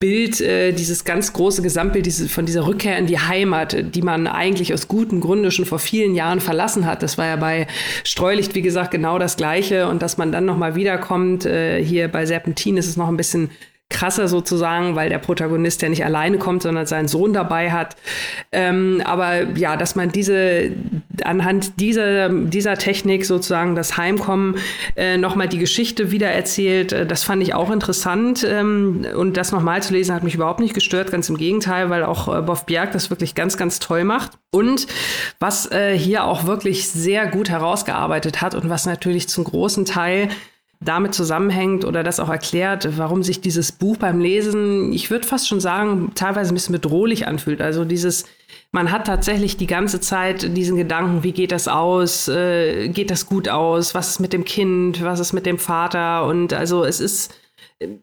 Bild, 0.00 0.40
äh, 0.40 0.72
dieses 0.72 1.04
ganz 1.04 1.32
große 1.32 1.62
Gesamtbild 1.62 2.04
diese, 2.04 2.28
von 2.28 2.46
dieser 2.46 2.66
Rückkehr 2.66 2.98
in 2.98 3.06
die 3.06 3.18
Heimat, 3.18 3.94
die 3.94 4.02
man 4.02 4.26
eigentlich 4.26 4.74
aus 4.74 4.88
gutem 4.88 5.20
Grunde 5.20 5.50
schon 5.50 5.64
vor 5.64 5.78
vielen 5.78 6.14
Jahren 6.14 6.40
verlassen 6.40 6.84
hat. 6.84 7.02
Das 7.02 7.16
war 7.16 7.26
ja 7.26 7.36
bei 7.36 7.66
Streulicht, 8.02 8.54
wie 8.54 8.62
gesagt, 8.62 8.90
genau 8.90 9.18
das 9.18 9.36
Gleiche. 9.36 9.88
Und 9.88 10.02
dass 10.02 10.18
man 10.18 10.32
dann 10.32 10.44
nochmal 10.44 10.74
wiederkommt, 10.74 11.46
äh, 11.46 11.82
hier 11.82 12.08
bei 12.08 12.26
Serpentin 12.26 12.76
ist 12.76 12.88
es 12.88 12.96
noch 12.96 13.08
ein 13.08 13.16
bisschen 13.16 13.50
krasser 13.94 14.28
sozusagen, 14.28 14.96
weil 14.96 15.08
der 15.08 15.18
Protagonist 15.18 15.80
ja 15.80 15.88
nicht 15.88 16.04
alleine 16.04 16.38
kommt, 16.38 16.62
sondern 16.62 16.84
seinen 16.84 17.08
Sohn 17.08 17.32
dabei 17.32 17.70
hat. 17.70 17.96
Ähm, 18.52 19.00
aber 19.04 19.56
ja, 19.56 19.76
dass 19.76 19.94
man 19.94 20.10
diese 20.10 20.72
anhand 21.22 21.80
dieser, 21.80 22.28
dieser 22.28 22.76
Technik 22.76 23.24
sozusagen 23.24 23.76
das 23.76 23.96
Heimkommen 23.96 24.56
äh, 24.96 25.16
nochmal 25.16 25.48
die 25.48 25.58
Geschichte 25.58 26.10
wieder 26.10 26.28
erzählt, 26.28 26.92
äh, 26.92 27.06
das 27.06 27.22
fand 27.22 27.42
ich 27.42 27.54
auch 27.54 27.70
interessant. 27.70 28.44
Ähm, 28.48 29.06
und 29.16 29.36
das 29.36 29.52
nochmal 29.52 29.82
zu 29.82 29.92
lesen 29.92 30.14
hat 30.14 30.24
mich 30.24 30.34
überhaupt 30.34 30.60
nicht 30.60 30.74
gestört, 30.74 31.12
ganz 31.12 31.28
im 31.28 31.36
Gegenteil, 31.36 31.88
weil 31.88 32.02
auch 32.02 32.36
äh, 32.36 32.42
Boff 32.42 32.66
Bjerg 32.66 32.92
das 32.92 33.10
wirklich 33.10 33.34
ganz, 33.34 33.56
ganz 33.56 33.78
toll 33.78 34.04
macht. 34.04 34.32
Und 34.50 34.88
was 35.38 35.70
äh, 35.70 35.96
hier 35.96 36.24
auch 36.24 36.46
wirklich 36.46 36.88
sehr 36.88 37.26
gut 37.28 37.48
herausgearbeitet 37.48 38.42
hat 38.42 38.54
und 38.54 38.68
was 38.68 38.86
natürlich 38.86 39.28
zum 39.28 39.44
großen 39.44 39.84
Teil 39.84 40.28
damit 40.80 41.14
zusammenhängt 41.14 41.84
oder 41.84 42.02
das 42.02 42.20
auch 42.20 42.28
erklärt, 42.28 42.98
warum 42.98 43.22
sich 43.22 43.40
dieses 43.40 43.72
Buch 43.72 43.96
beim 43.96 44.20
Lesen, 44.20 44.92
ich 44.92 45.10
würde 45.10 45.26
fast 45.26 45.48
schon 45.48 45.60
sagen, 45.60 46.12
teilweise 46.14 46.52
ein 46.52 46.54
bisschen 46.54 46.72
bedrohlich 46.72 47.26
anfühlt. 47.26 47.62
Also 47.62 47.84
dieses, 47.84 48.24
man 48.72 48.90
hat 48.90 49.06
tatsächlich 49.06 49.56
die 49.56 49.66
ganze 49.66 50.00
Zeit 50.00 50.56
diesen 50.56 50.76
Gedanken, 50.76 51.22
wie 51.22 51.32
geht 51.32 51.52
das 51.52 51.68
aus, 51.68 52.28
äh, 52.28 52.88
geht 52.88 53.10
das 53.10 53.26
gut 53.26 53.48
aus, 53.48 53.94
was 53.94 54.10
ist 54.10 54.20
mit 54.20 54.32
dem 54.32 54.44
Kind, 54.44 55.02
was 55.02 55.20
ist 55.20 55.32
mit 55.32 55.46
dem 55.46 55.58
Vater? 55.58 56.26
Und 56.26 56.52
also 56.52 56.84
es 56.84 57.00
ist 57.00 57.32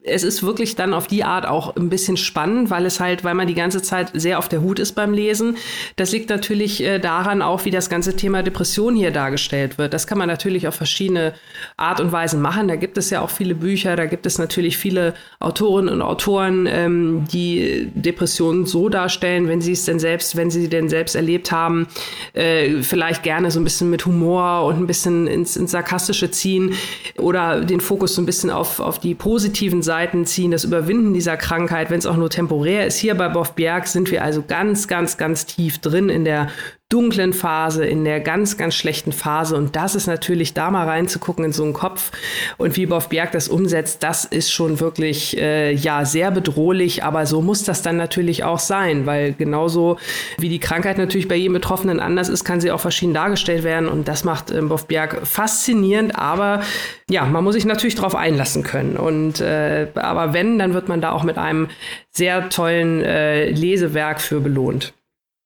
es 0.04 0.22
ist 0.22 0.42
wirklich 0.42 0.76
dann 0.76 0.92
auf 0.92 1.06
die 1.06 1.24
Art 1.24 1.46
auch 1.46 1.76
ein 1.76 1.88
bisschen 1.88 2.18
spannend, 2.18 2.68
weil 2.68 2.84
es 2.84 3.00
halt, 3.00 3.24
weil 3.24 3.34
man 3.34 3.46
die 3.46 3.54
ganze 3.54 3.80
Zeit 3.80 4.10
sehr 4.12 4.38
auf 4.38 4.48
der 4.48 4.60
Hut 4.60 4.78
ist 4.78 4.92
beim 4.92 5.14
Lesen. 5.14 5.56
Das 5.96 6.12
liegt 6.12 6.28
natürlich 6.28 6.82
äh, 6.82 6.98
daran 6.98 7.40
auch, 7.40 7.64
wie 7.64 7.70
das 7.70 7.88
ganze 7.88 8.14
Thema 8.14 8.42
Depression 8.42 8.94
hier 8.94 9.10
dargestellt 9.10 9.78
wird. 9.78 9.94
Das 9.94 10.06
kann 10.06 10.18
man 10.18 10.28
natürlich 10.28 10.68
auf 10.68 10.74
verschiedene 10.74 11.32
Art 11.78 12.00
und 12.00 12.12
Weisen 12.12 12.42
machen. 12.42 12.68
Da 12.68 12.76
gibt 12.76 12.98
es 12.98 13.08
ja 13.08 13.22
auch 13.22 13.30
viele 13.30 13.54
Bücher, 13.54 13.96
da 13.96 14.04
gibt 14.04 14.26
es 14.26 14.38
natürlich 14.38 14.76
viele 14.76 15.14
Autorinnen 15.40 15.92
und 15.94 16.02
Autoren, 16.02 16.68
ähm, 16.70 17.24
die 17.32 17.90
Depressionen 17.94 18.66
so 18.66 18.90
darstellen, 18.90 19.48
wenn 19.48 19.62
sie 19.62 19.72
es 19.72 19.86
denn 19.86 19.98
selbst, 19.98 20.36
wenn 20.36 20.50
sie 20.50 20.68
denn 20.68 20.90
selbst 20.90 21.16
erlebt 21.16 21.50
haben, 21.50 21.88
äh, 22.34 22.82
vielleicht 22.82 23.22
gerne 23.22 23.50
so 23.50 23.58
ein 23.58 23.64
bisschen 23.64 23.88
mit 23.88 24.04
Humor 24.04 24.64
und 24.66 24.76
ein 24.76 24.86
bisschen 24.86 25.26
ins, 25.26 25.56
ins 25.56 25.70
Sarkastische 25.70 26.30
ziehen 26.30 26.74
oder 27.18 27.62
den 27.62 27.80
Fokus 27.80 28.14
so 28.14 28.22
ein 28.22 28.26
bisschen 28.26 28.50
auf, 28.50 28.78
auf 28.78 28.98
die 28.98 29.14
positiven 29.14 29.61
positiven 29.62 29.82
Seiten 29.82 30.26
ziehen, 30.26 30.50
das 30.50 30.64
Überwinden 30.64 31.14
dieser 31.14 31.36
Krankheit, 31.36 31.88
wenn 31.88 32.00
es 32.00 32.06
auch 32.06 32.16
nur 32.16 32.30
temporär 32.30 32.84
ist. 32.84 32.98
Hier 32.98 33.14
bei 33.14 33.28
Boff 33.28 33.54
Bjerg 33.54 33.86
sind 33.86 34.10
wir 34.10 34.24
also 34.24 34.42
ganz, 34.42 34.88
ganz, 34.88 35.16
ganz 35.16 35.46
tief 35.46 35.78
drin 35.78 36.08
in 36.08 36.24
der 36.24 36.48
dunklen 36.92 37.32
Phase, 37.32 37.86
in 37.86 38.04
der 38.04 38.20
ganz, 38.20 38.58
ganz 38.58 38.74
schlechten 38.74 39.12
Phase. 39.12 39.56
Und 39.56 39.76
das 39.76 39.94
ist 39.94 40.06
natürlich, 40.06 40.52
da 40.52 40.70
mal 40.70 40.86
reinzugucken 40.86 41.46
in 41.46 41.52
so 41.52 41.64
einen 41.64 41.72
Kopf 41.72 42.12
und 42.58 42.76
wie 42.76 42.86
Boff 42.86 43.08
Bjerg 43.08 43.32
das 43.32 43.48
umsetzt, 43.48 44.02
das 44.02 44.24
ist 44.26 44.52
schon 44.52 44.78
wirklich, 44.78 45.38
äh, 45.38 45.72
ja, 45.72 46.04
sehr 46.04 46.30
bedrohlich. 46.30 47.02
Aber 47.02 47.24
so 47.24 47.40
muss 47.40 47.64
das 47.64 47.82
dann 47.82 47.96
natürlich 47.96 48.44
auch 48.44 48.58
sein, 48.58 49.06
weil 49.06 49.32
genauso 49.32 49.96
wie 50.38 50.50
die 50.50 50.58
Krankheit 50.58 50.98
natürlich 50.98 51.28
bei 51.28 51.36
jedem 51.36 51.54
Betroffenen 51.54 51.98
anders 51.98 52.28
ist, 52.28 52.44
kann 52.44 52.60
sie 52.60 52.70
auch 52.70 52.80
verschieden 52.80 53.14
dargestellt 53.14 53.64
werden. 53.64 53.88
Und 53.88 54.06
das 54.06 54.24
macht 54.24 54.50
äh, 54.50 54.60
Boff 54.60 54.86
Bjerg 54.86 55.26
faszinierend. 55.26 56.18
Aber 56.18 56.62
ja, 57.08 57.24
man 57.24 57.42
muss 57.42 57.54
sich 57.54 57.64
natürlich 57.64 57.94
darauf 57.94 58.14
einlassen 58.14 58.64
können. 58.64 58.96
Und 58.96 59.40
äh, 59.40 59.88
aber 59.94 60.34
wenn, 60.34 60.58
dann 60.58 60.74
wird 60.74 60.88
man 60.88 61.00
da 61.00 61.12
auch 61.12 61.22
mit 61.22 61.38
einem 61.38 61.68
sehr 62.10 62.50
tollen 62.50 63.02
äh, 63.02 63.48
Lesewerk 63.50 64.20
für 64.20 64.40
belohnt. 64.40 64.92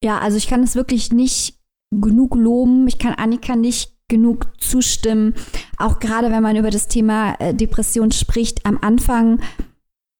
Ja, 0.06 0.18
also 0.20 0.36
ich 0.36 0.46
kann 0.46 0.62
es 0.62 0.76
wirklich 0.76 1.10
nicht 1.10 1.58
genug 1.90 2.36
loben. 2.36 2.86
Ich 2.86 3.00
kann 3.00 3.14
Annika 3.14 3.56
nicht 3.56 3.90
genug 4.06 4.46
zustimmen. 4.60 5.34
Auch 5.78 5.98
gerade 5.98 6.30
wenn 6.30 6.44
man 6.44 6.54
über 6.54 6.70
das 6.70 6.86
Thema 6.86 7.34
äh, 7.40 7.52
Depression 7.52 8.12
spricht, 8.12 8.64
am 8.64 8.78
Anfang 8.80 9.40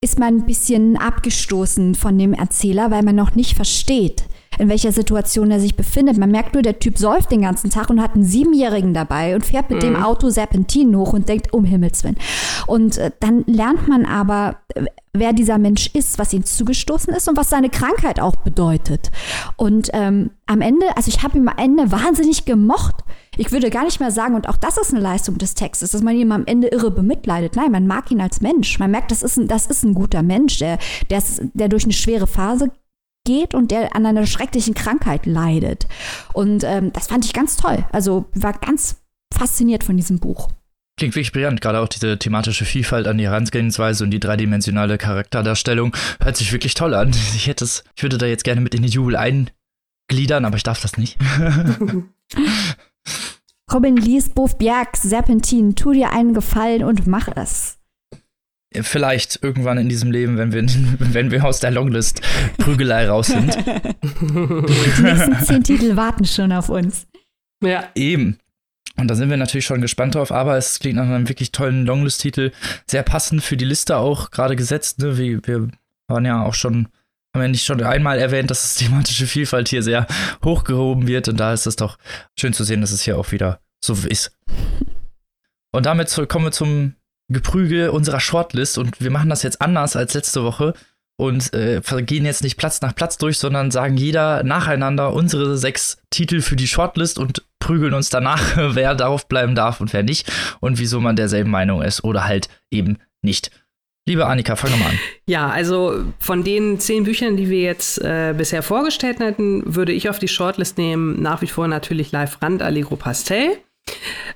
ist 0.03 0.19
man 0.19 0.39
ein 0.39 0.45
bisschen 0.45 0.97
abgestoßen 0.97 1.95
von 1.95 2.19
dem 2.19 2.33
Erzähler, 2.33 2.91
weil 2.91 3.05
man 3.05 3.15
noch 3.15 3.37
nicht 3.37 3.55
versteht, 3.55 4.25
in 4.59 4.69
welcher 4.69 4.93
Situation 4.93 5.51
er 5.51 5.61
sich 5.61 5.77
befindet. 5.77 6.19
Man 6.19 6.31
merkt 6.31 6.55
nur, 6.55 6.63
der 6.63 6.79
Typ 6.79 6.99
säuft 6.99 7.31
den 7.31 7.43
ganzen 7.43 7.71
Tag 7.71 7.91
und 7.91 8.03
hat 8.03 8.15
einen 8.15 8.25
Siebenjährigen 8.25 8.95
dabei 8.95 9.35
und 9.35 9.45
fährt 9.45 9.71
mit 9.71 9.83
mhm. 9.83 9.87
dem 9.87 10.03
Auto 10.03 10.31
Serpentinen 10.31 10.97
hoch 10.97 11.13
und 11.13 11.29
denkt, 11.29 11.53
um 11.53 11.65
Himmels 11.65 12.05
Willen. 12.05 12.17
Und 12.67 12.99
äh, 12.99 13.11
dann 13.21 13.45
lernt 13.47 13.89
man 13.89 14.05
aber, 14.07 14.57
wer 15.13 15.33
dieser 15.33 15.59
Mensch 15.59 15.91
ist, 15.95 16.19
was 16.19 16.33
ihm 16.33 16.45
zugestoßen 16.45 17.13
ist 17.15 17.29
und 17.29 17.37
was 17.37 17.51
seine 17.51 17.71
Krankheit 17.71 18.21
auch 18.21 18.37
bedeutet. 18.37 19.11
Und 19.57 19.91
ähm, 19.93 20.31
am 20.47 20.61
Ende, 20.61 20.87
also 20.97 21.09
ich 21.09 21.23
habe 21.23 21.39
ihn 21.39 21.49
am 21.49 21.57
Ende 21.59 21.91
wahnsinnig 21.91 22.45
gemocht. 22.45 22.97
Ich 23.37 23.53
würde 23.53 23.71
gar 23.71 23.85
nicht 23.85 24.01
mehr 24.01 24.11
sagen, 24.11 24.35
und 24.35 24.49
auch 24.49 24.57
das 24.57 24.79
ist 24.79 24.93
eine 24.93 25.03
Leistung 25.03 25.39
des 25.39 25.55
Textes, 25.55 25.91
dass 25.91 26.03
man 26.03 26.17
ihn 26.17 26.33
am 26.33 26.47
Ende 26.47 26.69
irre 26.69 26.91
bemitleidet. 26.91 27.57
Nein, 27.57 27.73
man 27.73 27.87
mag 27.87 28.11
ihn 28.11 28.21
als 28.21 28.41
Mensch. 28.41 28.79
Man 28.79 28.91
merkt, 28.91 29.11
das 29.11 29.23
ist 29.23 29.37
ein, 29.37 29.49
das 29.49 29.67
ist 29.67 29.85
ein 29.85 29.95
guter 29.95 30.23
Mensch, 30.23 30.59
der, 30.59 30.79
der, 31.11 31.19
ist, 31.19 31.43
der 31.55 31.69
durch 31.69 31.85
eine 31.85 31.93
schwere 31.93 32.27
Phase 32.27 32.71
geht 33.27 33.55
und 33.55 33.71
der 33.71 33.95
an 33.95 34.07
einer 34.07 34.27
schrecklichen 34.27 34.73
Krankheit 34.73 35.27
leidet. 35.27 35.87
Und 36.33 36.65
ähm, 36.65 36.93
das 36.95 37.09
fand 37.09 37.27
ich 37.27 37.35
ganz 37.35 37.59
toll. 37.59 37.85
Also 37.93 38.25
war 38.33 38.55
ganz 38.55 39.03
fasziniert 39.35 39.85
von 39.85 39.99
diesem 39.99 40.19
Buch. 40.19 40.49
Klingt 40.99 41.15
wirklich 41.15 41.33
brillant, 41.33 41.61
gerade 41.61 41.81
auch 41.81 41.89
diese 41.89 42.19
thematische 42.19 42.65
Vielfalt 42.65 43.07
an 43.07 43.19
die 43.19 43.25
Herangehensweise 43.25 44.03
und 44.03 44.11
die 44.13 44.21
dreidimensionale 44.21 44.97
Charakterdarstellung 44.97 45.95
hört 46.23 46.39
sich 46.39 46.53
wirklich 46.53 46.73
toll 46.73 46.95
an. 46.95 47.11
Ich 47.37 47.47
hätte 47.47 47.65
es, 47.65 47.85
ich 47.95 48.03
würde 48.03 48.17
da 48.17 48.25
jetzt 48.25 48.45
gerne 48.45 48.63
mit 48.63 48.75
in 48.75 48.81
den 48.81 48.91
Jubel 48.91 49.15
eingliedern, 49.17 50.47
aber 50.47 50.57
ich 50.57 50.63
darf 50.63 50.81
das 50.81 50.97
nicht. 50.97 51.19
Robin 53.73 53.97
lies 53.97 54.31
Bof 54.31 54.57
Bjerg, 54.57 54.97
Serpentin, 54.97 55.75
tu 55.75 55.93
dir 55.93 56.13
einen 56.13 56.33
Gefallen 56.33 56.83
und 56.83 57.07
mach 57.07 57.29
es. 57.37 57.76
Vielleicht 58.83 59.41
irgendwann 59.43 59.79
in 59.79 59.89
diesem 59.89 60.11
Leben, 60.11 60.39
wenn 60.39 60.53
wir, 60.53 60.65
wenn 60.99 61.31
wir 61.31 61.45
aus 61.45 61.61
der 61.61 61.71
Longlist 61.71 62.21
Prügelei 62.59 63.09
raus 63.09 63.29
sind. 63.29 63.57
Die 63.57 65.03
nächsten 65.03 65.41
zehn 65.45 65.63
Titel 65.63 65.97
warten 65.97 66.25
schon 66.25 66.53
auf 66.53 66.69
uns. 66.69 67.07
Ja. 67.63 67.89
Eben. 67.95 68.39
Und 68.99 69.09
da 69.09 69.15
sind 69.15 69.29
wir 69.29 69.37
natürlich 69.37 69.67
schon 69.67 69.83
gespannt 69.83 70.15
drauf, 70.15 70.33
aber 70.33 70.57
es 70.57 70.79
klingt 70.79 70.97
nach 70.97 71.05
einem 71.05 71.29
wirklich 71.29 71.53
tollen 71.53 71.85
Longlist-Titel. 71.85 72.53
Sehr 72.87 73.03
passend 73.03 73.43
für 73.43 73.57
die 73.57 73.67
Liste 73.67 73.97
auch 73.99 74.31
gerade 74.31 74.57
gesetzt. 74.57 75.01
Ne? 75.01 75.19
Wir, 75.19 75.47
wir 75.47 75.69
waren 76.09 76.25
ja 76.25 76.43
auch 76.43 76.55
schon, 76.55 76.89
haben 77.35 77.43
ja 77.43 77.49
nicht 77.49 77.65
schon 77.65 77.83
einmal 77.83 78.19
erwähnt, 78.19 78.51
dass 78.51 78.63
das 78.63 78.75
thematische 78.77 79.27
Vielfalt 79.27 79.69
hier 79.69 79.83
sehr 79.83 80.07
hochgehoben 80.45 81.07
wird. 81.07 81.29
Und 81.29 81.39
da 81.39 81.53
ist 81.53 81.67
es 81.67 81.77
doch 81.77 81.99
schön 82.39 82.55
zu 82.55 82.65
sehen, 82.65 82.81
dass 82.81 82.93
es 82.93 83.03
hier 83.03 83.19
auch 83.19 83.33
wieder 83.33 83.61
so 83.85 83.93
ist. 84.09 84.33
Und 85.73 85.85
damit 85.85 86.11
kommen 86.29 86.47
wir 86.47 86.53
zum 86.53 86.95
Geprügel 87.29 87.91
unserer 87.91 88.21
Shortlist. 88.21 88.79
Und 88.79 89.01
wir 89.01 89.11
machen 89.11 89.31
das 89.31 89.43
jetzt 89.43 89.61
anders 89.61 89.97
als 89.97 90.15
letzte 90.15 90.45
Woche 90.45 90.75
und 91.19 91.55
äh, 91.55 91.81
gehen 92.03 92.25
jetzt 92.25 92.43
nicht 92.43 92.57
Platz 92.57 92.81
nach 92.83 92.95
Platz 92.95 93.19
durch, 93.19 93.39
sondern 93.39 93.71
sagen 93.71 93.97
jeder 93.97 94.43
nacheinander 94.43 95.13
unsere 95.13 95.57
sechs 95.57 95.99
Titel 96.11 96.41
für 96.41 96.57
die 96.57 96.67
Shortlist 96.67 97.19
und 97.19 97.43
prügeln 97.59 97.95
uns 97.95 98.11
danach, 98.11 98.57
wer 98.75 98.95
darauf 98.95 99.29
bleiben 99.29 99.55
darf 99.55 99.81
und 99.81 99.93
wer 99.93 100.03
nicht 100.03 100.31
und 100.61 100.79
wieso 100.79 101.01
man 101.01 101.17
derselben 101.17 101.51
Meinung 101.51 101.83
ist 101.83 102.05
oder 102.05 102.25
halt 102.25 102.49
eben 102.71 102.99
nicht. 103.23 103.51
Liebe 104.09 104.27
Annika, 104.27 104.55
fang 104.55 104.71
mal 104.79 104.91
an. 104.91 104.99
Ja, 105.27 105.49
also 105.49 106.05
von 106.21 106.45
den 106.45 106.79
zehn 106.79 107.03
Büchern, 107.03 107.37
die 107.37 107.51
wir 107.51 107.63
jetzt 107.63 107.99
äh, 107.99 108.35
bisher 108.39 108.63
vorgestellt 108.63 109.19
hätten, 109.19 109.75
würde 109.75 109.93
ich 109.93 110.09
auf 110.09 110.21
die 110.21 110.29
Shortlist 110.29 110.79
nehmen, 110.79 111.21
nach 111.21 111.43
wie 111.43 111.49
vor 111.49 111.67
natürlich 111.67 112.13
Live 112.13 112.41
Rand 112.41 112.63
Allegro 112.63 112.95
Pastel, 112.95 113.57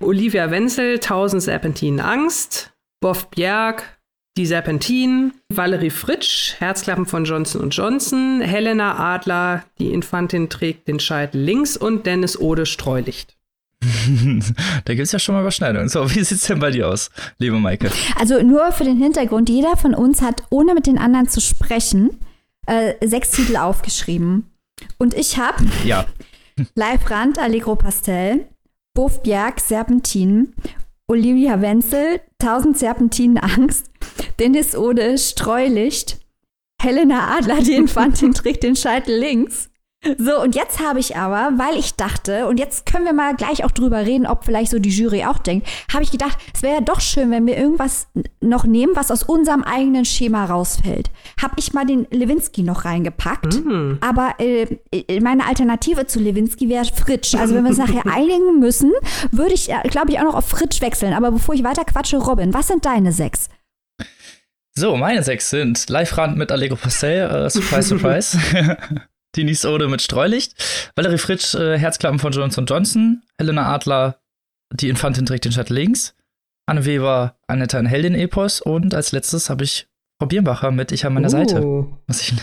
Olivia 0.00 0.50
Wenzel, 0.50 0.98
Tausend 0.98 1.42
Serpentinen 1.42 2.00
Angst, 2.00 2.72
Boff 3.00 3.30
Bjerg, 3.30 3.98
die 4.36 4.44
Serpentinen, 4.44 5.32
Valerie 5.48 5.90
Fritsch, 5.90 6.54
Herzklappen 6.58 7.06
von 7.06 7.24
Johnson 7.24 7.70
Johnson, 7.70 8.42
Helena 8.42 9.14
Adler, 9.14 9.64
die 9.78 9.92
Infantin 9.92 10.50
trägt 10.50 10.86
den 10.86 11.00
Scheitel 11.00 11.40
links 11.40 11.76
und 11.78 12.04
Dennis 12.04 12.38
Ode 12.38 12.66
Streulicht. 12.66 13.36
da 14.84 14.94
gibt 14.94 15.06
es 15.06 15.12
ja 15.12 15.18
schon 15.18 15.34
mal 15.34 15.40
Überschneidungen. 15.40 15.88
So, 15.88 16.10
wie 16.10 16.22
sieht 16.22 16.38
es 16.38 16.46
denn 16.46 16.58
bei 16.60 16.70
dir 16.70 16.88
aus, 16.88 17.10
liebe 17.38 17.58
Maike? 17.58 17.90
Also 18.18 18.42
nur 18.42 18.70
für 18.72 18.84
den 18.84 18.98
Hintergrund, 18.98 19.48
jeder 19.48 19.78
von 19.78 19.94
uns 19.94 20.20
hat, 20.20 20.42
ohne 20.50 20.74
mit 20.74 20.86
den 20.86 20.98
anderen 20.98 21.28
zu 21.28 21.40
sprechen, 21.40 22.18
äh, 22.66 22.94
sechs 23.06 23.30
Titel 23.30 23.56
aufgeschrieben. 23.56 24.50
Und 24.98 25.14
ich 25.14 25.38
habe 25.38 25.64
ja. 25.84 26.04
Live 26.74 27.10
Rand, 27.10 27.38
Allegro 27.38 27.74
Pastel, 27.76 28.46
Buff 28.92 29.22
Bjerg, 29.22 29.60
Serpentin 29.60 30.54
Olivia 31.10 31.60
Wenzel, 31.60 32.20
Tausend 32.38 32.78
Serpentinen 32.78 33.36
Angst, 33.36 33.90
Dennis 34.38 34.76
Ode, 34.76 35.18
Streulicht, 35.18 36.20
Helena 36.80 37.36
Adler, 37.36 37.62
die 37.62 37.74
Infantin 37.74 38.32
trägt 38.34 38.62
den 38.62 38.76
Scheitel 38.76 39.18
links. 39.18 39.69
So, 40.16 40.40
und 40.40 40.54
jetzt 40.54 40.80
habe 40.80 40.98
ich 40.98 41.16
aber, 41.16 41.58
weil 41.58 41.78
ich 41.78 41.94
dachte, 41.94 42.46
und 42.46 42.58
jetzt 42.58 42.86
können 42.86 43.04
wir 43.04 43.12
mal 43.12 43.36
gleich 43.36 43.64
auch 43.64 43.70
drüber 43.70 43.98
reden, 43.98 44.26
ob 44.26 44.46
vielleicht 44.46 44.70
so 44.70 44.78
die 44.78 44.88
Jury 44.88 45.26
auch 45.26 45.36
denkt, 45.36 45.68
habe 45.92 46.02
ich 46.02 46.10
gedacht, 46.10 46.38
es 46.54 46.62
wäre 46.62 46.76
ja 46.76 46.80
doch 46.80 47.00
schön, 47.00 47.30
wenn 47.30 47.46
wir 47.46 47.58
irgendwas 47.58 48.08
noch 48.40 48.64
nehmen, 48.64 48.92
was 48.96 49.10
aus 49.10 49.22
unserem 49.22 49.62
eigenen 49.62 50.06
Schema 50.06 50.46
rausfällt. 50.46 51.10
Habe 51.42 51.56
ich 51.58 51.74
mal 51.74 51.84
den 51.84 52.06
Lewinsky 52.10 52.62
noch 52.62 52.86
reingepackt. 52.86 53.62
Mhm. 53.62 53.98
Aber 54.00 54.36
äh, 54.38 54.78
meine 55.20 55.46
Alternative 55.46 56.06
zu 56.06 56.18
Lewinsky 56.18 56.70
wäre 56.70 56.86
Fritsch. 56.86 57.34
Also 57.34 57.54
wenn 57.54 57.64
wir 57.64 57.70
uns 57.70 57.78
nachher 57.78 58.06
einigen 58.10 58.58
müssen, 58.58 58.92
würde 59.32 59.52
ich, 59.52 59.70
äh, 59.70 59.86
glaube 59.90 60.12
ich, 60.12 60.18
auch 60.18 60.24
noch 60.24 60.34
auf 60.34 60.48
Fritsch 60.48 60.80
wechseln. 60.80 61.12
Aber 61.12 61.30
bevor 61.30 61.54
ich 61.54 61.62
weiter 61.62 61.84
quatsche, 61.84 62.16
Robin, 62.16 62.54
was 62.54 62.68
sind 62.68 62.86
deine 62.86 63.12
sechs? 63.12 63.50
So, 64.74 64.96
meine 64.96 65.22
sechs 65.22 65.50
sind 65.50 65.90
Live-Rand 65.90 66.38
mit 66.38 66.50
Allegro 66.50 66.76
Pastel, 66.76 67.44
uh, 67.44 67.50
Surprise, 67.50 67.82
Surprise. 67.88 68.38
Denise 69.36 69.64
Ode 69.66 69.88
mit 69.88 70.02
Streulicht, 70.02 70.54
Valerie 70.96 71.18
Fritsch, 71.18 71.54
äh, 71.54 71.78
Herzklappen 71.78 72.18
von 72.18 72.32
Johnson 72.32 72.66
Johnson, 72.66 73.22
Helena 73.38 73.72
Adler, 73.72 74.20
die 74.72 74.88
Infantin 74.88 75.26
trägt 75.26 75.44
den 75.44 75.52
Schatten 75.52 75.74
links, 75.74 76.14
Anne 76.66 76.84
Weber, 76.84 77.36
Annetta 77.46 77.78
ein 77.78 77.86
Heldin-Epos 77.86 78.60
und 78.60 78.94
als 78.94 79.12
letztes 79.12 79.50
habe 79.50 79.64
ich 79.64 79.88
Frau 80.20 80.26
Birnbacher 80.26 80.70
mit 80.70 80.92
Ich 80.92 81.06
an 81.06 81.14
meiner 81.14 81.28
uh. 81.28 81.30
Seite, 81.30 81.86
was 82.06 82.20
ich 82.20 82.34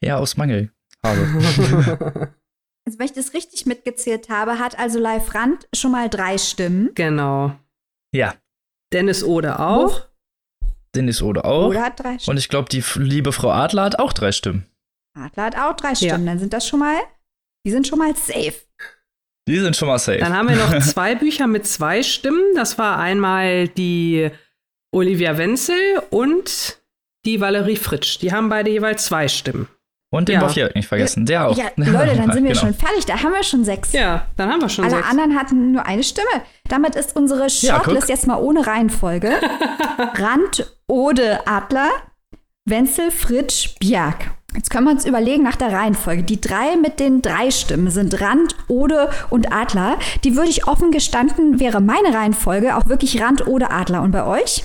eher 0.00 0.18
aus 0.18 0.36
Mangel 0.36 0.70
habe. 1.04 1.20
also, 2.86 2.98
wenn 2.98 3.06
ich 3.06 3.12
das 3.12 3.34
richtig 3.34 3.66
mitgezählt 3.66 4.28
habe, 4.28 4.58
hat 4.58 4.78
also 4.78 4.98
Live 4.98 5.34
Rand 5.34 5.68
schon 5.74 5.92
mal 5.92 6.08
drei 6.08 6.38
Stimmen. 6.38 6.90
Genau. 6.94 7.58
Ja. 8.14 8.34
Dennis 8.92 9.22
Ode 9.22 9.58
auch. 9.58 10.06
Dennis 10.94 11.20
Ode 11.20 11.44
auch. 11.44 11.68
Ode 11.68 11.80
hat 11.80 12.00
drei 12.00 12.18
Stimmen. 12.18 12.36
Und 12.36 12.38
ich 12.38 12.48
glaube, 12.48 12.68
die 12.68 12.82
liebe 12.96 13.32
Frau 13.32 13.50
Adler 13.50 13.84
hat 13.84 13.98
auch 13.98 14.12
drei 14.12 14.32
Stimmen. 14.32 14.66
Adler 15.18 15.44
hat 15.44 15.56
auch 15.56 15.74
drei 15.74 15.94
Stimmen. 15.94 16.24
Ja. 16.24 16.32
Dann 16.32 16.38
sind 16.38 16.52
das 16.52 16.66
schon 16.66 16.80
mal, 16.80 16.96
die 17.66 17.70
sind 17.70 17.86
schon 17.86 17.98
mal 17.98 18.14
safe. 18.14 18.54
Die 19.48 19.58
sind 19.58 19.76
schon 19.76 19.88
mal 19.88 19.98
safe. 19.98 20.18
Dann 20.18 20.36
haben 20.36 20.48
wir 20.48 20.56
noch 20.56 20.78
zwei 20.80 21.14
Bücher 21.14 21.46
mit 21.46 21.66
zwei 21.66 22.02
Stimmen. 22.02 22.42
Das 22.54 22.78
war 22.78 22.98
einmal 22.98 23.68
die 23.68 24.30
Olivia 24.92 25.38
Wenzel 25.38 26.02
und 26.10 26.78
die 27.24 27.40
Valerie 27.40 27.76
Fritsch. 27.76 28.18
Die 28.20 28.32
haben 28.32 28.48
beide 28.48 28.70
jeweils 28.70 29.06
zwei 29.06 29.28
Stimmen. 29.28 29.68
Und 30.10 30.28
den 30.28 30.36
ja. 30.36 30.40
Boffjörg 30.40 30.74
nicht 30.74 30.88
vergessen, 30.88 31.26
der 31.26 31.48
auch. 31.48 31.56
Ja, 31.56 31.66
Leute, 31.76 32.16
dann 32.16 32.32
sind 32.32 32.44
wir 32.44 32.52
genau. 32.52 32.60
schon 32.60 32.74
fertig. 32.74 33.04
Da 33.04 33.22
haben 33.22 33.32
wir 33.32 33.42
schon 33.42 33.64
sechs. 33.64 33.92
Ja, 33.92 34.26
dann 34.36 34.50
haben 34.50 34.62
wir 34.62 34.70
schon 34.70 34.84
Alle 34.84 34.96
sechs. 34.96 35.06
Alle 35.06 35.10
anderen 35.10 35.38
hatten 35.38 35.72
nur 35.72 35.84
eine 35.84 36.02
Stimme. 36.02 36.28
Damit 36.68 36.94
ist 36.94 37.14
unsere 37.14 37.50
Shortlist 37.50 38.08
ja, 38.08 38.14
jetzt 38.14 38.26
mal 38.26 38.38
ohne 38.38 38.66
Reihenfolge. 38.66 39.32
Rand, 40.14 40.72
Ode, 40.86 41.46
Adler, 41.46 41.90
Wenzel, 42.64 43.10
Fritsch, 43.10 43.78
Bjerg. 43.80 44.30
Jetzt 44.54 44.70
können 44.70 44.86
wir 44.86 44.92
uns 44.92 45.04
überlegen 45.04 45.42
nach 45.42 45.56
der 45.56 45.72
Reihenfolge. 45.72 46.22
Die 46.22 46.40
drei 46.40 46.76
mit 46.76 47.00
den 47.00 47.20
drei 47.20 47.50
Stimmen 47.50 47.90
sind 47.90 48.20
Rand, 48.20 48.56
Ode 48.68 49.10
und 49.28 49.52
Adler. 49.52 49.98
Die 50.24 50.36
würde 50.36 50.48
ich 50.48 50.66
offen 50.66 50.90
gestanden, 50.90 51.60
wäre 51.60 51.80
meine 51.80 52.14
Reihenfolge 52.14 52.76
auch 52.76 52.86
wirklich 52.86 53.20
Rand, 53.20 53.46
Ode, 53.46 53.70
Adler. 53.70 54.02
Und 54.02 54.12
bei 54.12 54.24
euch? 54.24 54.64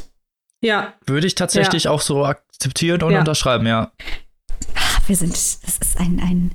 Ja. 0.61 0.93
Würde 1.05 1.27
ich 1.27 1.35
tatsächlich 1.35 1.83
ja. 1.83 1.91
auch 1.91 2.01
so 2.01 2.25
akzeptieren 2.25 3.03
und 3.03 3.11
ja. 3.11 3.19
unterschreiben, 3.19 3.67
ja. 3.67 3.91
Ach, 4.75 5.01
wir 5.07 5.15
sind, 5.15 5.33
das 5.33 5.77
ist 5.81 5.99
ein, 5.99 6.21
ein 6.23 6.51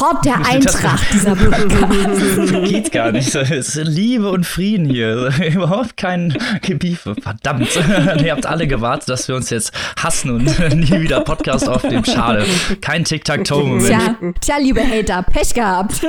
Hort 0.00 0.24
der 0.24 0.44
Eintracht, 0.44 1.06
dieser 1.12 1.36
Podcast. 1.36 2.52
Geht 2.64 2.90
gar 2.90 3.12
nicht. 3.12 3.32
Es 3.32 3.76
ist 3.76 3.86
Liebe 3.86 4.28
und 4.30 4.44
Frieden 4.44 4.86
hier. 4.86 5.30
Überhaupt 5.54 5.96
kein 5.96 6.36
Gebiefe. 6.62 7.14
Verdammt. 7.14 7.68
Ihr 8.24 8.32
habt 8.32 8.44
alle 8.44 8.66
gewartet, 8.66 9.08
dass 9.08 9.28
wir 9.28 9.36
uns 9.36 9.50
jetzt 9.50 9.72
hassen 9.96 10.30
und 10.30 10.44
nie 10.74 11.00
wieder 11.00 11.20
Podcast 11.20 11.68
aufnehmen. 11.68 12.04
Schade. 12.04 12.44
Kein 12.80 13.04
Tic-Tac-Toe-Moment. 13.04 13.86
Tja, 13.86 14.32
tja, 14.40 14.56
liebe 14.58 14.82
Hater, 14.82 15.22
Pech 15.22 15.54
gehabt. 15.54 16.04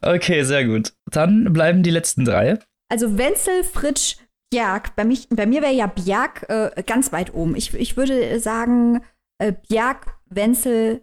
okay, 0.00 0.44
sehr 0.44 0.64
gut. 0.64 0.94
Dann 1.10 1.52
bleiben 1.52 1.82
die 1.82 1.90
letzten 1.90 2.24
drei. 2.24 2.58
Also 2.88 3.18
Wenzel, 3.18 3.64
Fritsch, 3.64 4.16
Bjerg. 4.50 4.96
Bei, 4.96 5.04
mich, 5.04 5.28
bei 5.28 5.44
mir 5.44 5.60
wäre 5.60 5.74
ja 5.74 5.88
Bjerg 5.88 6.46
äh, 6.48 6.82
ganz 6.84 7.12
weit 7.12 7.34
oben. 7.34 7.54
Ich, 7.54 7.74
ich 7.74 7.98
würde 7.98 8.40
sagen, 8.40 9.02
äh, 9.38 9.52
Bjerg, 9.68 10.14
Wenzel, 10.34 11.02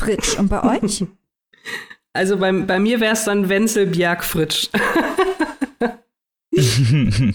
Fritsch. 0.00 0.38
Und 0.38 0.48
bei 0.48 0.80
euch? 0.82 1.04
Also 2.16 2.36
bei, 2.36 2.52
bei 2.52 2.78
mir 2.78 3.00
wäre 3.00 3.14
es 3.14 3.24
dann 3.24 3.48
Wenzel, 3.48 3.86
Bjerg, 3.86 4.22
Fritsch. 4.22 4.68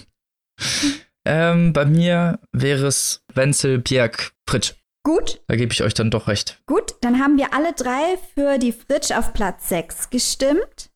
ähm, 1.26 1.72
bei 1.74 1.84
mir 1.84 2.38
wäre 2.52 2.86
es 2.86 3.22
Wenzel, 3.34 3.78
Bjerg, 3.78 4.32
Fritsch. 4.48 4.72
Gut. 5.02 5.42
Da 5.48 5.56
gebe 5.56 5.72
ich 5.72 5.82
euch 5.82 5.92
dann 5.92 6.10
doch 6.10 6.28
recht. 6.28 6.62
Gut, 6.66 6.94
dann 7.02 7.20
haben 7.20 7.36
wir 7.36 7.52
alle 7.52 7.74
drei 7.74 8.18
für 8.34 8.58
die 8.58 8.72
Fritsch 8.72 9.10
auf 9.12 9.34
Platz 9.34 9.68
6 9.68 10.08
gestimmt. 10.08 10.90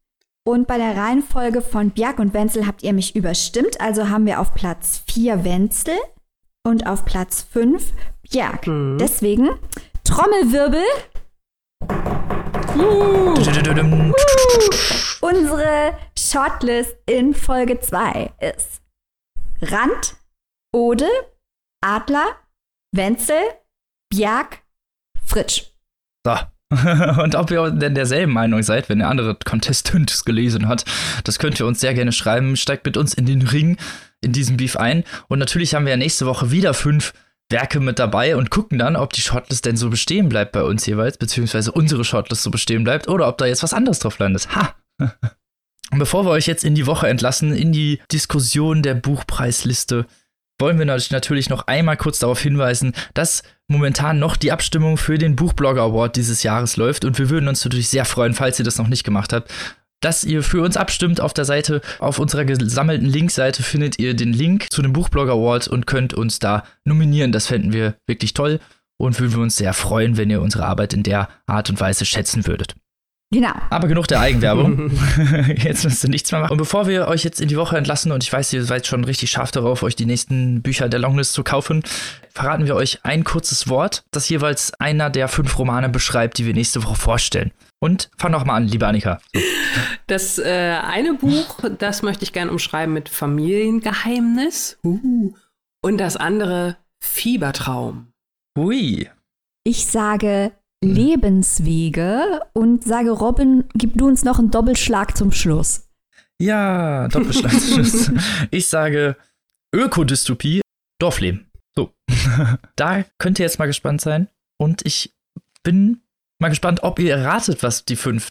Und 0.47 0.67
bei 0.67 0.77
der 0.77 0.97
Reihenfolge 0.97 1.63
von 1.63 1.91
Bjerg 1.91 2.19
und 2.19 2.35
Wenzel 2.35 2.67
habt 2.67 2.83
ihr 2.83 2.93
mich 2.93 3.17
überstimmt. 3.17 3.81
Also 3.81 4.11
haben 4.11 4.27
wir 4.27 4.41
auf 4.41 4.55
Platz 4.55 5.03
4 5.11 5.45
Wenzel 5.45 5.95
und 6.67 6.87
auf 6.87 7.05
Platz 7.07 7.47
5 7.51 7.93
Bjerg. 8.23 8.67
Mhm. 8.67 8.99
Deswegen 8.99 9.51
Trommelwirbel. 10.05 10.85
Uh. 12.77 13.35
Unsere 15.21 15.97
Shortlist 16.19 16.97
in 17.07 17.35
Folge 17.35 17.81
2 17.81 18.33
ist 18.41 18.83
Rand, 19.63 20.17
Ode, 20.75 21.09
Adler, 21.81 22.27
Wenzel, 22.93 23.37
Bjerg, 24.11 24.63
Fritsch. 25.25 25.63
So. 26.27 26.37
Und 27.23 27.35
ob 27.35 27.51
ihr 27.51 27.71
denn 27.71 27.95
derselben 27.95 28.33
Meinung 28.33 28.63
seid, 28.63 28.89
wenn 28.89 29.01
ihr 29.01 29.09
andere 29.09 29.37
Contestants 29.45 30.25
gelesen 30.25 30.69
hat, 30.69 30.85
das 31.23 31.39
könnt 31.39 31.61
ihr 31.61 31.67
uns 31.67 31.81
sehr 31.81 31.95
gerne 31.95 32.13
schreiben. 32.13 32.57
Steigt 32.57 32.85
mit 32.85 32.97
uns 32.97 33.15
in 33.15 33.27
den 33.27 33.43
Ring 33.43 33.77
in 34.21 34.33
diesem 34.33 34.57
Beef 34.57 34.77
ein. 34.77 35.05
Und 35.29 35.39
natürlich 35.39 35.75
haben 35.75 35.85
wir 35.85 35.93
ja 35.93 35.97
nächste 35.97 36.27
Woche 36.27 36.51
wieder 36.51 36.75
fünf 36.75 37.13
Werke 37.51 37.81
mit 37.81 37.99
dabei 37.99 38.37
und 38.37 38.51
gucken 38.51 38.79
dann, 38.79 38.97
ob 38.97 39.13
die 39.13 39.21
Shortlist 39.21 39.65
denn 39.67 39.77
so 39.77 39.91
bestehen 39.91 40.29
bleibt 40.29 40.53
bei 40.53 40.63
uns 40.63 40.87
jeweils, 40.87 41.19
beziehungsweise 41.19 41.73
unsere 41.73 42.05
Shortlist 42.05 42.43
so 42.43 42.51
bestehen 42.51 42.85
bleibt 42.85 43.09
oder 43.09 43.29
ob 43.29 43.39
da 43.39 43.47
jetzt 43.47 43.63
was 43.63 43.75
anderes 43.75 43.99
drauf 43.99 44.19
landet. 44.19 44.55
Ha! 44.55 44.75
Bevor 45.91 46.25
wir 46.25 46.31
euch 46.31 46.47
jetzt 46.47 46.65
in 46.65 46.75
die 46.75 46.87
Woche 46.87 47.09
entlassen, 47.09 47.55
in 47.55 47.71
die 47.73 48.01
Diskussion 48.11 48.83
der 48.83 48.95
Buchpreisliste, 48.95 50.07
wollen 50.59 50.79
wir 50.79 50.87
natürlich 50.87 51.51
noch 51.51 51.67
einmal 51.67 51.97
kurz 51.97 52.21
darauf 52.21 52.41
hinweisen, 52.41 52.95
dass 53.13 53.43
momentan 53.69 54.19
noch 54.19 54.37
die 54.37 54.53
Abstimmung 54.53 54.97
für 54.97 55.19
den 55.19 55.37
Buchblogger 55.37 55.83
Award 55.83 56.17
dieses 56.17 56.43
Jahres 56.43 56.77
läuft 56.77 57.05
und 57.05 57.19
wir 57.19 57.29
würden 57.29 57.49
uns 57.49 57.65
natürlich 57.65 57.89
sehr 57.89 58.05
freuen, 58.05 58.35
falls 58.35 58.59
ihr 58.59 58.65
das 58.65 58.79
noch 58.79 58.89
nicht 58.89 59.05
gemacht 59.05 59.33
habt, 59.33 59.53
dass 60.05 60.23
ihr 60.23 60.43
für 60.43 60.63
uns 60.63 60.77
abstimmt 60.77 61.21
auf 61.21 61.33
der 61.33 61.45
Seite. 61.45 61.81
Auf 61.99 62.19
unserer 62.19 62.45
gesammelten 62.45 63.07
Linkseite 63.07 63.63
findet 63.63 63.99
ihr 63.99 64.15
den 64.15 64.33
Link 64.33 64.67
zu 64.71 64.83
dem 64.83 64.93
Buchblogger 64.93 65.33
Award 65.33 65.69
und 65.69 65.87
könnt 65.87 66.13
uns 66.13 66.39
da 66.39 66.65
nominieren. 66.85 67.33
Das 67.33 67.47
fänden 67.47 67.73
wir 67.73 67.95
wirklich 68.07 68.35
toll 68.35 68.61
und 68.99 69.19
würden 69.19 69.35
wir 69.35 69.43
uns 69.43 69.57
sehr 69.57 69.73
freuen, 69.73 70.17
wenn 70.17 70.31
ihr 70.31 70.43
unsere 70.43 70.67
Arbeit 70.67 70.93
in 70.93 71.03
der 71.03 71.29
Art 71.47 71.71
und 71.71 71.81
Weise 71.81 72.05
schätzen 72.05 72.47
würdet. 72.47 72.75
Genau. 73.35 73.53
Aber 73.69 73.89
genug 73.89 74.07
der 74.07 74.21
Eigenwerbung. 74.21 74.93
jetzt 75.57 75.83
müsst 75.83 76.05
ihr 76.05 76.11
nichts 76.11 76.31
mehr 76.31 76.43
machen. 76.43 76.53
Und 76.53 76.59
bevor 76.59 76.87
wir 76.87 77.09
euch 77.09 77.25
jetzt 77.25 77.41
in 77.41 77.49
die 77.49 77.57
Woche 77.57 77.77
entlassen, 77.77 78.13
und 78.13 78.23
ich 78.23 78.33
weiß, 78.33 78.53
ihr 78.53 78.63
seid 78.63 78.87
schon 78.87 79.03
richtig 79.03 79.33
scharf 79.33 79.51
darauf, 79.51 79.83
euch 79.83 79.97
die 79.97 80.07
nächsten 80.07 80.63
Bücher 80.63 80.89
der 80.89 81.01
Longlist 81.01 81.33
zu 81.33 81.43
kaufen, 81.43 81.83
verraten 82.33 82.67
wir 82.67 82.77
euch 82.77 83.01
ein 83.03 83.25
kurzes 83.25 83.69
Wort, 83.69 84.05
das 84.13 84.29
jeweils 84.29 84.73
einer 84.75 85.11
der 85.11 85.27
fünf 85.27 85.59
Romane 85.59 85.89
beschreibt, 85.89 86.39
die 86.39 86.47
wir 86.47 86.55
nächste 86.55 86.85
Woche 86.85 86.95
vorstellen. 86.95 87.51
Und 87.81 88.09
fang 88.17 88.31
doch 88.31 88.45
mal 88.45 88.55
an, 88.55 88.69
liebe 88.69 88.87
Annika. 88.87 89.19
So. 89.35 89.41
Das 90.07 90.39
äh, 90.39 90.79
eine 90.81 91.15
Buch, 91.15 91.59
das 91.79 92.03
möchte 92.03 92.23
ich 92.23 92.33
gerne 92.33 92.53
umschreiben 92.53 92.95
mit 92.95 93.09
Familiengeheimnis. 93.09 94.79
Uh. 94.85 95.35
Und 95.83 95.99
das 95.99 96.17
andere 96.17 96.77
Fiebertraum. 97.03 98.13
Hui. 98.57 99.11
Ich 99.65 99.87
sage 99.87 100.53
Lebenswege 100.85 102.41
und 102.53 102.85
sage 102.85 103.11
Robin, 103.11 103.65
gib 103.75 103.97
du 103.97 104.07
uns 104.07 104.25
noch 104.25 104.39
einen 104.39 104.51
Doppelschlag 104.51 105.17
zum 105.17 105.33
Schluss. 105.33 105.89
Ja, 106.41 107.09
Doppelschlag 107.09 107.53
zum 107.53 107.85
Schluss. 107.85 108.11
Ich 108.51 108.69
sage 108.69 109.17
Ökodystopie, 109.75 110.61
Dorfleben. 111.01 111.51
So. 111.75 111.93
da 112.77 113.05
könnt 113.19 113.39
ihr 113.39 113.45
jetzt 113.45 113.59
mal 113.59 113.67
gespannt 113.67 114.01
sein. 114.01 114.29
Und 114.61 114.87
ich 114.87 115.15
bin 115.63 116.03
mal 116.41 116.49
gespannt, 116.49 116.83
ob 116.83 116.99
ihr 116.99 117.17
erratet, 117.17 117.63
was 117.63 117.85
die 117.85 117.97
fünf 117.97 118.31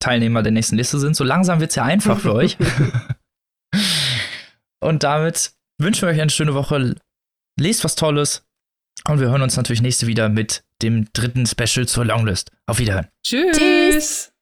Teilnehmer 0.00 0.42
der 0.42 0.52
nächsten 0.52 0.76
Liste 0.76 0.98
sind. 0.98 1.14
So 1.14 1.24
langsam 1.24 1.60
wird 1.60 1.70
es 1.70 1.76
ja 1.76 1.84
einfach 1.84 2.18
für 2.18 2.34
euch. 2.34 2.56
Und 4.80 5.02
damit 5.02 5.52
wünschen 5.78 6.02
wir 6.02 6.08
euch 6.08 6.20
eine 6.20 6.30
schöne 6.30 6.54
Woche. 6.54 6.96
Lest 7.58 7.84
was 7.84 7.94
Tolles. 7.94 8.46
Und 9.08 9.20
wir 9.20 9.28
hören 9.28 9.42
uns 9.42 9.56
natürlich 9.56 9.82
nächste 9.82 10.06
wieder 10.06 10.28
mit 10.28 10.62
dem 10.82 11.06
dritten 11.12 11.46
Special 11.46 11.86
zur 11.86 12.04
Longlist. 12.04 12.50
Auf 12.66 12.78
Wiederhören. 12.78 13.08
Tschüss. 13.22 13.56
Tschüss. 13.56 14.32